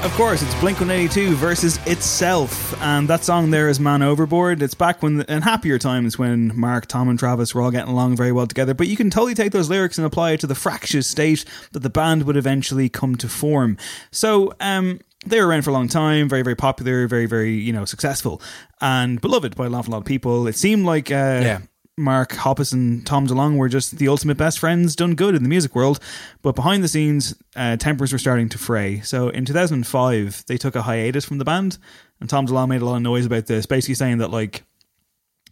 Of 0.03 0.13
course, 0.13 0.41
it's 0.41 0.53
Blink 0.61 0.79
182 0.79 1.35
versus 1.35 1.79
itself. 1.85 2.79
And 2.81 3.07
that 3.09 3.23
song 3.23 3.49
there 3.51 3.67
is 3.67 3.79
Man 3.79 4.01
Overboard. 4.01 4.61
It's 4.61 4.73
back 4.73 5.03
when, 5.03 5.21
in 5.21 5.41
happier 5.41 5.77
times 5.77 6.17
when 6.17 6.57
Mark, 6.57 6.85
Tom, 6.85 7.09
and 7.09 7.19
Travis 7.19 7.53
were 7.53 7.61
all 7.61 7.71
getting 7.71 7.91
along 7.91 8.15
very 8.15 8.31
well 8.31 8.47
together. 8.47 8.73
But 8.73 8.87
you 8.87 8.95
can 8.95 9.09
totally 9.09 9.33
take 9.33 9.51
those 9.51 9.69
lyrics 9.69 9.97
and 9.97 10.07
apply 10.07 10.31
it 10.31 10.39
to 10.41 10.47
the 10.47 10.55
fractious 10.55 11.07
state 11.07 11.43
that 11.73 11.79
the 11.79 11.89
band 11.89 12.23
would 12.23 12.37
eventually 12.37 12.89
come 12.89 13.15
to 13.17 13.27
form. 13.27 13.77
So, 14.11 14.53
um, 14.59 15.01
they 15.25 15.41
were 15.41 15.47
around 15.47 15.63
for 15.63 15.71
a 15.71 15.73
long 15.73 15.87
time, 15.89 16.29
very, 16.29 16.43
very 16.43 16.55
popular, 16.55 17.07
very, 17.07 17.25
very, 17.25 17.53
you 17.55 17.73
know, 17.73 17.83
successful, 17.83 18.41
and 18.79 19.19
beloved 19.19 19.55
by 19.55 19.65
an 19.65 19.75
awful 19.75 19.91
lot 19.91 19.99
of 19.99 20.05
people. 20.05 20.47
It 20.47 20.55
seemed 20.55 20.85
like, 20.85 21.11
uh, 21.11 21.41
Yeah. 21.43 21.59
Mark 21.97 22.33
Hoppus 22.33 22.71
and 22.73 23.05
Tom 23.05 23.25
DeLonge 23.25 23.57
were 23.57 23.69
just 23.69 23.97
the 23.97 24.07
ultimate 24.07 24.37
best 24.37 24.59
friends 24.59 24.95
done 24.95 25.15
good 25.15 25.33
in 25.33 25.41
the 25.41 25.49
music 25.49 25.73
world. 25.73 25.99
But 26.43 26.55
behind 26.55 26.83
the 26.83 26.87
scenes, 26.87 27.35
uh, 27.55 27.75
tempers 27.77 28.13
were 28.13 28.19
starting 28.19 28.49
to 28.49 28.57
fray. 28.59 29.01
So 29.01 29.29
in 29.29 29.45
2005, 29.45 30.45
they 30.47 30.57
took 30.57 30.75
a 30.75 30.83
hiatus 30.83 31.25
from 31.25 31.39
the 31.39 31.45
band, 31.45 31.79
and 32.21 32.29
Tom 32.29 32.45
DeLonge 32.45 32.69
made 32.69 32.81
a 32.83 32.85
lot 32.85 32.97
of 32.97 33.01
noise 33.01 33.25
about 33.25 33.47
this, 33.47 33.65
basically 33.65 33.95
saying 33.95 34.19
that, 34.19 34.29
like, 34.29 34.63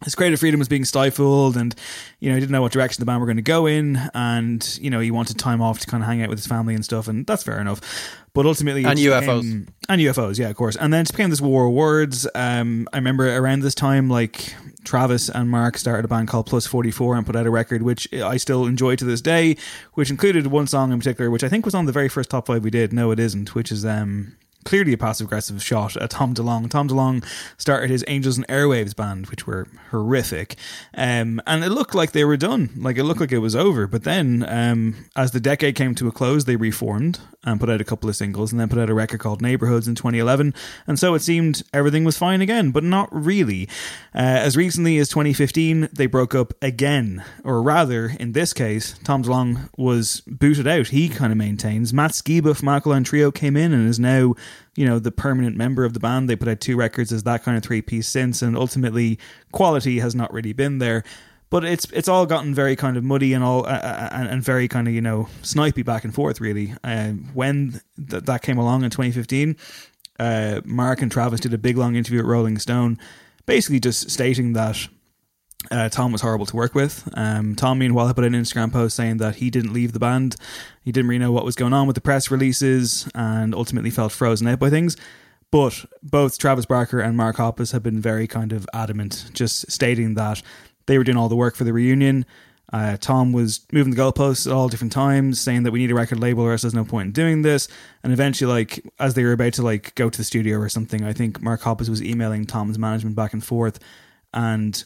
his 0.04 0.14
creative 0.14 0.38
freedom 0.40 0.58
was 0.58 0.68
being 0.68 0.84
stifled 0.84 1.56
and 1.56 1.74
you 2.20 2.28
know 2.28 2.34
he 2.34 2.40
didn't 2.40 2.52
know 2.52 2.60
what 2.62 2.70
direction 2.72 3.00
the 3.00 3.06
band 3.06 3.18
were 3.20 3.26
going 3.26 3.36
to 3.36 3.42
go 3.42 3.66
in 3.66 3.96
and 4.14 4.78
you 4.80 4.90
know 4.90 5.00
he 5.00 5.10
wanted 5.10 5.38
time 5.38 5.62
off 5.62 5.78
to 5.78 5.86
kind 5.86 6.02
of 6.02 6.06
hang 6.08 6.22
out 6.22 6.28
with 6.28 6.38
his 6.38 6.46
family 6.46 6.74
and 6.74 6.84
stuff 6.84 7.08
and 7.08 7.26
that's 7.26 7.42
fair 7.42 7.60
enough. 7.60 7.80
But 8.34 8.44
ultimately 8.44 8.84
And 8.84 8.98
UFOs. 8.98 9.40
became- 9.42 9.68
and 9.88 10.00
UFOs 10.02 10.38
yeah 10.38 10.48
of 10.50 10.56
course. 10.56 10.76
And 10.76 10.92
then 10.92 11.02
it 11.02 11.10
became 11.10 11.30
this 11.30 11.40
war 11.40 11.66
of 11.66 11.72
words. 11.72 12.26
Um, 12.34 12.86
I 12.92 12.98
remember 12.98 13.34
around 13.34 13.60
this 13.60 13.74
time 13.74 14.10
like 14.10 14.54
Travis 14.84 15.28
and 15.30 15.48
Mark 15.50 15.78
started 15.78 16.04
a 16.04 16.08
band 16.08 16.28
called 16.28 16.46
Plus 16.46 16.66
44 16.66 17.16
and 17.16 17.24
put 17.26 17.34
out 17.34 17.46
a 17.46 17.50
record 17.50 17.82
which 17.82 18.12
I 18.12 18.36
still 18.36 18.66
enjoy 18.66 18.96
to 18.96 19.04
this 19.06 19.22
day 19.22 19.56
which 19.94 20.10
included 20.10 20.48
one 20.48 20.66
song 20.66 20.92
in 20.92 20.98
particular 20.98 21.30
which 21.30 21.42
I 21.42 21.48
think 21.48 21.64
was 21.64 21.74
on 21.74 21.86
the 21.86 21.92
very 21.92 22.08
first 22.10 22.28
top 22.30 22.46
five 22.46 22.62
we 22.62 22.70
did. 22.70 22.92
No 22.92 23.10
it 23.12 23.18
isn't 23.18 23.54
which 23.54 23.72
is 23.72 23.84
um 23.86 24.36
clearly 24.66 24.92
a 24.92 24.98
passive 24.98 25.28
aggressive 25.28 25.62
shot 25.62 25.96
at 25.96 26.10
Tom 26.10 26.34
DeLonge. 26.34 26.68
Tom 26.70 26.88
DeLonge 26.88 27.24
started 27.56 27.88
his 27.88 28.04
Angels 28.08 28.36
and 28.36 28.46
Airwaves 28.48 28.94
band, 28.94 29.28
which 29.28 29.46
were 29.46 29.68
horrific. 29.90 30.56
Um, 30.92 31.40
and 31.46 31.64
it 31.64 31.70
looked 31.70 31.94
like 31.94 32.12
they 32.12 32.24
were 32.24 32.36
done. 32.36 32.70
Like 32.76 32.98
it 32.98 33.04
looked 33.04 33.20
like 33.20 33.32
it 33.32 33.38
was 33.38 33.56
over. 33.56 33.86
But 33.86 34.02
then, 34.04 34.44
um, 34.48 35.06
as 35.14 35.30
the 35.30 35.40
decade 35.40 35.76
came 35.76 35.94
to 35.94 36.08
a 36.08 36.12
close, 36.12 36.44
they 36.44 36.56
reformed 36.56 37.20
and 37.46 37.60
put 37.60 37.70
out 37.70 37.80
a 37.80 37.84
couple 37.84 38.08
of 38.10 38.16
singles 38.16 38.50
and 38.50 38.60
then 38.60 38.68
put 38.68 38.78
out 38.78 38.90
a 38.90 38.94
record 38.94 39.20
called 39.20 39.40
Neighborhoods 39.40 39.86
in 39.86 39.94
2011. 39.94 40.52
And 40.86 40.98
so 40.98 41.14
it 41.14 41.22
seemed 41.22 41.62
everything 41.72 42.04
was 42.04 42.18
fine 42.18 42.40
again, 42.40 42.72
but 42.72 42.82
not 42.82 43.08
really. 43.12 43.68
Uh, 44.14 44.18
as 44.18 44.56
recently 44.56 44.98
as 44.98 45.08
2015, 45.08 45.88
they 45.92 46.06
broke 46.06 46.34
up 46.34 46.52
again. 46.60 47.24
Or 47.44 47.62
rather, 47.62 48.08
in 48.18 48.32
this 48.32 48.52
case, 48.52 48.98
Tom 49.04 49.22
DeLonge 49.22 49.68
was 49.78 50.22
booted 50.26 50.66
out. 50.66 50.88
He 50.88 51.08
kind 51.08 51.30
of 51.30 51.38
maintains. 51.38 51.92
Matt 51.92 52.10
Skiba 52.10 52.56
from 52.56 52.68
Alkaline 52.68 53.04
Trio 53.04 53.30
came 53.30 53.56
in 53.56 53.72
and 53.72 53.88
is 53.88 54.00
now 54.00 54.34
you 54.74 54.86
know 54.86 54.98
the 54.98 55.12
permanent 55.12 55.56
member 55.56 55.84
of 55.84 55.94
the 55.94 56.00
band. 56.00 56.28
They 56.28 56.36
put 56.36 56.48
out 56.48 56.60
two 56.60 56.76
records 56.76 57.12
as 57.12 57.22
that 57.24 57.44
kind 57.44 57.56
of 57.56 57.62
three 57.62 57.82
piece 57.82 58.08
since 58.08 58.42
and 58.42 58.56
ultimately 58.56 59.18
quality 59.52 59.98
has 59.98 60.14
not 60.14 60.32
really 60.32 60.52
been 60.52 60.78
there. 60.78 61.04
But 61.48 61.64
it's 61.64 61.86
it's 61.92 62.08
all 62.08 62.26
gotten 62.26 62.54
very 62.54 62.74
kind 62.74 62.96
of 62.96 63.04
muddy 63.04 63.32
and 63.32 63.44
all 63.44 63.66
uh, 63.66 63.70
uh, 63.70 64.08
and, 64.12 64.28
and 64.28 64.42
very 64.42 64.66
kind 64.68 64.88
of 64.88 64.94
you 64.94 65.00
know 65.00 65.28
snipey 65.42 65.84
back 65.84 66.04
and 66.04 66.14
forth 66.14 66.40
really. 66.40 66.74
Uh, 66.82 67.12
when 67.34 67.80
th- 68.10 68.24
that 68.24 68.42
came 68.42 68.58
along 68.58 68.82
in 68.82 68.90
2015 68.90 69.56
uh, 70.18 70.60
Mark 70.64 71.02
and 71.02 71.12
Travis 71.12 71.40
did 71.40 71.54
a 71.54 71.58
big 71.58 71.76
long 71.76 71.94
interview 71.94 72.20
at 72.20 72.24
Rolling 72.24 72.58
Stone 72.58 72.98
basically 73.46 73.80
just 73.80 74.10
stating 74.10 74.52
that 74.54 74.88
uh, 75.70 75.88
Tom 75.88 76.12
was 76.12 76.20
horrible 76.20 76.46
to 76.46 76.56
work 76.56 76.74
with. 76.74 77.08
Um, 77.14 77.54
Tom, 77.54 77.78
meanwhile, 77.78 78.12
put 78.14 78.24
an 78.24 78.32
Instagram 78.32 78.72
post 78.72 78.96
saying 78.96 79.18
that 79.18 79.36
he 79.36 79.50
didn't 79.50 79.72
leave 79.72 79.92
the 79.92 79.98
band. 79.98 80.36
He 80.82 80.92
didn't 80.92 81.08
really 81.08 81.18
know 81.18 81.32
what 81.32 81.44
was 81.44 81.56
going 81.56 81.72
on 81.72 81.86
with 81.86 81.94
the 81.94 82.00
press 82.00 82.30
releases 82.30 83.08
and 83.14 83.54
ultimately 83.54 83.90
felt 83.90 84.12
frozen 84.12 84.46
out 84.48 84.58
by 84.58 84.70
things. 84.70 84.96
But 85.50 85.84
both 86.02 86.38
Travis 86.38 86.66
Barker 86.66 87.00
and 87.00 87.16
Mark 87.16 87.36
Hoppus 87.36 87.72
have 87.72 87.82
been 87.82 88.00
very 88.00 88.26
kind 88.26 88.52
of 88.52 88.68
adamant, 88.74 89.30
just 89.32 89.70
stating 89.70 90.14
that 90.14 90.42
they 90.86 90.98
were 90.98 91.04
doing 91.04 91.16
all 91.16 91.28
the 91.28 91.36
work 91.36 91.56
for 91.56 91.64
the 91.64 91.72
reunion. 91.72 92.26
Uh, 92.72 92.96
Tom 92.96 93.32
was 93.32 93.60
moving 93.72 93.94
the 93.94 94.00
goalposts 94.00 94.46
at 94.46 94.52
all 94.52 94.68
different 94.68 94.92
times, 94.92 95.40
saying 95.40 95.62
that 95.62 95.70
we 95.70 95.78
need 95.78 95.92
a 95.92 95.94
record 95.94 96.18
label 96.18 96.42
or 96.42 96.52
else 96.52 96.62
there's 96.62 96.74
no 96.74 96.84
point 96.84 97.06
in 97.06 97.12
doing 97.12 97.42
this. 97.42 97.68
And 98.02 98.12
eventually, 98.12 98.52
like 98.52 98.84
as 98.98 99.14
they 99.14 99.22
were 99.22 99.32
about 99.32 99.52
to 99.54 99.62
like 99.62 99.94
go 99.94 100.10
to 100.10 100.18
the 100.18 100.24
studio 100.24 100.58
or 100.58 100.68
something, 100.68 101.04
I 101.04 101.12
think 101.12 101.40
Mark 101.40 101.62
Hoppus 101.62 101.88
was 101.88 102.02
emailing 102.02 102.44
Tom's 102.44 102.78
management 102.78 103.14
back 103.14 103.32
and 103.32 103.44
forth, 103.44 103.78
and 104.34 104.84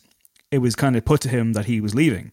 it 0.51 0.59
was 0.59 0.75
kind 0.77 0.97
of 0.97 1.05
put 1.05 1.21
to 1.23 1.29
him 1.29 1.53
that 1.55 1.67
he 1.67 1.81
was 1.81 1.95
leaving. 1.95 2.33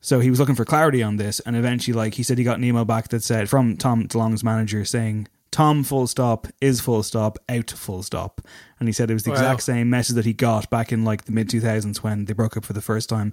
So 0.00 0.20
he 0.20 0.30
was 0.30 0.38
looking 0.38 0.54
for 0.54 0.64
clarity 0.64 1.02
on 1.02 1.16
this, 1.16 1.40
and 1.40 1.56
eventually, 1.56 1.94
like 1.96 2.14
he 2.14 2.22
said, 2.22 2.38
he 2.38 2.44
got 2.44 2.58
an 2.58 2.64
email 2.64 2.84
back 2.84 3.08
that 3.08 3.22
said 3.24 3.48
from 3.48 3.76
Tom 3.76 4.06
DeLonge's 4.06 4.44
manager 4.44 4.84
saying, 4.84 5.26
"Tom 5.50 5.82
full 5.82 6.06
stop 6.06 6.46
is 6.60 6.80
full 6.80 7.02
stop 7.02 7.38
out 7.48 7.70
full 7.70 8.04
stop," 8.04 8.40
and 8.78 8.88
he 8.88 8.92
said 8.92 9.10
it 9.10 9.14
was 9.14 9.24
the 9.24 9.30
Wow. 9.30 9.36
exact 9.36 9.62
same 9.62 9.90
message 9.90 10.14
that 10.14 10.24
he 10.26 10.32
got 10.32 10.70
back 10.70 10.92
in 10.92 11.02
like 11.04 11.24
the 11.24 11.32
mid 11.32 11.48
two 11.48 11.60
thousands 11.60 12.04
when 12.04 12.26
they 12.26 12.34
broke 12.34 12.56
up 12.56 12.64
for 12.64 12.74
the 12.74 12.82
first 12.82 13.08
time. 13.08 13.32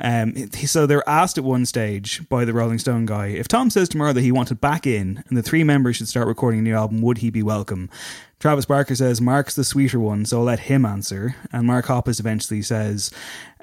Um, 0.00 0.48
so 0.52 0.86
they're 0.86 1.08
asked 1.08 1.38
at 1.38 1.44
one 1.44 1.66
stage 1.66 2.28
by 2.28 2.44
the 2.44 2.52
Rolling 2.52 2.78
Stone 2.78 3.06
guy 3.06 3.28
if 3.28 3.48
Tom 3.48 3.68
says 3.70 3.88
tomorrow 3.88 4.12
that 4.12 4.20
he 4.20 4.30
wanted 4.30 4.60
back 4.60 4.86
in 4.86 5.24
and 5.28 5.36
the 5.36 5.42
three 5.42 5.64
members 5.64 5.96
should 5.96 6.08
start 6.08 6.28
recording 6.28 6.60
a 6.60 6.62
new 6.62 6.74
album, 6.76 7.02
would 7.02 7.18
he 7.18 7.30
be 7.30 7.42
welcome? 7.42 7.90
Travis 8.38 8.64
Barker 8.66 8.96
says 8.96 9.20
Mark's 9.20 9.54
the 9.54 9.62
sweeter 9.62 10.00
one, 10.00 10.24
so 10.24 10.38
I'll 10.38 10.44
let 10.44 10.58
him 10.60 10.84
answer. 10.84 11.36
And 11.52 11.64
Mark 11.64 11.86
Hoppus 11.86 12.18
eventually 12.18 12.60
says, 12.60 13.12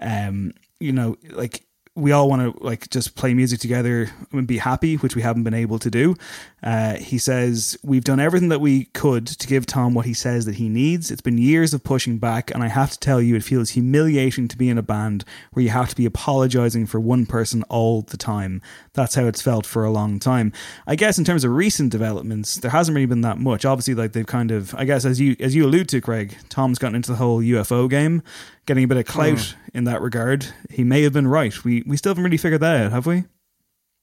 um, 0.01 0.53
you 0.79 0.91
know, 0.91 1.15
like 1.31 1.63
we 1.95 2.11
all 2.11 2.29
want 2.29 2.41
to 2.41 2.63
like 2.63 2.89
just 2.89 3.15
play 3.15 3.33
music 3.33 3.59
together 3.59 4.09
and 4.31 4.47
be 4.47 4.57
happy, 4.57 4.95
which 4.95 5.15
we 5.15 5.21
haven't 5.21 5.43
been 5.43 5.53
able 5.53 5.79
to 5.79 5.89
do. 5.89 6.15
Uh, 6.61 6.95
he 6.95 7.17
says 7.17 7.77
we've 7.83 8.03
done 8.03 8.19
everything 8.19 8.49
that 8.49 8.61
we 8.61 8.85
could 8.85 9.25
to 9.27 9.47
give 9.47 9.65
Tom 9.65 9.93
what 9.93 10.05
he 10.05 10.13
says 10.13 10.45
that 10.45 10.55
he 10.55 10.69
needs. 10.69 11.11
It's 11.11 11.21
been 11.21 11.37
years 11.37 11.73
of 11.73 11.83
pushing 11.83 12.17
back, 12.17 12.51
and 12.51 12.63
I 12.63 12.67
have 12.67 12.91
to 12.91 12.99
tell 12.99 13.21
you, 13.21 13.35
it 13.35 13.43
feels 13.43 13.71
humiliating 13.71 14.47
to 14.47 14.57
be 14.57 14.69
in 14.69 14.77
a 14.77 14.83
band 14.83 15.23
where 15.53 15.63
you 15.63 15.69
have 15.69 15.89
to 15.89 15.95
be 15.95 16.05
apologizing 16.05 16.85
for 16.85 16.99
one 16.99 17.25
person 17.25 17.63
all 17.63 18.01
the 18.01 18.17
time. 18.17 18.61
That's 18.93 19.15
how 19.15 19.25
it's 19.25 19.41
felt 19.41 19.65
for 19.65 19.83
a 19.83 19.91
long 19.91 20.19
time. 20.19 20.51
I 20.85 20.95
guess 20.95 21.17
in 21.17 21.25
terms 21.25 21.43
of 21.43 21.51
recent 21.51 21.91
developments, 21.91 22.55
there 22.55 22.71
hasn't 22.71 22.95
really 22.95 23.05
been 23.05 23.21
that 23.21 23.37
much. 23.37 23.65
Obviously, 23.65 23.95
like 23.95 24.13
they've 24.13 24.25
kind 24.25 24.51
of, 24.51 24.75
I 24.75 24.85
guess, 24.85 25.05
as 25.05 25.19
you 25.19 25.35
as 25.39 25.55
you 25.55 25.65
allude 25.65 25.89
to, 25.89 26.01
Craig, 26.01 26.37
Tom's 26.49 26.79
gotten 26.79 26.95
into 26.95 27.11
the 27.11 27.17
whole 27.17 27.41
UFO 27.41 27.89
game, 27.89 28.21
getting 28.65 28.83
a 28.83 28.87
bit 28.87 28.97
of 28.97 29.05
clout 29.05 29.55
in 29.73 29.85
that 29.85 30.01
regard. 30.01 30.47
He 30.69 30.83
may 30.83 31.03
have 31.03 31.13
been 31.13 31.27
right. 31.27 31.63
We 31.63 31.83
we 31.85 31.97
still 31.97 32.11
haven't 32.11 32.23
really 32.23 32.37
figured 32.37 32.61
that 32.61 32.85
out, 32.85 32.91
have 32.91 33.05
we? 33.05 33.23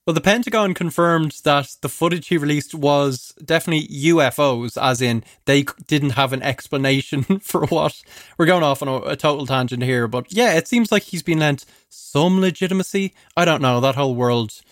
Well, 0.06 0.14
the 0.14 0.20
Pentagon 0.20 0.72
confirmed 0.72 1.40
that 1.42 1.74
the 1.82 1.88
footage 1.88 2.28
he 2.28 2.38
released 2.38 2.76
was 2.76 3.34
definitely 3.44 3.88
UFOs, 3.88 4.80
as 4.80 5.02
in 5.02 5.24
they 5.46 5.64
didn't 5.88 6.10
have 6.10 6.32
an 6.32 6.42
explanation 6.42 7.22
for 7.40 7.66
what. 7.66 8.00
We're 8.38 8.46
going 8.46 8.62
off 8.62 8.82
on 8.82 8.88
a, 8.88 8.96
a 8.98 9.16
total 9.16 9.46
tangent 9.46 9.82
here, 9.82 10.06
but 10.06 10.32
yeah, 10.32 10.54
it 10.54 10.68
seems 10.68 10.92
like 10.92 11.02
he's 11.02 11.24
been 11.24 11.40
lent 11.40 11.64
some 11.88 12.40
legitimacy. 12.40 13.14
I 13.36 13.44
don't 13.44 13.60
know. 13.60 13.80
That 13.80 13.96
whole 13.96 14.14
world 14.14 14.62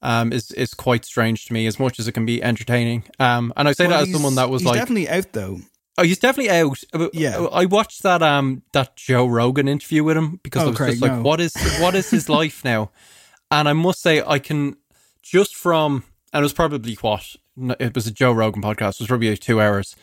um, 0.00 0.32
is 0.32 0.52
is 0.52 0.72
quite 0.72 1.04
strange 1.04 1.44
to 1.46 1.52
me, 1.52 1.66
as 1.66 1.78
much 1.78 2.00
as 2.00 2.08
it 2.08 2.12
can 2.12 2.24
be 2.24 2.42
entertaining. 2.42 3.04
Um, 3.18 3.52
and 3.58 3.68
I 3.68 3.72
say 3.72 3.86
Well, 3.88 3.98
that 3.98 4.08
as 4.08 4.12
someone 4.14 4.36
that 4.36 4.48
was 4.48 4.62
he's 4.62 4.68
like 4.70 4.78
definitely 4.78 5.10
out 5.10 5.32
though. 5.32 5.58
Oh, 5.98 6.04
he's 6.04 6.18
definitely 6.18 6.50
out. 6.50 6.82
Yeah, 7.12 7.40
I 7.52 7.66
watched 7.66 8.04
that 8.04 8.22
um 8.22 8.62
that 8.72 8.96
Joe 8.96 9.26
Rogan 9.26 9.68
interview 9.68 10.02
with 10.02 10.16
him 10.16 10.40
because 10.42 10.62
Oh, 10.62 10.66
I 10.66 10.68
was 10.70 10.76
Craig, 10.78 10.90
just 10.92 11.02
like, 11.02 11.12
no. 11.12 11.20
what 11.22 11.40
is 11.40 11.54
what 11.80 11.94
is 11.94 12.08
his 12.08 12.28
life 12.30 12.64
now? 12.64 12.90
And 13.50 13.68
I 13.68 13.72
must 13.72 14.00
say, 14.00 14.22
I 14.26 14.38
can 14.38 14.76
just 15.22 15.56
from 15.56 16.04
and 16.32 16.40
it 16.40 16.44
was 16.44 16.52
probably 16.52 16.94
what 16.96 17.36
it 17.80 17.94
was 17.94 18.06
a 18.06 18.10
Joe 18.10 18.32
Rogan 18.32 18.62
podcast. 18.62 18.94
It 18.94 19.00
was 19.00 19.08
probably 19.08 19.36
two 19.36 19.60
hours. 19.60 19.96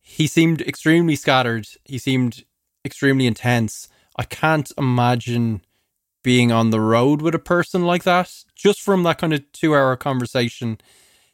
he 0.00 0.26
seemed 0.26 0.60
extremely 0.60 1.16
scattered. 1.16 1.66
He 1.84 1.98
seemed 1.98 2.44
extremely 2.84 3.26
intense. 3.26 3.88
I 4.16 4.24
can't 4.24 4.70
imagine 4.78 5.62
being 6.22 6.52
on 6.52 6.70
the 6.70 6.80
road 6.80 7.22
with 7.22 7.34
a 7.34 7.38
person 7.38 7.84
like 7.84 8.04
that. 8.04 8.30
Just 8.54 8.80
from 8.80 9.02
that 9.02 9.18
kind 9.18 9.32
of 9.34 9.50
two 9.52 9.74
hour 9.74 9.96
conversation, 9.96 10.78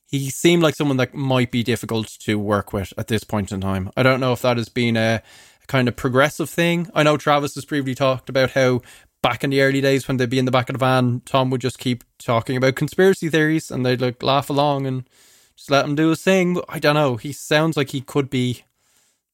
he 0.07 0.31
seemed 0.31 0.63
like 0.63 0.75
someone 0.75 0.97
that 0.97 1.15
might 1.15 1.51
be 1.51 1.63
difficult 1.63 2.07
to 2.21 2.39
work 2.39 2.73
with 2.73 2.93
at 2.97 3.09
this 3.09 3.25
point 3.25 3.53
in 3.53 3.61
time. 3.61 3.91
I 3.97 4.03
don't 4.03 4.21
know 4.21 4.33
if 4.33 4.43
that 4.43 4.57
has 4.57 4.69
been 4.69 4.97
a, 4.97 5.23
a 5.63 5.67
kind 5.67 5.89
of 5.89 5.97
progressive 5.97 6.49
thing. 6.49 6.89
I 6.95 7.03
know 7.03 7.17
Travis 7.17 7.55
has 7.57 7.65
previously 7.65 7.95
talked 7.97 8.29
about 8.29 8.53
how 8.53 8.83
back 9.23 9.45
in 9.45 9.51
the 9.51 9.61
early 9.61 9.81
days 9.81 10.09
when 10.09 10.17
they'd 10.17 10.31
be 10.31 10.39
in 10.39 10.45
the 10.45 10.51
back 10.51 10.69
of 10.69 10.75
the 10.75 10.79
van, 10.79 11.23
Tom 11.25 11.51
would 11.51 11.61
just 11.61 11.79
keep 11.79 12.05
talking 12.19 12.57
about 12.57 12.75
conspiracy 12.75 13.29
theories 13.29 13.71
and 13.71 13.85
they'd 13.85 14.01
like 14.01 14.23
laugh 14.23 14.51
along 14.51 14.87
and 14.87 15.09
just 15.57 15.71
let 15.71 15.85
him 15.85 15.95
do 15.95 16.09
his 16.09 16.23
thing. 16.23 16.55
But 16.55 16.65
I 16.69 16.79
don't 16.79 16.95
know. 16.95 17.17
He 17.17 17.33
sounds 17.33 17.77
like 17.77 17.91
he 17.91 18.01
could 18.01 18.31
be 18.31 18.65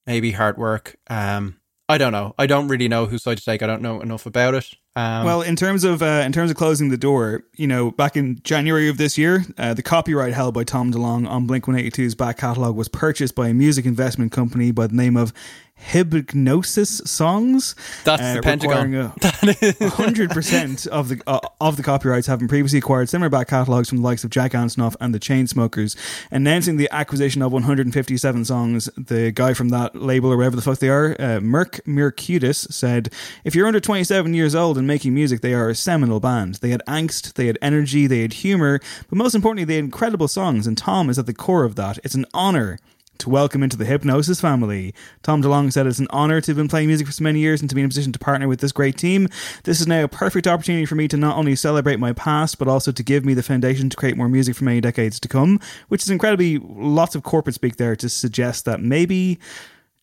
maybe 0.06 0.32
hard 0.32 0.56
work. 0.58 0.96
Um, 1.08 1.56
I 1.88 1.98
don't 1.98 2.12
know. 2.12 2.34
I 2.36 2.46
don't 2.46 2.68
really 2.68 2.88
know 2.88 3.06
whose 3.06 3.22
side 3.22 3.38
to 3.38 3.44
take. 3.44 3.62
I 3.62 3.66
don't 3.66 3.82
know 3.82 4.00
enough 4.00 4.26
about 4.26 4.54
it. 4.54 4.74
Um, 4.96 5.24
well, 5.24 5.42
in 5.42 5.56
terms 5.56 5.84
of 5.84 6.02
uh, 6.02 6.22
in 6.24 6.32
terms 6.32 6.50
of 6.50 6.56
closing 6.56 6.88
the 6.88 6.96
door, 6.96 7.44
you 7.54 7.66
know, 7.66 7.90
back 7.90 8.16
in 8.16 8.40
January 8.42 8.88
of 8.88 8.96
this 8.96 9.18
year, 9.18 9.44
uh, 9.58 9.74
the 9.74 9.82
copyright 9.82 10.32
held 10.32 10.54
by 10.54 10.64
Tom 10.64 10.90
DeLonge 10.90 11.28
on 11.28 11.46
Blink 11.46 11.66
182's 11.66 12.14
back 12.14 12.38
catalog 12.38 12.74
was 12.74 12.88
purchased 12.88 13.34
by 13.34 13.48
a 13.48 13.54
music 13.54 13.84
investment 13.84 14.32
company 14.32 14.72
by 14.72 14.86
the 14.86 14.96
name 14.96 15.16
of 15.16 15.34
Hipgnosis 15.78 17.06
Songs. 17.06 17.74
That's 18.04 18.34
the 18.34 18.42
Pentagon. 18.42 18.92
Hundred 19.90 20.30
percent 20.30 20.86
of 20.86 21.08
the 21.08 21.22
uh, 21.26 21.40
of 21.60 21.76
the 21.76 21.82
copyrights 21.82 22.26
having 22.26 22.48
previously 22.48 22.78
acquired 22.78 23.08
similar 23.08 23.28
back 23.28 23.48
catalogs 23.48 23.88
from 23.88 23.98
the 23.98 24.04
likes 24.04 24.24
of 24.24 24.30
Jack 24.30 24.52
Antonoff 24.52 24.96
and 25.00 25.14
the 25.14 25.20
Chainsmokers. 25.20 25.96
Announcing 26.30 26.76
the 26.76 26.88
acquisition 26.90 27.42
of 27.42 27.52
157 27.52 28.44
songs, 28.44 28.90
the 28.96 29.30
guy 29.30 29.54
from 29.54 29.68
that 29.68 29.94
label 29.94 30.32
or 30.32 30.36
whatever 30.36 30.56
the 30.56 30.62
fuck 30.62 30.78
they 30.78 30.88
are, 30.88 31.14
uh, 31.20 31.40
Merc 31.40 31.80
Mercutis, 31.86 32.72
said, 32.72 33.12
"If 33.44 33.54
you're 33.54 33.66
under 33.66 33.80
27 33.80 34.34
years 34.34 34.54
old 34.54 34.78
and 34.78 34.86
making 34.86 35.14
music, 35.14 35.40
they 35.40 35.54
are 35.54 35.68
a 35.68 35.74
seminal 35.74 36.20
band. 36.20 36.56
They 36.56 36.70
had 36.70 36.82
angst, 36.88 37.34
they 37.34 37.46
had 37.46 37.58
energy, 37.62 38.06
they 38.06 38.22
had 38.22 38.32
humor, 38.34 38.80
but 39.08 39.16
most 39.18 39.34
importantly, 39.34 39.64
they 39.64 39.76
had 39.76 39.84
incredible 39.84 40.28
songs. 40.28 40.66
And 40.66 40.76
Tom 40.76 41.08
is 41.10 41.18
at 41.18 41.26
the 41.26 41.34
core 41.34 41.64
of 41.64 41.76
that. 41.76 41.98
It's 42.02 42.14
an 42.14 42.26
honor." 42.34 42.78
To 43.18 43.30
welcome 43.30 43.62
into 43.62 43.76
the 43.76 43.84
Hipgnosis 43.84 44.40
family. 44.40 44.94
Tom 45.22 45.42
DeLonge 45.42 45.72
said 45.72 45.86
it's 45.86 45.98
an 45.98 46.06
honor 46.10 46.40
to 46.40 46.50
have 46.50 46.56
been 46.56 46.68
playing 46.68 46.88
music 46.88 47.06
for 47.06 47.12
so 47.12 47.24
many 47.24 47.40
years 47.40 47.60
and 47.60 47.68
to 47.70 47.74
be 47.74 47.80
in 47.80 47.86
a 47.86 47.88
position 47.88 48.12
to 48.12 48.18
partner 48.18 48.46
with 48.46 48.60
this 48.60 48.72
great 48.72 48.96
team. 48.98 49.28
This 49.64 49.80
is 49.80 49.86
now 49.86 50.04
a 50.04 50.08
perfect 50.08 50.46
opportunity 50.46 50.84
for 50.86 50.94
me 50.94 51.08
to 51.08 51.16
not 51.16 51.36
only 51.36 51.56
celebrate 51.56 51.98
my 51.98 52.12
past, 52.12 52.58
but 52.58 52.68
also 52.68 52.92
to 52.92 53.02
give 53.02 53.24
me 53.24 53.34
the 53.34 53.42
foundation 53.42 53.88
to 53.88 53.96
create 53.96 54.16
more 54.16 54.28
music 54.28 54.56
for 54.56 54.64
many 54.64 54.80
decades 54.80 55.18
to 55.20 55.28
come, 55.28 55.60
which 55.88 56.02
is 56.02 56.10
incredibly 56.10 56.58
lots 56.58 57.14
of 57.14 57.22
corporate 57.22 57.54
speak 57.54 57.76
there 57.76 57.96
to 57.96 58.08
suggest 58.08 58.64
that 58.66 58.80
maybe 58.80 59.38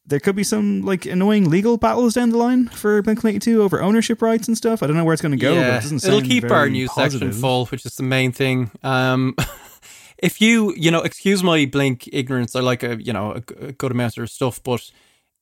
there 0.05 0.20
could 0.20 0.36
be 0.36 0.43
some 0.43 0.82
like 0.82 1.05
annoying 1.05 1.49
legal 1.49 1.78
battles 1.78 2.14
down 2.16 2.30
the 2.30 2.38
line 2.38 2.68
for 2.68 3.01
Blink 3.01 3.20
182 3.20 3.61
over 3.61 3.82
ownership 3.82 4.22
rights 4.22 4.47
and 4.47 4.57
stuff. 4.57 4.84
I 4.84 4.88
don't 4.88 4.97
know 4.97 5.05
where 5.05 5.14
it's 5.14 5.22
going 5.22 5.32
to 5.32 5.38
go, 5.38 5.55
but 5.55 5.68
it 5.68 5.82
doesn't 5.82 6.05
it'll 6.05 6.22
keep 6.22 6.49
our 6.51 6.70
news 6.70 6.89
positive. 6.89 7.30
section 7.30 7.41
full, 7.41 7.66
which 7.68 7.86
is 7.86 7.95
the 7.95 8.03
main 8.03 8.32
thing. 8.32 8.72
Um, 8.84 9.36
if 10.24 10.39
you, 10.41 10.74
you 10.76 10.89
know, 10.89 11.01
excuse 11.01 11.43
my 11.43 11.65
blink 11.65 12.07
ignorance, 12.13 12.55
I 12.55 12.61
like 12.61 12.82
a, 12.82 12.95
you 13.03 13.11
know, 13.11 13.34
a, 13.34 13.65
a 13.67 13.71
good 13.74 13.91
amount 13.91 14.17
of 14.17 14.30
stuff, 14.30 14.63
but 14.63 14.89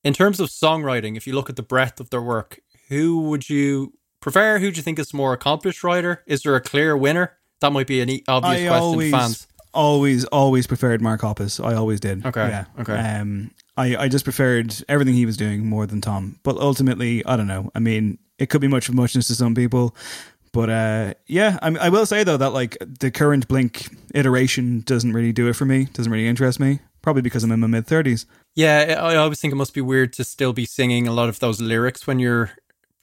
in 0.03 0.13
terms 0.13 0.39
of 0.39 0.49
songwriting, 0.49 1.15
if 1.15 1.27
you 1.27 1.34
look 1.34 1.49
at 1.49 1.55
the 1.55 1.61
breadth 1.63 1.99
of 1.99 2.09
their 2.09 2.21
work, 2.21 2.59
who 2.89 3.21
would 3.29 3.49
you 3.49 3.93
prefer? 4.21 4.57
Who 4.59 4.71
do 4.71 4.77
you 4.77 4.82
think 4.84 4.97
is 4.97 5.09
the 5.09 5.17
more 5.17 5.34
accomplished 5.34 5.84
writer? 5.84 6.23
Is 6.25 6.41
there 6.41 6.55
a 6.55 6.61
clear 6.61 6.97
winner? 6.97 7.38
That 7.61 7.71
might 7.71 7.86
be 7.86 8.01
an 8.01 8.09
obvious 8.27 8.61
I 8.63 8.67
question 8.67 8.84
always, 8.84 9.11
fans. 9.11 9.47
always, 9.73 10.25
always 10.25 10.65
preferred 10.65 10.99
Mark 11.01 11.21
Hoppus. 11.21 11.63
I 11.63 11.75
always 11.75 11.99
did. 11.99 12.25
Okay, 12.25 12.49
Yeah. 12.49 12.65
okay. 12.79 12.93
Um, 12.97 13.51
I, 13.77 13.95
I 13.95 14.07
just 14.07 14.23
preferred 14.25 14.75
everything 14.89 15.13
he 15.13 15.27
was 15.27 15.38
doing 15.38 15.65
more 15.67 15.86
than 15.86 16.01
Tom. 16.01 16.39
But 16.43 16.57
ultimately, 16.57 17.23
I 17.25 17.38
don't 17.38 17.47
know. 17.47 17.71
I 17.75 17.79
mean, 17.79 18.17
it 18.39 18.49
could 18.49 18.61
be 18.61 18.67
much 18.67 18.89
of 18.89 18.95
muchness 18.95 19.27
to 19.27 19.36
some 19.36 19.53
people. 19.53 19.95
But 20.54 20.70
uh, 20.70 21.14
yeah, 21.28 21.58
I, 21.62 21.70
I 21.70 21.89
will 21.89 22.06
say 22.06 22.24
though 22.24 22.38
that 22.38 22.52
like 22.52 22.78
the 22.82 23.12
current 23.12 23.47
Blink 23.47 23.95
iteration 24.14 24.82
doesn't 24.82 25.14
really 25.14 25.32
do 25.32 25.47
it 25.47 25.54
for 25.54 25.66
me. 25.66 25.86
Doesn't 25.86 26.12
really 26.12 26.28
interest 26.28 26.60
me. 26.60 26.80
Probably 27.02 27.22
because 27.22 27.43
I'm 27.43 27.52
in 27.52 27.60
my 27.60 27.68
mid 27.68 27.88
thirties. 27.88 28.26
Yeah, 28.54 28.97
I 28.99 29.16
always 29.16 29.39
think 29.39 29.54
it 29.54 29.58
must 29.58 29.74
be 29.74 29.82
weird 29.82 30.14
to 30.14 30.24
still 30.24 30.54
be 30.54 30.66
singing 30.66 31.08
a 31.08 31.14
lot 31.14 31.30
of 31.30 31.39
those 31.39 31.62
lyrics 31.62 32.06
when 32.06 32.20
you're. 32.20 32.52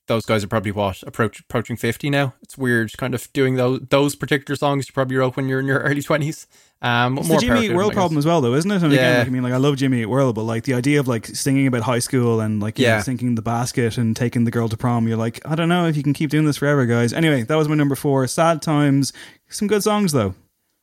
Those 0.07 0.25
guys 0.25 0.43
are 0.43 0.49
probably 0.49 0.73
what 0.73 1.03
approach 1.03 1.41
approaching 1.41 1.77
fifty 1.77 2.09
now. 2.09 2.35
It's 2.43 2.57
weird, 2.57 2.97
kind 2.97 3.15
of 3.15 3.31
doing 3.33 3.57
those 3.57 3.81
those 3.91 4.15
particular 4.15 4.57
songs 4.57 4.89
you 4.89 4.93
probably 4.93 5.17
wrote 5.17 5.37
when 5.37 5.49
you're 5.49 5.61
in 5.61 5.67
your 5.67 5.81
early 5.81 6.03
twenties. 6.03 6.47
Um, 6.81 7.19
It's 7.19 7.27
more 7.29 7.41
the 7.41 7.47
Jimmy 7.47 7.67
Eat 7.67 7.75
World 7.75 7.93
problem 7.93 8.19
as 8.19 8.25
well, 8.27 8.41
though, 8.41 8.55
isn't 8.55 8.71
it? 8.71 8.83
And 8.83 8.93
Yeah. 8.93 8.99
again, 9.01 9.19
like, 9.19 9.27
I 9.27 9.31
mean, 9.31 9.43
like 9.43 9.53
I 9.53 9.57
love 9.57 9.77
Jimmy 9.77 10.03
Eat 10.03 10.07
World, 10.07 10.37
but 10.37 10.43
like 10.45 10.63
the 10.65 10.75
idea 10.75 11.01
of 11.01 11.09
like 11.09 11.27
singing 11.27 11.67
about 11.67 11.83
high 11.83 11.99
school 11.99 12.41
and 12.41 12.61
like 12.61 12.79
you 12.79 12.87
know, 12.87 12.95
Yeah. 12.95 13.03
sinking 13.03 13.35
the 13.35 13.43
basket 13.43 13.99
and 13.99 14.15
taking 14.15 14.45
the 14.45 14.51
girl 14.53 14.69
to 14.69 14.77
prom, 14.77 15.09
you're 15.09 15.17
like, 15.17 15.41
I 15.45 15.55
don't 15.57 15.69
know 15.69 15.87
if 15.87 15.97
you 15.97 16.03
can 16.05 16.13
keep 16.13 16.31
doing 16.31 16.45
this 16.45 16.59
forever, 16.59 16.87
guys. 16.87 17.13
Anyway, 17.13 17.43
that 17.43 17.57
was 17.57 17.69
my 17.69 17.75
number 17.75 17.97
four. 17.97 18.27
Sad 18.29 18.63
times. 18.63 19.13
Some 19.49 19.67
good 19.67 19.83
songs 19.83 20.13
though. 20.13 20.35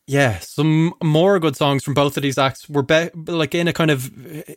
Yeah, 0.08 0.38
some 0.40 0.94
more 1.02 1.40
good 1.40 1.56
songs 1.56 1.84
from 1.84 1.96
both 1.96 2.16
of 2.16 2.22
these 2.24 2.38
acts 2.38 2.70
were 2.70 2.84
be- 2.84 3.10
like 3.26 3.56
in 3.56 3.68
a 3.68 3.74
kind 3.74 3.90
of 3.90 4.12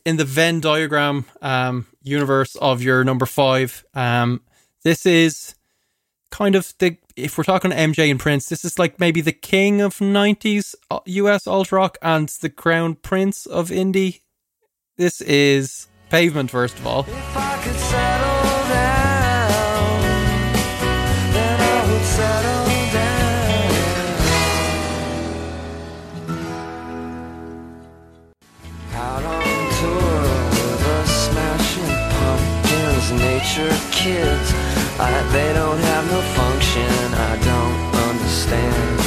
in 0.05 0.17
the 0.19 0.25
Venn 0.27 0.61
diagram 0.61 1.25
um, 1.41 1.87
universe 2.03 2.55
of 2.57 2.83
your 2.83 3.03
number 3.05 3.25
five. 3.25 3.83
Um, 3.95 4.43
this 4.83 5.07
is 5.07 5.55
kind 6.31 6.55
of 6.55 6.75
the 6.81 6.97
if 7.19 7.37
we're 7.37 7.45
talking 7.45 7.71
MJ 7.71 8.11
and 8.11 8.21
Prince, 8.21 8.49
this 8.49 8.65
is 8.65 8.79
like 8.79 9.01
maybe 9.01 9.21
the 9.21 9.33
king 9.33 9.81
of 9.81 9.99
'90s 9.99 10.75
US 11.07 11.47
uh, 11.47 11.53
alt 11.53 11.73
rock 11.73 11.99
and 12.01 12.29
the 12.29 12.51
crown 12.51 12.95
prince 12.95 13.47
of 13.47 13.71
indie. 13.71 14.21
This 14.97 15.21
is 15.21 15.89
Pavement, 16.11 16.51
first 16.51 16.79
of 16.79 16.87
all. 16.87 17.07
Kids. 33.91 34.68
I, 35.01 35.23
they 35.31 35.53
don't 35.53 35.79
have 35.79 36.11
no 36.11 36.21
function. 36.35 36.91
I 37.15 37.39
don't 37.47 37.95
understand 38.11 38.99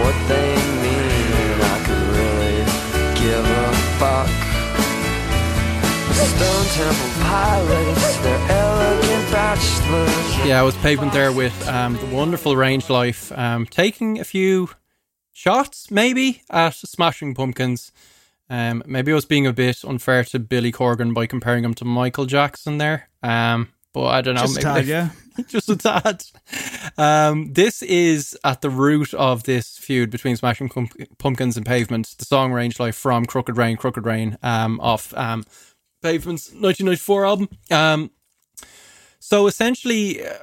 what 0.00 0.14
they 0.28 0.54
mean. 0.78 1.60
I 1.60 1.76
could 1.86 2.06
really 2.14 2.62
give 3.18 3.44
a 3.44 3.72
fuck. 3.98 4.50
Stone 6.14 6.66
Temple 6.66 7.22
Pilots, 7.24 8.16
they're 8.18 8.50
elegant 8.50 9.32
bachelors. 9.32 10.46
Yeah, 10.46 10.60
I 10.60 10.62
was 10.62 10.76
paving 10.76 11.10
there 11.10 11.32
with 11.32 11.68
um, 11.68 11.96
the 11.96 12.06
wonderful 12.14 12.56
Range 12.56 12.88
Life, 12.88 13.32
um, 13.32 13.66
taking 13.66 14.20
a 14.20 14.24
few 14.24 14.70
shots 15.32 15.90
maybe 15.90 16.42
at 16.48 16.74
Smashing 16.74 17.34
Pumpkins. 17.34 17.90
Um, 18.48 18.82
maybe 18.86 19.12
I 19.12 19.14
was 19.14 19.24
being 19.24 19.46
a 19.46 19.52
bit 19.52 19.84
unfair 19.84 20.24
to 20.24 20.38
Billy 20.38 20.70
Corgan 20.70 21.12
by 21.12 21.26
comparing 21.26 21.64
him 21.64 21.74
to 21.74 21.84
Michael 21.84 22.26
Jackson 22.26 22.78
there. 22.78 23.08
Um, 23.22 23.68
but 23.92 24.06
I 24.06 24.20
don't 24.20 24.34
know. 24.34 24.42
Just 24.42 24.58
a 24.58 24.60
tad, 24.60 24.86
yeah. 24.86 25.10
just 25.48 25.68
a 25.68 25.76
tad. 25.76 26.24
Um, 26.96 27.52
this 27.52 27.82
is 27.82 28.38
at 28.44 28.60
the 28.60 28.70
root 28.70 29.14
of 29.14 29.44
this 29.44 29.78
feud 29.78 30.10
between 30.10 30.36
Smashing 30.36 30.68
Pump- 30.68 31.18
Pumpkins 31.18 31.56
and 31.56 31.66
Pavement. 31.66 32.14
The 32.18 32.24
song 32.24 32.52
Range 32.52 32.78
Life 32.78 32.96
from 32.96 33.26
Crooked 33.26 33.56
Rain, 33.56 33.76
Crooked 33.76 34.04
Rain, 34.04 34.38
um, 34.42 34.80
off 34.80 35.14
um, 35.14 35.44
Pavement's 36.02 36.48
1994 36.48 37.26
album. 37.26 37.48
Um, 37.70 38.10
so 39.18 39.46
essentially, 39.46 40.24
uh, 40.24 40.34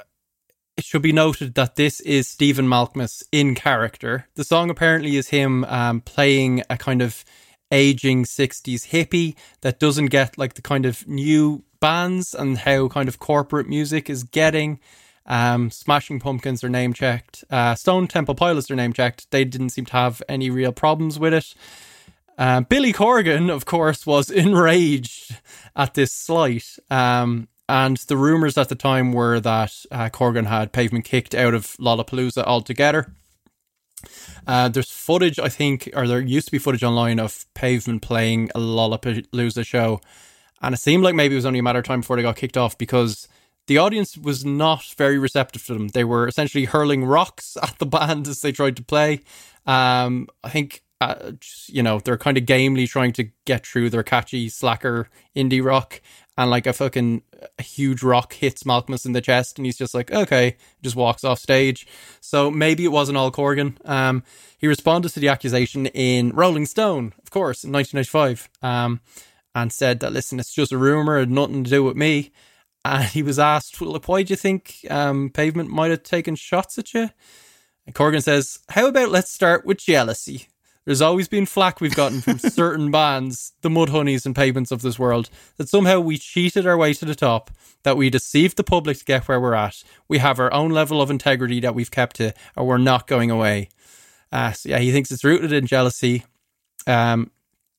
it 0.76 0.84
should 0.84 1.02
be 1.02 1.12
noted 1.12 1.54
that 1.54 1.76
this 1.76 2.00
is 2.00 2.28
Stephen 2.28 2.66
Malkmus 2.66 3.24
in 3.32 3.54
character. 3.54 4.28
The 4.36 4.44
song 4.44 4.70
apparently 4.70 5.16
is 5.16 5.28
him 5.28 5.64
um, 5.64 6.00
playing 6.00 6.62
a 6.70 6.76
kind 6.76 7.02
of 7.02 7.24
aging 7.70 8.24
60s 8.24 8.88
hippie 8.88 9.34
that 9.60 9.78
doesn't 9.80 10.06
get 10.06 10.38
like 10.38 10.54
the 10.54 10.62
kind 10.62 10.86
of 10.86 11.06
new 11.06 11.64
bands 11.80 12.34
and 12.34 12.58
how 12.58 12.88
kind 12.88 13.08
of 13.08 13.18
corporate 13.18 13.68
music 13.68 14.08
is 14.10 14.22
getting. 14.24 14.80
Um, 15.26 15.70
Smashing 15.70 16.20
Pumpkins 16.20 16.64
are 16.64 16.68
name 16.68 16.92
checked. 16.92 17.44
Uh, 17.50 17.74
Stone 17.74 18.08
Temple 18.08 18.34
Pilots 18.34 18.70
are 18.70 18.76
name 18.76 18.92
checked. 18.92 19.30
They 19.30 19.44
didn't 19.44 19.70
seem 19.70 19.84
to 19.86 19.92
have 19.92 20.22
any 20.28 20.48
real 20.50 20.72
problems 20.72 21.18
with 21.18 21.34
it. 21.34 21.54
Um, 22.38 22.64
Billy 22.64 22.92
Corgan, 22.92 23.50
of 23.50 23.66
course, 23.66 24.06
was 24.06 24.30
enraged 24.44 25.36
at 25.76 25.94
this 25.94 26.12
slight. 26.12 26.78
Um, 26.90 27.48
and 27.68 27.98
the 27.98 28.16
rumors 28.16 28.56
at 28.56 28.70
the 28.70 28.74
time 28.74 29.12
were 29.12 29.40
that 29.40 29.84
uh, 29.90 30.08
Corgan 30.08 30.46
had 30.46 30.72
Pavement 30.72 31.04
kicked 31.04 31.34
out 31.34 31.52
of 31.52 31.76
Lollapalooza 31.78 32.44
altogether. 32.44 33.12
Uh, 34.46 34.68
there's 34.68 34.90
footage, 34.90 35.38
I 35.38 35.48
think, 35.48 35.90
or 35.94 36.06
there 36.06 36.20
used 36.20 36.46
to 36.46 36.52
be 36.52 36.58
footage 36.58 36.84
online 36.84 37.18
of 37.20 37.44
Pavement 37.52 38.00
playing 38.00 38.50
a 38.54 38.58
Lollapalooza 38.58 39.66
show. 39.66 40.00
And 40.60 40.74
it 40.74 40.78
seemed 40.78 41.04
like 41.04 41.14
maybe 41.14 41.34
it 41.34 41.38
was 41.38 41.46
only 41.46 41.60
a 41.60 41.62
matter 41.62 41.78
of 41.78 41.84
time 41.84 42.00
before 42.00 42.16
they 42.16 42.22
got 42.22 42.36
kicked 42.36 42.56
off 42.56 42.76
because 42.76 43.28
the 43.66 43.78
audience 43.78 44.16
was 44.16 44.44
not 44.44 44.84
very 44.96 45.18
receptive 45.18 45.64
to 45.66 45.74
them. 45.74 45.88
They 45.88 46.04
were 46.04 46.26
essentially 46.26 46.64
hurling 46.64 47.04
rocks 47.04 47.56
at 47.62 47.78
the 47.78 47.86
band 47.86 48.26
as 48.28 48.40
they 48.40 48.52
tried 48.52 48.76
to 48.76 48.82
play. 48.82 49.20
Um, 49.66 50.28
I 50.42 50.48
think 50.48 50.82
uh, 51.00 51.32
you 51.68 51.82
know, 51.82 52.00
they're 52.00 52.18
kind 52.18 52.36
of 52.36 52.46
gamely 52.46 52.86
trying 52.86 53.12
to 53.12 53.28
get 53.44 53.64
through 53.64 53.90
their 53.90 54.02
catchy 54.02 54.48
slacker 54.48 55.08
indie 55.36 55.64
rock, 55.64 56.00
and 56.36 56.50
like 56.50 56.66
a 56.66 56.72
fucking 56.72 57.22
a 57.58 57.62
huge 57.62 58.02
rock 58.02 58.32
hits 58.32 58.64
Malkmus 58.64 59.06
in 59.06 59.12
the 59.12 59.20
chest, 59.20 59.58
and 59.58 59.66
he's 59.66 59.76
just 59.76 59.94
like, 59.94 60.10
okay, 60.10 60.56
just 60.82 60.96
walks 60.96 61.22
off 61.22 61.38
stage. 61.38 61.86
So 62.20 62.50
maybe 62.50 62.84
it 62.84 62.92
wasn't 62.92 63.16
all 63.16 63.30
Corgan. 63.30 63.76
Um, 63.88 64.24
he 64.58 64.66
responded 64.66 65.10
to 65.10 65.20
the 65.20 65.28
accusation 65.28 65.86
in 65.86 66.30
Rolling 66.30 66.66
Stone, 66.66 67.14
of 67.22 67.30
course, 67.30 67.62
in 67.62 67.70
1995, 67.70 68.48
um, 68.62 69.00
and 69.54 69.72
said 69.72 70.00
that 70.00 70.12
listen, 70.12 70.38
it's 70.38 70.54
just 70.54 70.72
a 70.72 70.78
rumor, 70.78 71.18
had 71.18 71.30
nothing 71.30 71.64
to 71.64 71.70
do 71.70 71.84
with 71.84 71.96
me. 71.96 72.30
And 72.84 73.04
he 73.04 73.22
was 73.22 73.38
asked, 73.38 73.80
well, 73.80 74.00
why 74.06 74.22
do 74.22 74.32
you 74.32 74.36
think 74.36 74.86
um, 74.88 75.30
Pavement 75.30 75.68
might 75.70 75.90
have 75.90 76.02
taken 76.02 76.36
shots 76.36 76.78
at 76.78 76.94
you? 76.94 77.10
And 77.88 77.94
Corgan 77.94 78.22
says, 78.22 78.58
How 78.68 78.86
about 78.86 79.08
let's 79.08 79.30
start 79.30 79.64
with 79.64 79.78
jealousy? 79.78 80.48
There's 80.84 81.00
always 81.00 81.26
been 81.26 81.46
flack 81.46 81.80
we've 81.80 81.94
gotten 81.94 82.20
from 82.20 82.38
certain 82.38 82.90
bands, 82.90 83.54
the 83.62 83.70
Mudhoneys 83.70 84.26
and 84.26 84.36
Pavements 84.36 84.70
of 84.70 84.82
this 84.82 84.98
world, 84.98 85.30
that 85.56 85.70
somehow 85.70 85.98
we 85.98 86.18
cheated 86.18 86.66
our 86.66 86.76
way 86.76 86.92
to 86.92 87.06
the 87.06 87.14
top, 87.14 87.50
that 87.84 87.96
we 87.96 88.10
deceived 88.10 88.58
the 88.58 88.64
public 88.64 88.98
to 88.98 89.04
get 89.06 89.26
where 89.26 89.40
we're 89.40 89.54
at. 89.54 89.82
We 90.06 90.18
have 90.18 90.38
our 90.38 90.52
own 90.52 90.70
level 90.70 91.00
of 91.00 91.10
integrity 91.10 91.60
that 91.60 91.74
we've 91.74 91.90
kept 91.90 92.16
to, 92.16 92.34
and 92.56 92.66
we're 92.66 92.76
not 92.76 93.06
going 93.06 93.30
away. 93.30 93.70
Uh, 94.30 94.52
so 94.52 94.68
yeah, 94.68 94.80
he 94.80 94.92
thinks 94.92 95.10
it's 95.10 95.24
rooted 95.24 95.52
in 95.52 95.66
jealousy. 95.66 96.24
Um, 96.86 97.30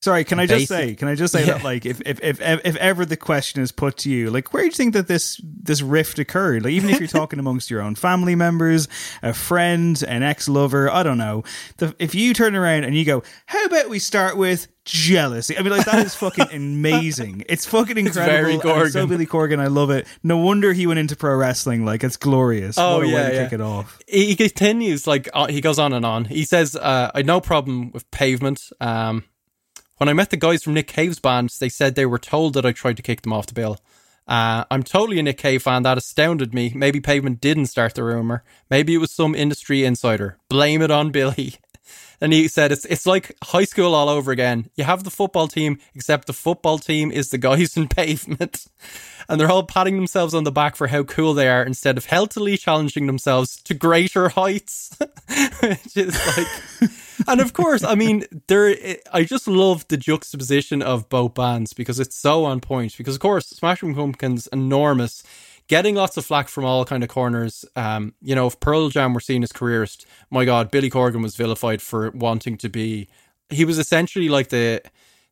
Sorry, 0.01 0.23
can 0.23 0.39
I 0.39 0.45
just 0.45 0.69
Basic- 0.69 0.89
say? 0.89 0.95
Can 0.95 1.09
I 1.09 1.15
just 1.15 1.33
say 1.33 1.41
Yeah. 1.45 1.55
that, 1.55 1.63
like, 1.65 1.85
if, 1.85 1.99
if 2.05 2.21
if 2.21 2.39
if 2.41 2.75
ever 2.77 3.05
the 3.05 3.17
question 3.17 3.61
is 3.61 3.73
put 3.73 3.97
to 3.97 4.09
you, 4.09 4.29
like, 4.31 4.53
where 4.53 4.61
do 4.63 4.67
you 4.67 4.71
think 4.71 4.93
that 4.93 5.07
this 5.07 5.41
this 5.43 5.81
rift 5.81 6.19
occurred? 6.19 6.63
Like, 6.63 6.71
even 6.71 6.89
if 6.89 6.99
you're 6.99 7.07
talking 7.21 7.37
amongst 7.37 7.69
your 7.69 7.81
own 7.81 7.95
family 7.95 8.33
members, 8.33 8.87
a 9.21 9.33
friend, 9.33 10.01
an 10.07 10.23
ex 10.23 10.47
lover, 10.47 10.89
I 10.89 11.03
don't 11.03 11.17
know. 11.17 11.43
The, 11.79 11.93
if 11.99 12.15
you 12.15 12.33
turn 12.33 12.55
around 12.55 12.85
and 12.85 12.95
you 12.95 13.03
go, 13.03 13.23
"How 13.47 13.65
about 13.65 13.89
we 13.89 13.99
start 13.99 14.37
with 14.37 14.67
jealousy?" 14.85 15.57
I 15.57 15.63
mean, 15.63 15.71
like, 15.75 15.85
that 15.85 16.05
is 16.05 16.15
fucking 16.15 16.47
amazing. 16.53 17.43
It's 17.49 17.65
fucking 17.65 17.97
incredible. 17.97 18.07
It's 18.07 18.41
very 18.41 18.53
incredible. 18.53 18.89
so 18.91 19.05
Billy 19.05 19.25
Corgan, 19.25 19.59
I 19.59 19.67
love 19.67 19.89
it. 19.89 20.07
No 20.23 20.37
wonder 20.37 20.71
he 20.71 20.87
went 20.87 20.99
into 20.99 21.17
pro 21.17 21.35
wrestling. 21.35 21.83
Like, 21.83 22.05
it's 22.05 22.15
glorious. 22.15 22.77
Oh 22.77 22.99
what 22.99 23.07
yeah, 23.09 23.31
yeah. 23.33 23.43
kick 23.43 23.51
it 23.51 23.61
off. 23.61 23.99
He 24.07 24.27
he 24.27 24.35
continues 24.37 25.07
like 25.07 25.27
uh, 25.33 25.47
he 25.47 25.59
goes 25.59 25.77
on 25.77 25.91
and 25.91 26.05
on. 26.05 26.23
He 26.23 26.45
says, 26.45 26.77
uh, 26.77 27.11
"I 27.13 27.17
had 27.19 27.25
no 27.25 27.41
problem 27.41 27.91
with 27.91 28.09
pavement. 28.11 28.61
Um, 28.79 29.25
when 29.99 30.07
I 30.09 30.13
met 30.13 30.29
the 30.29 30.37
guys 30.37 30.63
from 30.63 30.73
Nick 30.73 30.87
Cave's 30.87 31.19
band, 31.19 31.49
they 31.59 31.67
said 31.67 31.95
they 31.95 32.05
were 32.05 32.17
told 32.17 32.53
that 32.53 32.65
I 32.65 32.71
tried 32.71 32.95
to 32.97 33.03
kick 33.03 33.21
them 33.21 33.33
off 33.33 33.47
the 33.47 33.53
bill. 33.53 33.77
Uh, 34.27 34.63
I'm 34.71 34.83
totally 34.83 35.19
a 35.19 35.23
Nick 35.23 35.37
Cave 35.37 35.63
fan. 35.63 35.83
That 35.83 35.97
astounded 35.97 36.53
me. 36.53 36.71
Maybe 36.73 37.01
Pavement 37.01 37.41
didn't 37.41 37.65
start 37.65 37.95
the 37.95 38.03
rumor. 38.03 38.43
Maybe 38.69 38.93
it 38.93 38.99
was 38.99 39.11
some 39.11 39.35
industry 39.35 39.83
insider. 39.83 40.37
Blame 40.49 40.81
it 40.81 40.89
on 40.91 41.11
Billy." 41.11 41.55
And 42.21 42.33
he 42.33 42.47
said 42.47 42.71
it's 42.71 42.85
it's 42.85 43.05
like 43.05 43.35
high 43.43 43.63
school 43.63 43.95
all 43.95 44.09
over 44.09 44.31
again. 44.31 44.69
You 44.75 44.83
have 44.83 45.03
the 45.03 45.09
football 45.09 45.47
team, 45.47 45.79
except 45.95 46.27
the 46.27 46.33
football 46.33 46.77
team 46.77 47.11
is 47.11 47.29
the 47.29 47.37
guys 47.37 47.77
in 47.77 47.87
pavement. 48.01 48.67
And 49.27 49.39
they're 49.39 49.51
all 49.51 49.63
patting 49.63 49.95
themselves 49.95 50.33
on 50.33 50.43
the 50.43 50.51
back 50.51 50.75
for 50.75 50.87
how 50.87 51.03
cool 51.03 51.33
they 51.33 51.47
are 51.47 51.63
instead 51.63 51.97
of 51.97 52.05
healthily 52.05 52.57
challenging 52.57 53.05
themselves 53.05 53.61
to 53.63 53.73
greater 53.73 54.29
heights. 54.29 54.97
Which 55.61 55.95
is 55.95 56.37
like 56.37 56.91
and 57.27 57.41
of 57.41 57.53
course, 57.53 57.83
I 57.83 57.95
mean, 57.95 58.25
there. 58.47 58.75
I 59.11 59.23
just 59.23 59.47
love 59.47 59.87
the 59.87 59.97
juxtaposition 59.97 60.81
of 60.81 61.09
both 61.09 61.33
bands 61.33 61.73
because 61.73 61.99
it's 61.99 62.15
so 62.15 62.45
on 62.45 62.59
point. 62.59 62.97
Because 62.97 63.15
of 63.15 63.21
course, 63.21 63.47
Smashing 63.47 63.95
Pumpkins 63.95 64.47
enormous, 64.47 65.23
getting 65.69 65.95
lots 65.95 66.17
of 66.17 66.25
flack 66.25 66.49
from 66.49 66.65
all 66.65 66.83
kind 66.83 67.03
of 67.03 67.09
corners. 67.09 67.63
Um, 67.77 68.13
you 68.21 68.35
know, 68.35 68.47
if 68.47 68.59
Pearl 68.59 68.89
Jam 68.89 69.13
were 69.13 69.21
seen 69.21 69.43
as 69.43 69.53
careerist, 69.53 70.05
my 70.29 70.43
God, 70.43 70.71
Billy 70.71 70.89
Corgan 70.89 71.21
was 71.21 71.37
vilified 71.37 71.81
for 71.81 72.11
wanting 72.11 72.57
to 72.57 72.69
be. 72.69 73.07
He 73.49 73.63
was 73.63 73.79
essentially 73.79 74.27
like 74.27 74.49
the 74.49 74.81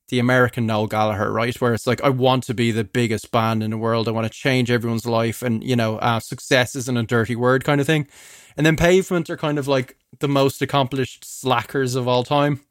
the 0.10 0.20
American 0.20 0.66
Noel 0.66 0.88
Gallagher, 0.88 1.32
right? 1.32 1.60
Where 1.60 1.74
it's 1.74 1.86
like, 1.86 2.02
I 2.02 2.10
want 2.10 2.46
to 2.46 2.54
be 2.54 2.72
the 2.72 2.86
biggest 2.86 3.30
band 3.30 3.62
in 3.62 3.72
the 3.72 3.78
world. 3.78 4.08
I 4.08 4.12
want 4.12 4.26
to 4.26 4.32
change 4.32 4.72
everyone's 4.72 5.06
life. 5.06 5.42
And, 5.42 5.62
you 5.62 5.76
know, 5.76 5.98
uh, 5.98 6.22
success 6.22 6.78
isn't 6.78 6.98
a 6.98 7.04
dirty 7.04 7.36
word 7.36 7.66
kind 7.66 7.82
of 7.82 7.88
thing. 7.88 8.08
And 8.56 8.66
then 8.66 8.78
Pavement 8.78 9.30
are 9.30 9.36
kind 9.36 9.60
of 9.60 9.68
like 9.68 9.98
the 10.20 10.30
most 10.30 10.62
accomplished 10.62 11.26
slackers 11.26 11.96
of 11.96 12.08
all 12.08 12.24
time. 12.24 12.62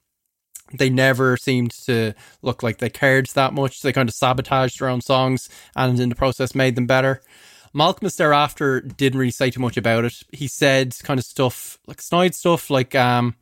They 0.72 0.88
never 0.88 1.36
seemed 1.36 1.72
to 1.84 2.14
look 2.40 2.62
like 2.62 2.78
they 2.78 2.88
cared 2.88 3.26
that 3.34 3.52
much. 3.52 3.82
They 3.82 3.92
kind 3.92 4.08
of 4.08 4.14
sabotaged 4.14 4.80
their 4.80 4.88
own 4.88 5.02
songs 5.02 5.50
and 5.76 6.00
in 6.00 6.08
the 6.08 6.14
process 6.14 6.54
made 6.54 6.74
them 6.74 6.86
better. 6.86 7.20
Malkmus 7.74 8.16
thereafter 8.16 8.80
didn't 8.80 9.18
really 9.18 9.30
say 9.30 9.50
too 9.50 9.60
much 9.60 9.76
about 9.76 10.04
it. 10.04 10.22
He 10.32 10.48
said 10.48 10.94
kind 11.02 11.18
of 11.18 11.24
stuff 11.24 11.78
like 11.86 12.00
snide 12.00 12.34
stuff 12.34 12.70
like 12.70 12.94
um 12.94 13.36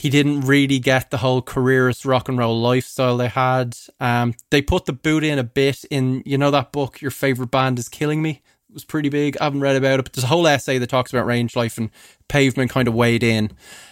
he 0.00 0.08
didn't 0.08 0.42
really 0.42 0.78
get 0.78 1.10
the 1.10 1.18
whole 1.18 1.42
careerist 1.42 2.06
rock 2.06 2.30
and 2.30 2.38
roll 2.38 2.58
lifestyle 2.58 3.18
they 3.18 3.28
had. 3.28 3.76
Um, 3.98 4.32
they 4.50 4.62
put 4.62 4.86
the 4.86 4.94
boot 4.94 5.24
in 5.24 5.38
a 5.38 5.44
bit 5.44 5.84
in, 5.90 6.22
you 6.24 6.38
know, 6.38 6.50
that 6.52 6.72
book, 6.72 7.02
Your 7.02 7.10
Favorite 7.10 7.50
Band 7.50 7.78
is 7.78 7.90
Killing 7.90 8.22
Me. 8.22 8.40
It 8.70 8.72
was 8.72 8.84
pretty 8.84 9.10
big. 9.10 9.36
I 9.38 9.44
haven't 9.44 9.60
read 9.60 9.76
about 9.76 10.00
it, 10.00 10.04
but 10.04 10.14
there's 10.14 10.24
a 10.24 10.28
whole 10.28 10.46
essay 10.46 10.78
that 10.78 10.88
talks 10.88 11.12
about 11.12 11.26
range 11.26 11.54
life 11.54 11.76
and 11.76 11.90
pavement 12.28 12.70
kind 12.70 12.88
of 12.88 12.94
weighed 12.94 13.22
in. 13.22 13.50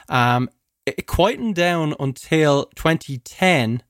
Um, 0.09 0.49
it, 0.87 0.95
it 0.99 1.07
quietened 1.07 1.57
down 1.57 1.95
until 2.01 2.71
2010, 2.77 3.83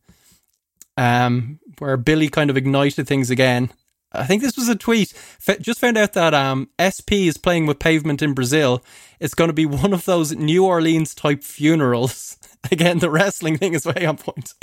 um, 0.97 1.60
where 1.78 1.97
Billy 1.97 2.28
kind 2.28 2.51
of 2.51 2.56
ignited 2.56 3.06
things 3.06 3.31
again. 3.31 3.70
I 4.12 4.24
think 4.24 4.43
this 4.43 4.56
was 4.56 4.68
a 4.68 4.76
tweet. 4.76 5.12
Just 5.60 5.80
found 5.80 5.98
out 5.98 6.14
that 6.14 6.32
um, 6.32 6.70
SP 6.80 7.28
is 7.28 7.36
playing 7.36 7.66
with 7.66 7.78
Pavement 7.78 8.22
in 8.22 8.32
Brazil. 8.32 8.82
It's 9.20 9.35
going 9.35 9.48
to 9.48 9.55
be 9.55 9.66
one 9.66 9.93
of 9.93 10.05
those 10.06 10.32
New 10.32 10.64
Orleans 10.64 11.14
type 11.14 11.44
funerals. 11.44 12.36
Again, 12.72 12.98
the 12.98 13.10
wrestling 13.10 13.59
thing 13.59 13.74
is 13.74 13.85
way 13.85 14.06
on 14.06 14.16
point. 14.16 14.55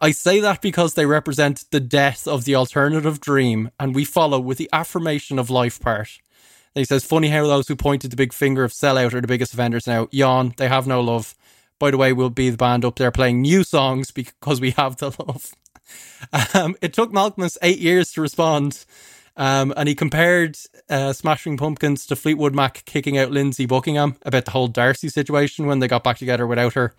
I 0.00 0.10
say 0.12 0.40
that 0.40 0.60
because 0.60 0.94
they 0.94 1.06
represent 1.06 1.64
the 1.70 1.80
death 1.80 2.28
of 2.28 2.44
the 2.44 2.54
alternative 2.54 3.20
dream, 3.20 3.70
and 3.80 3.94
we 3.94 4.04
follow 4.04 4.38
with 4.38 4.58
the 4.58 4.70
affirmation 4.72 5.38
of 5.38 5.50
life 5.50 5.80
part. 5.80 6.20
And 6.74 6.80
he 6.80 6.84
says, 6.84 7.04
Funny 7.04 7.28
how 7.28 7.46
those 7.46 7.68
who 7.68 7.76
pointed 7.76 8.10
the 8.10 8.16
big 8.16 8.32
finger 8.32 8.64
of 8.64 8.72
sellout 8.72 9.14
are 9.14 9.20
the 9.20 9.26
biggest 9.26 9.54
offenders 9.54 9.86
now. 9.86 10.08
Yawn, 10.12 10.54
they 10.58 10.68
have 10.68 10.86
no 10.86 11.00
love. 11.00 11.34
By 11.78 11.90
the 11.90 11.96
way, 11.96 12.12
we'll 12.12 12.30
be 12.30 12.50
the 12.50 12.56
band 12.56 12.84
up 12.84 12.96
there 12.96 13.10
playing 13.10 13.40
new 13.40 13.64
songs 13.64 14.10
because 14.10 14.60
we 14.60 14.72
have 14.72 14.98
the 14.98 15.06
love. 15.26 15.52
Um, 16.54 16.76
it 16.82 16.92
took 16.92 17.12
Malkmus 17.12 17.56
eight 17.62 17.78
years 17.78 18.12
to 18.12 18.20
respond, 18.20 18.84
um, 19.36 19.72
and 19.76 19.88
he 19.88 19.94
compared 19.94 20.58
uh, 20.88 21.12
Smashing 21.12 21.56
Pumpkins 21.56 22.04
to 22.06 22.16
Fleetwood 22.16 22.54
Mac 22.54 22.84
kicking 22.84 23.16
out 23.16 23.30
Lindsey 23.30 23.66
Buckingham 23.66 24.16
about 24.22 24.44
the 24.44 24.50
whole 24.50 24.68
Darcy 24.68 25.08
situation 25.08 25.66
when 25.66 25.78
they 25.78 25.88
got 25.88 26.04
back 26.04 26.18
together 26.18 26.46
without 26.46 26.74
her. 26.74 26.94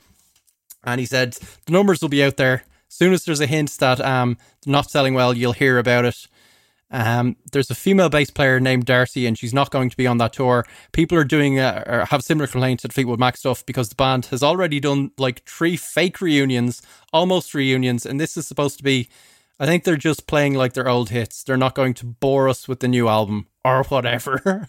And 0.84 1.00
he 1.00 1.06
said 1.06 1.34
the 1.66 1.72
numbers 1.72 2.02
will 2.02 2.10
be 2.10 2.24
out 2.24 2.38
there. 2.38 2.64
As 2.90 2.96
soon 2.96 3.14
as 3.14 3.24
there's 3.24 3.42
a 3.42 3.48
hint 3.48 3.70
that 3.80 4.02
um, 4.02 4.38
they're 4.66 4.72
not 4.72 4.90
selling 4.90 5.14
well, 5.14 5.34
you'll 5.34 5.54
hear 5.54 5.78
about 5.78 6.06
it. 6.06 6.28
Um, 6.92 7.38
there's 7.52 7.72
a 7.72 7.76
female 7.76 8.10
bass 8.10 8.30
player 8.30 8.60
named 8.60 8.86
Darcy, 8.86 9.26
and 9.26 9.38
she's 9.38 9.54
not 9.54 9.72
going 9.72 9.90
to 9.90 9.98
be 9.98 10.06
on 10.06 10.18
that 10.18 10.34
tour. 10.34 10.66
People 10.92 11.18
are 11.18 11.24
doing 11.24 11.58
uh, 11.60 11.84
or 11.88 12.06
have 12.06 12.22
similar 12.22 12.48
complaints 12.48 12.84
at 12.84 12.94
Fleetwood 12.94 13.20
Mac 13.20 13.38
stuff 13.38 13.66
because 13.66 13.90
the 13.90 13.96
band 13.96 14.26
has 14.28 14.44
already 14.44 14.80
done 14.80 15.12
like 15.18 15.44
three 15.46 15.78
fake 15.78 16.20
reunions, 16.20 16.82
almost 17.14 17.54
reunions, 17.54 18.06
and 18.06 18.20
this 18.20 18.36
is 18.36 18.46
supposed 18.46 18.78
to 18.78 18.84
be. 18.84 19.08
I 19.60 19.66
think 19.68 19.84
they're 19.84 19.96
just 19.96 20.26
playing 20.26 20.56
like 20.56 20.74
their 20.74 20.90
old 20.90 21.12
hits. 21.12 21.44
They're 21.44 21.56
not 21.56 21.76
going 21.76 21.94
to 21.96 22.06
bore 22.06 22.50
us 22.50 22.68
with 22.68 22.80
the 22.80 22.88
new 22.88 23.08
album 23.08 23.48
or 23.64 23.84
whatever. 23.90 24.68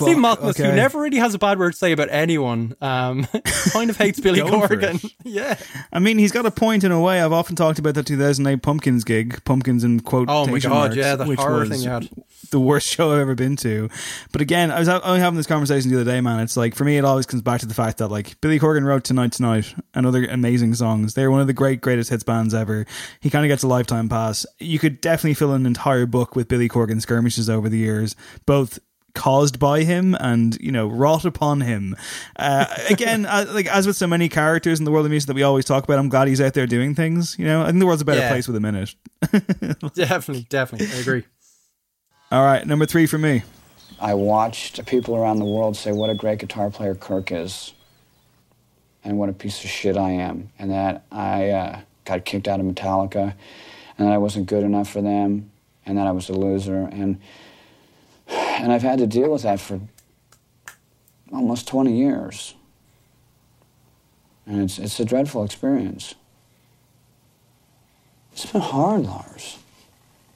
Steve 0.00 0.20
Fuck, 0.20 0.40
Malkmus, 0.40 0.58
who 0.58 0.64
okay. 0.64 0.76
never 0.76 1.00
really 1.00 1.16
has 1.16 1.32
a 1.32 1.38
bad 1.38 1.58
word 1.58 1.72
to 1.72 1.78
say 1.78 1.92
about 1.92 2.08
anyone, 2.10 2.74
um, 2.82 3.26
kind 3.72 3.88
of 3.88 3.96
hates 3.96 4.20
Billy 4.20 4.40
Corgan. 4.40 5.10
yeah. 5.24 5.56
I 5.90 6.00
mean, 6.00 6.18
he's 6.18 6.32
got 6.32 6.44
a 6.44 6.50
point 6.50 6.84
in 6.84 6.92
a 6.92 7.00
way. 7.00 7.22
I've 7.22 7.32
often 7.32 7.56
talked 7.56 7.78
about 7.78 7.94
the 7.94 8.02
2008 8.02 8.62
Pumpkins 8.62 9.04
gig, 9.04 9.42
Pumpkins 9.44 9.84
in 9.84 10.00
quote. 10.00 10.28
Oh 10.28 10.46
my 10.46 10.58
God, 10.58 10.70
marks, 10.70 10.96
yeah, 10.96 11.16
that 11.16 11.26
which 11.26 11.38
horror 11.38 11.64
thing 11.64 11.80
you 11.80 11.88
had. 11.88 12.10
the 12.50 12.60
worst 12.60 12.88
show 12.94 13.12
I've 13.12 13.20
ever 13.20 13.34
been 13.34 13.56
to. 13.56 13.88
But 14.32 14.42
again, 14.42 14.70
I 14.70 14.78
was 14.78 14.88
only 14.88 15.20
having 15.20 15.38
this 15.38 15.46
conversation 15.46 15.90
the 15.90 16.00
other 16.00 16.10
day, 16.10 16.20
man. 16.20 16.40
It's 16.40 16.58
like 16.58 16.74
for 16.74 16.84
me, 16.84 16.98
it 16.98 17.04
always 17.06 17.24
comes 17.24 17.40
back 17.40 17.60
to 17.60 17.66
the 17.66 17.74
fact 17.74 17.96
that 17.98 18.08
like 18.08 18.38
Billy 18.42 18.60
Corgan 18.60 18.84
wrote 18.84 19.04
"Tonight 19.04 19.32
Tonight" 19.32 19.74
and 19.94 20.04
other 20.04 20.26
amazing 20.26 20.74
songs. 20.74 21.14
They're 21.14 21.30
one 21.30 21.40
of 21.40 21.46
the 21.46 21.54
great 21.54 21.80
greatest 21.80 22.10
hits 22.10 22.22
bands 22.22 22.52
ever. 22.52 22.84
He 23.20 23.30
kind 23.30 23.46
of 23.46 23.48
gets 23.48 23.62
a 23.62 23.68
lifetime 23.68 24.10
pass. 24.10 24.44
You 24.58 24.78
could 24.78 25.00
definitely 25.00 25.34
fill 25.34 25.52
an 25.52 25.64
entire 25.64 26.04
book 26.04 26.36
with 26.36 26.48
Billy 26.48 26.68
Corgan 26.68 27.00
skirmishes 27.00 27.48
over 27.48 27.70
the 27.70 27.78
years, 27.78 28.14
both 28.44 28.78
caused 29.16 29.58
by 29.58 29.82
him 29.82 30.14
and 30.20 30.56
you 30.60 30.70
know 30.70 30.86
wrought 30.86 31.24
upon 31.24 31.60
him 31.62 31.96
uh, 32.38 32.66
again 32.90 33.26
uh, 33.26 33.44
like 33.50 33.66
as 33.66 33.86
with 33.86 33.96
so 33.96 34.06
many 34.06 34.28
characters 34.28 34.78
in 34.78 34.84
the 34.84 34.92
world 34.92 35.04
of 35.06 35.10
music 35.10 35.26
that 35.26 35.34
we 35.34 35.42
always 35.42 35.64
talk 35.64 35.82
about 35.82 35.98
i'm 35.98 36.08
glad 36.08 36.28
he's 36.28 36.40
out 36.40 36.54
there 36.54 36.66
doing 36.66 36.94
things 36.94 37.36
you 37.38 37.44
know 37.44 37.62
i 37.62 37.66
think 37.66 37.78
the 37.80 37.86
world's 37.86 38.02
a 38.02 38.04
better 38.04 38.20
Yeah. 38.20 38.28
place 38.30 38.46
with 38.46 38.56
him 38.56 38.64
in 38.66 38.74
it 38.76 38.94
Definitely, 39.94 40.46
definitely. 40.48 40.88
I 40.94 41.00
agree. 41.00 41.24
all 42.30 42.44
right 42.44 42.64
number 42.66 42.86
three 42.86 43.06
for 43.06 43.18
me 43.18 43.42
I 43.98 44.12
watched 44.14 44.84
people 44.86 45.16
around 45.16 45.38
the 45.38 45.46
world 45.46 45.74
say 45.76 45.90
what 45.92 46.10
a 46.10 46.14
great 46.14 46.38
guitar 46.38 46.68
player 46.70 46.94
Kirk 46.94 47.32
is 47.32 47.72
and 49.02 49.18
what 49.18 49.28
a 49.30 49.32
piece 49.32 49.62
of 49.64 49.70
shit 49.70 49.96
I 49.96 50.10
am, 50.10 50.50
and 50.58 50.70
that 50.72 51.04
I 51.12 51.50
uh, 51.50 51.80
got 52.04 52.24
kicked 52.24 52.48
out 52.48 52.58
of 52.60 52.66
Metallica, 52.66 53.34
and 53.96 54.08
that 54.08 54.12
I 54.12 54.18
wasn't 54.18 54.46
good 54.46 54.64
enough 54.64 54.90
for 54.90 55.00
them, 55.00 55.50
and 55.86 55.96
that 55.96 56.06
I 56.08 56.10
was 56.10 56.28
a 56.28 56.32
loser, 56.32 56.88
and 56.90 57.20
and 58.58 58.72
I've 58.72 58.82
had 58.82 58.98
to 58.98 59.06
deal 59.06 59.30
with 59.30 59.42
that 59.42 59.60
for 59.60 59.80
almost 61.32 61.68
20 61.68 61.96
years. 61.96 62.54
And 64.46 64.62
it's, 64.62 64.78
it's 64.78 65.00
a 65.00 65.04
dreadful 65.04 65.44
experience. 65.44 66.14
It's 68.32 68.46
been 68.46 68.60
hard, 68.60 69.02
Lars. 69.02 69.58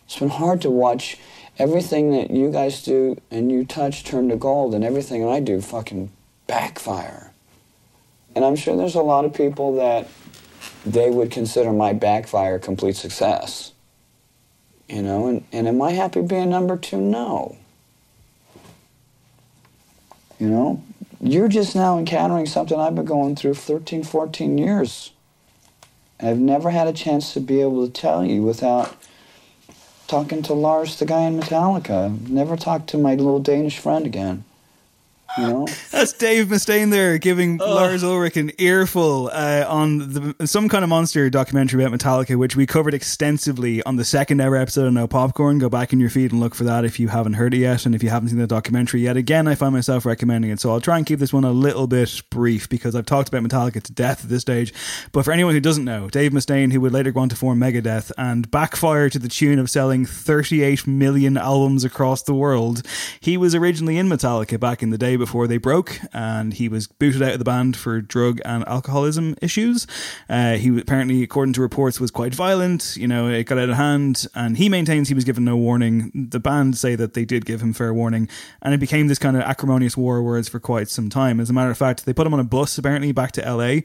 It's 0.05 0.19
been 0.19 0.31
hard 0.31 0.61
to 0.63 0.71
watch 0.71 1.19
everything 1.59 2.11
that 2.13 2.31
you 2.31 2.51
guys 2.51 2.83
do 2.83 3.21
and 3.31 3.53
you 3.53 3.65
touch 3.65 4.05
turn 4.05 4.29
to 4.31 4.37
gold 4.37 4.75
and 4.75 4.85
everything 4.85 5.27
I 5.27 5.41
do 5.41 5.61
fucking 5.61 6.11
backfire. 6.47 7.33
And 8.35 8.45
I'm 8.45 8.57
sure 8.57 8.77
there's 8.77 8.95
a 8.95 9.03
lot 9.03 9.25
of 9.25 9.35
people 9.35 9.77
that 9.77 10.09
they 10.85 11.11
would 11.11 11.31
consider 11.31 11.73
my 11.73 11.93
backfire 11.93 12.59
complete 12.59 12.97
success. 12.97 13.73
You 14.89 15.03
know, 15.03 15.29
and, 15.29 15.45
and 15.53 15.69
am 15.69 15.81
I 15.81 15.93
happy 15.93 16.23
being 16.23 16.51
number 16.51 16.77
two? 16.77 16.99
No. 16.99 17.57
You 20.41 20.49
know, 20.49 20.83
you're 21.21 21.49
just 21.49 21.77
now 21.77 21.99
encountering 21.99 22.47
something 22.47 22.81
I've 22.81 22.95
been 22.95 23.05
going 23.05 23.37
through 23.37 23.55
13, 23.55 24.03
14 24.03 24.57
years. 24.57 25.13
I've 26.19 26.39
never 26.39 26.71
had 26.71 26.89
a 26.89 26.95
chance 26.95 27.35
to 27.35 27.41
be 27.41 27.61
able 27.61 27.87
to 27.87 27.93
tell 27.93 28.25
you 28.25 28.43
without 28.43 28.97
talking 30.09 30.43
to 30.45 30.55
Lars, 30.55 30.99
the 30.99 31.05
guy 31.05 31.23
in 31.23 31.39
Metallica. 31.39 32.27
Never 32.27 32.57
talked 32.57 32.89
to 32.89 32.99
my 32.99 33.15
little 33.17 33.39
Danish 33.39 33.79
friend 33.79 34.07
again. 34.07 34.45
You 35.37 35.43
know? 35.45 35.67
That's 35.91 36.13
Dave 36.13 36.49
Mustaine 36.49 36.91
there 36.91 37.19
giving 37.19 37.59
Lars 37.59 38.03
Ulrich 38.03 38.37
an 38.37 38.51
earful 38.59 39.31
uh, 39.33 39.65
on 39.69 39.99
the, 39.99 40.47
some 40.47 40.69
kind 40.69 40.83
of 40.83 40.91
monster 40.91 41.31
documentary 41.31 41.85
about 41.85 41.97
Metallica, 41.97 42.37
which 42.37 42.57
we 42.57 42.67
covered 42.67 42.95
extensively 42.95 43.83
on 43.85 43.97
the 43.97 44.05
second 44.05 44.41
ever 44.41 44.57
episode 44.57 44.87
of 44.87 44.93
No 44.93 45.07
Popcorn. 45.07 45.59
Go 45.59 45.69
back 45.69 45.93
in 45.93 46.01
your 46.01 46.11
feed 46.11 46.33
and 46.33 46.41
look 46.41 46.55
for 46.55 46.65
that 46.65 46.85
if 46.85 46.99
you 46.99 47.09
haven't 47.09 47.35
heard 47.35 47.55
it 47.55 47.59
yet, 47.59 47.87
and 47.87 47.95
if 47.95 48.03
you 48.03 48.09
haven't 48.09 48.31
seen 48.31 48.39
the 48.39 48.47
documentary 48.47 49.03
yet. 49.03 49.17
Again, 49.17 49.47
I 49.47 49.55
find 49.55 49.73
myself 49.73 50.05
recommending 50.05 50.51
it, 50.51 50.61
so 50.61 50.71
I'll 50.71 50.81
try 50.81 50.97
and 50.97 51.07
keep 51.07 51.19
this 51.19 51.33
one 51.33 51.45
a 51.45 51.53
little 51.53 51.87
bit 51.87 52.23
brief 52.31 52.69
because 52.69 52.97
I've 52.97 53.07
talked 53.07 53.29
about 53.29 53.43
Metallica 53.43 53.83
to 53.83 53.93
death 53.93 54.25
at 54.25 54.31
this 54.31 54.43
stage. 54.43 54.73
But 55.13 55.25
for 55.25 55.33
anyone 55.33 55.55
who 55.55 55.61
doesn't 55.61 55.85
know, 55.85 56.09
Dave 56.09 56.33
Mustaine, 56.33 56.73
who 56.73 56.81
would 56.81 56.93
later 56.93 57.13
go 57.13 57.21
on 57.21 57.29
to 57.29 57.37
form 57.37 57.61
Megadeth 57.61 58.11
and 58.19 58.51
backfire 58.51 59.09
to 59.11 59.19
the 59.19 59.29
tune 59.29 59.59
of 59.59 59.71
selling 59.71 60.07
38 60.07 60.87
million 60.87 61.37
albums 61.37 61.85
across 61.85 62.23
the 62.23 62.35
world, 62.35 62.83
he 63.21 63.37
was 63.37 63.55
originally 63.55 63.97
in 63.97 64.09
Metallica 64.09 64.59
back 64.59 64.83
in 64.83 64.91
the 64.91 64.99
day 64.99 65.17
before 65.21 65.47
they 65.47 65.59
broke, 65.59 66.01
and 66.13 66.55
he 66.55 66.69
was 66.69 66.89
booted 66.89 67.23
out 67.23 67.35
of 67.35 67.39
the 67.39 67.45
band 67.45 67.77
for 67.77 68.01
drug 68.01 68.41
and 68.45 68.67
alcoholism 68.67 69.37
issues. 69.41 69.87
Uh, 70.29 70.55
he 70.55 70.77
apparently, 70.77 71.23
according 71.23 71.53
to 71.53 71.61
reports, 71.61 72.01
was 72.01 72.11
quite 72.11 72.35
violent. 72.35 72.97
You 72.97 73.07
know, 73.07 73.29
it 73.29 73.45
got 73.45 73.59
out 73.59 73.69
of 73.69 73.77
hand, 73.77 74.27
and 74.35 74.57
he 74.57 74.69
maintains 74.69 75.09
he 75.09 75.15
was 75.15 75.25
given 75.25 75.45
no 75.45 75.57
warning. 75.57 76.11
The 76.31 76.41
band 76.41 76.77
say 76.77 76.97
that 76.97 77.15
they 77.15 77.25
did 77.25 77.45
give 77.45 77.61
him 77.61 77.73
fair 77.73 77.95
warning, 77.95 78.29
and 78.61 78.75
it 78.75 78.79
became 78.81 79.07
this 79.07 79.19
kind 79.21 79.37
of 79.37 79.43
acrimonious 79.43 79.97
war 79.97 80.19
of 80.19 80.25
words 80.25 80.49
for 80.49 80.59
quite 80.59 80.89
some 80.89 81.09
time. 81.09 81.39
As 81.39 81.51
a 81.51 81.53
matter 81.53 81.71
of 81.71 81.79
fact, 81.79 82.05
they 82.05 82.13
put 82.13 82.27
him 82.27 82.35
on 82.35 82.41
a 82.41 82.45
bus 82.45 82.77
apparently 82.77 83.13
back 83.13 83.31
to 83.33 83.43
LA. 83.43 83.83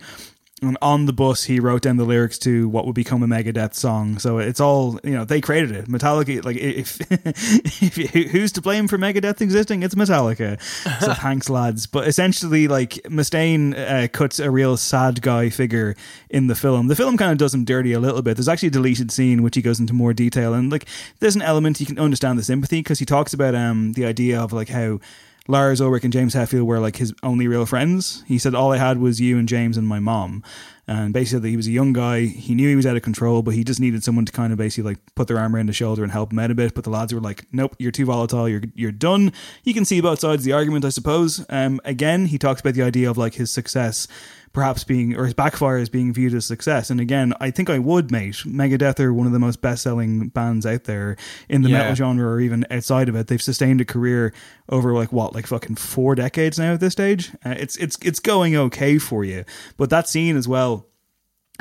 And 0.62 0.78
on 0.82 1.06
the 1.06 1.12
bus, 1.12 1.44
he 1.44 1.60
wrote 1.60 1.82
down 1.82 1.98
the 1.98 2.06
lyrics 2.06 2.40
to 2.40 2.70
what 2.70 2.86
would 2.86 2.96
become 2.96 3.22
a 3.22 3.28
Megadeth 3.28 3.74
song. 3.74 4.18
So 4.20 4.38
it's 4.38 4.62
all 4.62 4.98
you 5.04 5.12
know. 5.12 5.26
They 5.26 5.42
created 5.42 5.72
it. 5.72 5.90
Metallica, 5.90 6.46
like 6.46 6.56
if, 6.56 6.98
if 7.84 8.32
who's 8.32 8.54
to 8.54 8.62
blame 8.62 8.88
for 8.88 8.98
Megadeth 8.98 9.42
existing? 9.42 9.84
It's 9.84 9.96
Metallica. 9.96 10.62
So 11.02 11.14
thanks, 11.22 11.50
lads. 11.50 11.88
But 11.88 12.08
essentially, 12.08 12.70
like 12.70 12.92
Mustaine 13.04 13.78
uh, 13.78 14.08
cuts 14.08 14.40
a 14.40 14.50
real 14.50 14.78
sad 14.78 15.22
guy 15.22 15.50
figure 15.50 15.94
in 16.30 16.48
the 16.48 16.56
film. 16.56 16.88
The 16.88 16.96
film 16.96 17.18
kind 17.18 17.34
of 17.34 17.38
does 17.38 17.54
him 17.54 17.66
dirty 17.66 17.92
a 17.92 18.00
little 18.00 18.22
bit. 18.22 18.38
There's 18.38 18.48
actually 18.48 18.70
a 18.70 18.72
deleted 18.72 19.12
scene 19.12 19.44
which 19.44 19.58
he 19.58 19.62
goes 19.62 19.82
into 19.82 19.94
more 19.94 20.14
detail, 20.14 20.54
and 20.54 20.72
like 20.72 20.86
there's 21.20 21.36
an 21.36 21.42
element 21.42 21.82
you 21.82 21.86
can 21.86 22.00
understand 22.00 22.40
the 22.40 22.44
sympathy 22.44 22.80
because 22.80 23.00
he 23.00 23.06
talks 23.06 23.34
about 23.34 23.56
um 23.56 23.92
the 23.92 24.06
idea 24.06 24.40
of 24.40 24.54
like 24.54 24.70
how. 24.70 25.02
Lars 25.48 25.80
Ulrich 25.80 26.04
and 26.04 26.14
James 26.14 26.34
Hetfield 26.34 26.66
were 26.66 26.80
like 26.80 26.96
his 26.96 27.14
only 27.22 27.48
real 27.48 27.66
friends. 27.66 28.24
He 28.26 28.40
said 28.40 28.56
all 28.56 28.72
I 28.72 28.78
had 28.78 28.98
was 28.98 29.22
you 29.22 29.38
and 29.38 29.48
James 29.48 29.78
and 29.78 29.88
my 29.88 30.00
mom. 30.00 30.44
And 30.88 31.14
basically, 31.14 31.50
he 31.50 31.58
was 31.58 31.68
a 31.68 31.72
young 31.72 31.94
guy. 31.94 32.26
He 32.26 32.54
knew 32.54 32.70
he 32.70 32.76
was 32.76 32.86
out 32.86 32.96
of 32.96 33.02
control, 33.02 33.42
but 33.42 33.56
he 33.56 33.64
just 33.64 33.80
needed 33.80 34.04
someone 34.04 34.26
to 34.26 34.32
kind 34.32 34.52
of 34.54 34.60
basically 34.60 34.92
like 34.92 35.16
put 35.16 35.28
their 35.28 35.40
arm 35.40 35.56
around 35.56 35.68
his 35.68 35.76
shoulder 35.76 36.04
and 36.04 36.12
help 36.12 36.32
him 36.32 36.38
out 36.38 36.52
a 36.52 36.56
bit. 36.56 36.76
But 36.76 36.84
the 36.84 36.92
lads 36.92 37.12
were 37.12 37.20
like, 37.20 37.48
"Nope, 37.52 37.76
you're 37.80 37.92
too 37.92 38.06
volatile. 38.06 38.48
You're 38.48 38.62
you're 38.76 38.92
done." 38.92 39.34
You 39.64 39.74
can 39.74 39.84
see 39.84 40.00
both 40.00 40.20
sides 40.20 40.42
of 40.42 40.46
the 40.46 40.54
argument, 40.54 40.86
I 40.86 40.90
suppose. 40.90 41.44
Um, 41.50 41.82
again, 41.86 42.28
he 42.28 42.38
talks 42.38 42.62
about 42.62 42.76
the 42.76 42.84
idea 42.84 43.10
of 43.10 43.18
like 43.18 43.34
his 43.34 43.50
success 43.50 44.08
perhaps 44.56 44.86
being 44.86 45.16
or 45.18 45.26
his 45.26 45.34
backfire 45.34 45.78
is 45.78 45.90
being 45.90 46.14
viewed 46.14 46.34
as 46.34 46.46
success. 46.46 46.90
And 46.90 47.00
again, 47.02 47.34
I 47.42 47.52
think 47.52 47.70
I 47.70 47.78
would, 47.78 48.10
mate. 48.10 48.36
Megadeth 48.46 49.00
are 49.02 49.14
one 49.14 49.28
of 49.28 49.34
the 49.34 49.40
most 49.40 49.62
best 49.62 49.84
selling 49.84 50.30
bands 50.30 50.66
out 50.66 50.86
there 50.86 51.18
in 51.50 51.62
the 51.62 51.70
Yeah. 51.70 51.80
metal 51.80 51.96
genre 51.96 52.26
or 52.28 52.40
even 52.40 52.66
outside 52.72 53.10
of 53.10 53.16
it. 53.16 53.28
They've 53.28 53.42
sustained 53.42 53.82
a 53.82 53.86
career 53.86 54.34
over 54.70 54.94
like 54.94 55.12
what, 55.12 55.36
like 55.36 55.46
fucking 55.46 55.76
four 55.76 56.16
decades 56.16 56.58
now 56.58 56.74
at 56.74 56.80
this 56.80 56.94
stage. 56.94 57.32
Uh, 57.46 57.56
it's 57.58 57.76
it's 57.76 57.98
it's 58.02 58.20
going 58.20 58.56
okay 58.56 58.98
for 58.98 59.24
you, 59.26 59.44
but 59.78 59.90
that 59.90 60.08
scene 60.08 60.38
as 60.38 60.48
well. 60.48 60.88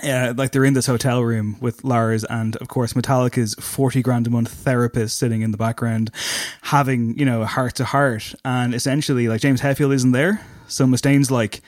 Uh, 0.03 0.35
like 0.37 0.51
they're 0.51 0.65
in 0.65 0.75
this 0.75 0.87
hotel 0.87 1.23
room 1.23 1.57
with 1.61 1.85
Lars 1.85 2.25
and 2.25 2.57
of 2.57 2.67
course 2.67 2.95
Metallica's 2.95 3.55
40 3.55 4.03
grand 4.03 4.27
a 4.27 4.31
month 4.31 4.51
therapist 4.53 5.17
sitting 5.17 5.43
in 5.43 5.53
the 5.53 5.57
background 5.57 6.11
having, 6.63 7.17
you 7.17 7.25
know, 7.25 7.45
heart 7.45 7.77
to 7.77 7.85
heart. 7.85 8.35
And 8.45 8.75
essentially 8.75 9.29
like 9.29 9.41
James 9.41 9.61
Hetfield 9.61 9.95
isn't 9.95 10.11
there. 10.11 10.41
So 10.67 10.85
Mustaine's 10.89 11.31
like, 11.31 11.61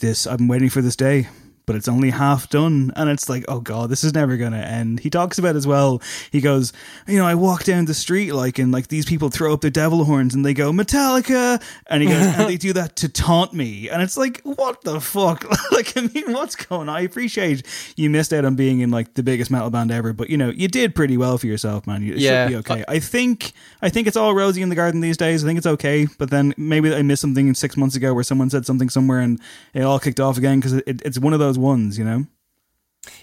this 0.00 0.26
I'm 0.26 0.48
waiting 0.48 0.68
for 0.68 0.82
this 0.82 0.96
day, 0.96 1.28
but 1.66 1.74
it's 1.76 1.88
only 1.88 2.10
half 2.10 2.48
done. 2.48 2.92
And 2.96 3.10
it's 3.10 3.28
like, 3.28 3.44
oh 3.48 3.60
God, 3.60 3.90
this 3.90 4.04
is 4.04 4.14
never 4.14 4.36
gonna 4.36 4.58
end. 4.58 5.00
He 5.00 5.10
talks 5.10 5.38
about 5.38 5.56
as 5.56 5.66
well, 5.66 6.00
he 6.30 6.40
goes, 6.40 6.72
you 7.06 7.18
know, 7.18 7.26
I 7.26 7.34
walk 7.34 7.64
down 7.64 7.84
the 7.86 7.94
street 7.94 8.32
like 8.32 8.58
and 8.58 8.72
like 8.72 8.88
these 8.88 9.04
people 9.04 9.28
throw 9.30 9.52
up 9.52 9.60
their 9.60 9.70
devil 9.70 10.04
horns 10.04 10.34
and 10.34 10.44
they 10.46 10.54
go, 10.54 10.70
Metallica 10.72 11.62
and 11.88 12.02
he 12.02 12.08
goes, 12.08 12.24
and 12.36 12.48
they 12.48 12.56
do 12.56 12.72
that 12.74 12.96
to 12.96 13.08
taunt 13.08 13.52
me. 13.52 13.88
And 13.90 14.00
it's 14.02 14.16
like, 14.16 14.40
what 14.42 14.82
the 14.82 15.00
fuck? 15.00 15.44
like, 15.72 15.96
I 15.96 16.02
mean, 16.02 16.32
what's 16.32 16.54
going 16.56 16.88
on? 16.88 16.96
I 16.96 17.00
appreciate 17.00 17.64
you 17.96 18.10
missed 18.10 18.32
out 18.32 18.44
on 18.44 18.54
being 18.54 18.80
in 18.80 18.90
like 18.90 19.14
the 19.14 19.22
biggest 19.22 19.50
metal 19.50 19.70
band 19.70 19.90
ever, 19.90 20.12
but 20.12 20.30
you 20.30 20.36
know, 20.36 20.50
you 20.50 20.68
did 20.68 20.94
pretty 20.94 21.16
well 21.16 21.36
for 21.38 21.46
yourself, 21.46 21.86
man. 21.86 22.02
You- 22.02 22.14
It 22.14 22.18
Yeah. 22.20 22.46
should 22.46 22.50
be 22.52 22.56
okay. 22.58 22.84
I 22.88 22.98
think 23.00 23.52
I 23.82 23.88
think 23.88 24.06
it's 24.06 24.16
all 24.16 24.34
rosy 24.34 24.62
in 24.62 24.68
the 24.68 24.74
garden 24.76 25.00
these 25.00 25.16
days. 25.16 25.42
I 25.44 25.46
think 25.48 25.58
it's 25.58 25.66
okay, 25.66 26.06
but 26.18 26.30
then 26.30 26.54
maybe 26.56 26.94
I 26.94 27.02
missed 27.02 27.20
something 27.22 27.52
six 27.54 27.76
months 27.76 27.96
ago 27.96 28.14
where 28.14 28.24
someone 28.24 28.50
said 28.50 28.64
something 28.66 28.88
somewhere 28.88 29.20
and 29.20 29.40
it 29.74 29.82
all 29.82 29.98
kicked 29.98 30.20
off 30.20 30.38
again 30.38 30.60
because 30.60 30.74
it, 30.74 31.02
it's 31.04 31.18
one 31.18 31.32
of 31.32 31.38
those 31.40 31.55
ones, 31.56 31.98
you 31.98 32.04
know. 32.04 32.26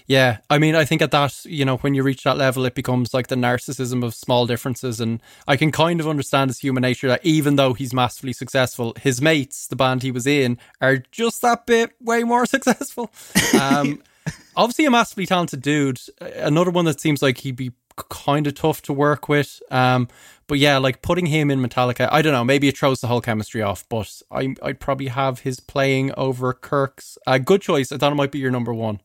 Yeah, 0.06 0.38
I 0.50 0.58
mean, 0.58 0.74
I 0.74 0.84
think 0.84 1.02
at 1.02 1.10
that, 1.10 1.44
you 1.44 1.64
know, 1.64 1.76
when 1.78 1.94
you 1.94 2.02
reach 2.02 2.24
that 2.24 2.36
level, 2.36 2.64
it 2.64 2.74
becomes 2.74 3.14
like 3.14 3.28
the 3.28 3.36
narcissism 3.36 4.04
of 4.04 4.14
small 4.14 4.46
differences. 4.46 5.00
And 5.00 5.22
I 5.46 5.56
can 5.56 5.72
kind 5.72 6.00
of 6.00 6.08
understand 6.08 6.50
his 6.50 6.58
human 6.58 6.82
nature 6.82 7.08
that 7.08 7.24
even 7.24 7.56
though 7.56 7.74
he's 7.74 7.92
massively 7.92 8.32
successful, 8.32 8.94
his 9.00 9.20
mates, 9.20 9.66
the 9.66 9.76
band 9.76 10.02
he 10.02 10.10
was 10.10 10.26
in, 10.26 10.58
are 10.80 10.98
just 11.10 11.42
that 11.42 11.66
bit 11.66 11.92
way 12.00 12.24
more 12.24 12.46
successful. 12.54 13.10
Um, 13.60 14.02
obviously, 14.56 14.84
a 14.86 14.90
massively 14.90 15.26
talented 15.26 15.62
dude. 15.62 16.00
Another 16.20 16.70
one 16.70 16.84
that 16.84 17.00
seems 17.00 17.22
like 17.22 17.38
he'd 17.38 17.56
be 17.56 17.72
kind 17.96 18.46
of 18.46 18.54
tough 18.54 18.82
to 18.82 18.92
work 18.92 19.28
with. 19.28 19.62
Um, 19.70 20.08
but 20.46 20.58
yeah, 20.58 20.78
like 20.78 21.02
putting 21.02 21.26
him 21.26 21.50
in 21.50 21.60
Metallica, 21.60 22.08
I 22.12 22.22
don't 22.22 22.32
know, 22.32 22.44
maybe 22.44 22.68
it 22.68 22.76
throws 22.76 23.00
the 23.00 23.06
whole 23.06 23.20
chemistry 23.20 23.62
off, 23.62 23.88
but 23.88 24.22
I, 24.30 24.54
I'd 24.62 24.80
probably 24.80 25.08
have 25.08 25.40
his 25.40 25.60
playing 25.60 26.12
over 26.16 26.52
Kirk's. 26.52 27.16
Uh, 27.26 27.38
good 27.38 27.62
choice. 27.62 27.92
I 27.92 27.96
thought 27.96 28.12
it 28.12 28.16
might 28.16 28.32
be 28.32 28.38
your 28.38 28.50
number 28.50 28.74
one. 28.74 29.00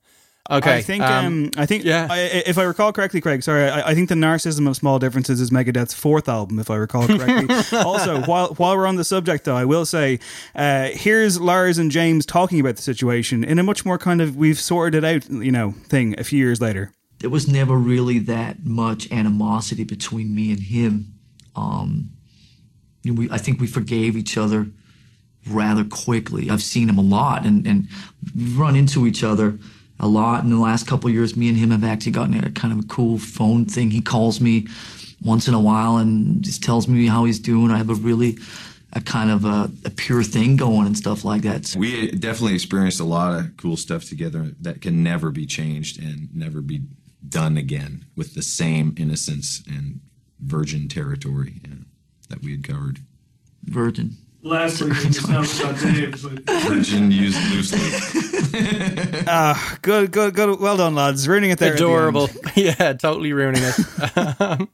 Okay. 0.52 0.78
I 0.78 0.82
think 0.82 1.04
um, 1.04 1.52
I 1.58 1.68
think 1.68 1.84
yeah. 1.84 2.08
I, 2.10 2.22
if 2.22 2.58
I 2.58 2.64
recall 2.64 2.92
correctly, 2.92 3.22
Craig. 3.22 3.44
Sorry, 3.44 3.70
I, 3.70 3.90
I 3.90 3.94
think 3.94 4.10
the 4.10 4.16
narcissism 4.16 4.68
of 4.68 4.76
small 4.76 4.98
differences 4.98 5.40
is 5.40 5.52
Megadeth's 5.52 5.94
fourth 5.94 6.28
album, 6.28 6.58
if 6.58 6.72
I 6.72 6.76
recall 6.76 7.06
correctly. 7.06 7.56
also, 7.78 8.24
while 8.24 8.56
while 8.56 8.76
we're 8.76 8.88
on 8.88 8.96
the 8.96 9.04
subject, 9.04 9.46
though, 9.46 9.56
I 9.56 9.66
will 9.66 9.86
say 9.86 10.20
uh, 10.56 10.90
here's 10.94 11.40
Lars 11.40 11.78
and 11.78 11.92
James 11.92 12.26
talking 12.26 12.60
about 12.60 12.78
the 12.78 12.82
situation 12.82 13.44
in 13.44 13.60
a 13.60 13.64
much 13.64 13.86
more 13.86 14.00
kind 14.00 14.22
of 14.22 14.38
we've 14.38 14.60
sorted 14.60 15.04
it 15.04 15.24
out, 15.24 15.30
you 15.30 15.52
know, 15.52 15.74
thing 15.84 16.20
a 16.20 16.24
few 16.24 16.40
years 16.40 16.60
later. 16.60 16.92
There 17.20 17.30
was 17.30 17.48
never 17.48 17.76
really 17.76 18.20
that 18.20 18.66
much 18.66 19.12
animosity 19.12 19.84
between 19.84 20.34
me 20.34 20.52
and 20.52 20.62
him. 20.62 21.14
Um, 21.56 22.12
we, 23.06 23.30
I 23.30 23.38
think 23.38 23.60
we 23.60 23.68
forgave 23.68 24.16
each 24.16 24.38
other 24.38 24.68
rather 25.50 25.84
quickly. 25.84 26.50
I've 26.50 26.64
seen 26.64 26.90
him 26.90 26.98
a 26.98 27.04
lot, 27.04 27.46
and 27.46 27.66
and 27.68 27.88
run 28.58 28.76
into 28.76 29.08
each 29.08 29.24
other 29.24 29.58
a 30.00 30.08
lot 30.08 30.44
in 30.44 30.50
the 30.50 30.58
last 30.58 30.88
couple 30.88 31.10
years. 31.10 31.36
Me 31.36 31.50
and 31.50 31.58
him 31.58 31.72
have 31.72 31.84
actually 31.84 32.14
gotten 32.14 32.36
a 32.44 32.52
kind 32.52 32.74
of 32.74 32.80
a 32.80 32.88
cool 32.88 33.18
phone 33.18 33.66
thing. 33.66 33.92
He 33.92 34.02
calls 34.02 34.40
me 34.40 34.68
once 35.22 35.48
in 35.48 35.54
a 35.54 35.60
while 35.60 35.98
and 35.98 36.42
just 36.42 36.64
tells 36.64 36.88
me 36.88 37.08
how 37.08 37.26
he's 37.26 37.40
doing. 37.40 37.72
I 37.72 37.78
have 37.78 37.90
a 37.90 37.96
really 37.96 38.38
a 38.94 39.02
kind 39.02 39.30
of 39.30 39.46
a, 39.46 39.70
a 39.86 39.90
pure 39.92 40.24
thing 40.24 40.56
going 40.56 40.88
and 40.88 40.98
stuff 40.98 41.24
like 41.24 41.44
that. 41.44 41.76
We 41.78 42.12
definitely 42.12 42.56
experienced 42.56 43.00
a 43.00 43.04
lot 43.04 43.40
of 43.40 43.58
cool 43.58 43.78
stuff 43.78 44.06
together 44.06 44.52
that 44.62 44.82
can 44.82 45.04
never 45.04 45.30
be 45.30 45.46
changed 45.46 46.02
and 46.02 46.34
never 46.36 46.62
be 46.62 46.82
done 47.28 47.58
again 47.58 48.06
with 48.16 48.34
the 48.36 48.42
same 48.42 48.96
innocence 48.98 49.62
and 49.68 50.00
virgin 50.40 50.88
territory 50.88 51.62
yeah, 51.68 51.76
that 52.30 52.42
we 52.42 52.52
had 52.52 52.64
covered. 52.64 53.00
Virgin. 53.64 54.18
Lastly, 54.42 54.90
we 54.92 54.96
just 54.96 55.28
know 55.28 55.40
about 55.42 55.82
Dave, 55.82 56.24
but 56.24 56.62
Virgin 56.64 57.12
used 57.12 57.38
loosely. 57.52 57.80
Ah, 59.28 59.78
good, 59.82 60.12
good, 60.12 60.34
good. 60.34 60.60
Well 60.60 60.78
done, 60.78 60.96
lads. 60.96 61.28
Ruining 61.28 61.52
it 61.52 61.60
there. 61.60 61.74
at 61.74 61.78
the 61.78 61.84
Adorable. 61.86 62.30
end. 62.30 62.40
yeah, 62.56 62.94
totally 62.94 63.32
ruining 63.34 63.62
it. 63.64 64.38
Um, 64.42 64.70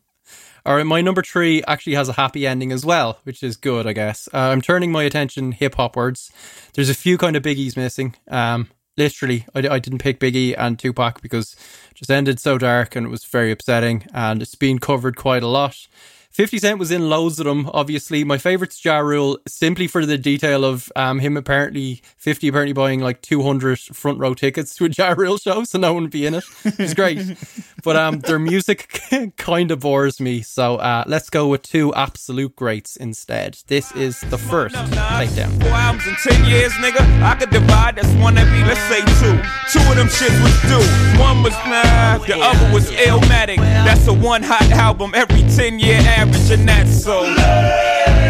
All 0.66 0.76
right, 0.76 0.86
my 0.86 1.02
number 1.02 1.22
three 1.22 1.62
actually 1.68 1.96
has 1.96 2.08
a 2.10 2.14
happy 2.14 2.48
ending 2.48 2.72
as 2.72 2.86
well, 2.86 3.20
which 3.24 3.44
is 3.44 3.58
good, 3.58 3.86
I 3.86 3.94
guess. 3.94 4.30
Uh, 4.34 4.38
I'm 4.38 4.62
turning 4.62 4.92
my 4.92 5.04
attention 5.04 5.52
hip 5.52 5.76
hop 5.76 5.96
words. 5.96 6.32
There's 6.74 6.90
a 6.90 6.96
few 6.96 7.18
kind 7.18 7.36
of 7.36 7.44
biggies 7.44 7.76
missing. 7.76 8.16
Um, 8.30 8.70
literally. 8.98 9.46
I, 9.54 9.60
I 9.68 9.80
didn't 9.80 10.00
pick 10.00 10.20
Biggie 10.20 10.56
and 10.58 10.78
Tupac 10.80 11.22
because 11.22 11.54
it 11.92 11.96
just 11.96 12.12
ended 12.12 12.40
so 12.40 12.58
dark 12.58 12.96
and 12.96 13.08
it 13.08 13.10
was 13.10 13.26
very 13.26 13.52
upsetting. 13.52 14.08
And 14.14 14.42
it's 14.42 14.56
been 14.56 14.80
covered 14.80 15.16
quite 15.16 15.44
a 15.44 15.48
lot. 15.48 15.88
50 16.36 16.58
Cent 16.58 16.80
was 16.80 16.92
in 16.92 17.08
loads 17.08 17.40
of 17.40 17.46
them, 17.46 17.70
obviously. 17.74 18.26
My 18.26 18.38
favorite's 18.38 18.84
Ja 18.84 18.98
Rule, 18.98 19.40
simply 19.48 19.88
for 19.88 20.06
the 20.06 20.18
detail 20.18 20.66
of 20.66 20.92
um, 20.98 21.20
him 21.20 21.38
apparently, 21.38 22.02
50 22.18 22.50
apparently 22.50 22.74
buying 22.74 23.00
like 23.00 23.22
200 23.22 23.80
front 23.80 24.20
row 24.20 24.34
tickets 24.34 24.76
to 24.76 24.84
a 24.84 24.90
Ja 24.90 25.14
Rule 25.18 25.38
show 25.38 25.64
so 25.64 25.80
no 25.80 25.94
one 25.94 26.04
would 26.04 26.12
be 26.12 26.26
in 26.26 26.34
it. 26.34 26.44
It's 26.66 26.94
great. 26.94 27.38
but 27.86 27.96
um, 27.96 28.20
their 28.20 28.38
music 28.38 29.02
kind 29.38 29.72
of 29.72 29.80
bores 29.80 30.20
me. 30.20 30.42
So 30.42 30.76
uh, 30.76 31.06
let's 31.08 31.30
go 31.30 31.48
with 31.48 31.62
two 31.62 31.94
absolute 31.94 32.54
greats 32.58 32.98
instead. 32.98 33.60
This 33.68 33.94
is 33.94 34.20
the 34.20 34.38
first 34.38 34.76
takedown. 34.76 35.58
Four 35.62 35.72
albums 35.72 36.06
in 36.06 36.16
ten 36.16 36.44
years, 36.44 36.74
nigga. 36.74 37.00
I 37.22 37.36
could 37.36 37.52
divide 37.52 37.96
that's 37.96 38.12
one 38.16 38.38
every, 38.38 38.60
let's 38.66 38.82
say 38.90 39.00
two. 39.22 39.40
Two 39.72 39.80
of 39.88 39.96
them 39.96 40.08
shits 40.08 40.36
was 40.44 40.60
due. 40.64 41.22
One 41.22 41.44
was 41.44 41.54
nah, 41.64 42.18
the 42.18 42.38
other 42.42 42.74
was 42.74 42.92
Illmatic. 42.92 43.58
That's 43.58 44.06
a 44.08 44.14
one 44.14 44.44
hot 44.44 44.70
album 44.72 45.14
every 45.16 45.44
ten 45.56 45.80
year 45.80 46.00
average, 46.02 46.25
and 46.34 46.68
that's 46.68 47.04
so. 47.04 47.24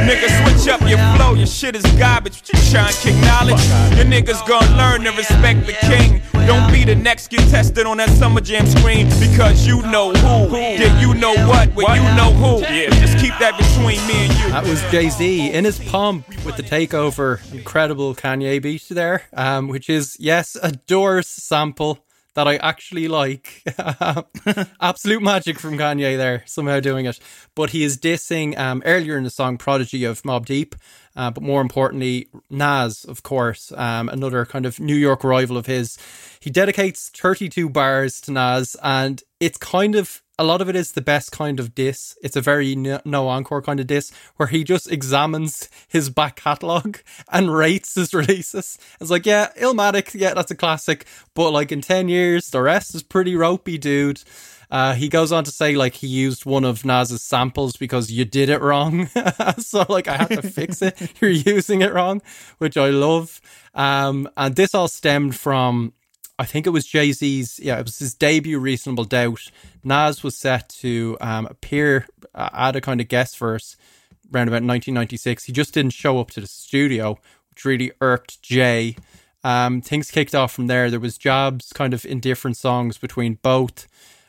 Nigga, 0.06 0.30
switch 0.44 0.72
up 0.72 0.82
your 0.88 1.00
flow. 1.16 1.34
Your 1.34 1.48
shit 1.48 1.76
is 1.76 1.84
garbage. 1.98 2.42
But 2.42 2.54
you 2.54 2.72
trying 2.72 2.94
to 2.94 3.00
kick 3.00 3.16
knowledge. 3.22 3.66
Your 3.96 4.06
niggas 4.06 4.48
gonna 4.48 4.78
learn 4.78 5.04
to 5.04 5.12
respect 5.12 5.66
the 5.66 5.74
king. 5.74 6.22
Don't 6.46 6.72
be 6.72 6.84
the 6.84 6.96
next 6.96 7.30
contestant 7.30 7.88
on 7.88 7.98
that 7.98 8.10
summer 8.10 8.40
jam 8.42 8.68
screen 8.68 9.08
because 9.20 9.66
you 9.66 9.82
know 9.84 10.12
who. 10.14 10.56
Yeah, 10.58 11.00
you 11.00 11.16
know 11.16 11.34
what. 11.48 11.74
Well, 11.74 11.96
you 11.96 12.16
know 12.16 12.32
who. 12.34 12.62
Yeah, 12.62 12.90
just 12.92 13.18
keep 13.18 13.34
that 13.40 13.58
between 13.58 14.06
me 14.08 14.28
and 14.28 14.34
you. 14.38 14.50
That 14.50 14.64
was 14.66 14.82
Jay 14.92 15.10
Z 15.10 15.52
in 15.52 15.66
his 15.66 15.80
pomp 15.80 16.28
with 16.46 16.56
the 16.58 16.64
takeover. 16.64 17.40
Incredible 17.52 18.14
Kanye 18.14 18.62
beat 18.62 18.86
there, 18.90 19.24
um, 19.34 19.68
which 19.68 19.90
is, 19.90 20.18
yes, 20.20 20.56
a 20.62 20.72
Doors 20.72 21.28
sample 21.28 22.00
that 22.36 22.48
I 22.48 22.58
actually 22.58 23.08
like. 23.08 23.64
Absolute 24.82 25.24
magic 25.24 25.60
from 25.60 25.78
Kanye 25.78 26.18
there, 26.18 26.44
somehow 26.46 26.80
doing 26.80 27.06
it. 27.06 27.20
But 27.56 27.72
he 27.72 27.84
is 27.84 27.98
dissing 27.98 28.58
um, 28.58 28.84
earlier 28.86 29.18
in 29.18 29.24
the 29.24 29.30
song 29.30 29.58
Prodigy 29.58 30.04
of 30.04 30.22
Mobb 30.24 30.46
Deep. 30.46 30.76
Uh, 31.16 31.32
but 31.32 31.42
more 31.42 31.62
importantly, 31.62 32.28
Nas, 32.50 33.06
of 33.06 33.24
course, 33.24 33.72
um, 33.78 34.10
another 34.10 34.46
kind 34.46 34.66
of 34.66 34.80
New 34.82 34.96
York 34.96 35.24
rival 35.24 35.58
of 35.58 35.66
his. 35.66 35.98
He 36.42 36.50
dedicates 36.50 37.10
32 37.10 37.70
bars 37.70 38.20
to 38.22 38.32
Nas, 38.32 38.76
and 38.84 39.24
it's 39.40 39.58
kind 39.58 39.96
of 39.96 40.22
a 40.38 40.44
lot 40.44 40.62
of 40.62 40.70
it 40.70 40.76
is 40.76 40.92
the 40.92 41.02
best 41.02 41.32
kind 41.32 41.60
of 41.60 41.74
diss. 41.74 42.18
It's 42.22 42.36
a 42.36 42.42
very 42.42 42.76
no, 42.76 43.00
no 43.06 43.28
encore 43.28 43.62
kind 43.62 43.80
of 43.80 43.88
diss 43.88 44.12
where 44.36 44.48
he 44.48 44.64
just 44.64 44.92
examines 44.92 45.70
his 45.88 46.10
back 46.10 46.36
catalogue 46.38 47.00
and 47.32 47.54
rates 47.54 47.96
his 47.96 48.14
releases. 48.14 48.78
It's 49.00 49.10
like, 49.10 49.26
yeah, 49.26 49.52
Illmatic, 49.60 50.14
yeah, 50.14 50.34
that's 50.34 50.52
a 50.52 50.56
classic, 50.56 51.06
but 51.34 51.52
like 51.52 51.72
in 51.72 51.82
10 51.82 52.10
years, 52.10 52.50
the 52.50 52.62
rest 52.62 52.96
is 52.96 53.04
pretty 53.04 53.36
ropey, 53.36 53.78
dude. 53.78 54.22
Uh, 54.70 54.94
he 54.94 55.08
goes 55.08 55.32
on 55.32 55.44
to 55.44 55.52
say 55.52 55.76
like 55.76 55.94
he 55.94 56.08
used 56.08 56.46
one 56.46 56.66
of 56.66 56.86
Nas's 56.86 57.22
samples 57.22 57.78
because 57.78 58.12
you 58.12 58.26
did 58.26 58.50
it 58.50 58.62
wrong. 58.62 59.08
so 59.58 59.86
like 59.88 60.08
I 60.08 60.18
have 60.18 60.30
to 60.30 60.42
fix 60.42 60.82
it. 60.82 61.14
You're 61.22 61.32
using 61.32 61.82
it 61.82 61.94
wrong, 61.94 62.22
which 62.58 62.76
I 62.78 62.90
love. 62.90 63.42
Um, 63.74 64.28
and 64.36 64.56
this 64.56 64.74
all 64.74 64.88
stemmed 64.88 65.36
from 65.36 65.94
I 66.38 66.46
think 66.46 66.68
it 66.68 66.72
was 66.72 66.86
Jay 66.86 67.12
Z's. 67.12 67.60
Yeah, 67.62 67.80
it 67.80 67.86
was 67.86 68.00
his 68.00 68.14
debut. 68.14 68.60
Reasonable 68.60 69.06
Doubt. 69.06 69.52
Nas 69.84 70.24
was 70.24 70.38
set 70.38 70.70
to 70.82 71.18
um, 71.22 71.46
appear 71.46 72.08
uh, 72.34 72.50
at 72.54 72.76
a 72.76 72.82
kind 72.82 73.00
of 73.00 73.08
guest 73.08 73.38
verse 73.38 73.78
around 74.34 74.48
about 74.48 74.64
1996. 74.64 75.46
He 75.46 75.54
just 75.54 75.74
didn't 75.74 75.94
show 75.94 76.20
up 76.20 76.32
to 76.32 76.42
the 76.42 76.48
studio, 76.48 77.18
which 77.50 77.64
really 77.64 77.92
irked 78.02 78.42
Jay. 78.42 78.98
Um, 79.44 79.82
things 79.82 80.12
kicked 80.12 80.36
off 80.36 80.52
from 80.52 80.68
there. 80.68 80.90
There 80.90 81.00
was 81.00 81.18
jobs 81.18 81.72
kind 81.72 81.94
of 81.94 82.06
in 82.06 82.20
different 82.20 82.58
songs 82.58 82.98
between 82.98 83.36
both. 83.42 83.88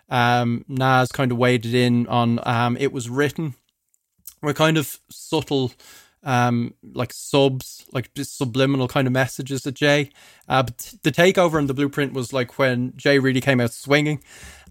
Um, 0.09 0.65
Nas 0.69 1.11
kind 1.11 1.33
of 1.33 1.39
waded 1.39 1.74
in 1.74 2.07
on 2.07 2.39
um, 2.47 2.77
it 2.78 2.93
was 2.93 3.11
written. 3.11 3.55
Were 4.43 4.53
kind 4.53 4.77
of 4.77 5.01
subtle 5.11 5.73
um, 6.27 6.74
like 6.82 7.12
subs, 7.12 7.86
like 7.93 8.12
just 8.15 8.36
subliminal 8.36 8.89
kind 8.89 9.07
of 9.07 9.12
messages 9.12 9.66
at 9.66 9.74
Jay. 9.74 10.11
Uh, 10.48 10.65
but 10.65 10.94
the 11.03 11.12
takeover 11.12 11.59
and 11.59 11.69
the 11.69 11.74
blueprint 11.74 12.12
was 12.12 12.32
like 12.32 12.59
when 12.59 12.93
Jay 12.97 13.19
really 13.19 13.40
came 13.40 13.61
out 13.61 13.73
swinging, 13.73 14.20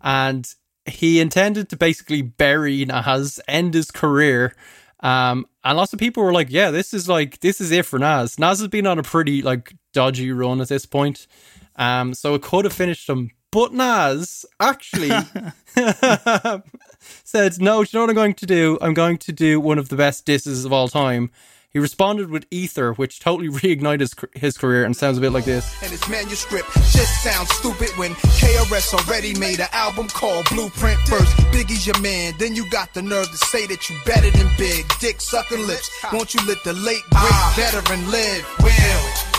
and 0.04 0.54
he 0.86 1.20
intended 1.20 1.70
to 1.70 1.78
basically 1.78 2.22
bury 2.22 2.86
Nas, 2.86 3.40
end 3.48 3.74
his 3.74 3.90
career. 3.90 4.54
Um, 5.00 5.46
and 5.64 5.78
lots 5.78 5.94
of 5.94 6.00
people 6.00 6.24
were 6.24 6.34
like, 6.34 6.48
"Yeah, 6.50 6.72
this 6.72 6.94
is 6.94 7.08
like 7.08 7.40
this 7.40 7.62
is 7.62 7.72
it 7.72 7.86
for 7.86 7.98
Nas." 7.98 8.38
Nas 8.38 8.60
has 8.60 8.68
been 8.68 8.86
on 8.86 9.00
a 9.00 9.04
pretty 9.04 9.42
like 9.42 9.74
dodgy 9.94 10.32
run 10.34 10.60
at 10.60 10.68
this 10.68 10.86
point, 10.86 11.26
um, 11.78 12.14
so 12.14 12.36
it 12.36 12.42
could 12.42 12.66
have 12.66 12.74
finished 12.74 13.08
him. 13.08 13.32
But 13.52 13.74
Nas 13.74 14.46
actually 14.60 15.12
said, 17.24 17.60
No, 17.62 17.84
do 17.84 17.90
you 17.92 18.00
know 18.00 18.04
what 18.04 18.10
I'm 18.10 18.16
going 18.16 18.34
to 18.36 18.46
do? 18.46 18.78
I'm 18.82 18.94
going 18.94 19.18
to 19.20 19.32
do 19.32 19.60
one 19.60 19.78
of 19.78 19.90
the 19.90 19.96
best 19.96 20.26
disses 20.26 20.66
of 20.66 20.74
all 20.74 20.88
time. 20.88 21.32
He 21.76 21.80
responded 21.80 22.30
with 22.30 22.46
Ether, 22.52 22.94
which 22.94 23.20
totally 23.20 23.50
reignited 23.60 24.00
his, 24.00 24.16
his 24.34 24.58
career 24.58 24.86
and 24.86 24.96
sounds 24.96 25.18
a 25.18 25.22
bit 25.22 25.34
like 25.34 25.44
this. 25.44 25.76
And 25.84 25.92
his 25.92 26.08
manuscript 26.08 26.72
just 26.74 27.22
sounds 27.22 27.50
stupid 27.50 27.90
when 27.98 28.12
KRS 28.14 28.94
already 28.94 29.38
made 29.38 29.60
an 29.60 29.68
album 29.74 30.08
called 30.08 30.48
Blueprint 30.52 30.98
first. 31.02 31.36
Biggie's 31.52 31.86
your 31.86 32.00
man, 32.00 32.34
then 32.40 32.56
you 32.56 32.70
got 32.70 32.94
the 32.94 33.02
nerve 33.02 33.30
to 33.30 33.38
say 33.38 33.68
that 33.68 33.90
you 33.90 33.98
better 34.06 34.32
than 34.32 34.50
Big. 34.58 34.86
Dick 35.02 35.20
sucking 35.20 35.68
lips, 35.68 35.92
won't 36.14 36.34
you 36.34 36.40
let 36.48 36.64
the 36.64 36.72
late 36.72 37.04
great 37.12 37.56
veteran 37.58 38.10
live? 38.10 38.46
Will. 38.64 39.36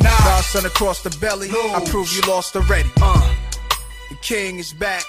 Nah. 0.00 0.40
son 0.40 0.64
across 0.64 1.02
the 1.02 1.10
belly, 1.18 1.50
I 1.50 1.84
prove 1.90 2.10
you 2.14 2.22
lost 2.22 2.56
already. 2.56 2.88
Uh. 3.02 3.34
The 4.08 4.14
king 4.22 4.58
is 4.58 4.72
back, 4.72 5.04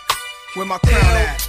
where 0.55 0.65
my 0.65 0.77
crown 0.79 1.15
at? 1.15 1.48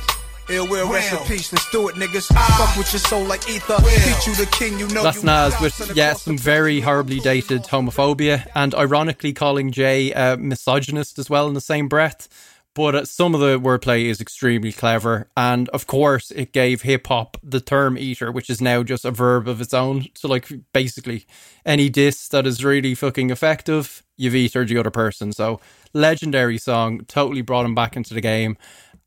That's 5.04 5.18
you 5.18 5.26
Nas 5.26 5.60
with 5.60 5.92
yeah 5.94 6.14
some 6.14 6.36
very 6.36 6.80
horribly 6.80 7.20
dated 7.20 7.62
homophobia 7.62 8.48
and 8.56 8.74
ironically 8.74 9.32
calling 9.32 9.70
Jay 9.70 10.12
a 10.12 10.36
misogynist 10.36 11.20
as 11.20 11.30
well 11.30 11.46
in 11.46 11.54
the 11.54 11.60
same 11.60 11.88
breath. 11.88 12.28
But 12.74 12.94
uh, 12.94 13.04
some 13.04 13.34
of 13.34 13.40
the 13.40 13.58
wordplay 13.58 14.04
is 14.04 14.20
extremely 14.20 14.72
clever, 14.72 15.28
and 15.36 15.68
of 15.70 15.88
course, 15.88 16.30
it 16.30 16.52
gave 16.52 16.82
hip 16.82 17.08
hop 17.08 17.36
the 17.42 17.60
term 17.60 17.98
"ether," 17.98 18.30
which 18.30 18.48
is 18.48 18.60
now 18.60 18.84
just 18.84 19.04
a 19.04 19.10
verb 19.10 19.48
of 19.48 19.60
its 19.60 19.74
own. 19.74 20.06
So, 20.14 20.28
like, 20.28 20.48
basically, 20.72 21.26
any 21.66 21.88
diss 21.88 22.28
that 22.28 22.46
is 22.46 22.64
really 22.64 22.94
fucking 22.94 23.30
effective, 23.30 24.04
you've 24.16 24.34
ethered 24.34 24.68
the 24.68 24.78
other 24.78 24.90
person. 24.90 25.32
So, 25.32 25.60
legendary 25.92 26.58
song, 26.58 27.04
totally 27.06 27.42
brought 27.42 27.66
him 27.66 27.74
back 27.74 27.96
into 27.96 28.14
the 28.14 28.20
game 28.20 28.56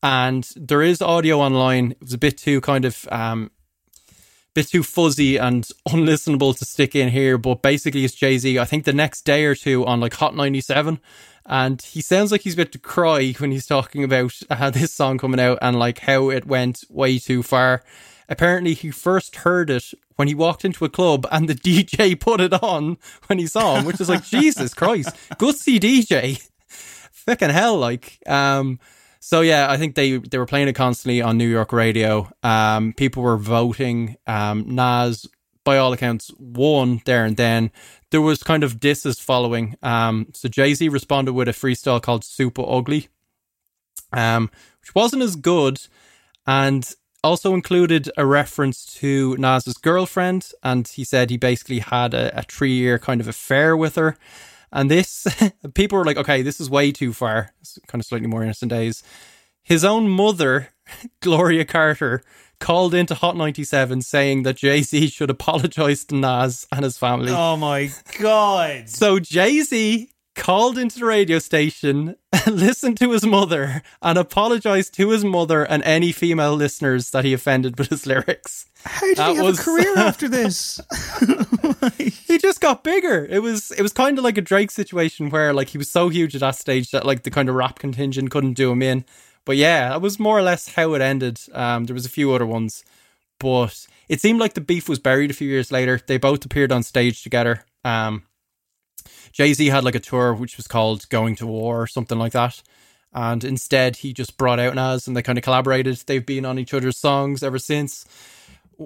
and 0.03 0.47
there 0.57 0.81
is 0.81 1.01
audio 1.01 1.39
online. 1.39 1.91
It 1.91 2.01
was 2.01 2.13
a 2.13 2.17
bit 2.17 2.37
too 2.37 2.59
kind 2.59 2.83
of 2.83 3.07
um, 3.09 3.49
bit 4.53 4.67
too 4.67 4.83
fuzzy 4.83 5.37
and 5.37 5.63
unlistenable 5.87 6.55
to 6.57 6.65
stick 6.65 6.93
in 6.93 7.09
here, 7.09 7.37
but 7.37 7.61
basically 7.61 8.03
it's 8.03 8.13
Jay 8.13 8.37
Z. 8.37 8.59
I 8.59 8.65
think 8.65 8.83
the 8.83 8.93
next 8.93 9.21
day 9.21 9.45
or 9.45 9.55
two 9.55 9.85
on 9.85 10.01
like 10.01 10.13
Hot 10.15 10.35
97, 10.35 10.99
and 11.45 11.81
he 11.81 12.01
sounds 12.01 12.31
like 12.31 12.41
he's 12.41 12.53
about 12.53 12.73
to 12.73 12.79
cry 12.79 13.33
when 13.37 13.51
he's 13.51 13.65
talking 13.65 14.03
about 14.03 14.37
uh, 14.49 14.69
this 14.71 14.93
song 14.93 15.17
coming 15.17 15.39
out 15.39 15.57
and 15.61 15.79
like 15.79 15.99
how 15.99 16.29
it 16.29 16.45
went 16.45 16.83
way 16.89 17.17
too 17.17 17.41
far. 17.41 17.81
Apparently, 18.27 18.73
he 18.73 18.91
first 18.91 19.37
heard 19.37 19.69
it 19.69 19.93
when 20.15 20.27
he 20.27 20.35
walked 20.35 20.65
into 20.65 20.85
a 20.85 20.89
club 20.89 21.25
and 21.31 21.47
the 21.47 21.55
DJ 21.55 22.19
put 22.19 22.41
it 22.41 22.53
on 22.53 22.97
when 23.27 23.39
he 23.39 23.47
saw 23.47 23.77
him, 23.77 23.85
which 23.85 24.01
is 24.01 24.09
like, 24.09 24.25
Jesus 24.25 24.73
Christ, 24.73 25.15
gutsy 25.37 25.79
DJ. 25.79 26.45
Fucking 26.67 27.51
hell, 27.51 27.77
like, 27.77 28.19
um, 28.27 28.79
so 29.25 29.39
yeah, 29.39 29.71
I 29.71 29.77
think 29.77 29.95
they 29.95 30.17
they 30.17 30.37
were 30.37 30.45
playing 30.45 30.67
it 30.67 30.73
constantly 30.73 31.21
on 31.21 31.37
New 31.37 31.47
York 31.47 31.71
radio. 31.71 32.29
Um, 32.43 32.91
people 32.91 33.23
were 33.23 33.37
voting. 33.37 34.17
Um, 34.27 34.75
Nas, 34.75 35.25
by 35.63 35.77
all 35.77 35.93
accounts, 35.93 36.29
won 36.37 37.01
there 37.05 37.23
and 37.23 37.37
then. 37.37 37.71
There 38.11 38.19
was 38.19 38.43
kind 38.43 38.65
of 38.65 38.81
disses 38.81 39.21
following. 39.21 39.77
Um, 39.81 40.27
so 40.33 40.49
Jay 40.49 40.73
Z 40.73 40.89
responded 40.89 41.31
with 41.31 41.47
a 41.47 41.53
freestyle 41.53 42.01
called 42.01 42.25
"Super 42.25 42.65
Ugly," 42.67 43.07
um, 44.11 44.51
which 44.81 44.93
wasn't 44.93 45.23
as 45.23 45.37
good, 45.37 45.79
and 46.45 46.93
also 47.23 47.53
included 47.53 48.11
a 48.17 48.25
reference 48.25 48.83
to 48.95 49.37
Nas's 49.37 49.77
girlfriend, 49.77 50.51
and 50.63 50.85
he 50.85 51.05
said 51.05 51.29
he 51.29 51.37
basically 51.37 51.79
had 51.79 52.13
a, 52.13 52.39
a 52.39 52.41
three 52.41 52.73
year 52.73 52.99
kind 52.99 53.21
of 53.21 53.29
affair 53.29 53.77
with 53.77 53.95
her. 53.95 54.17
And 54.73 54.89
this, 54.91 55.25
people 55.75 55.97
were 55.97 56.03
like, 56.03 56.17
okay, 56.17 56.41
this 56.41 56.59
is 56.59 56.69
way 56.69 56.91
too 56.91 57.13
far. 57.13 57.51
It's 57.61 57.79
kind 57.87 58.01
of 58.01 58.05
slightly 58.05 58.27
more 58.27 58.43
innocent 58.43 58.71
days. 58.71 59.03
His 59.61 59.85
own 59.85 60.09
mother, 60.09 60.69
Gloria 61.21 61.63
Carter, 61.63 62.23
called 62.59 62.93
into 62.93 63.13
Hot 63.13 63.37
97 63.37 64.01
saying 64.01 64.43
that 64.43 64.57
Jay 64.57 64.81
Z 64.81 65.07
should 65.07 65.29
apologize 65.29 66.03
to 66.05 66.15
Nas 66.15 66.67
and 66.71 66.83
his 66.83 66.97
family. 66.97 67.31
Oh 67.31 67.55
my 67.55 67.91
God. 68.19 68.89
So 68.89 69.19
Jay 69.19 69.61
Z 69.61 70.09
called 70.35 70.77
into 70.77 70.99
the 70.99 71.05
radio 71.05 71.39
station, 71.39 72.15
listened 72.47 72.97
to 72.97 73.11
his 73.11 73.25
mother, 73.25 73.81
and 74.01 74.17
apologized 74.17 74.93
to 74.95 75.09
his 75.09 75.23
mother 75.23 75.63
and 75.63 75.83
any 75.83 76.11
female 76.11 76.55
listeners 76.55 77.11
that 77.11 77.23
he 77.23 77.33
offended 77.33 77.77
with 77.77 77.89
his 77.89 78.05
lyrics. 78.05 78.65
How 78.83 79.05
did 79.07 79.17
That 79.17 79.29
he 79.31 79.35
have 79.37 79.45
was- 79.45 79.59
a 79.59 79.63
career 79.63 79.93
after 79.97 80.27
this? 80.27 80.81
he 81.97 82.37
just 82.37 82.59
got 82.59 82.73
got 82.73 82.83
bigger. 82.83 83.25
It 83.29 83.41
was 83.41 83.71
it 83.71 83.81
was 83.81 83.93
kind 83.93 84.17
of 84.17 84.23
like 84.23 84.37
a 84.37 84.41
Drake 84.41 84.71
situation 84.71 85.29
where 85.29 85.53
like 85.53 85.69
he 85.69 85.77
was 85.77 85.89
so 85.91 86.09
huge 86.09 86.33
at 86.33 86.41
that 86.41 86.55
stage 86.55 86.91
that 86.91 87.05
like 87.05 87.23
the 87.23 87.31
kind 87.31 87.49
of 87.49 87.55
rap 87.55 87.77
contingent 87.79 88.31
couldn't 88.31 88.53
do 88.53 88.71
him 88.71 88.81
in. 88.81 89.05
But 89.45 89.57
yeah, 89.57 89.89
that 89.89 90.01
was 90.01 90.19
more 90.19 90.37
or 90.37 90.41
less 90.41 90.69
how 90.69 90.93
it 90.93 91.01
ended. 91.01 91.39
Um, 91.53 91.83
there 91.85 91.93
was 91.93 92.05
a 92.05 92.09
few 92.09 92.31
other 92.31 92.45
ones, 92.45 92.83
but 93.39 93.85
it 94.07 94.21
seemed 94.21 94.39
like 94.39 94.53
the 94.53 94.61
beef 94.61 94.87
was 94.87 94.99
buried 94.99 95.29
a 95.31 95.33
few 95.33 95.49
years 95.49 95.71
later. 95.71 95.99
They 96.07 96.17
both 96.17 96.45
appeared 96.45 96.71
on 96.71 96.83
stage 96.83 97.21
together. 97.23 97.65
Um, 97.83 98.23
Jay 99.33 99.53
Z 99.53 99.65
had 99.67 99.83
like 99.83 99.95
a 99.95 99.99
tour 99.99 100.33
which 100.33 100.55
was 100.55 100.67
called 100.67 101.09
Going 101.09 101.35
to 101.37 101.47
War 101.47 101.81
or 101.81 101.87
something 101.87 102.19
like 102.19 102.31
that. 102.33 102.61
And 103.13 103.43
instead, 103.43 103.97
he 103.97 104.13
just 104.13 104.37
brought 104.37 104.59
out 104.59 104.75
Nas 104.75 105.07
and 105.07 105.15
they 105.15 105.21
kind 105.21 105.37
of 105.37 105.43
collaborated. 105.43 105.97
They've 106.05 106.25
been 106.25 106.45
on 106.45 106.57
each 106.57 106.73
other's 106.73 106.97
songs 106.97 107.43
ever 107.43 107.59
since. 107.59 108.05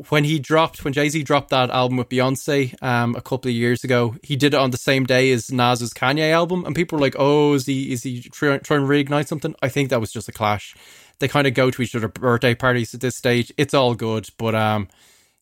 When 0.09 0.25
he 0.25 0.37
dropped, 0.37 0.83
when 0.83 0.93
Jay 0.93 1.07
Z 1.07 1.23
dropped 1.23 1.49
that 1.49 1.69
album 1.69 1.97
with 1.97 2.09
Beyonce 2.09 2.81
um, 2.83 3.15
a 3.15 3.21
couple 3.21 3.49
of 3.49 3.55
years 3.55 3.85
ago, 3.85 4.15
he 4.21 4.35
did 4.35 4.53
it 4.53 4.59
on 4.59 4.71
the 4.71 4.77
same 4.77 5.05
day 5.05 5.31
as 5.31 5.49
Nas's 5.49 5.93
Kanye 5.93 6.31
album, 6.31 6.65
and 6.65 6.75
people 6.75 6.97
were 6.97 7.01
like, 7.01 7.15
"Oh, 7.17 7.53
is 7.53 7.65
he 7.65 7.93
is 7.93 8.03
he 8.03 8.21
trying 8.21 8.59
to 8.59 8.73
reignite 8.73 9.27
something?" 9.27 9.55
I 9.61 9.69
think 9.69 9.89
that 9.89 10.01
was 10.01 10.11
just 10.11 10.27
a 10.27 10.33
clash. 10.33 10.75
They 11.19 11.29
kind 11.29 11.47
of 11.47 11.53
go 11.53 11.71
to 11.71 11.81
each 11.81 11.95
other 11.95 12.09
birthday 12.09 12.53
parties 12.53 12.93
at 12.93 12.99
this 12.99 13.15
stage. 13.15 13.51
It's 13.57 13.73
all 13.73 13.95
good, 13.95 14.27
but 14.37 14.53
um, 14.55 14.89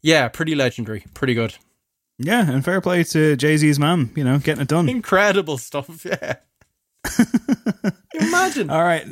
yeah, 0.04 0.28
pretty 0.28 0.54
legendary, 0.54 1.06
pretty 1.16 1.34
good. 1.34 1.56
Yeah, 2.18 2.50
and 2.50 2.64
fair 2.64 2.80
play 2.82 3.04
to 3.04 3.36
Jay 3.36 3.58
Z's 3.58 3.78
mom, 3.78 4.12
you 4.16 4.24
know, 4.24 4.40
getting 4.40 4.62
it 4.62 4.68
done. 4.68 4.88
Incredible 4.88 5.58
stuff, 5.58 6.06
yeah. 6.06 6.36
Imagine. 8.14 8.70
All 8.72 8.84
right. 8.84 9.06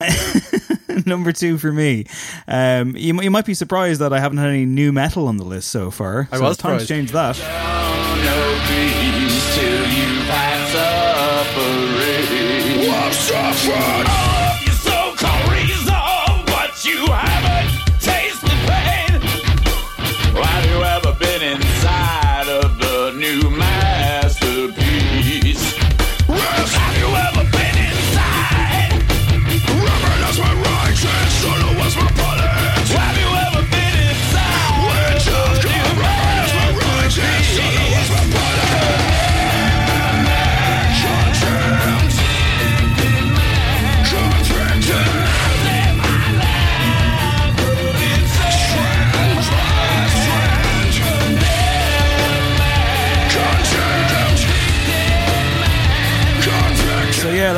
Number 1.06 1.32
two 1.32 1.58
for 1.58 1.72
me. 1.72 2.06
Um, 2.48 2.96
you, 2.96 3.20
you 3.20 3.30
might 3.30 3.46
be 3.46 3.54
surprised 3.54 4.00
that 4.00 4.12
I 4.12 4.20
haven't 4.20 4.38
had 4.38 4.50
any 4.50 4.64
new 4.64 4.92
metal 4.92 5.28
on 5.28 5.36
the 5.36 5.44
list 5.44 5.68
so 5.68 5.90
far. 5.90 6.28
I 6.32 6.38
so 6.38 6.42
was 6.42 6.56
time 6.56 6.78
to 6.78 6.86
change 6.86 7.12
that. 7.12 8.04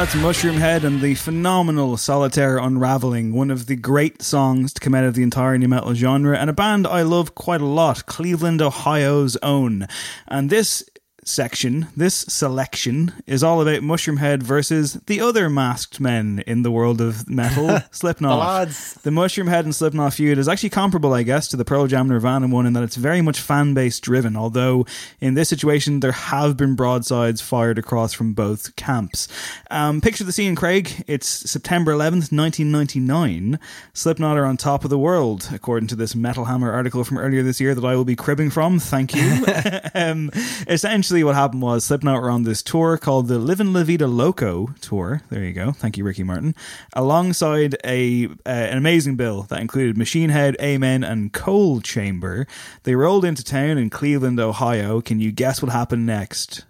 That's 0.08 0.22
Mushroom 0.22 0.56
Head 0.56 0.86
and 0.86 1.02
the 1.02 1.16
phenomenal 1.16 1.98
Solitaire 1.98 2.56
Unraveling, 2.56 3.34
one 3.34 3.50
of 3.50 3.66
the 3.66 3.76
great 3.76 4.22
songs 4.22 4.72
to 4.72 4.80
come 4.80 4.94
out 4.94 5.04
of 5.04 5.12
the 5.12 5.22
entire 5.22 5.58
new 5.58 5.68
metal 5.68 5.92
genre, 5.92 6.38
and 6.38 6.48
a 6.48 6.54
band 6.54 6.86
I 6.86 7.02
love 7.02 7.34
quite 7.34 7.60
a 7.60 7.66
lot, 7.66 8.06
Cleveland, 8.06 8.62
Ohio's 8.62 9.36
own. 9.42 9.86
And 10.26 10.48
this 10.48 10.82
section, 11.28 11.88
this 11.96 12.14
selection, 12.14 13.12
is 13.26 13.44
all 13.44 13.60
about 13.60 13.82
Mushroomhead 13.82 14.42
versus 14.42 14.94
the 15.06 15.20
other 15.20 15.48
masked 15.48 16.00
men 16.00 16.42
in 16.46 16.62
the 16.62 16.70
world 16.70 17.00
of 17.00 17.28
metal, 17.28 17.80
Slipknot. 17.90 18.68
The. 18.68 19.00
The 19.02 19.10
Mushroom 19.10 19.46
Head 19.46 19.64
and 19.64 19.74
Slipknot 19.74 20.14
feud 20.14 20.38
is 20.38 20.48
actually 20.48 20.70
comparable, 20.70 21.12
I 21.14 21.22
guess, 21.22 21.48
to 21.48 21.56
the 21.56 21.64
Pearl 21.64 21.86
Jam 21.86 22.08
Nirvana 22.08 22.48
one 22.48 22.66
in 22.66 22.72
that 22.72 22.82
it's 22.82 22.96
very 22.96 23.20
much 23.20 23.40
fan 23.40 23.74
base 23.74 24.00
driven, 24.00 24.36
although 24.36 24.86
in 25.20 25.34
this 25.34 25.48
situation 25.48 26.00
there 26.00 26.12
have 26.12 26.56
been 26.56 26.74
broadsides 26.74 27.40
fired 27.40 27.78
across 27.78 28.12
from 28.12 28.32
both 28.32 28.74
camps. 28.76 29.28
Um, 29.70 30.00
picture 30.00 30.24
the 30.24 30.32
scene, 30.32 30.54
Craig. 30.54 31.04
It's 31.06 31.28
September 31.28 31.92
11th, 31.92 32.32
1999. 32.32 33.58
Slipknot 33.92 34.38
are 34.38 34.44
on 34.44 34.56
top 34.56 34.84
of 34.84 34.90
the 34.90 34.98
world, 34.98 35.48
according 35.52 35.88
to 35.88 35.96
this 35.96 36.14
Metal 36.14 36.46
Hammer 36.46 36.72
article 36.72 37.04
from 37.04 37.18
earlier 37.18 37.42
this 37.42 37.60
year 37.60 37.74
that 37.74 37.84
I 37.84 37.96
will 37.96 38.04
be 38.04 38.16
cribbing 38.16 38.50
from. 38.50 38.78
Thank 38.78 39.14
you. 39.14 39.46
um, 39.94 40.30
essentially, 40.66 41.17
what 41.24 41.34
happened 41.34 41.62
was 41.62 41.84
Slipknot 41.84 42.22
were 42.22 42.30
on 42.30 42.44
this 42.44 42.62
tour 42.62 42.98
called 42.98 43.28
the 43.28 43.38
Livin' 43.38 43.72
La 43.72 43.82
Vida 43.82 44.06
Loco 44.06 44.68
tour. 44.80 45.22
There 45.30 45.44
you 45.44 45.52
go. 45.52 45.72
Thank 45.72 45.96
you, 45.96 46.04
Ricky 46.04 46.22
Martin. 46.22 46.54
Alongside 46.92 47.76
a 47.84 48.26
uh, 48.26 48.30
an 48.46 48.78
amazing 48.78 49.16
bill 49.16 49.42
that 49.44 49.60
included 49.60 49.96
Machine 49.96 50.30
Head, 50.30 50.56
Amen, 50.60 51.04
and 51.04 51.32
Coal 51.32 51.80
Chamber. 51.80 52.46
They 52.82 52.94
rolled 52.94 53.24
into 53.24 53.44
town 53.44 53.78
in 53.78 53.90
Cleveland, 53.90 54.40
Ohio. 54.40 55.00
Can 55.00 55.20
you 55.20 55.32
guess 55.32 55.62
what 55.62 55.72
happened 55.72 56.06
next? 56.06 56.64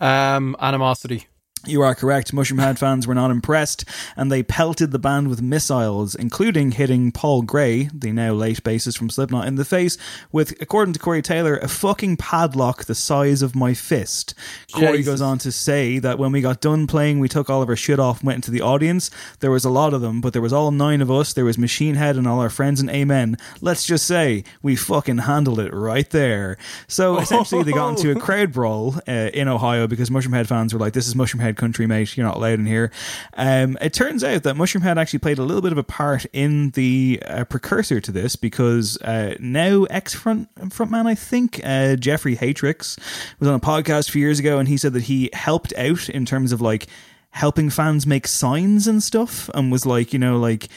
Um, 0.00 0.56
animosity. 0.60 1.26
You 1.66 1.82
are 1.82 1.94
correct. 1.94 2.32
Mushroom 2.32 2.58
Head 2.58 2.78
fans 2.78 3.06
were 3.06 3.14
not 3.14 3.30
impressed, 3.30 3.84
and 4.16 4.30
they 4.30 4.42
pelted 4.42 4.92
the 4.92 4.98
band 4.98 5.28
with 5.28 5.42
missiles, 5.42 6.14
including 6.14 6.72
hitting 6.72 7.10
Paul 7.10 7.42
Gray, 7.42 7.88
the 7.92 8.12
now 8.12 8.32
late 8.32 8.62
bassist 8.62 8.96
from 8.96 9.10
Slipknot, 9.10 9.48
in 9.48 9.56
the 9.56 9.64
face 9.64 9.98
with, 10.30 10.54
according 10.60 10.94
to 10.94 11.00
Corey 11.00 11.22
Taylor, 11.22 11.56
a 11.56 11.68
fucking 11.68 12.18
padlock 12.18 12.84
the 12.84 12.94
size 12.94 13.42
of 13.42 13.56
my 13.56 13.74
fist. 13.74 14.34
Corey 14.72 14.98
Jesus. 14.98 15.06
goes 15.06 15.20
on 15.20 15.38
to 15.38 15.50
say 15.50 15.98
that 15.98 16.18
when 16.18 16.32
we 16.32 16.40
got 16.40 16.60
done 16.60 16.86
playing, 16.86 17.18
we 17.18 17.28
took 17.28 17.50
all 17.50 17.62
of 17.62 17.68
our 17.68 17.76
shit 17.76 17.98
off 17.98 18.20
and 18.20 18.26
went 18.28 18.36
into 18.36 18.50
the 18.50 18.60
audience. 18.60 19.10
There 19.40 19.50
was 19.50 19.64
a 19.64 19.70
lot 19.70 19.92
of 19.92 20.00
them, 20.00 20.20
but 20.20 20.32
there 20.32 20.42
was 20.42 20.52
all 20.52 20.70
nine 20.70 21.00
of 21.00 21.10
us. 21.10 21.32
There 21.32 21.44
was 21.44 21.58
Machine 21.58 21.96
Head 21.96 22.16
and 22.16 22.28
all 22.28 22.40
our 22.40 22.50
friends, 22.50 22.80
and 22.80 22.90
Amen. 22.90 23.36
Let's 23.60 23.86
just 23.86 24.06
say 24.06 24.44
we 24.62 24.76
fucking 24.76 25.18
handled 25.18 25.58
it 25.60 25.72
right 25.74 26.08
there. 26.10 26.56
So 26.86 27.18
essentially, 27.18 27.64
they 27.64 27.72
got 27.72 27.90
into 27.90 28.10
a 28.10 28.20
crowd 28.20 28.52
brawl 28.52 28.94
uh, 29.08 29.30
in 29.34 29.48
Ohio 29.48 29.86
because 29.86 30.10
Mushroom 30.10 30.34
Head 30.34 30.48
fans 30.48 30.72
were 30.72 30.80
like, 30.80 30.92
"This 30.92 31.08
is 31.08 31.14
Mushroom 31.14 31.42
Head 31.42 31.55
country, 31.56 31.86
mate. 31.86 32.16
You're 32.16 32.26
not 32.26 32.36
allowed 32.36 32.58
in 32.58 32.66
here." 32.66 32.90
Um, 33.34 33.76
it 33.80 33.92
turns 33.92 34.22
out 34.22 34.44
that 34.44 34.56
Mushroom 34.56 34.82
Head 34.82 34.98
actually 34.98 35.18
played 35.20 35.38
a 35.38 35.42
little 35.42 35.62
bit 35.62 35.72
of 35.72 35.78
a 35.78 35.84
part 35.84 36.26
in 36.32 36.70
the 36.70 37.22
uh, 37.26 37.44
precursor 37.44 38.00
to 38.00 38.12
this 38.12 38.36
because 38.36 39.00
uh, 39.02 39.34
now 39.40 39.84
ex 39.84 40.14
front 40.14 40.54
frontman, 40.56 41.06
I 41.06 41.14
think, 41.14 41.60
uh, 41.64 41.96
Jeffrey 41.96 42.36
Hatrix 42.36 42.98
was 43.40 43.48
on 43.48 43.54
a 43.54 43.60
podcast 43.60 44.08
a 44.08 44.12
few 44.12 44.22
years 44.22 44.38
ago, 44.38 44.58
and 44.58 44.68
he 44.68 44.76
said 44.76 44.92
that 44.92 45.04
he 45.04 45.30
helped 45.32 45.72
out 45.76 46.08
in 46.08 46.24
terms 46.24 46.52
of 46.52 46.60
like 46.60 46.86
helping 47.30 47.68
fans 47.68 48.06
make 48.06 48.26
signs 48.26 48.86
and 48.86 49.02
stuff, 49.02 49.50
and 49.54 49.70
was 49.70 49.84
like, 49.84 50.12
you 50.12 50.18
know, 50.18 50.38
like 50.38 50.68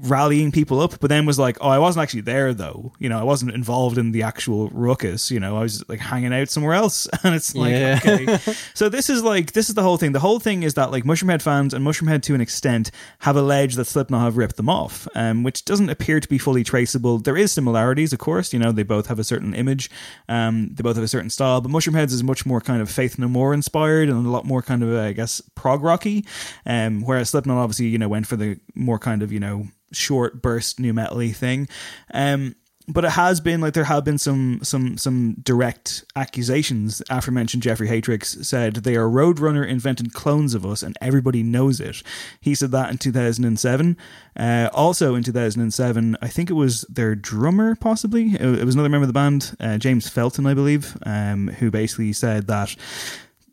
rallying 0.00 0.52
people 0.52 0.80
up, 0.80 1.00
but 1.00 1.08
then 1.08 1.26
was 1.26 1.38
like, 1.40 1.58
oh, 1.60 1.68
I 1.68 1.78
wasn't 1.78 2.04
actually 2.04 2.20
there 2.20 2.54
though. 2.54 2.92
You 3.00 3.08
know, 3.08 3.18
I 3.18 3.24
wasn't 3.24 3.50
involved 3.52 3.98
in 3.98 4.12
the 4.12 4.22
actual 4.22 4.68
ruckus. 4.70 5.30
You 5.30 5.40
know, 5.40 5.56
I 5.56 5.62
was 5.62 5.82
like 5.88 5.98
hanging 5.98 6.32
out 6.32 6.48
somewhere 6.48 6.74
else. 6.74 7.08
And 7.24 7.34
it's 7.34 7.54
like, 7.54 7.72
Yeah. 7.72 7.98
okay. 8.04 8.38
So 8.74 8.88
this 8.88 9.10
is 9.10 9.24
like, 9.24 9.52
this 9.52 9.68
is 9.68 9.74
the 9.74 9.82
whole 9.82 9.96
thing. 9.96 10.12
The 10.12 10.20
whole 10.20 10.38
thing 10.38 10.62
is 10.62 10.74
that 10.74 10.92
like 10.92 11.02
Mushroomhead 11.04 11.42
fans 11.42 11.74
and 11.74 11.84
Mushroomhead 11.84 12.22
to 12.22 12.34
an 12.34 12.40
extent 12.40 12.92
have 13.20 13.34
alleged 13.36 13.76
that 13.76 13.86
Slipknot 13.86 14.20
have 14.22 14.36
ripped 14.36 14.56
them 14.56 14.68
off, 14.68 15.08
um, 15.16 15.42
which 15.42 15.64
doesn't 15.64 15.90
appear 15.90 16.20
to 16.20 16.28
be 16.28 16.38
fully 16.38 16.62
traceable. 16.62 17.18
There 17.18 17.36
is 17.36 17.50
similarities, 17.50 18.12
of 18.12 18.20
course. 18.20 18.52
You 18.52 18.60
know, 18.60 18.70
they 18.70 18.84
both 18.84 19.08
have 19.08 19.18
a 19.18 19.24
certain 19.24 19.52
image. 19.52 19.90
Um, 20.28 20.70
they 20.74 20.82
both 20.82 20.94
have 20.96 21.04
a 21.04 21.08
certain 21.08 21.30
style, 21.30 21.60
but 21.60 21.72
Mushroomheads 21.72 22.12
is 22.12 22.22
much 22.22 22.46
more 22.46 22.60
kind 22.60 22.80
of 22.80 22.88
Faith 22.88 23.18
No 23.18 23.26
More 23.26 23.52
inspired 23.52 24.08
and 24.08 24.24
a 24.24 24.30
lot 24.30 24.44
more 24.44 24.62
kind 24.62 24.84
of, 24.84 24.90
uh, 24.94 25.00
I 25.00 25.12
guess, 25.12 25.40
prog 25.56 25.82
rocky. 25.82 26.24
Um, 26.64 27.02
whereas 27.02 27.30
Slipknot 27.30 27.58
obviously, 27.58 27.86
you 27.86 27.98
know, 27.98 28.08
went 28.08 28.28
for 28.28 28.36
the 28.36 28.60
more 28.76 29.00
kind 29.00 29.22
of, 29.24 29.32
you 29.32 29.40
know, 29.40 29.66
short 29.92 30.42
burst 30.42 30.80
new 30.80 30.92
metal 30.92 31.20
thing. 31.32 31.68
Um, 32.12 32.54
but 32.88 33.04
it 33.04 33.10
has 33.10 33.40
been 33.40 33.60
like 33.60 33.74
there 33.74 33.84
have 33.84 34.04
been 34.04 34.18
some 34.18 34.60
some 34.62 34.96
some 34.96 35.36
direct 35.42 36.04
accusations. 36.16 37.02
Aforementioned 37.10 37.62
Jeffrey 37.62 37.86
Hatrix 37.86 38.44
said 38.44 38.76
they 38.76 38.96
are 38.96 39.08
Roadrunner 39.08 39.66
invented 39.66 40.14
clones 40.14 40.54
of 40.54 40.64
us, 40.64 40.82
and 40.82 40.96
everybody 41.00 41.42
knows 41.42 41.80
it. 41.80 42.02
He 42.40 42.54
said 42.54 42.70
that 42.70 42.90
in 42.90 42.96
2007. 42.96 43.96
Uh, 44.36 44.70
also 44.72 45.14
in 45.14 45.22
2007, 45.22 46.16
I 46.22 46.28
think 46.28 46.48
it 46.48 46.54
was 46.54 46.82
their 46.82 47.14
drummer, 47.14 47.74
possibly 47.74 48.34
it, 48.34 48.40
it 48.40 48.64
was 48.64 48.74
another 48.74 48.88
member 48.88 49.04
of 49.04 49.08
the 49.08 49.12
band, 49.12 49.56
uh, 49.60 49.76
James 49.78 50.08
Felton, 50.08 50.46
I 50.46 50.54
believe, 50.54 50.96
um, 51.04 51.48
who 51.48 51.70
basically 51.70 52.12
said 52.12 52.46
that 52.46 52.74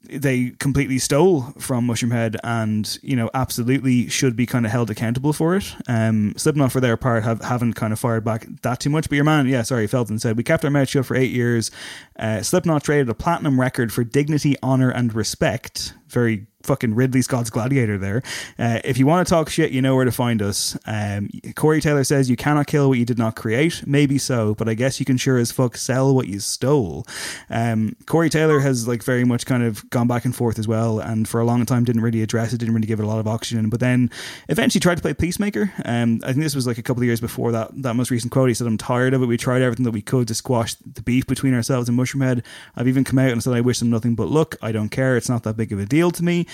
they 0.10 0.52
completely 0.60 0.98
stole 0.98 1.42
from 1.58 1.88
Mushroomhead 1.88 2.36
and 2.44 2.98
you 3.02 3.16
know 3.16 3.30
absolutely 3.34 4.08
should 4.08 4.36
be 4.36 4.46
kind 4.46 4.66
of 4.66 4.72
held 4.72 4.90
accountable 4.90 5.34
for 5.34 5.56
it. 5.56 5.76
Um, 5.88 6.34
Slipknot 6.38 6.72
for 6.72 6.80
their 6.80 6.98
part 6.98 7.24
have 7.24 7.42
haven't 7.42 7.74
kind 7.74 7.94
of 7.94 8.00
fired 8.00 8.24
back 8.24 8.48
that 8.62 8.80
too 8.80 8.90
much. 8.90 9.10
But 9.10 9.16
your 9.16 9.26
man, 9.26 9.48
yeah, 9.48 9.62
sorry, 9.64 9.88
Felton 9.88 10.20
said 10.20 10.38
we 10.38 10.44
kept 10.44 10.64
our 10.64 10.72
mouth 10.72 10.90
shut 10.90 11.06
for 11.06 11.16
eight 11.16 11.32
years. 11.32 11.72
Uh, 12.18 12.42
Slipknot 12.42 12.84
traded 12.84 13.10
a 13.10 13.14
platinum 13.14 13.60
record 13.60 13.92
for 13.92 14.04
dignity, 14.04 14.56
honor, 14.62 14.90
and 14.90 15.14
respect. 15.14 15.94
very 16.08 16.48
fucking 16.66 16.96
Ridley 16.96 17.22
Scott's 17.22 17.50
Gladiator 17.50 17.98
there. 17.98 18.24
Uh, 18.58 18.80
if 18.84 18.98
you 18.98 19.06
want 19.06 19.26
to 19.26 19.30
talk 19.30 19.50
shit, 19.50 19.72
you 19.72 19.82
know 19.82 19.96
where 19.96 20.06
to 20.06 20.12
find 20.12 20.42
us. 20.42 20.78
Um, 20.86 21.30
Corey 21.56 21.80
Taylor 21.80 22.04
says 22.04 22.30
you 22.30 22.36
cannot 22.36 22.68
kill 22.68 22.90
what 22.90 22.98
you 22.98 23.06
did 23.06 23.18
not 23.18 23.36
create. 23.36 23.84
Maybe 23.86 24.18
so, 24.18 24.56
but 24.56 24.68
I 24.68 24.74
guess 24.74 25.00
you 25.00 25.06
can 25.06 25.18
sure 25.18 25.38
as 25.38 25.52
fuck 25.52 25.78
sell 25.78 26.14
what 26.14 26.28
you 26.28 26.40
stole. 26.40 27.06
Um, 27.50 27.96
Corey 28.06 28.30
Taylor 28.30 28.60
has 28.60 28.88
like 28.88 29.04
very 29.04 29.24
much 29.24 29.46
kind 29.46 29.64
of 29.64 29.88
gone 29.90 30.08
back 30.08 30.26
and 30.26 30.36
forth 30.36 30.60
as 30.60 30.68
well, 30.68 31.00
and 31.00 31.28
for 31.28 31.40
a 31.40 31.46
long 31.46 31.66
time 31.66 31.84
didn't 31.84 32.02
really 32.02 32.22
address 32.22 32.52
it, 32.54 32.58
didn't 32.58 32.74
really 32.74 32.88
give 32.88 33.00
it 33.00 33.04
a 33.04 33.08
lot 33.08 33.20
of 33.20 33.28
oxygen. 33.28 33.70
But 33.70 33.80
then 33.80 34.10
eventually 34.50 34.80
tried 34.80 34.96
to 34.96 35.02
play 35.02 35.14
Peacemaker. 35.14 35.72
Um, 35.86 36.20
I 36.24 36.28
think 36.28 36.44
this 36.44 36.56
was 36.56 36.68
like 36.68 36.78
a 36.78 36.84
couple 36.84 37.02
of 37.04 37.06
years 37.06 37.22
before 37.22 37.52
that 37.52 37.72
that 37.84 37.94
most 37.94 38.12
recent 38.12 38.32
quote. 38.32 38.50
He 38.50 38.54
said, 38.56 38.68
"I'm 38.68 38.78
tired 38.78 39.14
of 39.14 39.22
it. 39.22 39.28
We 39.28 39.38
tried 39.38 39.62
everything 39.62 39.86
that 39.86 39.92
we 39.92 40.02
could 40.02 40.28
to 40.30 40.36
squash 40.36 40.76
the 40.76 41.02
beef 41.02 41.28
between 41.28 41.54
ourselves 41.54 41.88
and 41.90 41.96
Mushroomhead. 42.06 42.44
I've 42.76 42.88
even 42.88 43.04
come 43.04 43.20
out 43.20 43.32
and 43.32 43.42
said 43.42 43.54
I 43.54 43.62
wish 43.62 43.80
them 43.80 43.90
nothing 43.90 44.16
but 44.16 44.30
luck. 44.30 44.56
I 44.62 44.72
don't 44.72 44.90
care. 44.90 45.18
It's 45.18 45.30
not 45.30 45.44
that 45.44 45.58
big 45.58 45.72
of 45.72 45.80
a 45.80 45.86
deal 45.86 46.12
to 46.12 46.24
me." 46.24 46.46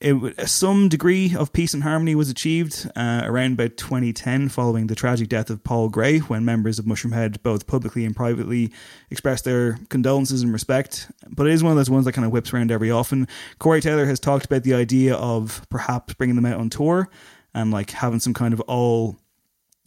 it, 0.00 0.48
some 0.48 0.88
degree 0.88 1.34
of 1.34 1.52
peace 1.52 1.74
and 1.74 1.82
harmony 1.82 2.14
was 2.14 2.30
achieved 2.30 2.88
uh, 2.94 3.22
around 3.24 3.54
about 3.54 3.76
2010 3.76 4.48
following 4.48 4.86
the 4.86 4.94
tragic 4.94 5.28
death 5.28 5.50
of 5.50 5.64
Paul 5.64 5.88
Gray 5.88 6.18
when 6.18 6.44
members 6.44 6.78
of 6.78 6.84
Mushroomhead 6.84 7.42
both 7.42 7.66
publicly 7.66 8.04
and 8.04 8.14
privately 8.14 8.72
expressed 9.10 9.44
their 9.44 9.78
condolences 9.88 10.42
and 10.42 10.52
respect. 10.52 11.10
But 11.28 11.48
it 11.48 11.52
is 11.52 11.64
one 11.64 11.72
of 11.72 11.76
those 11.76 11.90
ones 11.90 12.04
that 12.04 12.12
kind 12.12 12.24
of 12.24 12.32
whips 12.32 12.52
around 12.52 12.70
every 12.70 12.90
often. 12.90 13.26
Corey 13.58 13.80
Taylor 13.80 14.06
has 14.06 14.20
talked 14.20 14.46
about 14.46 14.62
the 14.62 14.74
idea 14.74 15.16
of 15.16 15.66
perhaps 15.68 16.14
bringing 16.14 16.36
them 16.36 16.46
out 16.46 16.60
on 16.60 16.70
tour 16.70 17.10
and 17.52 17.72
like 17.72 17.90
having 17.90 18.20
some 18.20 18.34
kind 18.34 18.54
of 18.54 18.60
all 18.62 19.18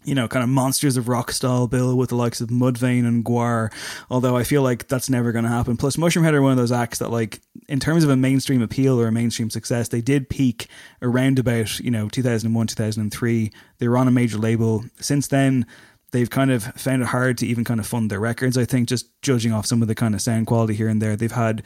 you 0.03 0.15
know, 0.15 0.28
kind 0.28 0.44
of 0.44 0.49
monsters 0.49 0.98
of 0.98 1.07
rock 1.07 1.32
style 1.32 1.68
bill 1.68 1.95
with 1.95 2.10
the 2.10 2.15
likes 2.15 2.41
of 2.41 2.49
Mudvayne 2.49 3.06
and 3.06 3.23
Gwar. 3.23 3.72
Although 4.10 4.36
I 4.36 4.44
feel 4.44 4.61
like 4.61 4.88
that's 4.88 5.10
never 5.10 5.32
going 5.32 5.44
to 5.44 5.49
happen. 5.49 5.78
Plus, 5.78 5.95
Mushroomhead 5.95 6.34
are 6.34 6.41
one 6.41 6.52
of 6.52 6.57
those 6.57 6.72
acts 6.72 6.99
that, 6.99 7.11
like, 7.11 7.40
in 7.68 7.80
terms 7.80 8.03
of 8.03 8.10
a 8.10 8.15
mainstream 8.15 8.61
appeal 8.61 8.99
or 8.99 9.07
a 9.07 9.11
mainstream 9.11 9.49
success, 9.49 9.90
they 9.90 10.02
did 10.02 10.30
peak 10.30 10.68
around 11.02 11.40
about 11.40 11.80
you 11.80 11.91
know 11.91 12.10
2001, 12.10 12.68
2003. 12.68 13.52
They 13.78 13.88
were 13.88 13.98
on 13.98 14.07
a 14.07 14.11
major 14.11 14.38
label. 14.38 14.84
Since 14.99 15.28
then, 15.28 15.65
they've 16.11 16.30
kind 16.30 16.52
of 16.52 16.64
found 16.64 17.02
it 17.02 17.07
hard 17.10 17.38
to 17.40 17.48
even 17.48 17.64
kind 17.64 17.80
of 17.80 17.88
fund 17.88 18.10
their 18.10 18.19
records. 18.19 18.57
I 18.57 18.65
think 18.65 18.90
just 18.90 19.10
judging 19.22 19.52
off 19.52 19.65
some 19.65 19.82
of 19.82 19.88
the 19.88 19.95
kind 19.95 20.14
of 20.14 20.22
sound 20.22 20.48
quality 20.48 20.73
here 20.73 20.88
and 20.88 21.02
there, 21.02 21.15
they've 21.15 21.32
had 21.32 21.64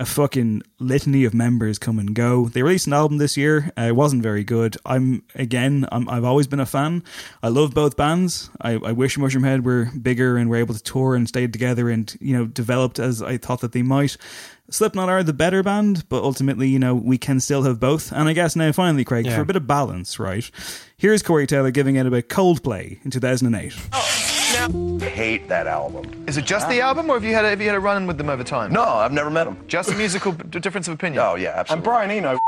a 0.00 0.06
fucking 0.06 0.62
litany 0.78 1.24
of 1.24 1.34
members 1.34 1.76
come 1.78 1.98
and 1.98 2.14
go. 2.14 2.46
They 2.48 2.62
released 2.62 2.86
an 2.86 2.92
album 2.92 3.18
this 3.18 3.36
year. 3.36 3.72
Uh, 3.76 3.82
it 3.82 3.96
wasn't 3.96 4.22
very 4.22 4.44
good. 4.44 4.76
I'm 4.86 5.24
again. 5.34 5.86
I'm, 5.90 6.08
I've 6.08 6.24
always 6.24 6.46
been 6.46 6.60
a 6.60 6.66
fan. 6.66 7.02
I 7.42 7.48
love 7.48 7.74
both 7.74 7.96
bands. 7.96 8.48
I, 8.60 8.72
I 8.74 8.92
wish 8.92 9.16
Mushroomhead 9.18 9.64
were 9.64 9.90
bigger 10.00 10.36
and 10.36 10.48
were 10.48 10.56
able 10.56 10.74
to 10.74 10.82
tour 10.82 11.14
and 11.16 11.28
stayed 11.28 11.52
together 11.52 11.90
and 11.90 12.16
you 12.20 12.36
know 12.36 12.46
developed 12.46 12.98
as 13.00 13.20
I 13.22 13.36
thought 13.38 13.60
that 13.60 13.72
they 13.72 13.82
might. 13.82 14.16
Slipknot 14.70 15.08
are 15.08 15.22
the 15.22 15.32
better 15.32 15.62
band, 15.62 16.06
but 16.10 16.22
ultimately, 16.22 16.68
you 16.68 16.78
know, 16.78 16.94
we 16.94 17.16
can 17.18 17.40
still 17.40 17.62
have 17.62 17.80
both. 17.80 18.12
And 18.12 18.28
I 18.28 18.34
guess 18.34 18.54
now, 18.54 18.70
finally, 18.70 19.02
Craig, 19.02 19.24
Yeah. 19.24 19.34
for 19.36 19.40
a 19.40 19.46
bit 19.46 19.56
of 19.56 19.66
balance, 19.66 20.18
right? 20.18 20.48
Here's 20.98 21.22
Corey 21.22 21.46
Taylor 21.46 21.70
giving 21.70 21.96
out 21.96 22.06
about 22.06 22.24
Coldplay 22.28 23.02
in 23.04 23.10
2008. 23.10 23.74
Hate 25.18 25.48
that 25.48 25.66
album. 25.66 26.24
Is 26.26 26.36
it 26.36 26.44
just 26.44 26.68
the 26.68 26.80
ah. 26.80 26.88
album, 26.88 27.10
or 27.10 27.14
have 27.14 27.24
you 27.24 27.34
had 27.34 27.44
a, 27.44 27.50
have 27.50 27.60
you 27.60 27.66
had 27.66 27.76
a 27.76 27.80
run 27.80 28.06
with 28.06 28.18
them 28.18 28.28
over 28.28 28.44
time? 28.44 28.72
No, 28.72 28.84
I've 28.84 29.12
never 29.12 29.30
met 29.30 29.44
them. 29.44 29.62
Just 29.66 29.90
a 29.90 29.94
musical 29.94 30.32
difference 30.32 30.88
of 30.88 30.94
opinion. 30.94 31.22
Oh 31.22 31.34
yeah, 31.34 31.50
absolutely. 31.56 31.74
And 31.74 31.84
Brian 31.84 32.10
Eno, 32.10 32.38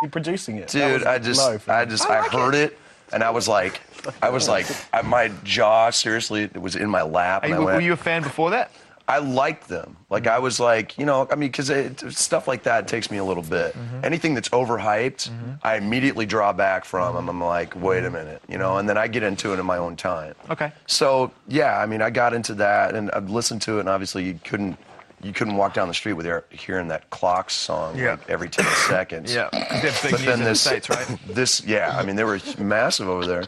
he's 0.00 0.10
producing 0.10 0.56
it. 0.56 0.68
dude, 0.68 1.04
I 1.04 1.18
just, 1.18 1.40
I 1.68 1.84
just, 1.84 2.08
I, 2.08 2.22
heard 2.22 2.54
it. 2.54 2.78
and 3.12 3.22
I 3.22 3.30
was 3.30 3.46
like, 3.46 3.80
I 4.22 4.30
was 4.30 4.48
like, 4.48 4.66
I, 4.92 5.02
my 5.02 5.28
jaw 5.44 5.90
seriously 5.90 6.44
it 6.44 6.60
was 6.60 6.76
in 6.76 6.88
my 6.88 7.02
lap. 7.02 7.44
And 7.44 7.50
you- 7.50 7.56
I 7.56 7.64
went, 7.64 7.76
were 7.76 7.82
you 7.82 7.92
a 7.92 7.96
fan 7.96 8.22
before 8.22 8.50
that? 8.50 8.70
I 9.12 9.18
liked 9.18 9.68
them. 9.68 9.98
Like 10.08 10.26
I 10.26 10.36
mm-hmm. 10.36 10.42
was 10.42 10.58
like, 10.58 10.98
you 10.98 11.04
know, 11.04 11.28
I 11.30 11.34
mean, 11.34 11.50
because 11.50 11.70
stuff 12.16 12.48
like 12.48 12.62
that 12.62 12.88
takes 12.88 13.10
me 13.10 13.18
a 13.18 13.24
little 13.24 13.42
bit. 13.42 13.74
Mm-hmm. 13.74 14.04
Anything 14.06 14.32
that's 14.32 14.48
overhyped, 14.48 15.28
mm-hmm. 15.28 15.52
I 15.62 15.76
immediately 15.76 16.24
draw 16.24 16.54
back 16.54 16.86
from. 16.86 17.08
Mm-hmm. 17.08 17.18
and 17.18 17.28
I'm 17.28 17.44
like, 17.44 17.76
wait 17.76 18.04
a 18.04 18.10
minute, 18.10 18.42
you 18.48 18.56
know, 18.56 18.78
and 18.78 18.88
then 18.88 18.96
I 18.96 19.08
get 19.08 19.22
into 19.22 19.52
it 19.52 19.58
in 19.58 19.66
my 19.66 19.76
own 19.76 19.96
time. 19.96 20.34
Okay. 20.48 20.72
So 20.86 21.30
yeah, 21.46 21.78
I 21.78 21.84
mean, 21.84 22.00
I 22.00 22.08
got 22.08 22.32
into 22.32 22.54
that 22.54 22.94
and 22.94 23.10
I've 23.10 23.28
listened 23.28 23.60
to 23.62 23.76
it, 23.76 23.80
and 23.80 23.88
obviously 23.90 24.24
you 24.24 24.40
couldn't, 24.44 24.78
you 25.22 25.34
couldn't 25.34 25.56
walk 25.56 25.74
down 25.74 25.88
the 25.88 25.94
street 25.94 26.14
without 26.14 26.46
hearing 26.50 26.88
that 26.88 27.10
Clocks 27.10 27.52
song 27.52 27.98
Yeah. 27.98 28.12
like 28.12 28.30
every 28.30 28.48
ten 28.48 28.64
seconds. 28.88 29.34
Yeah, 29.34 29.50
they 29.52 29.90
have 29.90 30.00
big 30.02 30.12
But 30.12 30.20
then 30.20 30.40
this, 30.40 30.62
States, 30.62 30.88
right? 30.88 31.06
This, 31.26 31.62
yeah, 31.66 31.98
I 31.98 32.02
mean, 32.02 32.16
they 32.16 32.24
were 32.24 32.40
massive 32.58 33.10
over 33.10 33.26
there. 33.26 33.44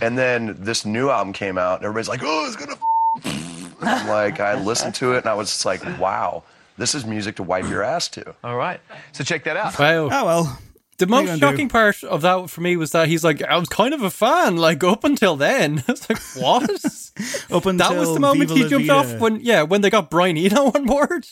And 0.00 0.16
then 0.16 0.56
this 0.60 0.84
new 0.84 1.10
album 1.10 1.32
came 1.32 1.58
out, 1.58 1.78
and 1.78 1.86
everybody's 1.86 2.08
like, 2.08 2.20
oh, 2.22 2.46
it's 2.46 2.54
gonna. 2.54 2.78
I'm 3.24 3.61
like, 3.82 4.40
I 4.40 4.54
listened 4.60 4.94
to 4.96 5.12
it, 5.14 5.18
and 5.18 5.26
I 5.26 5.34
was 5.34 5.48
just 5.50 5.64
like, 5.64 5.82
wow, 5.98 6.42
this 6.78 6.94
is 6.94 7.04
music 7.04 7.36
to 7.36 7.42
wipe 7.42 7.68
your 7.68 7.82
ass 7.82 8.08
to. 8.08 8.34
All 8.44 8.56
right. 8.56 8.80
So 9.12 9.24
check 9.24 9.44
that 9.44 9.56
out. 9.56 9.78
Wow. 9.78 10.08
Oh 10.10 10.24
well. 10.24 10.58
The 10.98 11.06
What 11.06 11.22
most 11.24 11.26
gonna 11.26 11.38
shocking 11.38 11.68
part 11.68 12.04
of 12.04 12.22
that 12.22 12.48
for 12.48 12.60
me 12.60 12.76
was 12.76 12.92
that 12.92 13.08
he's 13.08 13.24
like, 13.24 13.42
I 13.42 13.56
was 13.56 13.68
kind 13.68 13.92
of 13.92 14.02
a 14.02 14.10
fan, 14.10 14.56
like 14.56 14.84
up 14.84 15.02
until 15.02 15.34
then. 15.36 15.82
I 15.88 15.92
was 15.92 16.08
like, 16.08 16.18
what? 16.36 16.62
Up 17.50 17.66
until 17.66 17.76
that 17.76 17.98
was 17.98 18.14
the 18.14 18.20
moment 18.20 18.50
Viva 18.50 18.62
he 18.64 18.68
jumped 18.68 18.90
off 18.90 19.20
when, 19.20 19.40
yeah, 19.40 19.62
when 19.62 19.80
they 19.80 19.90
got 19.90 20.10
Brian 20.10 20.36
Eno 20.36 20.66
on 20.74 20.86
board. 20.86 21.26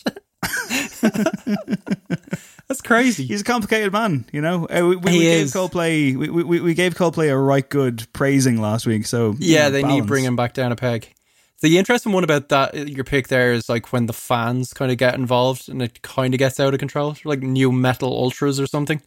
That's 2.69 2.81
crazy. 2.83 3.27
He's 3.27 3.41
a 3.41 3.45
complicated 3.45 3.93
man, 3.93 4.25
you 4.33 4.41
know. 4.41 4.67
Uh, 4.67 4.87
we, 4.87 4.97
we, 4.97 5.11
He 5.11 5.19
we 5.19 5.25
gave 5.25 5.45
is. 5.47 5.55
Coldplay. 5.55 6.17
We, 6.17 6.29
we, 6.31 6.61
we 6.61 6.75
gave 6.75 6.95
Coldplay 6.95 7.31
a 7.31 7.37
right 7.37 7.69
good 7.69 8.07
praising 8.13 8.61
last 8.61 8.87
week. 8.87 9.07
So 9.07 9.31
you 9.33 9.37
Yeah, 9.57 9.65
know, 9.65 9.71
they 9.71 9.83
need 9.83 9.89
balance. 9.89 10.05
to 10.05 10.09
bring 10.09 10.25
him 10.25 10.37
back 10.37 10.53
down 10.55 10.71
a 10.73 10.77
peg. 10.77 11.13
The 11.61 11.77
interesting 11.77 12.13
one 12.13 12.25
about 12.25 12.49
that 12.49 12.89
your 12.89 13.05
pick 13.05 13.29
there 13.29 13.53
is 13.53 13.69
like 13.69 13.93
when 13.93 14.07
the 14.07 14.15
fans 14.15 14.73
kind 14.73 14.91
of 14.91 14.97
get 14.97 15.15
involved 15.15 15.69
and 15.69 15.83
it 15.83 16.01
kind 16.01 16.33
of 16.33 16.39
gets 16.39 16.59
out 16.59 16.73
of 16.73 16.81
control, 16.81 17.17
like 17.25 17.41
new 17.41 17.71
metal 17.71 18.09
ultras 18.11 18.59
or 18.59 18.67
something. 18.67 19.03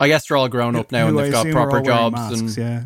I 0.00 0.08
guess 0.08 0.28
they're 0.28 0.36
all 0.36 0.48
grown 0.48 0.76
up 0.76 0.92
now 0.92 1.08
and 1.08 1.18
they've 1.18 1.32
got 1.32 1.48
proper 1.50 1.80
jobs 1.80 2.14
masks, 2.14 2.40
and 2.40 2.56
yeah. 2.56 2.84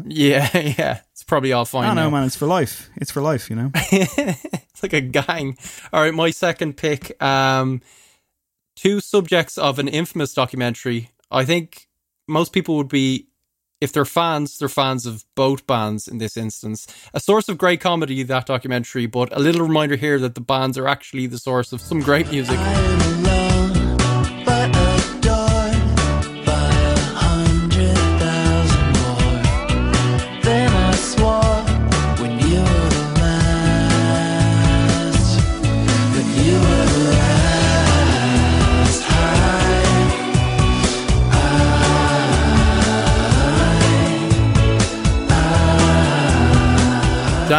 yeah, 0.53 0.59
yeah, 0.79 1.01
it's 1.13 1.23
probably 1.23 1.53
all 1.53 1.67
fine. 1.67 1.85
I 1.85 1.87
don't 1.89 1.97
know, 1.97 2.05
now. 2.05 2.17
man. 2.19 2.27
It's 2.27 2.37
for 2.37 2.47
life. 2.47 2.89
It's 2.97 3.11
for 3.11 3.21
life, 3.21 3.51
you 3.51 3.57
know. 3.57 3.71
it's 3.75 4.83
like 4.83 4.95
a 4.95 5.01
gang. 5.03 5.59
All 5.93 6.03
right, 6.03 6.15
my 6.15 6.31
second 6.31 6.79
pick. 6.79 7.23
Um, 7.23 7.83
two 8.77 9.01
subjects 9.01 9.59
of 9.59 9.79
an 9.79 9.89
infamous 9.89 10.33
documentary. 10.33 11.11
I 11.31 11.45
think 11.45 11.87
most 12.27 12.53
people 12.53 12.77
would 12.77 12.89
be, 12.89 13.29
if 13.83 13.93
they're 13.93 14.05
fans, 14.05 14.59
they're 14.59 14.69
fans 14.69 15.07
of 15.07 15.25
both 15.35 15.67
bands 15.67 16.07
in 16.07 16.19
this 16.19 16.37
instance. 16.37 16.87
A 17.13 17.19
source 17.19 17.49
of 17.49 17.59
great 17.59 17.81
comedy, 17.81 18.23
that 18.23 18.47
documentary, 18.47 19.07
but 19.07 19.37
a 19.37 19.41
little 19.41 19.67
reminder 19.67 19.97
here 19.97 20.21
that 20.21 20.37
the 20.37 20.41
bands 20.41 20.79
are 20.79 20.87
actually 20.87 21.27
the 21.27 21.39
source 21.39 21.73
of 21.73 21.81
some 21.81 21.99
great 21.99 22.31
music. 22.31 22.61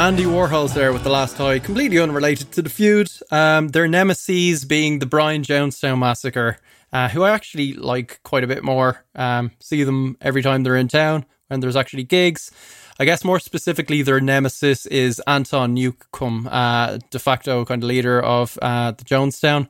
Dandy 0.03 0.25
Warhol's 0.25 0.73
there 0.73 0.91
with 0.91 1.05
the 1.05 1.09
last 1.09 1.37
high, 1.37 1.59
completely 1.59 1.97
unrelated 1.97 2.51
to 2.51 2.61
the 2.61 2.69
feud. 2.69 3.09
Um, 3.31 3.69
their 3.69 3.87
nemesis 3.87 4.65
being 4.65 4.99
the 4.99 5.05
Brian 5.05 5.43
Jonestown 5.43 5.97
massacre, 5.97 6.57
uh, 6.91 7.07
who 7.07 7.23
I 7.23 7.31
actually 7.31 7.71
like 7.71 8.19
quite 8.21 8.43
a 8.43 8.47
bit 8.47 8.65
more. 8.65 9.05
Um, 9.15 9.51
see 9.61 9.85
them 9.85 10.17
every 10.19 10.41
time 10.41 10.63
they're 10.63 10.75
in 10.75 10.89
town 10.89 11.25
when 11.47 11.61
there's 11.61 11.77
actually 11.77 12.03
gigs. 12.03 12.51
I 12.99 13.05
guess 13.05 13.23
more 13.23 13.39
specifically, 13.39 14.01
their 14.01 14.19
nemesis 14.19 14.85
is 14.87 15.21
Anton 15.25 15.73
Newcombe, 15.73 16.49
uh, 16.51 16.97
de 17.09 17.17
facto 17.17 17.63
kind 17.63 17.81
of 17.81 17.87
leader 17.87 18.19
of 18.19 18.59
uh, 18.61 18.91
the 18.91 19.05
Jonestown. 19.05 19.69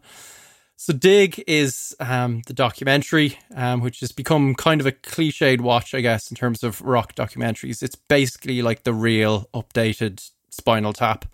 So 0.75 0.91
Dig 0.91 1.43
is 1.47 1.95
um, 1.99 2.41
the 2.47 2.53
documentary, 2.53 3.37
um, 3.55 3.81
which 3.81 3.99
has 4.01 4.11
become 4.11 4.55
kind 4.55 4.81
of 4.81 4.87
a 4.87 4.91
cliched 4.91 5.61
watch, 5.61 5.93
I 5.93 6.01
guess, 6.01 6.29
in 6.29 6.35
terms 6.35 6.63
of 6.63 6.81
rock 6.81 7.15
documentaries. 7.15 7.81
It's 7.81 7.95
basically 7.95 8.61
like 8.61 8.83
the 8.83 8.93
real 8.93 9.49
updated 9.53 10.29
Spinal 10.49 10.93
Tap. 10.93 11.25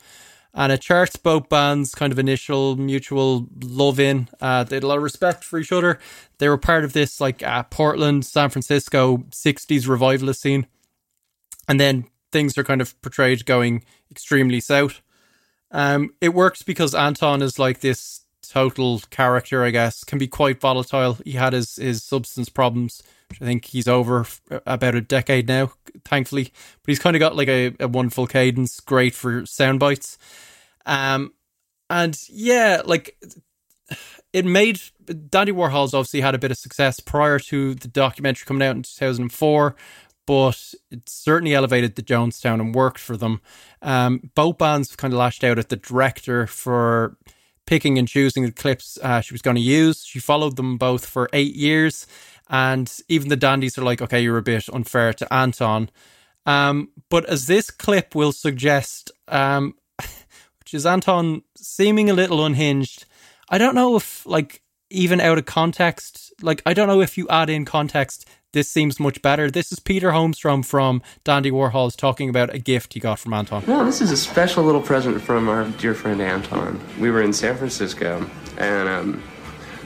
And 0.54 0.72
it 0.72 0.82
charts 0.82 1.16
both 1.16 1.48
bands' 1.48 1.94
kind 1.94 2.12
of 2.12 2.20
initial 2.20 2.76
mutual 2.76 3.48
love 3.64 4.00
in. 4.00 4.30
Uh, 4.42 4.64
they 4.64 4.78
had 4.78 4.84
a 4.84 4.88
lot 4.88 4.98
of 4.98 5.04
respect 5.04 5.44
for 5.44 5.60
each 5.60 5.72
other. 5.72 6.00
They 6.40 6.50
were 6.50 6.58
part 6.58 6.84
of 6.84 6.94
this 6.94 7.22
like 7.22 7.44
uh, 7.44 7.64
Portland, 7.64 8.26
San 8.26 8.50
Francisco 8.50 9.18
60s 9.30 9.88
revivalist 9.88 10.42
scene. 10.42 10.68
And 11.68 11.80
then 11.80 12.06
things 12.32 12.58
are 12.58 12.64
kind 12.64 12.82
of 12.82 13.00
portrayed 13.02 13.46
going 13.46 13.84
extremely 14.10 14.60
south. 14.60 15.02
Um, 15.72 16.16
it 16.20 16.34
works 16.34 16.64
because 16.64 16.96
Anton 16.96 17.44
is 17.44 17.60
like 17.60 17.82
this 17.82 18.22
total 18.50 19.02
character, 19.10 19.64
I 19.64 19.70
guess, 19.72 20.04
can 20.04 20.18
be 20.18 20.28
quite 20.28 20.60
volatile. 20.60 21.18
He 21.24 21.34
had 21.34 21.54
his, 21.54 21.76
his 21.76 22.04
substance 22.04 22.50
problems, 22.50 23.04
which 23.30 23.42
I 23.42 23.46
think 23.46 23.66
he's 23.66 23.88
over 23.88 24.26
about 24.66 24.96
a 24.96 25.02
decade 25.02 25.48
now, 25.48 25.72
thankfully. 26.06 26.46
But 26.82 26.92
he's 26.92 27.00
kind 27.00 27.16
of 27.16 27.20
got 27.20 27.36
like 27.36 27.48
a, 27.48 27.76
a 27.80 27.88
wonderful 27.88 28.28
cadence, 28.28 28.80
great 28.80 29.14
for 29.14 29.46
sound 29.46 29.80
bites. 29.80 30.18
Um, 30.86 31.34
and 31.90 32.18
yeah, 32.30 32.82
like 32.86 33.18
it 34.34 34.46
made 34.46 34.80
Dandy 35.30 35.52
Warhol's 35.52 35.94
obviously 35.94 36.22
had 36.22 36.36
a 36.36 36.40
bit 36.40 36.52
of 36.52 36.58
success 36.58 37.00
prior 37.00 37.40
to 37.40 37.76
the 37.76 37.88
documentary 37.88 38.46
coming 38.46 38.68
out 38.68 38.76
in 38.76 38.84
2004, 38.84 39.76
but 40.28 40.74
it 40.92 41.10
certainly 41.10 41.54
elevated 41.54 41.96
the 41.96 42.04
Jonestown 42.04 42.60
and 42.60 42.76
worked 42.76 43.00
for 43.00 43.18
them. 43.18 43.42
Um, 43.82 44.30
both 44.36 44.58
bands 44.60 44.96
kind 44.96 45.14
of 45.14 45.20
lashed 45.20 45.44
out 45.44 45.58
at 45.58 45.70
the 45.70 45.76
director 45.76 46.46
for 46.46 47.18
picking 47.70 48.00
and 48.00 48.08
choosing 48.08 48.44
the 48.44 48.52
clips 48.52 48.98
uh, 49.04 49.22
she 49.22 49.32
was 49.32 49.44
going 49.44 49.56
to 49.56 49.62
use. 49.62 50.04
She 50.04 50.18
followed 50.20 50.56
them 50.56 50.80
both 50.80 51.06
for 51.06 51.30
eight 51.34 51.56
years, 51.56 52.08
and 52.50 52.92
even 53.08 53.30
the 53.30 53.38
Dandies 53.38 53.78
are 53.78 53.84
like, 53.84 54.02
okay, 54.02 54.20
you're 54.20 54.40
a 54.40 54.42
bit 54.42 54.68
unfair 54.74 55.14
to 55.14 55.32
Anton. 55.32 55.92
Um, 56.48 56.90
but 57.12 57.26
as 57.30 57.46
this 57.46 57.70
clip 57.70 58.16
will 58.16 58.32
suggest, 58.32 59.12
um, 59.28 59.76
which 60.60 60.74
is 60.74 60.88
Anton 60.88 61.44
seeming 61.56 62.10
a 62.10 62.16
little 62.16 62.44
unhinged. 62.44 63.06
I 63.50 63.60
don't 63.60 63.76
know 63.76 63.96
if, 63.96 64.26
like, 64.26 64.64
even 64.90 65.22
out 65.22 65.38
of 65.38 65.46
context, 65.46 66.34
like, 66.42 66.64
I 66.66 66.74
don't 66.74 66.88
know 66.88 67.02
if 67.02 67.20
you 67.20 67.28
add 67.30 67.52
in 67.52 67.66
context, 67.66 68.28
this 68.54 68.70
seems 68.70 69.00
much 69.00 69.22
better. 69.22 69.52
This 69.52 69.72
is 69.72 69.80
Peter 69.80 70.12
Holmstrom 70.12 70.66
from 70.66 71.02
Dandy 71.24 71.52
Warhols 71.52 71.96
talking 71.96 72.30
about 72.30 72.54
a 72.54 72.60
gift 72.60 72.94
he 72.94 73.00
got 73.00 73.20
from 73.20 73.34
Anton. 73.34 73.64
Well, 73.68 73.86
this 73.86 74.02
is 74.02 74.12
a 74.12 74.18
special 74.18 74.64
little 74.64 74.82
present 74.82 75.22
from 75.22 75.48
our 75.50 75.66
dear 75.66 75.94
friend 75.94 76.22
Anton. 76.22 76.80
We 77.00 77.12
were 77.12 77.22
in 77.22 77.34
San 77.34 77.56
Francisco 77.58 78.26
and 78.58 78.90
um, 78.90 79.24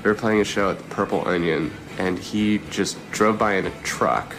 we 0.03 0.10
were 0.10 0.15
playing 0.15 0.41
a 0.41 0.45
show 0.45 0.72
at 0.72 0.77
the 0.77 0.84
Purple 0.85 1.26
Onion, 1.27 1.72
and 1.98 2.19
he 2.19 2.60
just 2.69 2.98
drove 3.11 3.40
by 3.40 3.56
in 3.56 3.65
a 3.65 3.72
truck. 3.84 4.35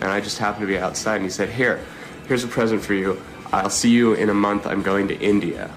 And 0.00 0.10
I 0.10 0.20
just 0.20 0.38
happened 0.38 0.62
to 0.62 0.66
be 0.66 0.78
outside, 0.78 1.16
and 1.16 1.24
he 1.24 1.30
said, 1.30 1.48
Here, 1.48 1.84
here's 2.26 2.42
a 2.42 2.48
present 2.48 2.82
for 2.82 2.94
you. 2.94 3.20
I'll 3.52 3.70
see 3.70 3.90
you 3.90 4.14
in 4.14 4.30
a 4.30 4.34
month. 4.34 4.66
I'm 4.66 4.82
going 4.82 5.06
to 5.08 5.18
India. 5.20 5.70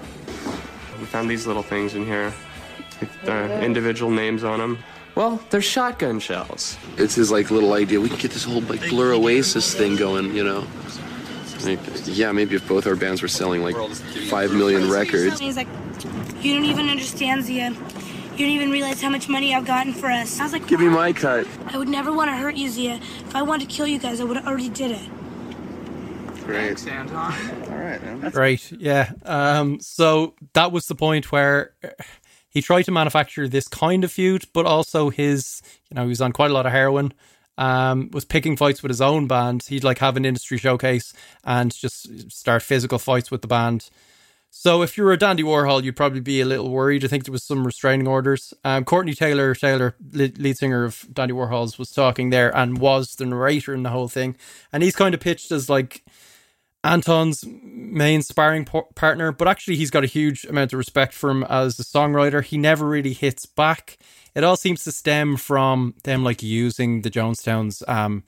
We 0.98 1.06
found 1.06 1.30
these 1.30 1.46
little 1.46 1.62
things 1.62 1.94
in 1.94 2.04
here 2.04 2.32
with 3.00 3.28
uh, 3.28 3.60
individual 3.62 4.10
names 4.10 4.42
on 4.42 4.58
them. 4.58 4.78
Well, 5.14 5.42
they're 5.50 5.60
shotgun 5.60 6.20
shells. 6.20 6.78
It's 6.96 7.14
his 7.14 7.30
like 7.30 7.50
little 7.50 7.72
idea. 7.72 8.00
We 8.00 8.08
can 8.08 8.18
get 8.18 8.30
this 8.30 8.44
whole 8.44 8.60
like 8.62 8.80
Blur 8.88 9.12
Oasis 9.12 9.74
thing 9.74 9.96
going, 9.96 10.34
you 10.34 10.44
know. 10.44 10.66
Like, 11.64 11.78
yeah, 12.06 12.32
maybe 12.32 12.56
if 12.56 12.66
both 12.66 12.86
our 12.86 12.96
bands 12.96 13.20
were 13.20 13.28
selling 13.28 13.62
like 13.62 13.76
five 14.30 14.52
million 14.52 14.90
records. 14.90 15.38
He's 15.38 15.56
like, 15.56 15.68
you 16.40 16.54
don't 16.54 16.64
even 16.64 16.88
understand, 16.88 17.44
Zia. 17.44 17.70
You 17.70 18.46
don't 18.46 18.54
even 18.54 18.70
realize 18.70 19.02
how 19.02 19.10
much 19.10 19.28
money 19.28 19.54
I've 19.54 19.66
gotten 19.66 19.92
for 19.92 20.10
us. 20.10 20.40
I 20.40 20.44
was 20.44 20.54
like, 20.54 20.66
Give 20.66 20.80
me 20.80 20.88
my 20.88 21.12
cut. 21.12 21.46
I 21.66 21.76
would 21.76 21.88
never 21.88 22.12
want 22.12 22.30
to 22.30 22.36
hurt 22.36 22.56
you, 22.56 22.70
Zia. 22.70 22.94
If 22.94 23.36
I 23.36 23.42
wanted 23.42 23.68
to 23.68 23.74
kill 23.74 23.86
you 23.86 23.98
guys, 23.98 24.20
I 24.20 24.24
would 24.24 24.38
have 24.38 24.46
already 24.46 24.70
did 24.70 24.92
it. 24.92 25.10
Great. 26.46 26.86
Anton. 26.88 27.16
All 27.70 27.78
right, 27.78 28.02
man. 28.02 28.30
Right. 28.30 28.72
Yeah. 28.72 29.12
Um, 29.24 29.78
so 29.80 30.34
that 30.54 30.72
was 30.72 30.86
the 30.86 30.94
point 30.94 31.30
where 31.30 31.74
he 32.50 32.60
tried 32.60 32.82
to 32.82 32.90
manufacture 32.90 33.48
this 33.48 33.68
kind 33.68 34.04
of 34.04 34.12
feud, 34.12 34.44
but 34.52 34.66
also 34.66 35.10
his, 35.10 35.62
you 35.90 35.94
know, 35.94 36.02
he 36.02 36.08
was 36.08 36.20
on 36.20 36.32
quite 36.32 36.50
a 36.50 36.54
lot 36.54 36.66
of 36.66 36.72
heroin. 36.72 37.12
Um, 37.58 38.10
was 38.12 38.24
picking 38.24 38.56
fights 38.56 38.82
with 38.82 38.88
his 38.88 39.02
own 39.02 39.26
band. 39.26 39.64
He'd 39.64 39.84
like 39.84 39.98
have 39.98 40.16
an 40.16 40.24
industry 40.24 40.56
showcase 40.56 41.12
and 41.44 41.74
just 41.74 42.30
start 42.30 42.62
physical 42.62 42.98
fights 42.98 43.30
with 43.30 43.42
the 43.42 43.48
band. 43.48 43.90
So 44.50 44.82
if 44.82 44.96
you 44.96 45.04
were 45.04 45.12
a 45.12 45.16
Dandy 45.16 45.42
Warhol, 45.42 45.82
you'd 45.82 45.96
probably 45.96 46.20
be 46.20 46.40
a 46.40 46.44
little 46.44 46.70
worried. 46.70 47.04
I 47.04 47.08
think 47.08 47.24
there 47.24 47.32
was 47.32 47.44
some 47.44 47.64
restraining 47.64 48.08
orders. 48.08 48.52
Um, 48.64 48.84
Courtney 48.84 49.14
Taylor, 49.14 49.54
Taylor, 49.54 49.94
lead 50.12 50.38
lead 50.38 50.56
singer 50.56 50.84
of 50.84 51.06
Dandy 51.12 51.34
Warhols, 51.34 51.78
was 51.78 51.90
talking 51.90 52.30
there 52.30 52.54
and 52.56 52.78
was 52.78 53.14
the 53.14 53.26
narrator 53.26 53.74
in 53.74 53.84
the 53.84 53.90
whole 53.90 54.08
thing. 54.08 54.36
And 54.72 54.82
he's 54.82 54.96
kind 54.96 55.14
of 55.14 55.20
pitched 55.20 55.52
as 55.52 55.68
like 55.68 56.04
Anton's 56.82 57.44
main 57.46 58.22
sparring 58.22 58.64
po- 58.64 58.88
partner, 58.94 59.32
but 59.32 59.48
actually 59.48 59.76
he's 59.76 59.90
got 59.90 60.04
a 60.04 60.08
huge 60.08 60.44
amount 60.44 60.72
of 60.72 60.78
respect 60.78 61.12
for 61.12 61.30
him 61.30 61.44
as 61.44 61.78
a 61.78 61.84
songwriter. 61.84 62.42
He 62.42 62.56
never 62.56 62.86
really 62.86 63.12
hits 63.12 63.44
back. 63.46 63.98
It 64.34 64.44
all 64.44 64.56
seems 64.56 64.84
to 64.84 64.92
stem 64.92 65.36
from 65.36 65.94
them 66.04 66.24
like 66.24 66.42
using 66.42 67.02
the 67.02 67.10
Jonestown's 67.10 67.82
um, 67.88 68.24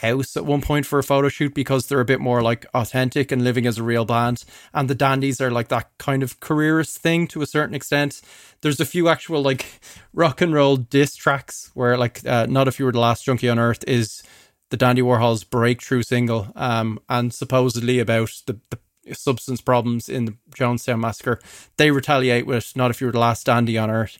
house 0.00 0.36
at 0.36 0.44
one 0.44 0.62
point 0.62 0.86
for 0.86 0.98
a 0.98 1.04
photo 1.04 1.28
shoot 1.28 1.54
because 1.54 1.86
they're 1.86 2.00
a 2.00 2.04
bit 2.04 2.20
more 2.20 2.42
like 2.42 2.66
authentic 2.74 3.30
and 3.30 3.44
living 3.44 3.66
as 3.66 3.78
a 3.78 3.82
real 3.82 4.04
band. 4.04 4.44
And 4.74 4.88
the 4.88 4.94
Dandies 4.94 5.40
are 5.40 5.50
like 5.50 5.68
that 5.68 5.90
kind 5.98 6.22
of 6.22 6.40
careerist 6.40 6.98
thing 6.98 7.26
to 7.28 7.42
a 7.42 7.46
certain 7.46 7.74
extent. 7.74 8.20
There's 8.62 8.80
a 8.80 8.86
few 8.86 9.08
actual 9.08 9.42
like 9.42 9.80
rock 10.12 10.40
and 10.40 10.52
roll 10.52 10.76
diss 10.76 11.14
tracks 11.14 11.70
where 11.74 11.96
like 11.96 12.26
uh, 12.26 12.46
Not 12.48 12.68
If 12.68 12.78
You 12.78 12.86
Were 12.86 12.92
the 12.92 13.00
Last 13.00 13.24
Junkie 13.24 13.48
on 13.48 13.58
Earth 13.58 13.84
is 13.86 14.22
the 14.70 14.76
Dandy 14.76 15.02
Warhol's 15.02 15.44
breakthrough 15.44 16.02
single, 16.02 16.48
um, 16.56 16.98
and 17.08 17.32
supposedly 17.32 17.98
about 17.98 18.30
the, 18.46 18.58
the 18.70 19.14
substance 19.14 19.60
problems 19.60 20.08
in 20.08 20.24
the 20.24 20.36
Jonestown 20.54 21.00
massacre. 21.00 21.40
They 21.76 21.90
retaliate 21.90 22.46
with 22.46 22.74
"Not 22.76 22.90
if 22.90 23.00
you 23.00 23.06
were 23.06 23.12
the 23.12 23.18
last 23.20 23.46
dandy 23.46 23.78
on 23.78 23.90
earth," 23.90 24.18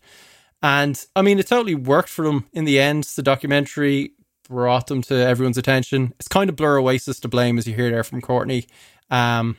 and 0.62 1.04
I 1.14 1.22
mean 1.22 1.38
it 1.38 1.48
totally 1.48 1.74
worked 1.74 2.08
for 2.08 2.24
them 2.24 2.46
in 2.52 2.64
the 2.64 2.78
end. 2.78 3.04
The 3.04 3.22
documentary 3.22 4.12
brought 4.48 4.86
them 4.86 5.02
to 5.02 5.14
everyone's 5.14 5.58
attention. 5.58 6.14
It's 6.18 6.28
kind 6.28 6.48
of 6.48 6.56
Blur 6.56 6.78
Oasis 6.78 7.20
to 7.20 7.28
blame, 7.28 7.58
as 7.58 7.66
you 7.66 7.74
hear 7.74 7.90
there 7.90 8.04
from 8.04 8.20
Courtney. 8.20 8.66
Um, 9.10 9.56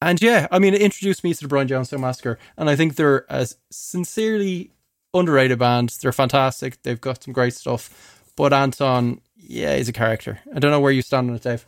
and 0.00 0.20
yeah, 0.20 0.46
I 0.50 0.58
mean, 0.58 0.74
it 0.74 0.82
introduced 0.82 1.24
me 1.24 1.34
to 1.34 1.40
the 1.40 1.48
Brian 1.48 1.68
Jonestown 1.68 2.00
Massacre, 2.00 2.38
and 2.56 2.68
I 2.68 2.76
think 2.76 2.94
they're 2.94 3.24
a 3.28 3.48
sincerely 3.70 4.70
underrated 5.14 5.58
band. 5.58 5.96
They're 6.00 6.12
fantastic. 6.12 6.82
They've 6.82 7.00
got 7.00 7.24
some 7.24 7.32
great 7.32 7.54
stuff. 7.54 8.22
But 8.36 8.52
Anton, 8.52 9.22
yeah, 9.46 9.76
he's 9.76 9.88
a 9.88 9.92
character. 9.92 10.40
I 10.54 10.58
don't 10.58 10.70
know 10.70 10.80
where 10.80 10.92
you 10.92 11.02
stand 11.02 11.30
on 11.30 11.36
it, 11.36 11.42
Dave. 11.42 11.64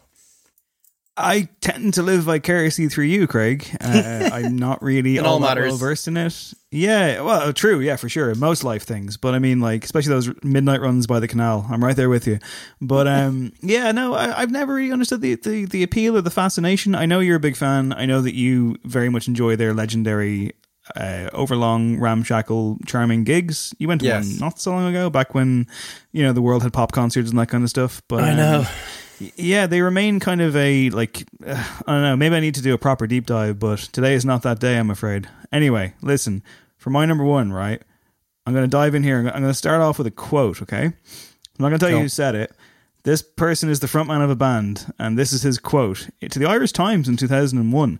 I 1.18 1.48
tend 1.60 1.94
to 1.94 2.02
live 2.02 2.22
vicariously 2.22 2.88
through 2.88 3.06
you, 3.06 3.26
Craig. 3.26 3.68
Uh, 3.80 4.30
I'm 4.32 4.56
not 4.56 4.80
really 4.80 5.18
all, 5.18 5.26
all 5.34 5.40
matters. 5.40 5.72
well 5.72 5.76
versed 5.76 6.06
in 6.06 6.16
it. 6.16 6.54
Yeah, 6.70 7.22
well, 7.22 7.52
true, 7.52 7.80
yeah, 7.80 7.96
for 7.96 8.08
sure. 8.08 8.32
Most 8.36 8.62
life 8.62 8.84
things, 8.84 9.16
but 9.16 9.34
I 9.34 9.40
mean, 9.40 9.60
like, 9.60 9.84
especially 9.84 10.10
those 10.10 10.30
midnight 10.44 10.80
runs 10.80 11.08
by 11.08 11.18
the 11.18 11.26
canal. 11.26 11.66
I'm 11.70 11.82
right 11.82 11.96
there 11.96 12.08
with 12.08 12.28
you. 12.28 12.38
But 12.80 13.08
um, 13.08 13.52
yeah, 13.62 13.90
no, 13.90 14.14
I, 14.14 14.40
I've 14.40 14.52
never 14.52 14.74
really 14.74 14.92
understood 14.92 15.20
the, 15.20 15.34
the 15.34 15.64
the 15.64 15.82
appeal 15.82 16.16
or 16.16 16.20
the 16.20 16.30
fascination. 16.30 16.94
I 16.94 17.06
know 17.06 17.18
you're 17.18 17.36
a 17.36 17.40
big 17.40 17.56
fan. 17.56 17.92
I 17.92 18.06
know 18.06 18.20
that 18.22 18.34
you 18.34 18.76
very 18.84 19.08
much 19.08 19.26
enjoy 19.26 19.56
their 19.56 19.74
legendary. 19.74 20.52
Uh, 20.96 21.28
overlong, 21.32 21.98
ramshackle, 22.00 22.78
charming 22.86 23.24
gigs. 23.24 23.74
You 23.78 23.88
went 23.88 24.00
to 24.00 24.06
Yes. 24.06 24.26
one 24.26 24.38
not 24.38 24.60
so 24.60 24.70
long 24.72 24.86
ago, 24.88 25.10
back 25.10 25.34
when 25.34 25.66
you 26.12 26.22
know 26.22 26.32
the 26.32 26.42
world 26.42 26.62
had 26.62 26.72
pop 26.72 26.92
concerts 26.92 27.30
and 27.30 27.38
that 27.38 27.48
kind 27.48 27.64
of 27.64 27.70
stuff. 27.70 28.02
But 28.08 28.24
I 28.24 28.30
um, 28.30 28.36
know. 28.36 28.66
yeah, 29.36 29.66
they 29.66 29.80
remain 29.80 30.20
kind 30.20 30.40
of 30.40 30.56
a 30.56 30.90
like 30.90 31.24
uh, 31.46 31.64
I 31.86 31.92
don't 31.92 32.02
know. 32.02 32.16
Maybe 32.16 32.36
I 32.36 32.40
need 32.40 32.54
to 32.56 32.62
do 32.62 32.74
a 32.74 32.78
proper 32.78 33.06
deep 33.06 33.26
dive, 33.26 33.58
but 33.58 33.78
today 33.78 34.14
is 34.14 34.24
not 34.24 34.42
that 34.42 34.60
day. 34.60 34.78
I'm 34.78 34.90
afraid. 34.90 35.28
Anyway, 35.52 35.94
listen. 36.02 36.42
For 36.76 36.90
my 36.90 37.06
number 37.06 37.24
one, 37.24 37.52
right? 37.52 37.82
I'm 38.46 38.54
going 38.54 38.64
to 38.64 38.70
dive 38.70 38.94
in 38.94 39.02
here. 39.02 39.18
I'm 39.18 39.24
going 39.24 39.42
to 39.42 39.52
start 39.54 39.80
off 39.80 39.98
with 39.98 40.06
a 40.06 40.12
quote. 40.12 40.62
Okay, 40.62 40.84
I'm 40.84 40.92
not 41.58 41.68
going 41.68 41.78
to 41.78 41.86
tell 41.86 41.90
you 41.90 42.02
who 42.02 42.08
said 42.08 42.34
it. 42.34 42.52
This 43.02 43.22
person 43.22 43.68
is 43.68 43.80
the 43.80 43.86
frontman 43.86 44.22
of 44.22 44.30
a 44.30 44.36
band, 44.36 44.92
and 44.98 45.18
this 45.18 45.32
is 45.32 45.42
his 45.42 45.58
quote 45.58 46.08
to 46.20 46.38
the 46.38 46.46
Irish 46.46 46.72
Times 46.72 47.08
in 47.08 47.16
2001. 47.16 47.98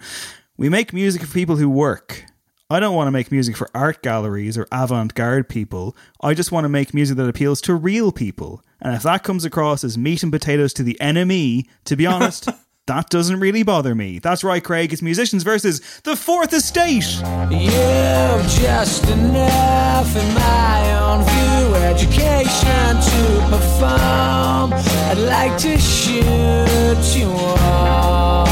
We 0.57 0.69
make 0.69 0.93
music 0.93 1.23
for 1.23 1.33
people 1.33 1.57
who 1.57 1.69
work. 1.69 2.25
I 2.71 2.81
don't 2.81 2.95
want 2.95 3.07
to 3.07 3.13
make 3.13 3.33
music 3.33 3.57
for 3.57 3.71
art 3.75 4.03
galleries 4.03 4.59
or 4.59 4.69
avant 4.71 5.15
garde 5.15 5.49
people. 5.49 5.97
I 6.21 6.35
just 6.35 6.53
want 6.53 6.67
to 6.67 6.69
make 6.69 6.93
music 6.93 7.17
that 7.17 7.27
appeals 7.27 7.63
to 7.63 7.75
real 7.75 8.13
people. 8.13 8.63
And 8.79 8.95
if 8.95 9.03
that 9.05 9.23
comes 9.23 9.47
across 9.47 9.83
as 9.85 9.97
meat 9.97 10.23
and 10.23 10.31
potatoes 10.31 10.75
to 10.75 10.83
the 10.83 11.01
enemy, 11.01 11.67
to 11.87 11.97
be 11.97 12.05
honest, 12.05 12.47
that 12.87 13.09
doesn't 13.09 13.41
really 13.41 13.63
bother 13.63 13.95
me. 13.95 14.19
That's 14.19 14.45
right, 14.45 14.63
Craig. 14.63 14.93
It's 14.93 15.01
musicians 15.01 15.45
versus 15.45 15.81
the 16.05 16.15
Fourth 16.15 16.53
Estate. 16.53 17.07
You've 17.51 18.47
just 18.51 19.09
enough 19.09 20.15
in 20.15 20.35
my 20.35 20.99
own 21.01 21.25
view. 21.25 21.75
Education 21.75 23.01
to 23.01 23.47
perform. 23.49 24.75
I'd 24.75 25.17
like 25.17 25.57
to 25.61 25.79
shoot 25.79 27.19
you 27.19 27.31
all. 27.31 28.47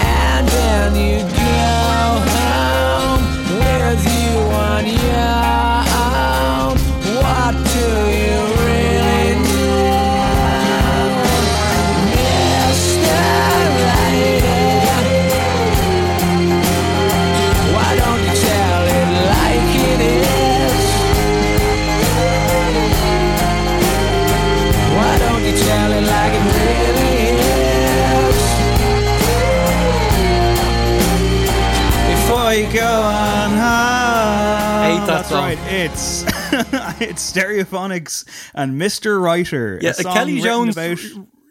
And 0.00 0.48
then 0.48 0.96
you 0.96 1.39
on 33.60 33.66
high. 33.66 34.90
Hate 34.90 35.06
that 35.06 35.28
That's 35.28 35.32
right. 35.32 35.58
It's 35.72 36.22
it's 37.00 37.32
Stereophonics 37.32 38.24
and 38.54 38.80
Mr. 38.80 39.20
Writer. 39.20 39.78
Yeah, 39.80 39.92
Kelly 39.92 40.40
Jones 40.40 40.76
about 40.76 40.98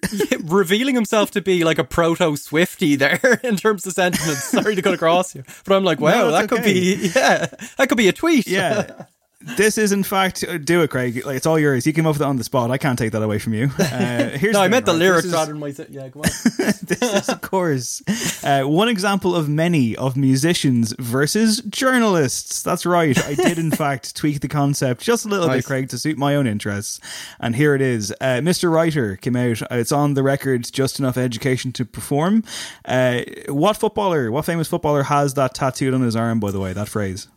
revealing 0.46 0.96
himself 0.96 1.32
to 1.32 1.42
be 1.42 1.64
like 1.64 1.78
a 1.78 1.84
proto 1.84 2.36
Swifty 2.36 2.96
there 2.96 3.40
in 3.44 3.56
terms 3.58 3.86
of 3.86 3.94
sentiments. 3.94 4.46
Sorry 4.46 4.76
to 4.76 4.82
cut 4.82 4.94
across 4.94 5.36
you, 5.36 5.44
but 5.66 5.76
I'm 5.76 5.84
like, 5.84 6.00
wow, 6.00 6.12
No, 6.12 6.32
that 6.32 6.46
it's 6.46 6.50
could 6.50 6.60
okay. 6.62 6.74
be 6.74 7.12
yeah, 7.16 7.48
that 7.78 7.90
could 7.90 7.98
be 7.98 8.08
a 8.08 8.14
tweet. 8.14 8.48
Yeah. 8.48 9.06
This 9.42 9.78
is, 9.78 9.94
in 9.94 10.04
fact, 10.04 10.44
uh, 10.46 10.58
do 10.58 10.82
it, 10.82 10.90
Craig. 10.90 11.26
Like, 11.26 11.38
it's 11.38 11.46
all 11.46 11.58
yours. 11.58 11.88
You 11.88 11.94
came 11.94 12.06
up 12.06 12.14
with 12.16 12.22
it 12.22 12.26
on 12.26 12.36
the 12.36 12.44
spot. 12.44 12.72
I 12.72 12.78
can't 12.78 13.00
take 13.00 13.14
that 13.14 13.24
away 13.24 13.40
from 13.40 13.54
you. 13.54 13.70
Uh, 13.80 14.30
here's 14.38 14.52
no, 14.54 14.62
I 14.62 14.68
meant 14.68 14.86
the 14.86 14.94
lyrics 14.94 15.24
is- 15.26 15.32
rather 15.34 15.54
than 15.54 15.62
my. 15.62 15.74
Yeah, 15.90 16.10
go 16.10 16.20
on. 16.20 16.24
this 16.84 17.02
is, 17.02 17.30
of 17.30 17.40
course, 17.40 18.02
uh, 18.44 18.64
one 18.64 18.90
example 18.90 19.34
of 19.38 19.48
many 19.48 19.96
of 19.96 20.18
musicians 20.18 20.94
versus 21.00 21.62
journalists. 21.62 22.62
That's 22.64 22.86
right. 22.86 23.18
I 23.26 23.34
did, 23.34 23.58
in 23.58 23.72
fact, 23.84 24.14
tweak 24.18 24.42
the 24.42 24.50
concept 24.50 25.02
just 25.02 25.26
a 25.26 25.30
little 25.30 25.48
Nice. 25.48 25.60
bit, 25.60 25.66
Craig, 25.68 25.90
to 25.90 25.98
suit 25.98 26.18
my 26.18 26.36
own 26.36 26.46
interests. 26.46 27.00
And 27.40 27.56
here 27.56 27.74
it 27.76 27.82
is. 27.82 28.12
Uh, 28.20 28.42
Mr. 28.42 28.70
Writer 28.70 29.16
came 29.16 29.38
out. 29.38 29.62
Uh, 29.62 29.68
It's 29.76 29.94
on 29.94 30.16
the 30.16 30.24
record, 30.24 30.70
just 30.70 31.00
enough 31.00 31.18
education 31.18 31.72
to 31.74 31.86
perform. 31.86 32.44
Uh, 32.84 33.22
what 33.48 33.78
footballer, 33.78 34.32
what 34.32 34.44
famous 34.44 34.68
footballer 34.68 35.04
has 35.04 35.36
that 35.36 35.54
tattooed 35.54 35.94
on 35.94 36.02
his 36.02 36.18
arm, 36.18 36.42
by 36.42 36.52
the 36.52 36.60
way, 36.60 36.74
that 36.74 36.90
phrase? 36.90 37.30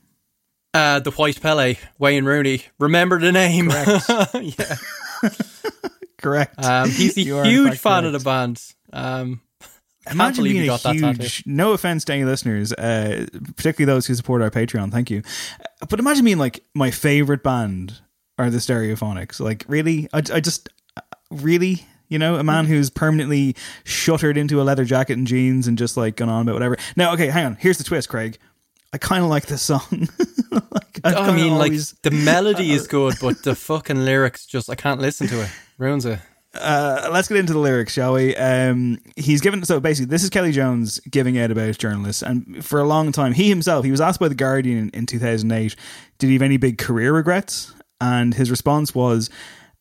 Uh, 0.74 1.00
the 1.00 1.10
White 1.10 1.40
Pele, 1.40 1.76
Wayne 1.98 2.24
Rooney. 2.24 2.62
Remember 2.78 3.20
the 3.20 3.30
name? 3.32 3.70
yeah. 4.40 4.76
Correct. 6.18 6.64
Um, 6.64 6.88
he's 6.88 7.16
a 7.16 7.22
You 7.22 7.42
huge 7.42 7.78
fan 7.78 8.04
of 8.04 8.12
the 8.12 8.20
band. 8.20 8.62
Um, 8.92 9.40
Imagine 10.10 10.44
being 10.44 10.62
a 10.62 10.66
got 10.66 10.82
that 10.82 10.96
huge. 10.96 11.44
No 11.46 11.72
offense 11.72 12.04
to 12.06 12.12
any 12.14 12.24
listeners, 12.24 12.72
uh, 12.72 13.26
particularly 13.56 13.92
those 13.92 14.06
who 14.06 14.14
support 14.14 14.42
our 14.42 14.50
Patreon. 14.50 14.90
Thank 14.90 15.10
you. 15.10 15.22
Uh, 15.80 15.86
But 15.88 16.00
imagine 16.00 16.24
being 16.24 16.38
like 16.38 16.64
my 16.74 16.90
favorite 16.90 17.42
band 17.42 18.00
are 18.38 18.50
the 18.50 18.58
Stereophonics. 18.58 19.40
Like 19.40 19.64
really, 19.68 20.08
I, 20.12 20.18
I 20.18 20.40
just 20.40 20.68
uh, 20.96 21.00
really. 21.30 21.86
You 22.08 22.18
know, 22.18 22.36
a 22.36 22.44
man 22.44 22.66
who's 22.66 22.90
permanently 22.90 23.56
shuttered 23.84 24.36
into 24.36 24.60
a 24.60 24.64
leather 24.64 24.84
jacket 24.84 25.16
and 25.16 25.26
jeans 25.26 25.66
and 25.66 25.78
just 25.78 25.96
like 25.96 26.16
gone 26.16 26.28
on 26.28 26.42
about 26.42 26.52
whatever. 26.52 26.76
Now, 26.94 27.14
okay, 27.14 27.28
hang 27.28 27.46
on. 27.46 27.54
Here's 27.58 27.78
the 27.78 27.84
twist, 27.84 28.10
Craig. 28.10 28.36
I 28.92 28.98
kind 28.98 29.24
of 29.24 29.30
like 29.30 29.46
this 29.46 29.62
song. 29.62 30.08
like, 30.50 31.00
I 31.04 31.14
kinda 31.14 31.32
mean, 31.32 31.56
like 31.56 31.72
the 32.02 32.10
melody 32.10 32.72
is 32.72 32.86
good, 32.88 33.14
but 33.20 33.42
the 33.42 33.54
fucking 33.54 34.04
lyrics 34.04 34.44
just 34.46 34.68
I 34.68 34.74
can't 34.74 35.00
listen 35.00 35.26
to 35.28 35.42
it. 35.42 35.50
Ruins 35.78 36.04
it. 36.04 36.18
uh, 36.54 37.08
let's 37.10 37.28
get 37.28 37.38
into 37.38 37.54
the 37.54 37.58
lyrics, 37.58 37.94
shall 37.94 38.12
we? 38.12 38.36
Um, 38.36 38.98
he's 39.16 39.40
given 39.40 39.64
so 39.64 39.80
basically, 39.80 40.10
this 40.10 40.22
is 40.22 40.28
Kelly 40.28 40.52
Jones 40.52 41.00
giving 41.10 41.38
out 41.38 41.50
about 41.50 41.78
journalists, 41.78 42.22
and 42.22 42.62
for 42.64 42.78
a 42.80 42.84
long 42.84 43.10
time, 43.12 43.32
he 43.32 43.48
himself 43.48 43.84
he 43.84 43.90
was 43.90 44.00
asked 44.02 44.20
by 44.20 44.28
the 44.28 44.34
Guardian 44.34 44.78
in, 44.78 44.90
in 44.90 45.06
2008, 45.06 45.74
did 46.18 46.26
he 46.26 46.34
have 46.34 46.42
any 46.42 46.58
big 46.58 46.76
career 46.76 47.12
regrets? 47.14 47.72
And 48.00 48.34
his 48.34 48.50
response 48.50 48.94
was, 48.94 49.30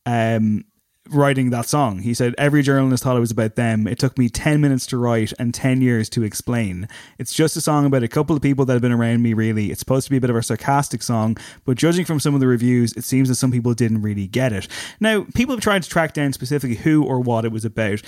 um, 0.06 0.64
writing 1.10 1.50
that 1.50 1.66
song. 1.66 2.00
He 2.00 2.14
said, 2.14 2.36
Every 2.38 2.62
journalist 2.62 3.04
thought 3.04 3.18
it 3.18 3.22
was 3.22 3.32
about 3.32 3.56
them. 3.56 3.88
It 3.88 4.00
took 4.00 4.18
me 4.18 4.30
10 4.30 4.62
minutes 4.62 4.86
to 4.88 4.98
write 4.98 5.34
and 5.40 5.54
10 5.54 5.82
years 5.82 6.10
to 6.10 6.24
explain. 6.24 6.88
It's 7.18 7.34
just 7.34 7.58
a 7.58 7.62
song 7.62 7.86
about 7.86 8.04
a 8.04 8.08
couple 8.08 8.36
of 8.36 8.42
people 8.42 8.66
that 8.66 8.74
have 8.74 8.82
been 8.82 8.92
around 8.92 9.22
me, 9.22 9.34
really. 9.34 9.72
It's 9.72 9.80
supposed 9.80 10.06
to 10.06 10.12
be 10.12 10.18
a 10.18 10.22
bit 10.22 10.30
of 10.30 10.36
a 10.36 10.44
sarcastic 10.44 11.02
song, 11.02 11.38
but 11.66 11.78
judging 11.78 12.06
from 12.06 12.20
some 12.20 12.34
of 12.34 12.40
the 12.40 12.48
reviews, 12.48 12.94
it 12.94 13.04
seems 13.04 13.30
that 13.30 13.36
some 13.36 13.52
people 13.52 13.74
didn't 13.74 14.02
really 14.02 14.28
get 14.28 14.54
it. 14.54 14.68
Now, 15.00 15.26
people 15.36 15.56
have 15.56 15.64
tried 15.64 15.84
to 15.84 15.90
track 15.90 16.14
down 16.14 16.34
specifically 16.34 16.78
who 16.78 17.04
or 17.04 17.20
what 17.20 17.46
it 17.46 17.52
was 17.52 17.66
about. 17.66 18.02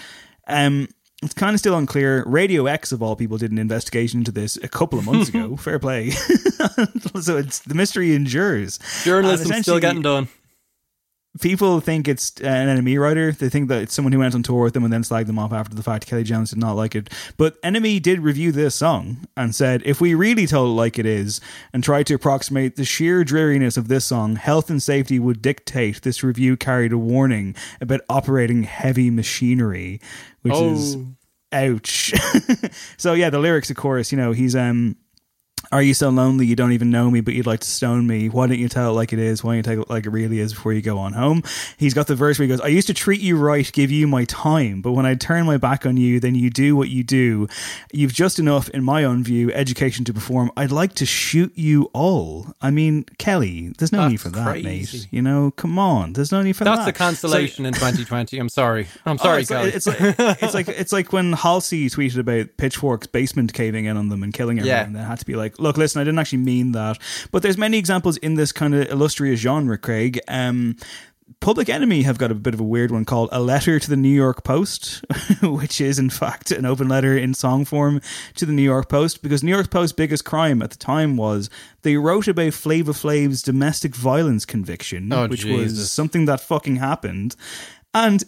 Um, 0.48 0.88
it's 1.24 1.34
kind 1.34 1.54
of 1.54 1.60
still 1.60 1.78
unclear. 1.78 2.24
Radio 2.28 2.66
X, 2.66 2.92
of 2.92 3.02
all 3.02 3.16
people, 3.16 3.38
did 3.38 3.52
an 3.52 3.58
investigation 3.58 4.20
into 4.20 4.32
this 4.32 4.58
a 4.58 4.68
couple 4.68 5.00
of 5.00 5.06
months 5.06 5.30
ago. 5.34 5.56
Fair 5.56 5.80
play. 5.80 6.10
so 7.22 7.38
it's 7.38 7.60
the 7.60 7.76
mystery 7.76 8.14
endures. 8.14 8.80
Journalism 9.04 9.64
still 9.64 9.80
getting 9.80 10.02
done. 10.02 10.28
People 11.42 11.80
think 11.80 12.08
it's 12.08 12.32
an 12.42 12.78
NME 12.78 13.00
writer. 13.00 13.32
They 13.32 13.50
think 13.50 13.68
that 13.70 13.82
it's 13.82 13.94
someone 13.96 14.12
who 14.12 14.20
went 14.20 14.36
on 14.36 14.44
tour 14.44 14.64
with 14.64 14.76
them 14.76 14.84
and 14.84 14.94
then 14.94 15.02
slagged 15.02 15.26
them 15.26 15.40
off 15.40 15.52
after 15.52 15.76
the 15.76 15.82
fact. 15.82 16.06
Kelly 16.06 16.24
Jones 16.24 16.52
did 16.52 16.60
not 16.60 16.74
like 16.76 16.94
it. 16.94 17.10
But 17.38 17.60
NME 17.64 18.04
did 18.04 18.20
review 18.20 18.52
this 18.52 18.76
song 18.76 19.26
and 19.36 19.56
said, 19.56 19.82
if 19.84 20.00
we 20.00 20.14
really 20.14 20.46
told 20.46 20.70
it 20.70 20.74
like 20.74 21.00
it 21.00 21.08
is 21.08 21.42
and 21.74 21.84
tried 21.84 22.06
to 22.08 22.14
approximate 22.14 22.76
the 22.76 22.86
sheer 22.86 23.24
dreariness 23.24 23.78
of 23.78 23.88
this 23.88 24.06
song, 24.06 24.36
health 24.36 24.70
and 24.70 24.82
safety 24.82 25.18
would 25.18 25.42
dictate 25.42 26.04
this 26.04 26.24
review 26.24 26.56
carried 26.56 26.94
a 26.94 27.00
warning 27.00 27.56
about 27.82 28.02
operating 28.10 28.62
heavy 28.62 29.10
machinery, 29.10 30.00
which 30.44 30.54
is 30.54 30.96
Oh. 30.98 31.08
ouch. 31.52 32.14
so 32.98 33.14
yeah, 33.14 33.32
the 33.32 33.40
lyrics, 33.40 33.72
of 33.72 33.76
course, 33.76 34.12
you 34.12 34.18
know, 34.20 34.34
he's 34.34 34.56
um 34.56 34.98
are 35.74 35.82
you 35.82 35.94
so 35.94 36.10
lonely 36.10 36.46
you 36.46 36.56
don't 36.56 36.72
even 36.72 36.90
know 36.92 37.10
me, 37.10 37.20
but 37.22 37.34
you'd 37.34 37.48
like 37.48 37.60
to 37.62 37.68
stone 37.68 38.06
me? 38.08 38.30
Why 38.30 38.48
don't 38.48 38.60
you 38.60 38.70
tell 38.70 38.92
it 38.92 38.94
like 38.94 39.12
it 39.12 39.20
is? 39.20 39.44
Why 39.44 39.52
don't 39.52 39.58
you 39.58 39.64
take 39.64 39.80
it 39.80 39.90
like 39.90 40.06
it 40.06 40.12
really 40.12 40.40
is 40.40 40.54
before 40.54 40.72
you 40.72 40.82
go 40.82 40.98
on 41.00 41.14
home? 41.14 41.44
He's 41.78 41.94
got 41.94 42.08
the 42.08 42.16
verse 42.16 42.38
where 42.40 42.44
he 42.46 42.50
goes, 42.50 42.62
I 42.62 42.68
used 42.68 42.88
to 42.88 42.94
treat 42.94 43.20
you 43.22 43.38
right, 43.38 43.70
give 43.74 43.92
you 43.92 44.08
my 44.08 44.26
time, 44.26 44.82
but 44.82 44.92
when 44.94 45.06
I 45.06 45.16
turn 45.16 45.46
my 45.46 45.58
back 45.58 45.86
on 45.86 45.98
you, 45.98 46.20
then 46.20 46.36
you 46.36 46.50
do 46.50 46.76
what 46.76 46.90
you 46.90 47.04
do. 47.04 47.48
You've 47.92 48.14
just 48.14 48.40
enough, 48.40 48.70
in 48.70 48.84
my 48.84 49.04
own 49.04 49.24
view, 49.24 49.52
education 49.52 50.06
to 50.06 50.14
perform. 50.14 50.52
I'd 50.56 50.72
like 50.72 50.94
to 50.96 51.06
shoot 51.06 51.52
you 51.56 51.90
all. 51.94 52.54
I 52.62 52.70
mean, 52.72 53.04
Kelly, 53.18 53.74
there's 53.78 53.92
no 53.92 54.08
need 54.08 54.22
for 54.22 54.30
that, 54.30 54.46
crazy. 54.46 54.66
mate. 55.00 55.08
You 55.12 55.22
know, 55.22 55.52
come 55.52 55.80
on. 55.80 56.14
There's 56.14 56.32
no 56.32 56.42
need 56.44 56.54
for 56.56 56.64
That's 56.64 56.80
that. 56.80 56.86
That's 56.86 56.98
the 56.98 57.04
cancellation 57.04 57.66
in 57.66 57.74
2020. 57.74 58.38
I'm 58.38 58.50
sorry. 58.50 58.88
I'm 59.06 59.18
sorry, 59.18 59.38
Oh, 59.38 59.40
it's, 59.40 59.50
Kelly. 59.50 59.66
like, 59.66 59.76
it's 59.76 59.88
like 59.88 60.00
it's 60.44 60.54
like 60.54 60.68
it's 60.70 60.94
like 60.94 61.14
when 61.14 61.34
Halsey 61.34 61.90
tweeted 61.90 62.20
about 62.20 62.58
Pitchfork's 62.58 63.08
basement 63.08 63.54
caving 63.54 63.86
in 63.86 63.98
on 63.98 64.10
them 64.10 64.22
and 64.22 64.32
killing 64.34 64.60
everyone. 64.60 64.78
Yeah. 64.78 64.86
And 64.86 64.96
they 64.96 65.00
had 65.00 65.20
to 65.20 65.26
be 65.26 65.36
like, 65.36 65.58
"Look, 65.64 65.78
listen, 65.78 66.00
I 66.02 66.04
didn't 66.04 66.20
actually 66.20 66.40
mean 66.40 66.74
that." 66.74 67.00
But 67.32 67.42
there's 67.42 67.58
many 67.58 67.78
examples 67.78 68.18
in 68.18 68.36
this 68.36 68.52
kind 68.52 68.76
of 68.76 68.90
illustrious 68.92 69.40
genre, 69.40 69.78
Craig. 69.78 70.20
Um, 70.28 70.76
Public 71.40 71.68
Enemy 71.68 72.04
have 72.04 72.18
got 72.18 72.32
a 72.32 72.36
bit 72.36 72.54
of 72.54 72.60
a 72.60 72.64
weird 72.64 72.92
one 72.92 73.06
called 73.06 73.30
A 73.32 73.42
Letter 73.42 73.80
to 73.80 73.90
the 73.90 73.98
New 73.98 74.08
York 74.14 74.44
Post, 74.44 75.04
which 75.42 75.82
is 75.82 76.00
in 76.00 76.10
fact 76.10 76.52
an 76.52 76.66
open 76.66 76.88
letter 76.88 77.18
in 77.18 77.34
song 77.34 77.66
form 77.66 78.02
to 78.36 78.46
the 78.46 78.54
New 78.54 78.62
York 78.62 78.88
Post 78.88 79.22
because 79.22 79.44
New 79.44 79.52
York 79.52 79.70
Post's 79.70 79.94
biggest 79.96 80.24
crime 80.26 80.62
at 80.62 80.70
the 80.72 80.78
time 80.78 81.18
was 81.18 81.50
they 81.82 81.98
wrote 81.98 82.28
about 82.28 82.54
Flava 82.54 82.94
Flav's 82.94 83.42
domestic 83.42 83.96
violence 83.96 84.46
conviction, 84.46 85.12
Oh, 85.12 85.28
which 85.28 85.44
was 85.44 85.92
something 85.92 86.26
that 86.26 86.40
fucking 86.42 86.78
happened. 86.78 87.36
And 87.94 88.24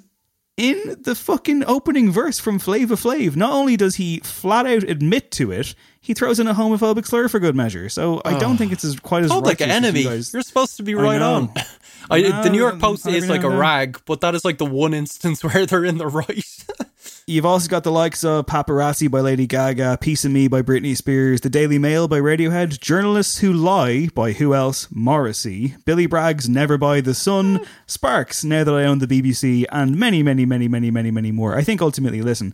in 0.58 0.98
the 1.02 1.16
fucking 1.16 1.64
opening 1.66 2.12
verse 2.12 2.40
from 2.40 2.60
Flava 2.60 2.96
Flav, 2.96 3.36
not 3.36 3.52
only 3.52 3.76
does 3.78 3.96
he 3.96 4.20
flat 4.20 4.66
out 4.66 4.84
admit 4.84 5.32
to 5.32 5.52
it, 5.52 5.76
he 6.06 6.14
throws 6.14 6.40
in 6.40 6.48
a 6.48 6.54
homophobic 6.54 7.06
slur 7.08 7.28
for 7.28 7.40
good 7.40 7.56
measure. 7.56 7.90
So 7.90 8.22
I 8.24 8.38
don't 8.38 8.54
Oh. 8.54 8.58
think 8.58 8.72
it's 8.72 8.86
as 8.86 9.00
quite 9.00 9.24
as 9.24 9.32
Public 9.32 9.60
enemy. 9.60 10.02
you 10.02 10.10
You're 10.12 10.22
supposed 10.44 10.78
to 10.78 10.84
be 10.84 10.94
right 10.94 11.22
on. 11.22 11.52
I, 12.12 12.22
the 12.44 12.52
New 12.52 12.60
York 12.60 12.80
Post 12.80 13.08
is 13.08 13.28
like 13.28 13.44
a 13.44 13.50
rag, 13.50 14.00
but 14.06 14.22
that 14.22 14.36
is 14.36 14.46
like 14.46 14.60
the 14.60 14.66
one 14.66 14.94
instance 14.94 15.44
where 15.44 15.66
they're 15.66 15.84
in 15.84 15.98
the 15.98 16.06
right. 16.08 16.46
You've 17.28 17.46
also 17.46 17.68
got 17.68 17.84
the 17.84 17.92
likes 17.92 18.24
of 18.24 18.46
Paparazzi 18.46 19.10
by 19.10 19.20
Lady 19.22 19.48
Gaga, 19.48 19.98
Piece 20.00 20.24
of 20.26 20.32
Me 20.32 20.48
by 20.48 20.62
Britney 20.62 20.96
Spears, 20.96 21.42
The 21.42 21.50
Daily 21.50 21.80
Mail 21.80 22.08
by 22.08 22.20
Radiohead, 22.20 22.80
Journalists 22.80 23.40
Who 23.40 23.52
Lie 23.52 24.10
by 24.14 24.34
who 24.34 24.54
else? 24.54 24.88
Morrissey, 24.92 25.76
Billy 25.86 26.06
Bragg's 26.06 26.48
Never 26.48 26.78
Buy 26.78 27.02
the 27.02 27.16
Sun, 27.16 27.66
Sparks, 27.88 28.44
Now 28.44 28.64
That 28.64 28.76
I 28.76 28.84
Own 28.84 29.00
the 29.00 29.08
BBC, 29.08 29.66
and 29.72 29.98
many, 29.98 30.22
many, 30.22 30.46
many, 30.46 30.68
many, 30.68 30.92
many, 30.92 31.10
many 31.10 31.32
more. 31.32 31.58
I 31.58 31.64
think 31.64 31.82
ultimately, 31.82 32.22
listen, 32.22 32.54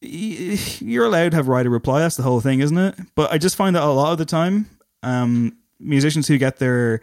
you're 0.00 1.04
allowed 1.04 1.30
to 1.30 1.36
have 1.36 1.48
of 1.48 1.66
reply. 1.66 2.00
That's 2.00 2.16
the 2.16 2.22
whole 2.22 2.40
thing, 2.40 2.60
isn't 2.60 2.78
it? 2.78 2.94
But 3.14 3.32
I 3.32 3.38
just 3.38 3.56
find 3.56 3.74
that 3.76 3.82
a 3.82 3.86
lot 3.86 4.12
of 4.12 4.18
the 4.18 4.24
time, 4.24 4.68
um, 5.02 5.56
musicians 5.80 6.28
who 6.28 6.38
get 6.38 6.58
their, 6.58 7.00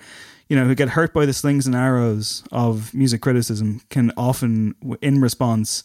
you 0.49 0.55
know, 0.55 0.65
who 0.65 0.75
get 0.75 0.89
hurt 0.89 1.13
by 1.13 1.25
the 1.25 1.33
slings 1.33 1.65
and 1.65 1.75
arrows 1.75 2.43
of 2.51 2.93
music 2.93 3.21
criticism 3.21 3.81
can 3.89 4.11
often, 4.15 4.75
in 5.01 5.21
response, 5.21 5.83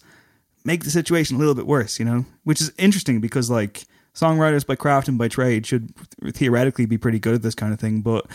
make 0.65 0.85
the 0.85 0.91
situation 0.91 1.37
a 1.37 1.39
little 1.39 1.55
bit 1.55 1.67
worse, 1.67 1.99
you 1.99 2.05
know, 2.05 2.27
which 2.45 2.61
is 2.61 2.73
interesting 2.79 3.21
because 3.21 3.51
like 3.51 3.85
songwriters 4.15 4.67
by 4.67 4.75
craft 4.75 5.09
and 5.09 5.19
by 5.19 5.29
trade 5.29 5.67
should 5.67 5.93
theoretically 6.33 6.87
be 6.87 6.99
pretty 6.99 7.19
good 7.19 7.35
at 7.35 7.43
this 7.43 7.55
kind 7.55 7.73
of 7.73 7.81
thing. 7.81 8.03
But 8.03 8.27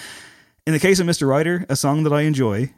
in 0.65 0.73
the 0.73 0.79
case 0.79 0.99
of 0.99 1.07
Mr. 1.07 1.27
Writer, 1.27 1.65
a 1.69 1.75
song 1.75 2.03
that 2.03 2.13
I 2.13 2.21
enjoy, 2.21 2.73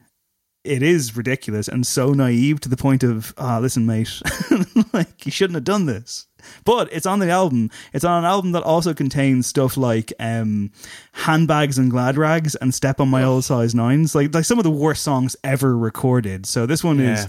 it 0.63 0.83
is 0.83 1.15
ridiculous 1.15 1.67
and 1.67 1.87
so 1.87 2.11
naive 2.13 2.59
to 2.61 2.69
the 2.69 2.75
point 2.77 3.03
of, 3.03 3.33
ah, 3.37 3.59
listen, 3.59 3.85
mate, 3.85 4.21
like 4.93 5.25
you 5.25 5.31
shouldn't 5.31 5.55
have 5.55 5.63
done 5.63 5.85
this. 5.85 6.27
But 6.65 6.91
it's 6.91 7.05
on 7.05 7.19
the 7.19 7.29
album. 7.29 7.69
It's 7.93 8.03
on 8.05 8.19
an 8.23 8.25
album 8.29 8.51
that 8.53 8.63
also 8.63 8.93
contains 8.93 9.47
stuff 9.47 9.75
like 9.77 10.13
um, 10.19 10.71
handbags 11.13 11.77
and 11.77 11.89
glad 11.91 12.17
rags 12.17 12.55
and 12.55 12.73
step 12.73 12.99
on 13.01 13.09
my 13.09 13.23
old 13.23 13.43
size 13.43 13.73
nines, 13.75 14.13
like 14.15 14.33
like 14.33 14.45
some 14.45 14.57
of 14.59 14.63
the 14.63 14.71
worst 14.71 15.03
songs 15.03 15.35
ever 15.43 15.75
recorded. 15.77 16.45
So 16.45 16.65
this 16.65 16.83
one 16.83 16.99
is 17.13 17.27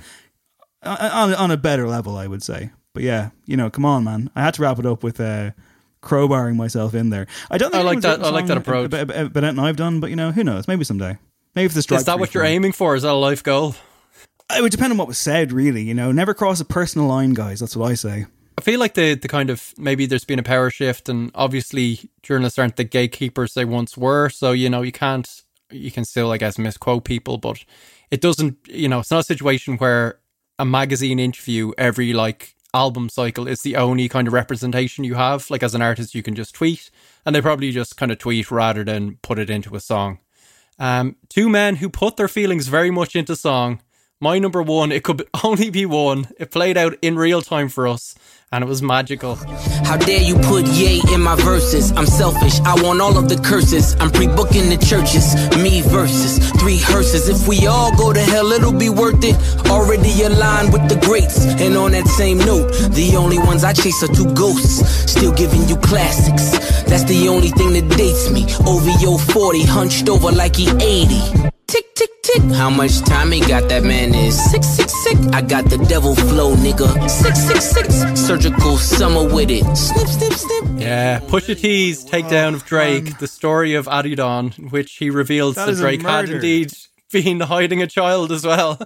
on, 0.83 1.35
on 1.35 1.51
a 1.51 1.57
better 1.57 1.89
level, 1.89 2.17
I 2.17 2.27
would 2.27 2.43
say. 2.43 2.71
But 2.95 3.03
yeah, 3.03 3.31
you 3.47 3.57
know, 3.57 3.71
come 3.71 3.85
on, 3.85 4.05
man. 4.05 4.31
I 4.37 4.43
had 4.43 4.55
to 4.55 4.63
wrap 4.63 4.79
it 4.79 4.87
up 4.87 5.03
with 5.03 5.21
uh, 5.21 5.51
crowbarring 6.03 6.57
myself 6.57 6.95
in 6.95 7.11
there. 7.11 7.27
I 7.51 7.59
don't. 7.59 7.71
Think 7.73 7.83
I 7.83 7.85
like 7.87 8.01
that- 8.03 8.23
I 8.25 8.31
like 8.31 8.47
that 8.47 8.57
approach. 8.59 8.87
About, 8.87 9.03
about, 9.11 9.37
about 9.37 9.59
I've 9.59 9.77
done, 9.77 10.01
but 10.01 10.11
you 10.11 10.17
know, 10.17 10.33
who 10.33 10.45
knows? 10.45 10.69
Maybe 10.69 10.85
someday. 10.85 11.19
Maybe 11.55 11.67
if 11.67 11.75
the 11.75 11.83
strike. 11.83 12.01
is 12.01 12.07
that 12.07 12.19
what 12.19 12.35
you're 12.35 12.45
aiming 12.45 12.73
for? 12.73 12.95
Is 12.95 13.03
that 13.03 13.13
a 13.13 13.15
life 13.15 13.43
goal? 13.43 13.75
It 14.57 14.63
would 14.63 14.73
depend 14.73 14.93
on 14.93 14.99
what 14.99 15.09
was 15.09 15.19
said, 15.19 15.53
really. 15.53 15.83
You 15.83 15.95
know, 15.95 16.13
never 16.13 16.35
cross 16.35 16.61
a 16.61 16.65
personal 16.65 17.07
line, 17.07 17.35
guys. 17.35 17.61
That's 17.61 17.77
what 17.77 17.91
I 17.91 17.95
say. 17.95 18.27
I 18.57 18.61
feel 18.61 18.81
like 18.81 18.95
the 18.95 19.15
the 19.15 19.29
kind 19.29 19.51
of 19.51 19.73
maybe 19.79 20.07
there's 20.07 20.25
been 20.25 20.41
a 20.41 20.43
power 20.45 20.69
shift, 20.71 21.09
and 21.09 21.31
obviously 21.35 22.11
journalists 22.23 22.59
aren't 22.59 22.77
the 22.77 22.85
gatekeepers 22.85 23.55
they 23.55 23.65
once 23.65 23.97
were. 23.97 24.31
So 24.31 24.51
you 24.53 24.69
know 24.69 24.83
you 24.83 24.91
can't 24.91 25.29
you 25.71 25.93
can 25.93 26.05
still 26.05 26.33
I 26.33 26.39
guess 26.39 26.59
misquote 26.59 27.05
people, 27.05 27.39
but 27.39 27.65
it 28.11 28.21
doesn't 28.21 28.57
you 28.67 28.89
know 28.89 28.99
it's 28.99 29.13
not 29.13 29.21
a 29.21 29.25
situation 29.25 29.77
where 29.77 30.19
a 30.59 30.65
magazine 30.65 31.21
interview 31.21 31.73
every 31.79 32.13
like 32.13 32.57
album 32.75 33.09
cycle 33.09 33.47
is 33.47 33.63
the 33.63 33.77
only 33.77 34.09
kind 34.09 34.27
of 34.27 34.35
representation 34.35 35.05
you 35.05 35.15
have. 35.15 35.49
Like 35.51 35.63
as 35.63 35.77
an 35.77 35.83
artist, 35.83 36.17
you 36.17 36.25
can 36.25 36.35
just 36.35 36.55
tweet, 36.55 36.91
and 37.25 37.35
they 37.35 37.41
probably 37.41 37.71
just 37.71 37.97
kind 37.97 38.11
of 38.11 38.19
tweet 38.19 38.51
rather 38.51 38.83
than 38.83 39.19
put 39.23 39.39
it 39.39 39.51
into 39.51 39.77
a 39.77 39.81
song. 39.81 40.19
Um, 40.79 41.17
two 41.29 41.49
men 41.49 41.77
who 41.77 41.89
put 41.89 42.17
their 42.17 42.29
feelings 42.29 42.69
very 42.69 42.91
much 42.91 43.17
into 43.17 43.37
song. 43.37 43.81
My 44.21 44.39
number 44.39 44.63
one, 44.63 44.93
it 44.93 45.05
could 45.05 45.29
only 45.45 45.71
be 45.71 45.87
one. 45.87 46.29
It 46.39 46.51
played 46.51 46.77
out 46.77 46.97
in 47.03 47.17
real 47.17 47.43
time 47.43 47.69
for 47.69 47.87
us, 47.87 48.15
and 48.53 48.65
it 48.65 48.67
was 48.67 48.83
magical. 48.83 49.35
How 49.85 49.97
dare 49.97 50.23
you 50.23 50.35
put 50.37 50.67
yay 50.67 51.01
in 51.13 51.21
my 51.21 51.37
verses? 51.37 51.93
I'm 51.93 52.07
selfish, 52.07 52.61
I 52.61 52.81
want 52.83 53.01
all 53.01 53.17
of 53.19 53.29
the 53.29 53.37
curses. 53.37 53.95
I'm 54.01 54.11
pre 54.11 54.27
booking 54.27 54.71
the 54.71 54.79
churches, 54.79 55.35
me 55.63 55.83
versus 55.83 56.39
three 56.53 56.79
hearses. 56.79 57.29
If 57.29 57.47
we 57.47 57.67
all 57.67 57.95
go 57.97 58.13
to 58.13 58.21
hell, 58.21 58.53
it'll 58.53 58.73
be 58.73 58.89
worth 58.89 59.23
it. 59.23 59.37
Already 59.69 60.23
aligned 60.23 60.73
with 60.73 60.89
the 60.89 60.97
greats. 61.07 61.45
And 61.45 61.77
on 61.77 61.93
that 61.93 62.07
same 62.07 62.39
note, 62.39 62.73
the 62.93 63.17
only 63.17 63.39
ones 63.39 63.65
I 63.65 63.73
chase 63.73 64.03
are 64.03 64.15
two 64.15 64.33
ghosts. 64.35 65.11
Still 65.11 65.33
giving 65.33 65.69
you 65.69 65.77
classics. 65.77 66.51
That's 66.85 67.05
the 67.05 67.29
only 67.29 67.49
thing 67.49 67.73
that 67.75 67.97
dates 67.97 68.31
me. 68.31 68.47
OVO 68.67 69.19
40, 69.19 69.63
hunched 69.65 70.09
over 70.09 70.33
like 70.33 70.57
he 70.57 70.69
80. 70.71 71.58
Tick, 71.69 71.95
tick, 71.95 72.11
tick. 72.23 72.43
How 72.55 72.71
much 72.71 73.01
time 73.01 73.31
he 73.31 73.41
got? 73.41 73.69
That 73.69 73.83
man 73.85 74.15
is 74.15 74.43
sick, 74.51 74.65
sick, 74.65 74.89
sick. 74.89 75.19
I 75.35 75.43
got 75.43 75.67
the 75.67 75.77
devil 75.77 76.15
flow, 76.15 76.55
nigga. 76.57 76.89
Six, 77.11 77.39
six, 77.39 77.65
six. 77.65 78.19
Surgical 78.21 78.79
summer 78.79 79.23
with 79.33 79.51
it. 79.51 79.65
Snip, 79.77 80.09
snip, 80.09 80.33
snip. 80.33 80.81
Yeah, 80.81 81.21
Pusha 81.21 81.61
T's 81.61 82.07
takedown 82.07 82.55
of 82.55 82.65
Drake, 82.65 83.19
the 83.19 83.27
story 83.27 83.75
of 83.75 83.85
Adidon, 83.87 84.71
which 84.73 84.95
he 84.97 85.11
reveals 85.11 85.57
That 85.57 85.67
that, 85.67 85.73
is 85.73 85.81
a 85.81 85.83
Drake 85.83 86.01
had 86.03 86.31
indeed 86.31 86.73
been 87.13 87.41
hiding 87.41 87.83
a 87.83 87.87
child 87.87 88.33
as 88.33 88.47
well. 88.47 88.81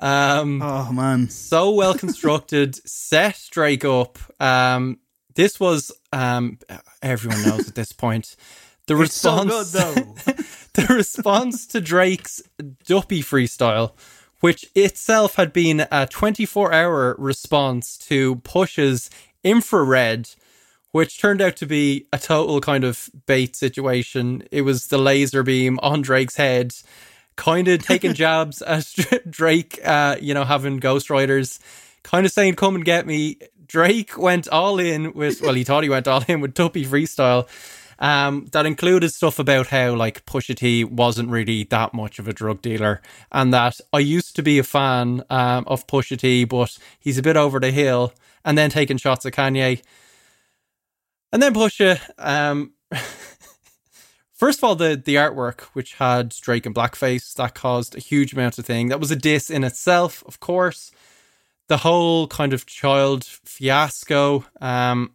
Um, 0.00 0.60
oh 0.60 0.92
man, 0.92 1.30
so 1.30 1.70
well 1.70 1.94
constructed, 1.94 2.74
set 2.88 3.40
Drake 3.52 3.84
up. 3.84 4.18
Um, 4.40 4.98
this 5.36 5.60
was 5.60 5.92
um, 6.12 6.58
everyone 7.00 7.42
knows 7.44 7.68
at 7.68 7.76
this 7.76 7.92
point. 7.92 8.34
The 8.86 9.00
It's 9.00 9.14
so 9.14 9.44
response, 9.44 9.72
good, 9.72 9.94
the 10.74 10.94
response 10.94 11.66
to 11.68 11.80
Drake's 11.80 12.42
Duppy 12.84 13.22
freestyle, 13.22 13.92
which 14.40 14.66
itself 14.74 15.36
had 15.36 15.52
been 15.54 15.86
a 15.90 16.06
24 16.06 16.72
hour 16.72 17.16
response 17.18 17.96
to 17.98 18.36
Push's 18.36 19.08
infrared, 19.42 20.28
which 20.92 21.18
turned 21.18 21.40
out 21.40 21.56
to 21.56 21.66
be 21.66 22.06
a 22.12 22.18
total 22.18 22.60
kind 22.60 22.84
of 22.84 23.08
bait 23.26 23.56
situation. 23.56 24.42
It 24.50 24.62
was 24.62 24.88
the 24.88 24.98
laser 24.98 25.42
beam 25.42 25.78
on 25.82 26.02
Drake's 26.02 26.36
head, 26.36 26.74
kind 27.36 27.68
of 27.68 27.82
taking 27.86 28.12
jabs 28.12 28.60
at 28.60 28.94
Drake, 29.30 29.80
uh, 29.82 30.16
you 30.20 30.34
know, 30.34 30.44
having 30.44 30.78
ghostwriters, 30.78 31.58
kind 32.02 32.26
of 32.26 32.32
saying, 32.32 32.56
come 32.56 32.74
and 32.74 32.84
get 32.84 33.06
me. 33.06 33.38
Drake 33.66 34.18
went 34.18 34.46
all 34.48 34.78
in 34.78 35.14
with, 35.14 35.40
well, 35.40 35.54
he 35.54 35.64
thought 35.64 35.84
he 35.84 35.88
went 35.88 36.06
all 36.06 36.22
in 36.28 36.42
with 36.42 36.52
Duppy 36.52 36.84
freestyle. 36.84 37.48
Um, 37.98 38.46
that 38.52 38.66
included 38.66 39.10
stuff 39.10 39.38
about 39.38 39.68
how 39.68 39.94
like 39.94 40.24
Pusha 40.26 40.56
T 40.56 40.84
wasn't 40.84 41.30
really 41.30 41.64
that 41.64 41.94
much 41.94 42.18
of 42.18 42.28
a 42.28 42.32
drug 42.32 42.62
dealer, 42.62 43.00
and 43.32 43.52
that 43.52 43.80
I 43.92 44.00
used 44.00 44.36
to 44.36 44.42
be 44.42 44.58
a 44.58 44.64
fan 44.64 45.22
um, 45.30 45.64
of 45.66 45.86
Pusha 45.86 46.18
T, 46.18 46.44
but 46.44 46.76
he's 46.98 47.18
a 47.18 47.22
bit 47.22 47.36
over 47.36 47.60
the 47.60 47.70
hill, 47.70 48.12
and 48.44 48.58
then 48.58 48.70
taking 48.70 48.96
shots 48.96 49.24
at 49.26 49.32
Kanye, 49.32 49.82
and 51.32 51.42
then 51.42 51.54
Pusha. 51.54 52.00
Um, 52.18 52.72
first 54.32 54.58
of 54.58 54.64
all, 54.64 54.74
the 54.74 55.00
the 55.02 55.14
artwork 55.16 55.62
which 55.72 55.94
had 55.94 56.30
Drake 56.30 56.66
in 56.66 56.74
blackface 56.74 57.34
that 57.34 57.54
caused 57.54 57.96
a 57.96 58.00
huge 58.00 58.32
amount 58.32 58.58
of 58.58 58.66
thing. 58.66 58.88
That 58.88 59.00
was 59.00 59.10
a 59.10 59.16
diss 59.16 59.50
in 59.50 59.64
itself, 59.64 60.22
of 60.26 60.40
course. 60.40 60.90
The 61.68 61.78
whole 61.78 62.28
kind 62.28 62.52
of 62.52 62.66
child 62.66 63.24
fiasco. 63.24 64.44
Um, 64.60 65.13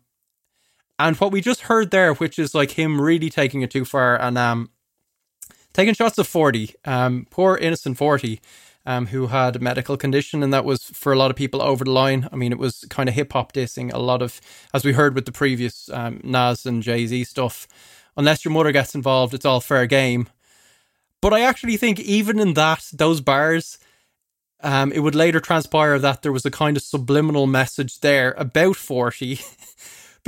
and 0.99 1.15
what 1.17 1.31
we 1.31 1.41
just 1.41 1.61
heard 1.61 1.91
there, 1.91 2.13
which 2.13 2.37
is 2.37 2.53
like 2.53 2.71
him 2.71 3.01
really 3.01 3.29
taking 3.29 3.61
it 3.61 3.71
too 3.71 3.85
far 3.85 4.19
and 4.21 4.37
um 4.37 4.69
taking 5.73 5.93
shots 5.93 6.17
of 6.17 6.27
40, 6.27 6.75
um, 6.85 7.27
poor 7.29 7.55
innocent 7.55 7.97
40, 7.97 8.41
um, 8.85 9.07
who 9.07 9.27
had 9.27 9.55
a 9.55 9.59
medical 9.59 9.97
condition, 9.97 10.43
and 10.43 10.53
that 10.53 10.65
was 10.65 10.83
for 10.83 11.13
a 11.13 11.17
lot 11.17 11.31
of 11.31 11.37
people 11.37 11.61
over 11.61 11.83
the 11.85 11.91
line. 11.91 12.27
I 12.31 12.35
mean, 12.35 12.51
it 12.51 12.57
was 12.57 12.85
kind 12.89 13.07
of 13.07 13.15
hip 13.15 13.33
hop 13.33 13.53
dissing 13.53 13.93
a 13.93 13.99
lot 13.99 14.21
of, 14.21 14.41
as 14.73 14.83
we 14.83 14.93
heard 14.93 15.15
with 15.15 15.25
the 15.25 15.31
previous 15.31 15.89
um, 15.91 16.21
Nas 16.23 16.65
and 16.65 16.81
Jay 16.81 17.05
Z 17.05 17.23
stuff. 17.25 17.67
Unless 18.17 18.43
your 18.43 18.53
mother 18.53 18.71
gets 18.71 18.95
involved, 18.95 19.33
it's 19.33 19.45
all 19.45 19.61
fair 19.61 19.85
game. 19.85 20.27
But 21.21 21.33
I 21.33 21.41
actually 21.41 21.77
think 21.77 21.99
even 21.99 22.39
in 22.39 22.53
that, 22.55 22.87
those 22.93 23.21
bars, 23.21 23.77
um, 24.61 24.91
it 24.91 24.99
would 24.99 25.15
later 25.15 25.39
transpire 25.39 25.99
that 25.99 26.21
there 26.21 26.31
was 26.31 26.45
a 26.45 26.51
kind 26.51 26.75
of 26.75 26.83
subliminal 26.83 27.47
message 27.47 27.99
there 27.99 28.33
about 28.37 28.75
40. 28.75 29.39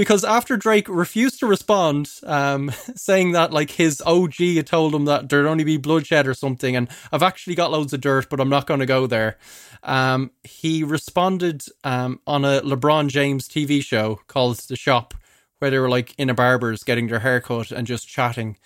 because 0.02 0.26
after 0.26 0.58
Drake 0.58 0.90
refused 0.90 1.42
to 1.42 1.46
respond, 1.46 2.10
um, 2.24 2.72
saying 2.96 3.34
that 3.34 3.54
like 3.54 3.70
his 3.70 4.02
OG 4.04 4.34
had 4.34 4.66
told 4.66 4.96
him 4.96 5.06
that 5.06 5.30
there'd 5.30 5.46
only 5.46 5.64
be 5.64 5.78
bloodshed 5.78 6.28
or 6.28 6.34
something, 6.34 6.76
and 6.76 6.90
I've 7.12 7.22
actually 7.22 7.54
got 7.54 7.70
loads 7.70 7.94
of 7.94 8.02
dirt, 8.02 8.28
but 8.28 8.40
I'm 8.40 8.50
not 8.50 8.66
going 8.66 8.80
to 8.80 8.88
go 8.88 9.06
there. 9.06 9.38
Um, 9.84 10.32
he 10.42 10.84
responded 10.84 11.62
um, 11.84 12.20
on 12.26 12.44
a 12.44 12.62
LeBron 12.62 13.10
James 13.10 13.48
TV 13.48 13.84
show 13.84 14.20
called 14.26 14.58
The 14.58 14.76
Shop, 14.76 15.14
where 15.60 15.70
they 15.70 15.78
were 15.78 15.88
like 15.88 16.16
in 16.18 16.32
a 16.32 16.34
barber's 16.34 16.82
getting 16.82 17.06
their 17.06 17.20
hair 17.20 17.40
cut 17.40 17.70
and 17.70 17.86
just 17.86 18.08
chatting. 18.08 18.58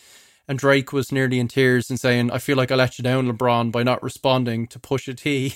And 0.48 0.58
Drake 0.58 0.94
was 0.94 1.12
nearly 1.12 1.38
in 1.38 1.50
tears 1.50 1.90
and 1.90 2.00
saying, 2.00 2.32
I 2.32 2.38
feel 2.38 2.56
like 2.56 2.72
I 2.72 2.76
let 2.76 2.98
you 2.98 3.04
down, 3.04 3.30
LeBron, 3.30 3.74
by 3.74 3.84
not 3.84 4.02
responding 4.02 4.68
to 4.68 4.80
Pusha 4.80 5.18
T. 5.18 5.56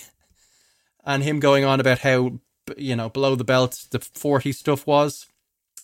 and 1.05 1.23
him 1.23 1.39
going 1.39 1.63
on 1.63 1.79
about 1.79 1.99
how, 1.99 2.33
you 2.75 2.97
know, 2.97 3.07
below 3.07 3.35
the 3.35 3.45
belt 3.45 3.85
the 3.91 3.99
40 3.99 4.51
stuff 4.51 4.85
was. 4.85 5.25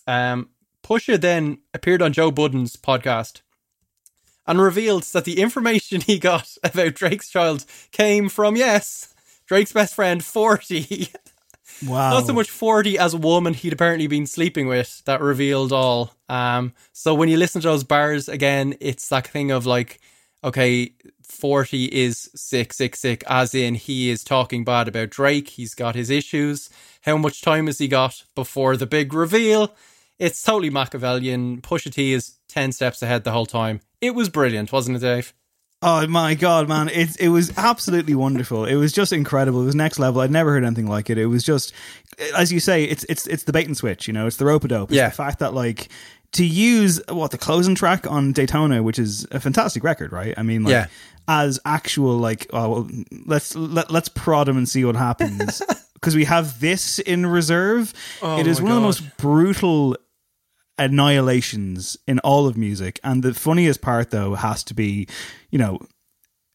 Um, 0.06 0.50
Pusha 0.82 1.20
then 1.20 1.58
appeared 1.74 2.02
on 2.02 2.12
Joe 2.12 2.30
Budden's 2.30 2.76
podcast 2.76 3.40
and 4.46 4.60
revealed 4.60 5.02
that 5.04 5.24
the 5.24 5.40
information 5.40 6.00
he 6.06 6.18
got 6.18 6.56
about 6.62 6.94
Drake's 6.94 7.28
child 7.28 7.64
came 7.90 8.28
from, 8.28 8.56
yes, 8.56 9.14
Drake's 9.46 9.72
best 9.72 9.94
friend, 9.94 10.24
40. 10.24 11.08
Wow. 11.84 12.10
Not 12.10 12.26
so 12.26 12.32
much 12.32 12.48
40 12.48 12.98
as 12.98 13.12
a 13.12 13.18
woman 13.18 13.52
he'd 13.52 13.72
apparently 13.72 14.06
been 14.06 14.26
sleeping 14.26 14.66
with 14.66 15.02
that 15.04 15.20
revealed 15.20 15.72
all. 15.72 16.14
Um, 16.28 16.72
so 16.92 17.14
when 17.14 17.28
you 17.28 17.36
listen 17.36 17.60
to 17.60 17.68
those 17.68 17.84
bars 17.84 18.28
again, 18.28 18.76
it's 18.80 19.08
that 19.10 19.26
thing 19.26 19.50
of 19.50 19.66
like, 19.66 20.00
okay, 20.42 20.94
40 21.22 21.84
is 21.86 22.30
sick, 22.34 22.72
sick, 22.72 22.96
sick, 22.96 23.24
as 23.26 23.54
in 23.54 23.74
he 23.74 24.08
is 24.08 24.24
talking 24.24 24.64
bad 24.64 24.88
about 24.88 25.10
Drake. 25.10 25.48
He's 25.48 25.74
got 25.74 25.94
his 25.94 26.08
issues. 26.08 26.70
How 27.02 27.16
much 27.16 27.42
time 27.42 27.66
has 27.66 27.78
he 27.78 27.88
got 27.88 28.24
before 28.34 28.76
the 28.76 28.86
big 28.86 29.12
reveal? 29.12 29.74
It's 30.18 30.42
totally 30.42 30.70
Machiavellian. 30.70 31.60
Pusha 31.60 31.92
T 31.92 32.12
is 32.12 32.36
10 32.48 32.72
steps 32.72 33.02
ahead 33.02 33.24
the 33.24 33.32
whole 33.32 33.46
time. 33.46 33.80
It 34.00 34.14
was 34.14 34.28
brilliant, 34.28 34.72
wasn't 34.72 34.96
it, 34.96 35.00
Dave? 35.00 35.34
Oh 35.82 36.06
my 36.06 36.34
god, 36.34 36.68
man! 36.68 36.88
It 36.88 37.20
it 37.20 37.28
was 37.28 37.52
absolutely 37.58 38.14
wonderful. 38.14 38.64
It 38.64 38.76
was 38.76 38.92
just 38.92 39.12
incredible. 39.12 39.60
It 39.60 39.66
was 39.66 39.74
next 39.74 39.98
level. 39.98 40.22
I'd 40.22 40.30
never 40.30 40.50
heard 40.52 40.64
anything 40.64 40.86
like 40.86 41.10
it. 41.10 41.18
It 41.18 41.26
was 41.26 41.42
just, 41.44 41.74
as 42.34 42.50
you 42.50 42.60
say, 42.60 42.84
it's 42.84 43.04
it's 43.10 43.26
it's 43.26 43.44
the 43.44 43.52
bait 43.52 43.66
and 43.66 43.76
switch. 43.76 44.08
You 44.08 44.14
know, 44.14 44.26
it's 44.26 44.38
the 44.38 44.46
rope 44.46 44.64
a 44.64 44.68
dope. 44.68 44.90
Yeah. 44.90 45.10
the 45.10 45.14
fact 45.14 45.38
that 45.40 45.52
like 45.52 45.88
to 46.32 46.46
use 46.46 46.98
what 47.10 47.30
the 47.30 47.36
closing 47.38 47.74
track 47.74 48.10
on 48.10 48.32
Daytona, 48.32 48.82
which 48.82 48.98
is 48.98 49.26
a 49.30 49.38
fantastic 49.38 49.84
record, 49.84 50.12
right? 50.12 50.32
I 50.38 50.42
mean, 50.42 50.64
like 50.64 50.72
Yeah. 50.72 50.86
as 51.28 51.60
actual 51.66 52.16
like, 52.16 52.46
oh 52.54 52.68
well, 52.70 52.90
let's 53.26 53.54
let 53.54 53.90
let's 53.90 54.08
prod 54.08 54.48
him 54.48 54.56
and 54.56 54.66
see 54.66 54.82
what 54.82 54.96
happens 54.96 55.60
because 55.94 56.16
we 56.16 56.24
have 56.24 56.58
this 56.58 56.98
in 57.00 57.26
reserve. 57.26 57.92
Oh 58.22 58.38
it 58.38 58.46
is 58.46 58.62
one 58.62 58.70
of 58.72 58.76
the 58.76 58.80
most 58.82 59.16
brutal 59.18 59.94
annihilations 60.78 61.96
in 62.06 62.18
all 62.20 62.46
of 62.46 62.56
music. 62.56 63.00
And 63.04 63.22
the 63.22 63.34
funniest 63.34 63.80
part, 63.80 64.10
though, 64.10 64.34
has 64.34 64.62
to 64.64 64.74
be, 64.74 65.06
you 65.50 65.58
know, 65.58 65.78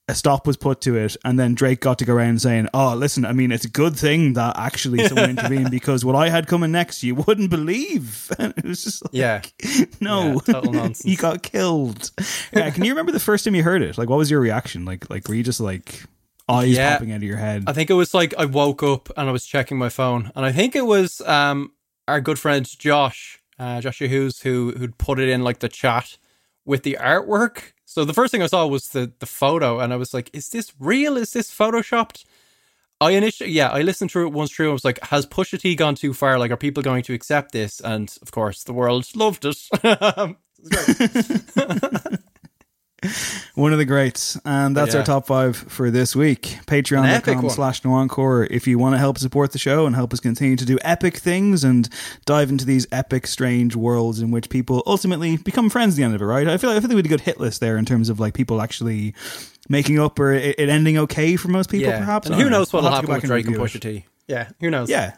a 0.07 0.15
stop 0.15 0.45
was 0.45 0.57
put 0.57 0.81
to 0.81 0.97
it, 0.97 1.15
and 1.23 1.39
then 1.39 1.53
Drake 1.55 1.79
got 1.79 1.97
to 1.99 2.05
go 2.05 2.13
around 2.13 2.41
saying, 2.41 2.67
"Oh, 2.73 2.95
listen, 2.95 3.23
I 3.23 3.31
mean, 3.31 3.51
it's 3.51 3.63
a 3.63 3.69
good 3.69 3.95
thing 3.95 4.33
that 4.33 4.57
actually 4.57 5.03
someone 5.07 5.29
intervened 5.29 5.71
because 5.71 6.03
what 6.03 6.15
I 6.15 6.27
had 6.29 6.47
coming 6.47 6.71
next, 6.71 7.01
you 7.03 7.15
wouldn't 7.15 7.49
believe." 7.49 8.29
And 8.39 8.53
it 8.57 8.65
was 8.65 8.83
just 8.83 9.03
like, 9.05 9.11
Yeah. 9.13 9.41
no, 10.01 10.33
Yeah, 10.33 10.53
total 10.53 10.73
nonsense. 10.73 11.03
he 11.03 11.15
got 11.15 11.43
killed. 11.43 12.11
Yeah, 12.51 12.69
can 12.71 12.83
you 12.83 12.91
remember 12.91 13.13
the 13.13 13.19
first 13.21 13.45
time 13.45 13.55
you 13.55 13.63
heard 13.63 13.81
it? 13.83 13.97
Like, 13.97 14.09
what 14.09 14.17
was 14.17 14.29
your 14.29 14.41
reaction? 14.41 14.83
Like, 14.83 15.09
like 15.09 15.27
were 15.29 15.35
you 15.35 15.43
just 15.43 15.61
like 15.61 16.03
eyes 16.49 16.75
Yeah. 16.75 16.93
popping 16.93 17.11
out 17.13 17.17
of 17.17 17.23
your 17.23 17.37
head? 17.37 17.63
I 17.67 17.73
think 17.73 17.89
it 17.89 17.93
was 17.93 18.13
like 18.13 18.33
I 18.37 18.45
woke 18.45 18.83
up 18.83 19.09
and 19.15 19.29
I 19.29 19.31
was 19.31 19.45
checking 19.45 19.77
my 19.77 19.89
phone, 19.89 20.31
and 20.35 20.43
I 20.45 20.51
think 20.51 20.75
it 20.75 20.85
was 20.85 21.21
um 21.21 21.71
our 22.07 22.19
good 22.19 22.39
friend 22.39 22.67
Josh, 22.79 23.39
uh, 23.61 23.79
Josh 23.79 23.99
Hughes, 23.99 24.41
who 24.41 24.71
who'd 24.71 24.97
put 24.97 25.19
it 25.19 25.29
in 25.29 25.43
like 25.43 25.59
the 25.59 25.69
chat 25.69 26.17
with 26.65 26.83
the 26.83 26.97
artwork. 26.99 27.73
So 27.85 28.05
the 28.05 28.13
first 28.13 28.31
thing 28.31 28.41
I 28.41 28.47
saw 28.47 28.65
was 28.65 28.89
the 28.89 29.11
the 29.19 29.27
photo, 29.27 29.79
and 29.79 29.93
I 29.93 29.97
was 29.97 30.13
like, 30.13 30.31
"Is 30.33 30.49
this 30.49 30.73
real? 30.79 31.15
Is 31.15 31.31
this 31.31 31.53
photoshopped?" 31.53 32.25
I 32.99 33.11
initially, 33.11 33.51
yeah, 33.51 33.69
I 33.69 33.81
listened 33.81 34.11
through 34.11 34.27
it 34.27 34.33
once 34.33 34.51
through. 34.51 34.71
I 34.71 34.73
was 34.73 34.85
like, 34.85 34.99
"Has 35.05 35.27
Pusha 35.27 35.59
T 35.59 35.75
gone 35.75 35.95
too 35.95 36.13
far? 36.13 36.39
Like, 36.39 36.51
are 36.51 36.57
people 36.57 36.81
going 36.81 37.03
to 37.03 37.13
accept 37.13 37.51
this?" 37.51 37.79
And 37.79 38.13
of 38.23 38.31
course, 38.31 38.63
the 38.63 38.73
world 38.73 39.07
loved 39.15 39.45
it. 39.45 39.69
One 43.55 43.71
of 43.73 43.79
the 43.79 43.85
greats. 43.85 44.39
And 44.45 44.75
that's 44.75 44.93
Yeah. 44.93 44.99
our 44.99 45.05
top 45.05 45.25
five 45.27 45.55
for 45.57 45.89
this 45.89 46.15
week. 46.15 46.59
patreon.com 46.67 47.49
slash 47.49 47.83
no 47.83 47.93
encore 47.93 48.45
if 48.45 48.67
you 48.67 48.77
want 48.77 48.93
to 48.93 48.99
help 48.99 49.17
support 49.17 49.51
the 49.51 49.59
show 49.59 49.85
and 49.85 49.95
help 49.95 50.13
us 50.13 50.19
continue 50.19 50.55
to 50.55 50.65
do 50.65 50.77
epic 50.81 51.17
things 51.17 51.63
and 51.63 51.89
dive 52.25 52.49
into 52.49 52.65
these 52.65 52.87
epic, 52.91 53.27
strange 53.27 53.75
worlds 53.75 54.19
in 54.19 54.31
which 54.31 54.49
people 54.49 54.83
ultimately 54.85 55.37
become 55.37 55.69
friends 55.69 55.95
at 55.95 55.97
the 55.97 56.03
end 56.03 56.15
of 56.15 56.21
it, 56.21 56.25
right? 56.25 56.47
I 56.47 56.57
feel 56.57 56.69
like, 56.69 56.77
I 56.77 56.79
feel 56.81 56.89
like 56.89 56.95
we 56.95 56.99
had 56.99 57.05
a 57.05 57.09
good 57.09 57.21
hit 57.21 57.39
list 57.39 57.59
there 57.59 57.77
in 57.77 57.85
terms 57.85 58.09
of 58.09 58.19
like 58.19 58.33
people 58.33 58.61
actually 58.61 59.13
making 59.69 59.99
up 59.99 60.19
or 60.19 60.33
it, 60.33 60.55
it 60.59 60.69
ending 60.69 60.97
okay 60.99 61.35
for 61.35 61.47
most 61.47 61.69
people, 61.69 61.89
yeah. 61.89 61.99
perhaps. 61.99 62.27
And 62.27 62.35
who 62.35 62.43
know. 62.45 62.59
knows 62.59 62.71
what'll 62.73 62.89
I'll 62.89 62.95
have 62.95 63.05
to 63.05 63.11
happen 63.11 63.21
with 63.21 63.29
Drake 63.29 63.45
and 63.47 63.57
review 63.57 63.79
Pusha 63.79 63.85
it. 63.85 64.01
T? 64.01 64.05
Yeah, 64.27 64.49
who 64.59 64.69
knows? 64.69 64.89
Yeah. 64.89 65.13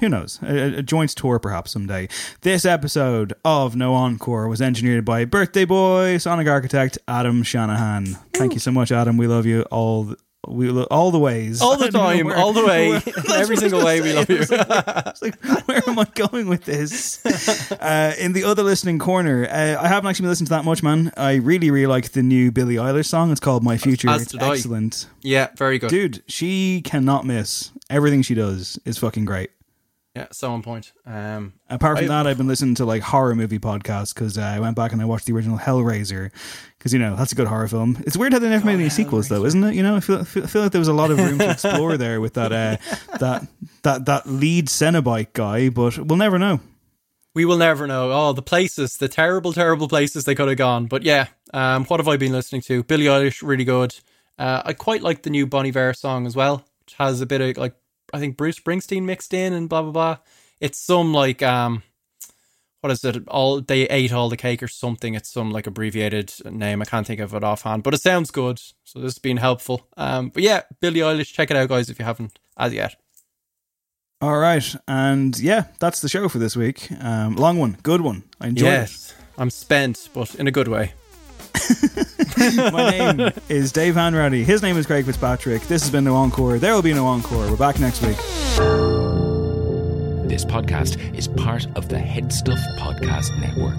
Who 0.00 0.08
knows? 0.08 0.38
A, 0.42 0.78
a 0.78 0.82
joint 0.82 1.10
tour 1.10 1.38
perhaps 1.38 1.70
someday. 1.72 2.08
This 2.42 2.64
episode 2.64 3.32
of 3.44 3.76
No 3.76 3.94
Encore 3.94 4.48
was 4.48 4.60
engineered 4.60 5.04
by 5.04 5.24
birthday 5.24 5.64
boy, 5.64 6.18
Sonic 6.18 6.48
architect 6.48 6.98
Adam 7.08 7.42
Shanahan. 7.42 8.06
Thank 8.34 8.54
you 8.54 8.60
so 8.60 8.70
much, 8.70 8.90
Adam. 8.92 9.16
We 9.16 9.26
love 9.26 9.46
you 9.46 9.62
all. 9.70 10.04
The, 10.04 10.16
we 10.46 10.68
lo- 10.68 10.86
all 10.90 11.10
the 11.10 11.18
ways, 11.18 11.62
All 11.62 11.78
the 11.78 11.84
I 11.86 11.88
don't 11.88 12.02
know 12.02 12.16
time, 12.16 12.26
where- 12.26 12.36
all 12.36 12.52
the 12.52 12.66
way, 12.66 12.90
where- 12.98 13.02
every 13.40 13.56
single 13.56 13.82
way 13.82 14.02
we 14.02 14.12
love 14.12 14.28
you. 14.28 14.40
Like, 14.40 15.22
like, 15.22 15.66
where 15.66 15.80
am 15.88 15.98
I 15.98 16.04
going 16.14 16.48
with 16.48 16.64
this? 16.64 17.22
Uh, 17.84 18.12
in 18.18 18.32
the 18.32 18.44
other 18.44 18.62
listening 18.62 18.98
corner, 18.98 19.46
uh, 19.46 19.82
I 19.82 19.88
haven't 19.88 20.08
actually 20.08 20.24
been 20.24 20.30
listening 20.30 20.46
to 20.46 20.50
that 20.50 20.64
much, 20.64 20.82
man. 20.82 21.12
I 21.16 21.34
really, 21.36 21.70
really 21.70 21.86
like 21.86 22.12
the 22.12 22.22
new 22.22 22.50
Billie 22.50 22.76
Eilish 22.76 23.06
song. 23.06 23.30
It's 23.30 23.40
called 23.40 23.62
My 23.62 23.76
Future. 23.76 24.08
As 24.08 24.22
it's 24.22 24.32
did 24.32 24.42
I. 24.42 24.52
excellent. 24.52 25.06
Yeah, 25.22 25.48
very 25.56 25.78
good. 25.78 25.90
Dude, 25.90 26.22
she 26.26 26.80
cannot 26.82 27.24
miss. 27.26 27.70
Everything 27.90 28.22
she 28.22 28.34
does 28.34 28.78
is 28.86 28.96
fucking 28.98 29.24
great. 29.26 29.50
Yeah, 30.14 30.26
so 30.30 30.52
on 30.52 30.62
point. 30.62 30.92
Um, 31.04 31.54
Apart 31.68 31.98
from 31.98 32.04
I- 32.04 32.08
that, 32.08 32.26
I've 32.28 32.36
been 32.38 32.46
listening 32.46 32.76
to 32.76 32.84
like 32.84 33.02
horror 33.02 33.34
movie 33.34 33.58
podcasts 33.58 34.14
because 34.14 34.38
uh, 34.38 34.42
I 34.42 34.60
went 34.60 34.76
back 34.76 34.92
and 34.92 35.02
I 35.02 35.06
watched 35.06 35.26
the 35.26 35.32
original 35.32 35.58
Hellraiser 35.58 36.30
because 36.78 36.92
you 36.92 37.00
know 37.00 37.16
that's 37.16 37.32
a 37.32 37.34
good 37.34 37.48
horror 37.48 37.66
film. 37.66 38.00
It's 38.06 38.16
weird 38.16 38.32
how 38.32 38.38
they 38.38 38.48
never 38.48 38.64
made 38.64 38.74
any 38.74 38.90
sequels 38.90 39.28
though, 39.28 39.44
isn't 39.44 39.64
it? 39.64 39.74
You 39.74 39.82
know, 39.82 39.96
I 39.96 40.00
feel, 40.00 40.22
feel, 40.24 40.44
I 40.44 40.46
feel 40.46 40.62
like 40.62 40.72
there 40.72 40.78
was 40.78 40.86
a 40.86 40.92
lot 40.92 41.10
of 41.10 41.18
room 41.18 41.38
to 41.40 41.50
explore 41.50 41.96
there 41.96 42.20
with 42.20 42.34
that 42.34 42.52
uh, 42.52 42.76
that 43.18 43.48
that 43.82 44.04
that 44.06 44.26
lead 44.28 44.68
Cenobite 44.68 45.32
guy, 45.32 45.68
but 45.68 45.98
we'll 45.98 46.16
never 46.18 46.38
know. 46.38 46.60
we 47.34 47.44
will 47.44 47.56
never 47.58 47.88
know. 47.88 48.12
Oh, 48.12 48.32
the 48.32 48.42
places, 48.42 48.96
the 48.98 49.08
terrible, 49.08 49.52
terrible 49.52 49.88
places 49.88 50.24
they 50.26 50.36
could 50.36 50.46
have 50.46 50.58
gone. 50.58 50.86
But 50.86 51.02
yeah, 51.02 51.26
um, 51.52 51.86
what 51.86 51.98
have 51.98 52.06
I 52.06 52.16
been 52.18 52.30
listening 52.30 52.60
to? 52.62 52.84
Billie 52.84 53.06
Eilish, 53.06 53.42
really 53.42 53.64
good. 53.64 53.96
Uh, 54.38 54.62
I 54.64 54.74
quite 54.74 55.02
like 55.02 55.22
the 55.22 55.30
new 55.30 55.44
Bon 55.48 55.66
Iver 55.66 55.92
song 55.94 56.24
as 56.24 56.36
well, 56.36 56.64
which 56.86 56.94
has 56.98 57.20
a 57.20 57.26
bit 57.26 57.40
of 57.40 57.56
like 57.56 57.74
I 58.14 58.20
think 58.20 58.36
Bruce 58.36 58.58
Springsteen 58.58 59.02
mixed 59.02 59.34
in 59.34 59.52
and 59.52 59.68
blah 59.68 59.82
blah 59.82 59.90
blah. 59.90 60.16
It's 60.60 60.78
some 60.78 61.12
like 61.12 61.42
um, 61.42 61.82
what 62.80 62.92
is 62.92 63.04
it? 63.04 63.26
All 63.28 63.60
they 63.60 63.82
ate 63.88 64.12
all 64.12 64.28
the 64.28 64.36
cake 64.36 64.62
or 64.62 64.68
something. 64.68 65.14
It's 65.14 65.32
some 65.32 65.50
like 65.50 65.66
abbreviated 65.66 66.32
name. 66.44 66.80
I 66.80 66.84
can't 66.84 67.06
think 67.06 67.18
of 67.18 67.34
it 67.34 67.42
offhand, 67.42 67.82
but 67.82 67.92
it 67.92 68.00
sounds 68.00 68.30
good. 68.30 68.60
So 68.84 69.00
this 69.00 69.14
has 69.14 69.18
been 69.18 69.38
helpful. 69.38 69.88
Um, 69.96 70.28
but 70.28 70.44
yeah, 70.44 70.62
Billie 70.80 71.00
Eilish, 71.00 71.32
check 71.32 71.50
it 71.50 71.56
out, 71.56 71.68
guys, 71.68 71.90
if 71.90 71.98
you 71.98 72.04
haven't 72.04 72.38
as 72.56 72.72
yet. 72.72 72.94
All 74.20 74.38
right, 74.38 74.74
and 74.86 75.38
yeah, 75.38 75.64
that's 75.80 76.00
the 76.00 76.08
show 76.08 76.28
for 76.28 76.38
this 76.38 76.56
week. 76.56 76.88
Um, 77.00 77.34
long 77.34 77.58
one, 77.58 77.78
good 77.82 78.00
one. 78.00 78.22
I 78.40 78.46
enjoyed 78.46 78.66
yes, 78.66 79.12
I'm 79.36 79.50
spent, 79.50 80.08
but 80.14 80.34
in 80.36 80.46
a 80.46 80.52
good 80.52 80.68
way. 80.68 80.92
My 82.72 82.90
name 82.90 83.32
is 83.48 83.72
Dave 83.72 83.94
Hanratty. 83.94 84.44
His 84.44 84.62
name 84.62 84.76
is 84.76 84.86
Craig 84.86 85.06
Fitzpatrick. 85.06 85.62
This 85.62 85.82
has 85.82 85.90
been 85.90 86.04
No 86.04 86.16
Encore. 86.16 86.58
There 86.58 86.74
will 86.74 86.82
be 86.82 86.92
no 86.92 87.06
encore. 87.06 87.48
We're 87.50 87.56
back 87.56 87.78
next 87.78 88.02
week. 88.02 88.16
This 90.28 90.44
podcast 90.44 90.98
is 91.16 91.28
part 91.28 91.66
of 91.76 91.88
the 91.88 91.96
HeadStuff 91.96 92.60
Podcast 92.78 93.30
Network. 93.40 93.78